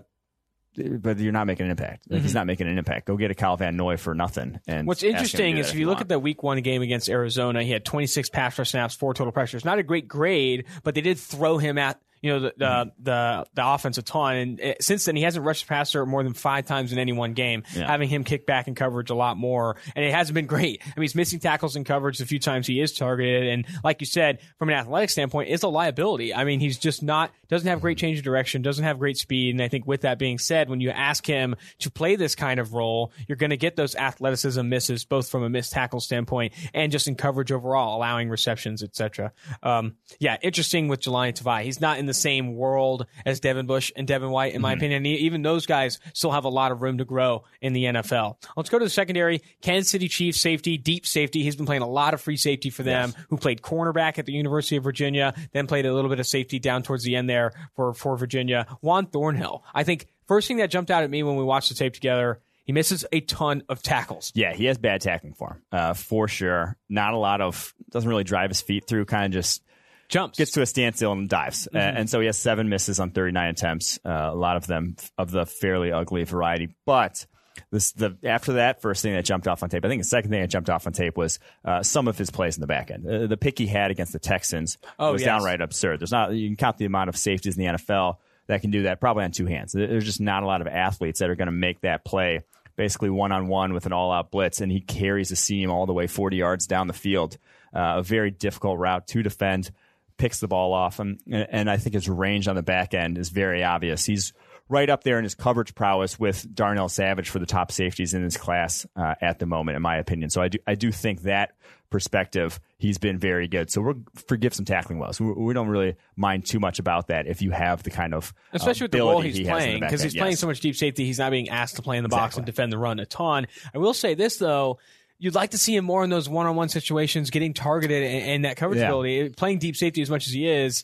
but 0.76 1.20
you're 1.20 1.32
not 1.32 1.46
making 1.46 1.66
an 1.66 1.72
impact. 1.72 2.06
Like, 2.10 2.24
He's 2.24 2.34
not 2.34 2.48
making 2.48 2.68
an 2.68 2.78
impact. 2.78 3.06
Go 3.06 3.16
get 3.16 3.30
a 3.30 3.36
Kyle 3.36 3.58
Van 3.58 3.78
Noy 3.78 3.98
for 3.98 4.16
nothing. 4.16 4.60
And 4.68 4.88
What's 4.88 5.02
ask 5.02 5.06
him 5.06 5.12
to 5.12 5.18
interesting 5.18 5.58
is 5.58 5.70
if 5.70 5.76
you 5.76 5.86
look 5.86 5.98
want. 5.98 6.02
at 6.02 6.10
the 6.10 6.20
week 6.20 6.42
one 6.42 6.60
game 6.62 6.82
against 6.82 7.10
Arizona, 7.10 7.62
he 7.64 7.72
had 7.72 7.86
26 7.86 8.30
pass 8.30 8.58
rush 8.58 8.72
snaps, 8.72 8.96
four 8.96 9.14
total 9.14 9.32
pressures. 9.32 9.64
Not 9.64 9.78
a 9.78 9.84
great 9.84 10.08
grade, 10.08 10.66
but 10.84 10.96
they 10.96 11.02
did 11.02 11.20
throw 11.20 11.60
him 11.60 11.78
at 11.78 12.02
you 12.24 12.32
know 12.32 12.40
the 12.40 12.54
the 12.58 12.66
Mm-hmm. 12.66 13.04
the, 13.04 13.46
the 13.54 13.68
offense 13.68 13.98
a 14.00 14.02
ton. 14.02 14.36
And 14.36 14.62
uh, 14.62 14.74
since 14.80 15.06
then, 15.06 15.16
he 15.16 15.22
hasn't 15.22 15.46
rushed 15.46 15.68
passer 15.68 16.04
more 16.08 16.24
than 16.24 16.34
five 16.34 16.66
times 16.66 16.92
in 16.92 16.98
any 16.98 17.12
one 17.14 17.34
game, 17.34 17.64
Yeah. 17.76 17.86
having 17.86 18.10
him 18.10 18.24
kick 18.24 18.48
back 18.48 18.68
in 18.68 18.74
coverage 18.74 19.10
a 19.12 19.16
lot 19.16 19.38
more. 19.38 19.76
And 19.96 20.04
it 20.04 20.12
hasn't 20.14 20.34
been 20.34 20.48
great. 20.48 20.82
I 20.84 20.88
mean, 20.98 21.04
he's 21.04 21.14
missing 21.14 21.40
tackles 21.40 21.76
in 21.76 21.84
coverage 21.84 22.20
a 22.22 22.26
few 22.26 22.40
times 22.40 22.66
he 22.66 22.80
is 22.80 22.94
targeted. 22.94 23.48
And 23.50 23.66
like 23.84 24.02
you 24.02 24.08
said, 24.08 24.40
from 24.58 24.70
an 24.70 24.76
athletic 24.76 25.10
standpoint, 25.12 25.50
it's 25.52 25.64
a 25.64 25.68
liability. 25.68 26.34
I 26.34 26.46
mean, 26.46 26.60
he's 26.60 26.80
just 26.80 27.04
not 27.04 27.32
doesn't 27.54 27.70
have 27.70 27.82
great 27.82 28.00
change 28.00 28.18
of 28.18 28.24
direction, 28.24 28.64
doesn't 28.64 28.84
have 28.84 28.98
great 28.98 29.16
speed. 29.16 29.54
And 29.54 29.62
I 29.62 29.68
think 29.68 29.86
with 29.86 30.02
that 30.02 30.18
being 30.18 30.40
said, 30.40 30.70
when 30.70 30.82
you 30.82 30.90
ask 30.90 31.24
him 31.24 31.56
to 31.80 31.92
play 31.92 32.16
this 32.16 32.34
kind 32.34 32.60
of 32.60 32.74
role, 32.74 33.12
you're 33.28 33.36
going 33.36 33.52
to 33.52 33.58
get 33.58 33.76
those 33.76 33.96
athleticism 33.96 34.68
misses, 34.68 35.06
both 35.06 35.30
from 35.30 35.44
a 35.44 35.50
missed 35.50 35.72
tackle 35.72 36.00
standpoint 36.00 36.54
and 36.74 36.92
just 36.92 37.08
in 37.08 37.14
coverage 37.14 37.52
overall, 37.52 37.96
allowing 37.98 38.28
receptions, 38.30 38.82
etc. 38.82 39.34
Um, 39.62 39.98
yeah, 40.20 40.38
interesting 40.42 40.88
with 40.88 41.02
Jahlani 41.02 41.40
Tavai. 41.40 41.64
He's 41.64 41.80
not 41.80 42.00
in 42.00 42.08
the 42.08 42.14
same 42.14 42.56
world 42.56 43.06
as 43.24 43.40
Devin 43.40 43.68
Bush 43.68 43.92
and 43.96 44.08
Devin 44.08 44.32
White, 44.32 44.56
in 44.56 44.62
my 44.62 44.74
opinion. 44.74 45.06
Even 45.06 45.44
those 45.44 45.68
guys 45.68 46.00
still 46.14 46.32
have 46.32 46.46
a 46.46 46.50
lot 46.50 46.72
of 46.72 46.82
room 46.82 46.98
to 46.98 47.06
grow 47.06 47.44
in 47.62 47.74
the 47.74 47.84
NFL. 47.86 48.38
Let's 48.58 48.70
go 48.70 48.80
to 48.80 48.86
the 48.86 48.90
secondary. 48.90 49.44
Kansas 49.62 49.92
City 49.92 50.08
Chiefs 50.08 50.42
safety, 50.42 50.78
deep 50.78 51.06
safety. 51.06 51.44
He's 51.44 51.56
been 51.56 51.68
playing 51.68 51.84
a 51.84 51.88
lot 51.88 52.16
of 52.16 52.22
free 52.22 52.38
safety 52.38 52.72
for 52.72 52.82
them, 52.82 53.14
yes. 53.16 53.26
who 53.30 53.38
played 53.38 53.62
cornerback 53.62 54.18
at 54.18 54.26
the 54.26 54.34
University 54.34 54.78
of 54.78 54.84
Virginia, 54.84 55.36
then 55.52 55.68
played 55.68 55.86
a 55.86 55.94
little 55.94 56.10
bit 56.10 56.20
of 56.20 56.26
safety 56.26 56.58
down 56.58 56.82
towards 56.82 57.04
the 57.04 57.16
end 57.16 57.30
there 57.30 57.43
for, 57.76 57.94
for 57.94 58.18
Virginia. 58.18 58.66
Juan 58.82 59.08
Thornhill. 59.08 59.64
I 59.74 59.84
think 59.84 60.08
first 60.28 60.48
thing 60.48 60.58
that 60.58 60.70
jumped 60.70 60.92
out 60.92 61.04
at 61.04 61.10
me 61.10 61.24
when 61.24 61.36
we 61.36 61.44
watched 61.44 61.70
the 61.70 61.76
tape 61.76 61.94
together, 61.94 62.40
he 62.64 62.72
misses 62.72 63.06
a 63.12 63.20
ton 63.20 63.64
of 63.68 63.82
tackles. 63.82 64.32
Yeah, 64.36 64.54
he 64.54 64.66
has 64.66 64.78
bad 64.78 65.02
tackling 65.02 65.34
form, 65.34 65.62
uh, 65.72 65.94
for 65.94 66.28
sure. 66.28 66.78
Not 66.88 67.14
a 67.14 67.18
lot 67.18 67.42
of, 67.42 67.74
doesn't 67.90 68.10
really 68.10 68.24
drive 68.24 68.50
his 68.50 68.62
feet 68.62 68.88
through, 68.88 69.06
kind 69.06 69.26
of 69.26 69.32
just 69.32 69.62
jumps, 70.08 70.38
gets 70.38 70.52
to 70.52 70.62
a 70.62 70.66
standstill 70.66 71.12
and 71.12 71.28
dives. 71.28 71.68
Mm-hmm. 71.68 71.78
Uh, 71.78 72.00
and 72.00 72.10
so 72.10 72.20
he 72.20 72.28
has 72.28 72.38
seven 72.38 72.70
misses 72.70 73.00
on 73.00 73.12
39 73.12 73.50
attempts, 73.50 74.00
uh, 74.06 74.30
a 74.32 74.36
lot 74.36 74.56
of 74.56 74.68
them 74.68 74.96
of 75.18 75.32
the 75.32 75.46
fairly 75.46 75.92
ugly 75.92 76.24
variety. 76.24 76.70
But 76.86 77.26
this 77.72 77.92
the 77.94 78.18
after 78.24 78.54
that 78.54 78.82
first 78.82 79.02
thing 79.02 79.14
that 79.14 79.26
jumped 79.26 79.48
off 79.48 79.64
on 79.64 79.70
tape. 79.70 79.86
I 79.86 79.88
think 79.88 80.02
the 80.02 80.08
second 80.08 80.32
thing 80.32 80.42
that 80.42 80.50
jumped 80.50 80.70
off 80.70 80.88
on 80.88 80.94
tape 80.94 81.18
was 81.18 81.40
uh, 81.66 81.84
some 81.84 82.08
of 82.08 82.18
his 82.18 82.30
plays 82.30 82.58
in 82.58 82.62
the 82.62 82.68
back 82.68 82.92
end. 82.92 83.08
Uh, 83.08 83.28
the 83.28 83.38
pick 83.38 83.58
he 83.58 83.68
had 83.68 83.92
against 83.92 84.14
the 84.14 84.20
Texans 84.20 84.78
oh, 85.00 85.14
was 85.14 85.22
yes. 85.22 85.28
downright 85.28 85.62
absurd. 85.62 86.00
There's 86.00 86.12
not 86.12 86.34
you 86.34 86.50
can 86.50 86.56
count 86.56 86.78
the 86.78 86.86
amount 86.86 87.10
of 87.10 87.18
safeties 87.18 87.58
in 87.58 87.66
the 87.66 87.72
NFL 87.74 88.18
that 88.48 88.62
can 88.62 88.72
do 88.72 88.84
that 88.84 89.00
probably 89.00 89.24
on 89.24 89.32
two 89.32 89.46
hands. 89.46 89.72
There's 89.72 90.06
just 90.06 90.22
not 90.22 90.44
a 90.44 90.46
lot 90.46 90.62
of 90.62 90.68
athletes 90.68 91.20
that 91.20 91.30
are 91.30 91.36
going 91.36 91.48
to 91.48 91.52
make 91.52 91.82
that 91.82 92.04
play 92.04 92.42
basically 92.76 93.10
one 93.10 93.32
on 93.32 93.48
one 93.48 93.74
with 93.74 93.86
an 93.86 93.94
all 93.94 94.12
out 94.12 94.32
blitz, 94.32 94.62
and 94.62 94.72
he 94.72 94.82
carries 94.82 95.32
a 95.32 95.36
seam 95.36 95.70
all 95.70 95.86
the 95.86 95.94
way 95.94 96.08
40 96.08 96.38
yards 96.38 96.68
down 96.68 96.88
the 96.88 96.94
field. 96.94 97.38
Uh, 97.74 97.96
a 97.98 98.04
very 98.04 98.32
difficult 98.32 98.80
route 98.80 99.08
to 99.08 99.24
defend. 99.24 99.72
Picks 100.18 100.40
the 100.40 100.48
ball 100.48 100.74
off, 100.74 101.00
and, 101.00 101.20
and 101.28 101.70
I 101.70 101.78
think 101.78 101.96
his 101.96 102.08
range 102.08 102.48
on 102.48 102.56
the 102.56 102.64
back 102.64 102.94
end 102.94 103.18
is 103.18 103.30
very 103.30 103.64
obvious. 103.64 104.06
He's 104.06 104.34
right 104.74 104.90
up 104.90 105.04
there 105.04 105.20
in 105.20 105.24
his 105.24 105.36
coverage 105.36 105.76
prowess 105.76 106.20
with 106.20 106.54
Darnell 106.54 106.90
Savage 106.90 107.30
for 107.30 107.38
the 107.38 107.46
top 107.46 107.72
safeties 107.72 108.14
in 108.14 108.24
his 108.24 108.36
class 108.36 108.86
uh, 108.96 109.14
at 109.22 109.38
the 109.38 109.46
moment, 109.46 109.76
in 109.76 109.82
my 109.82 109.98
opinion. 109.98 110.30
So 110.32 110.42
I 110.42 110.48
do 110.48 110.58
I 110.66 110.76
do 110.76 110.92
think 110.92 111.22
that 111.22 111.56
perspective 111.92 112.60
he's 112.78 112.98
been 112.98 113.20
very 113.20 113.48
good. 113.48 113.72
So 113.72 113.82
we'll 113.82 114.02
forgive 114.28 114.56
some 114.56 114.66
tackling 114.66 114.98
woes. 114.98 115.22
We, 115.22 115.32
we 115.32 115.54
don't 115.54 115.68
really 115.68 115.96
mind 116.16 116.48
too 116.48 116.60
much 116.60 116.80
about 116.80 117.08
that 117.08 117.28
if 117.28 117.44
you 117.44 117.52
have 117.52 117.84
the 117.84 117.92
kind 117.92 118.16
of 118.16 118.34
uh, 118.52 118.58
especially 118.58 118.86
uh, 118.86 118.86
with 118.86 118.92
the 118.92 119.00
role 119.00 119.22
he's 119.22 119.38
he 119.38 119.44
playing 119.44 119.80
because 119.80 120.02
he's 120.02 120.16
playing 120.16 120.36
so 120.36 120.48
much 120.48 120.60
deep 120.60 120.76
safety. 120.76 121.06
He's 121.06 121.20
not 121.20 121.30
being 121.30 121.50
asked 121.50 121.76
to 121.76 121.84
play 121.84 121.98
in 121.98 122.04
the 122.04 122.10
box 122.10 122.36
and 122.36 122.46
defend 122.46 122.72
the 122.72 122.80
run 122.80 123.00
a 123.00 123.06
ton. 123.06 123.48
I 123.74 123.78
will 123.78 123.94
say 123.94 124.16
this 124.16 124.38
though 124.38 124.80
you'd 125.20 125.36
like 125.36 125.52
to 125.52 125.58
see 125.58 125.74
him 125.74 125.86
more 125.86 126.04
in 126.04 126.10
those 126.10 126.28
one-on-one 126.28 126.68
situations, 126.68 127.30
getting 127.30 127.54
targeted 127.54 128.04
and, 128.04 128.24
and 128.24 128.46
that 128.46 128.58
coverage 128.58 128.80
yeah. 128.80 128.88
ability. 128.88 129.30
Playing 129.30 129.60
deep 129.60 129.78
safety 129.78 130.02
as 130.02 130.10
much 130.10 130.28
as 130.28 130.34
he 130.34 130.50
is, 130.50 130.84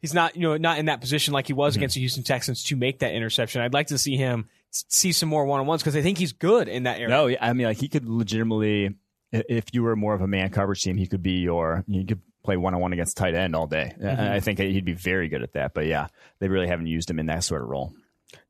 he's 0.00 0.14
not 0.14 0.36
you 0.36 0.42
know 0.42 0.56
not 0.56 0.78
in 0.78 0.86
that 0.86 1.00
position 1.00 1.34
like 1.34 1.46
he 1.46 1.52
was 1.52 1.74
mm-hmm. 1.74 1.80
against 1.80 1.94
the 1.94 2.00
Houston 2.00 2.24
Texans 2.24 2.64
to 2.64 2.76
make 2.76 3.00
that 3.00 3.12
interception. 3.12 3.62
I'd 3.62 3.74
like 3.74 3.88
to 3.88 3.98
see 3.98 4.16
him 4.16 4.48
see 4.70 5.12
some 5.12 5.28
more 5.28 5.44
one 5.44 5.60
on 5.60 5.66
ones 5.66 5.82
because 5.82 5.96
I 5.96 6.02
think 6.02 6.18
he's 6.18 6.32
good 6.32 6.68
in 6.68 6.84
that 6.84 6.98
area. 6.98 7.08
No, 7.08 7.34
I 7.40 7.52
mean 7.52 7.66
like 7.66 7.78
he 7.78 7.88
could 7.88 8.08
legitimately, 8.08 8.94
if 9.32 9.66
you 9.72 9.82
were 9.82 9.96
more 9.96 10.14
of 10.14 10.20
a 10.20 10.26
man 10.26 10.50
coverage 10.50 10.82
team, 10.82 10.96
he 10.96 11.06
could 11.06 11.22
be 11.22 11.40
your 11.40 11.84
you 11.86 12.04
could 12.04 12.20
play 12.44 12.56
one 12.56 12.74
on 12.74 12.80
one 12.80 12.92
against 12.92 13.16
tight 13.16 13.34
end 13.34 13.54
all 13.54 13.66
day. 13.66 13.94
Mm-hmm. 14.00 14.32
I 14.32 14.40
think 14.40 14.58
he'd 14.58 14.84
be 14.84 14.92
very 14.92 15.28
good 15.28 15.42
at 15.42 15.52
that. 15.54 15.74
But 15.74 15.86
yeah, 15.86 16.08
they 16.38 16.48
really 16.48 16.68
haven't 16.68 16.86
used 16.86 17.10
him 17.10 17.18
in 17.18 17.26
that 17.26 17.44
sort 17.44 17.62
of 17.62 17.68
role. 17.68 17.92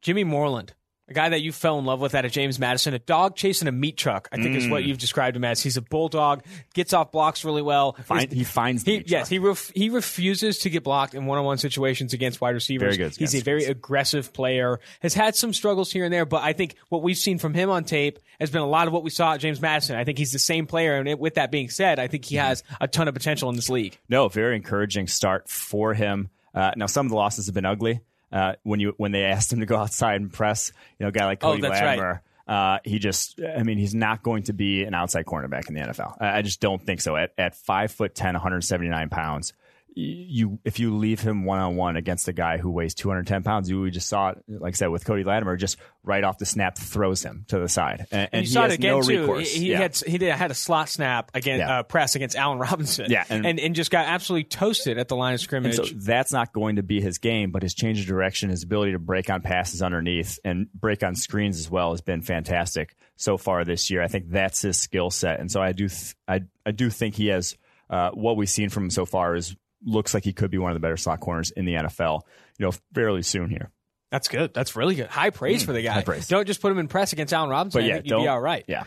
Jimmy 0.00 0.24
Moreland 0.24 0.74
a 1.08 1.14
guy 1.14 1.30
that 1.30 1.40
you 1.40 1.52
fell 1.52 1.78
in 1.78 1.84
love 1.84 2.00
with 2.00 2.14
out 2.14 2.24
of 2.24 2.32
James 2.32 2.58
Madison, 2.58 2.92
a 2.94 2.98
dog 2.98 3.34
chasing 3.34 3.66
a 3.66 3.72
meat 3.72 3.96
truck. 3.96 4.28
I 4.30 4.36
think 4.36 4.54
mm. 4.54 4.56
is 4.56 4.68
what 4.68 4.82
mm. 4.82 4.86
you've 4.86 4.98
described 4.98 5.36
him 5.36 5.44
as. 5.44 5.62
He's 5.62 5.76
a 5.76 5.82
bulldog, 5.82 6.42
gets 6.74 6.92
off 6.92 7.12
blocks 7.12 7.44
really 7.44 7.62
well. 7.62 7.94
Find, 8.04 8.30
he 8.30 8.44
finds 8.44 8.82
he, 8.82 9.02
yes, 9.06 9.28
he 9.28 9.38
ref, 9.38 9.72
he 9.74 9.88
refuses 9.88 10.58
to 10.58 10.70
get 10.70 10.84
blocked 10.84 11.14
in 11.14 11.26
one 11.26 11.38
on 11.38 11.44
one 11.44 11.58
situations 11.58 12.12
against 12.12 12.40
wide 12.40 12.54
receivers. 12.54 12.96
Very 12.96 13.08
good. 13.08 13.16
He's 13.16 13.34
a 13.34 13.40
very 13.40 13.64
aggressive 13.64 14.32
player. 14.32 14.80
Has 15.00 15.14
had 15.14 15.34
some 15.34 15.52
struggles 15.52 15.90
here 15.90 16.04
and 16.04 16.12
there, 16.12 16.26
but 16.26 16.42
I 16.42 16.52
think 16.52 16.74
what 16.90 17.02
we've 17.02 17.16
seen 17.16 17.38
from 17.38 17.54
him 17.54 17.70
on 17.70 17.84
tape 17.84 18.18
has 18.38 18.50
been 18.50 18.62
a 18.62 18.66
lot 18.66 18.86
of 18.86 18.92
what 18.92 19.02
we 19.02 19.10
saw 19.10 19.34
at 19.34 19.40
James 19.40 19.60
Madison. 19.60 19.96
I 19.96 20.04
think 20.04 20.18
he's 20.18 20.32
the 20.32 20.38
same 20.38 20.66
player, 20.66 20.96
and 20.96 21.08
it, 21.08 21.18
with 21.18 21.34
that 21.34 21.50
being 21.50 21.70
said, 21.70 21.98
I 21.98 22.06
think 22.08 22.26
he 22.26 22.36
has 22.36 22.62
a 22.80 22.88
ton 22.88 23.08
of 23.08 23.14
potential 23.14 23.48
in 23.48 23.56
this 23.56 23.70
league. 23.70 23.98
No, 24.08 24.28
very 24.28 24.56
encouraging 24.56 25.06
start 25.06 25.48
for 25.48 25.94
him. 25.94 26.30
Uh, 26.54 26.72
now, 26.76 26.86
some 26.86 27.06
of 27.06 27.10
the 27.10 27.16
losses 27.16 27.46
have 27.46 27.54
been 27.54 27.66
ugly 27.66 28.00
uh, 28.32 28.54
when 28.62 28.80
you 28.80 28.94
when 28.96 29.12
they 29.12 29.24
asked 29.24 29.52
him 29.52 29.60
to 29.60 29.66
go 29.66 29.76
outside 29.76 30.20
and 30.20 30.32
press, 30.32 30.72
you 30.98 31.04
know, 31.04 31.08
a 31.08 31.12
guy 31.12 31.26
like 31.26 31.42
oh, 31.42 31.52
Cody 31.52 31.66
oh, 31.66 31.70
Latimer. 31.70 32.06
Right. 32.12 32.20
Uh, 32.48 32.78
he 32.82 32.98
just, 32.98 33.38
I 33.42 33.62
mean, 33.62 33.76
he's 33.76 33.94
not 33.94 34.22
going 34.22 34.44
to 34.44 34.54
be 34.54 34.84
an 34.84 34.94
outside 34.94 35.26
cornerback 35.26 35.68
in 35.68 35.74
the 35.74 35.82
NFL. 35.82 36.16
I, 36.18 36.38
I 36.38 36.42
just 36.42 36.60
don't 36.60 36.82
think 36.82 37.02
so. 37.02 37.14
At, 37.14 37.34
at 37.36 37.54
five 37.54 37.92
foot 37.92 38.14
10, 38.14 38.32
179 38.32 39.10
pounds, 39.10 39.52
you 39.98 40.60
if 40.64 40.78
you 40.78 40.96
leave 40.96 41.20
him 41.20 41.44
one 41.44 41.58
on 41.58 41.74
one 41.74 41.96
against 41.96 42.28
a 42.28 42.32
guy 42.32 42.56
who 42.56 42.70
weighs 42.70 42.94
210 42.94 43.42
pounds, 43.42 43.68
you 43.68 43.80
we 43.80 43.90
just 43.90 44.08
saw 44.08 44.30
it, 44.30 44.38
like 44.46 44.74
I 44.74 44.76
said, 44.76 44.88
with 44.88 45.04
Cody 45.04 45.24
Latimer, 45.24 45.56
just 45.56 45.76
right 46.04 46.22
off 46.22 46.38
the 46.38 46.46
snap 46.46 46.78
throws 46.78 47.22
him 47.22 47.44
to 47.48 47.58
the 47.58 47.68
side, 47.68 48.06
and, 48.12 48.28
and, 48.32 48.46
you 48.46 48.52
saw 48.52 48.66
it 48.66 48.72
again 48.72 48.92
no 48.92 49.02
too. 49.02 49.20
Recourse. 49.22 49.52
He, 49.52 49.60
he 49.60 49.70
yeah. 49.70 49.78
had 49.78 49.96
he 49.96 50.18
did, 50.18 50.32
had 50.32 50.52
a 50.52 50.54
slot 50.54 50.88
snap 50.88 51.32
against 51.34 51.60
yeah. 51.60 51.80
uh, 51.80 51.82
press 51.82 52.14
against 52.14 52.36
Allen 52.36 52.58
Robinson, 52.58 53.10
yeah, 53.10 53.24
and, 53.28 53.44
and, 53.44 53.58
and 53.58 53.74
just 53.74 53.90
got 53.90 54.06
absolutely 54.06 54.44
toasted 54.44 54.98
at 54.98 55.08
the 55.08 55.16
line 55.16 55.34
of 55.34 55.40
scrimmage. 55.40 55.74
so 55.74 55.84
that's 55.96 56.32
not 56.32 56.52
going 56.52 56.76
to 56.76 56.84
be 56.84 57.00
his 57.00 57.18
game, 57.18 57.50
but 57.50 57.62
his 57.62 57.74
change 57.74 58.00
of 58.00 58.06
direction, 58.06 58.50
his 58.50 58.62
ability 58.62 58.92
to 58.92 59.00
break 59.00 59.28
on 59.30 59.42
passes 59.42 59.82
underneath 59.82 60.38
and 60.44 60.72
break 60.72 61.02
on 61.02 61.16
screens 61.16 61.58
as 61.58 61.68
well 61.68 61.90
has 61.90 62.02
been 62.02 62.22
fantastic 62.22 62.94
so 63.16 63.36
far 63.36 63.64
this 63.64 63.90
year. 63.90 64.00
I 64.00 64.06
think 64.06 64.30
that's 64.30 64.62
his 64.62 64.78
skill 64.78 65.10
set, 65.10 65.40
and 65.40 65.50
so 65.50 65.60
I 65.60 65.72
do 65.72 65.88
th- 65.88 66.14
I 66.28 66.42
I 66.64 66.70
do 66.70 66.88
think 66.88 67.16
he 67.16 67.28
has. 67.28 67.56
Uh, 67.90 68.10
what 68.10 68.36
we've 68.36 68.50
seen 68.50 68.68
from 68.68 68.84
him 68.84 68.90
so 68.90 69.06
far 69.06 69.34
is 69.34 69.56
looks 69.84 70.14
like 70.14 70.24
he 70.24 70.32
could 70.32 70.50
be 70.50 70.58
one 70.58 70.70
of 70.70 70.74
the 70.74 70.80
better 70.80 70.96
slot 70.96 71.20
corners 71.20 71.50
in 71.50 71.64
the 71.64 71.74
NFL, 71.74 72.22
you 72.58 72.66
know, 72.66 72.72
fairly 72.94 73.22
soon 73.22 73.50
here. 73.50 73.70
That's 74.10 74.28
good. 74.28 74.54
That's 74.54 74.74
really 74.74 74.94
good. 74.94 75.08
High 75.08 75.30
praise 75.30 75.62
mm, 75.62 75.66
for 75.66 75.72
the 75.72 75.82
guy. 75.82 76.02
Don't 76.28 76.46
just 76.46 76.62
put 76.62 76.72
him 76.72 76.78
in 76.78 76.88
press 76.88 77.12
against 77.12 77.32
Allen 77.32 77.50
Robinson. 77.50 77.82
But 77.82 77.86
yeah, 77.86 77.94
I 77.94 77.96
think 77.98 78.10
you'd 78.10 78.22
be 78.22 78.28
all 78.28 78.40
right. 78.40 78.64
Yeah. 78.66 78.84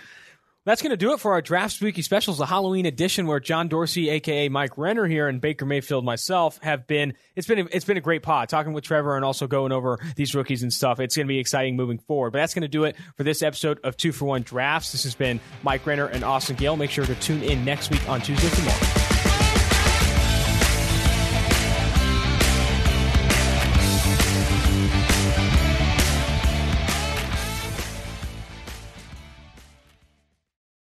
That's 0.64 0.84
going 0.84 0.92
to 0.92 0.98
do 0.98 1.14
it 1.14 1.20
for 1.20 1.32
our 1.32 1.42
Draft 1.42 1.74
Spooky 1.74 2.04
Specials, 2.04 2.38
the 2.38 2.46
Halloween 2.46 2.86
edition, 2.86 3.26
where 3.26 3.40
John 3.40 3.68
Dorsey, 3.68 4.12
aka 4.12 4.48
Mike 4.48 4.78
Renner, 4.78 5.08
here 5.08 5.28
and 5.28 5.42
Baker 5.42 5.66
Mayfield, 5.66 6.06
myself, 6.06 6.60
have 6.62 6.86
been. 6.86 7.16
It's 7.36 7.48
been 7.48 7.60
a, 7.60 7.66
it's 7.72 7.86
been 7.86 7.98
a 7.98 8.02
great 8.02 8.22
pod 8.22 8.48
talking 8.48 8.72
with 8.72 8.84
Trevor 8.84 9.16
and 9.16 9.26
also 9.26 9.48
going 9.48 9.72
over 9.72 9.98
these 10.16 10.36
rookies 10.36 10.62
and 10.62 10.72
stuff. 10.72 11.00
It's 11.00 11.16
going 11.16 11.26
to 11.26 11.32
be 11.32 11.40
exciting 11.40 11.76
moving 11.76 11.98
forward. 11.98 12.32
But 12.32 12.40
that's 12.40 12.54
going 12.54 12.62
to 12.62 12.68
do 12.68 12.84
it 12.84 12.96
for 13.18 13.24
this 13.24 13.42
episode 13.42 13.80
of 13.84 13.98
Two 13.98 14.12
for 14.12 14.26
One 14.26 14.44
Drafts. 14.44 14.92
This 14.92 15.04
has 15.04 15.16
been 15.16 15.40
Mike 15.64 15.84
Renner 15.88 16.06
and 16.06 16.24
Austin 16.24 16.56
Gayle. 16.58 16.78
Make 16.78 16.92
sure 16.92 17.08
to 17.08 17.16
tune 17.16 17.42
in 17.42 17.66
next 17.66 17.90
week 17.90 18.08
on 18.08 18.22
Tuesday 18.22 18.48
for 18.50 18.62
more. 18.62 19.01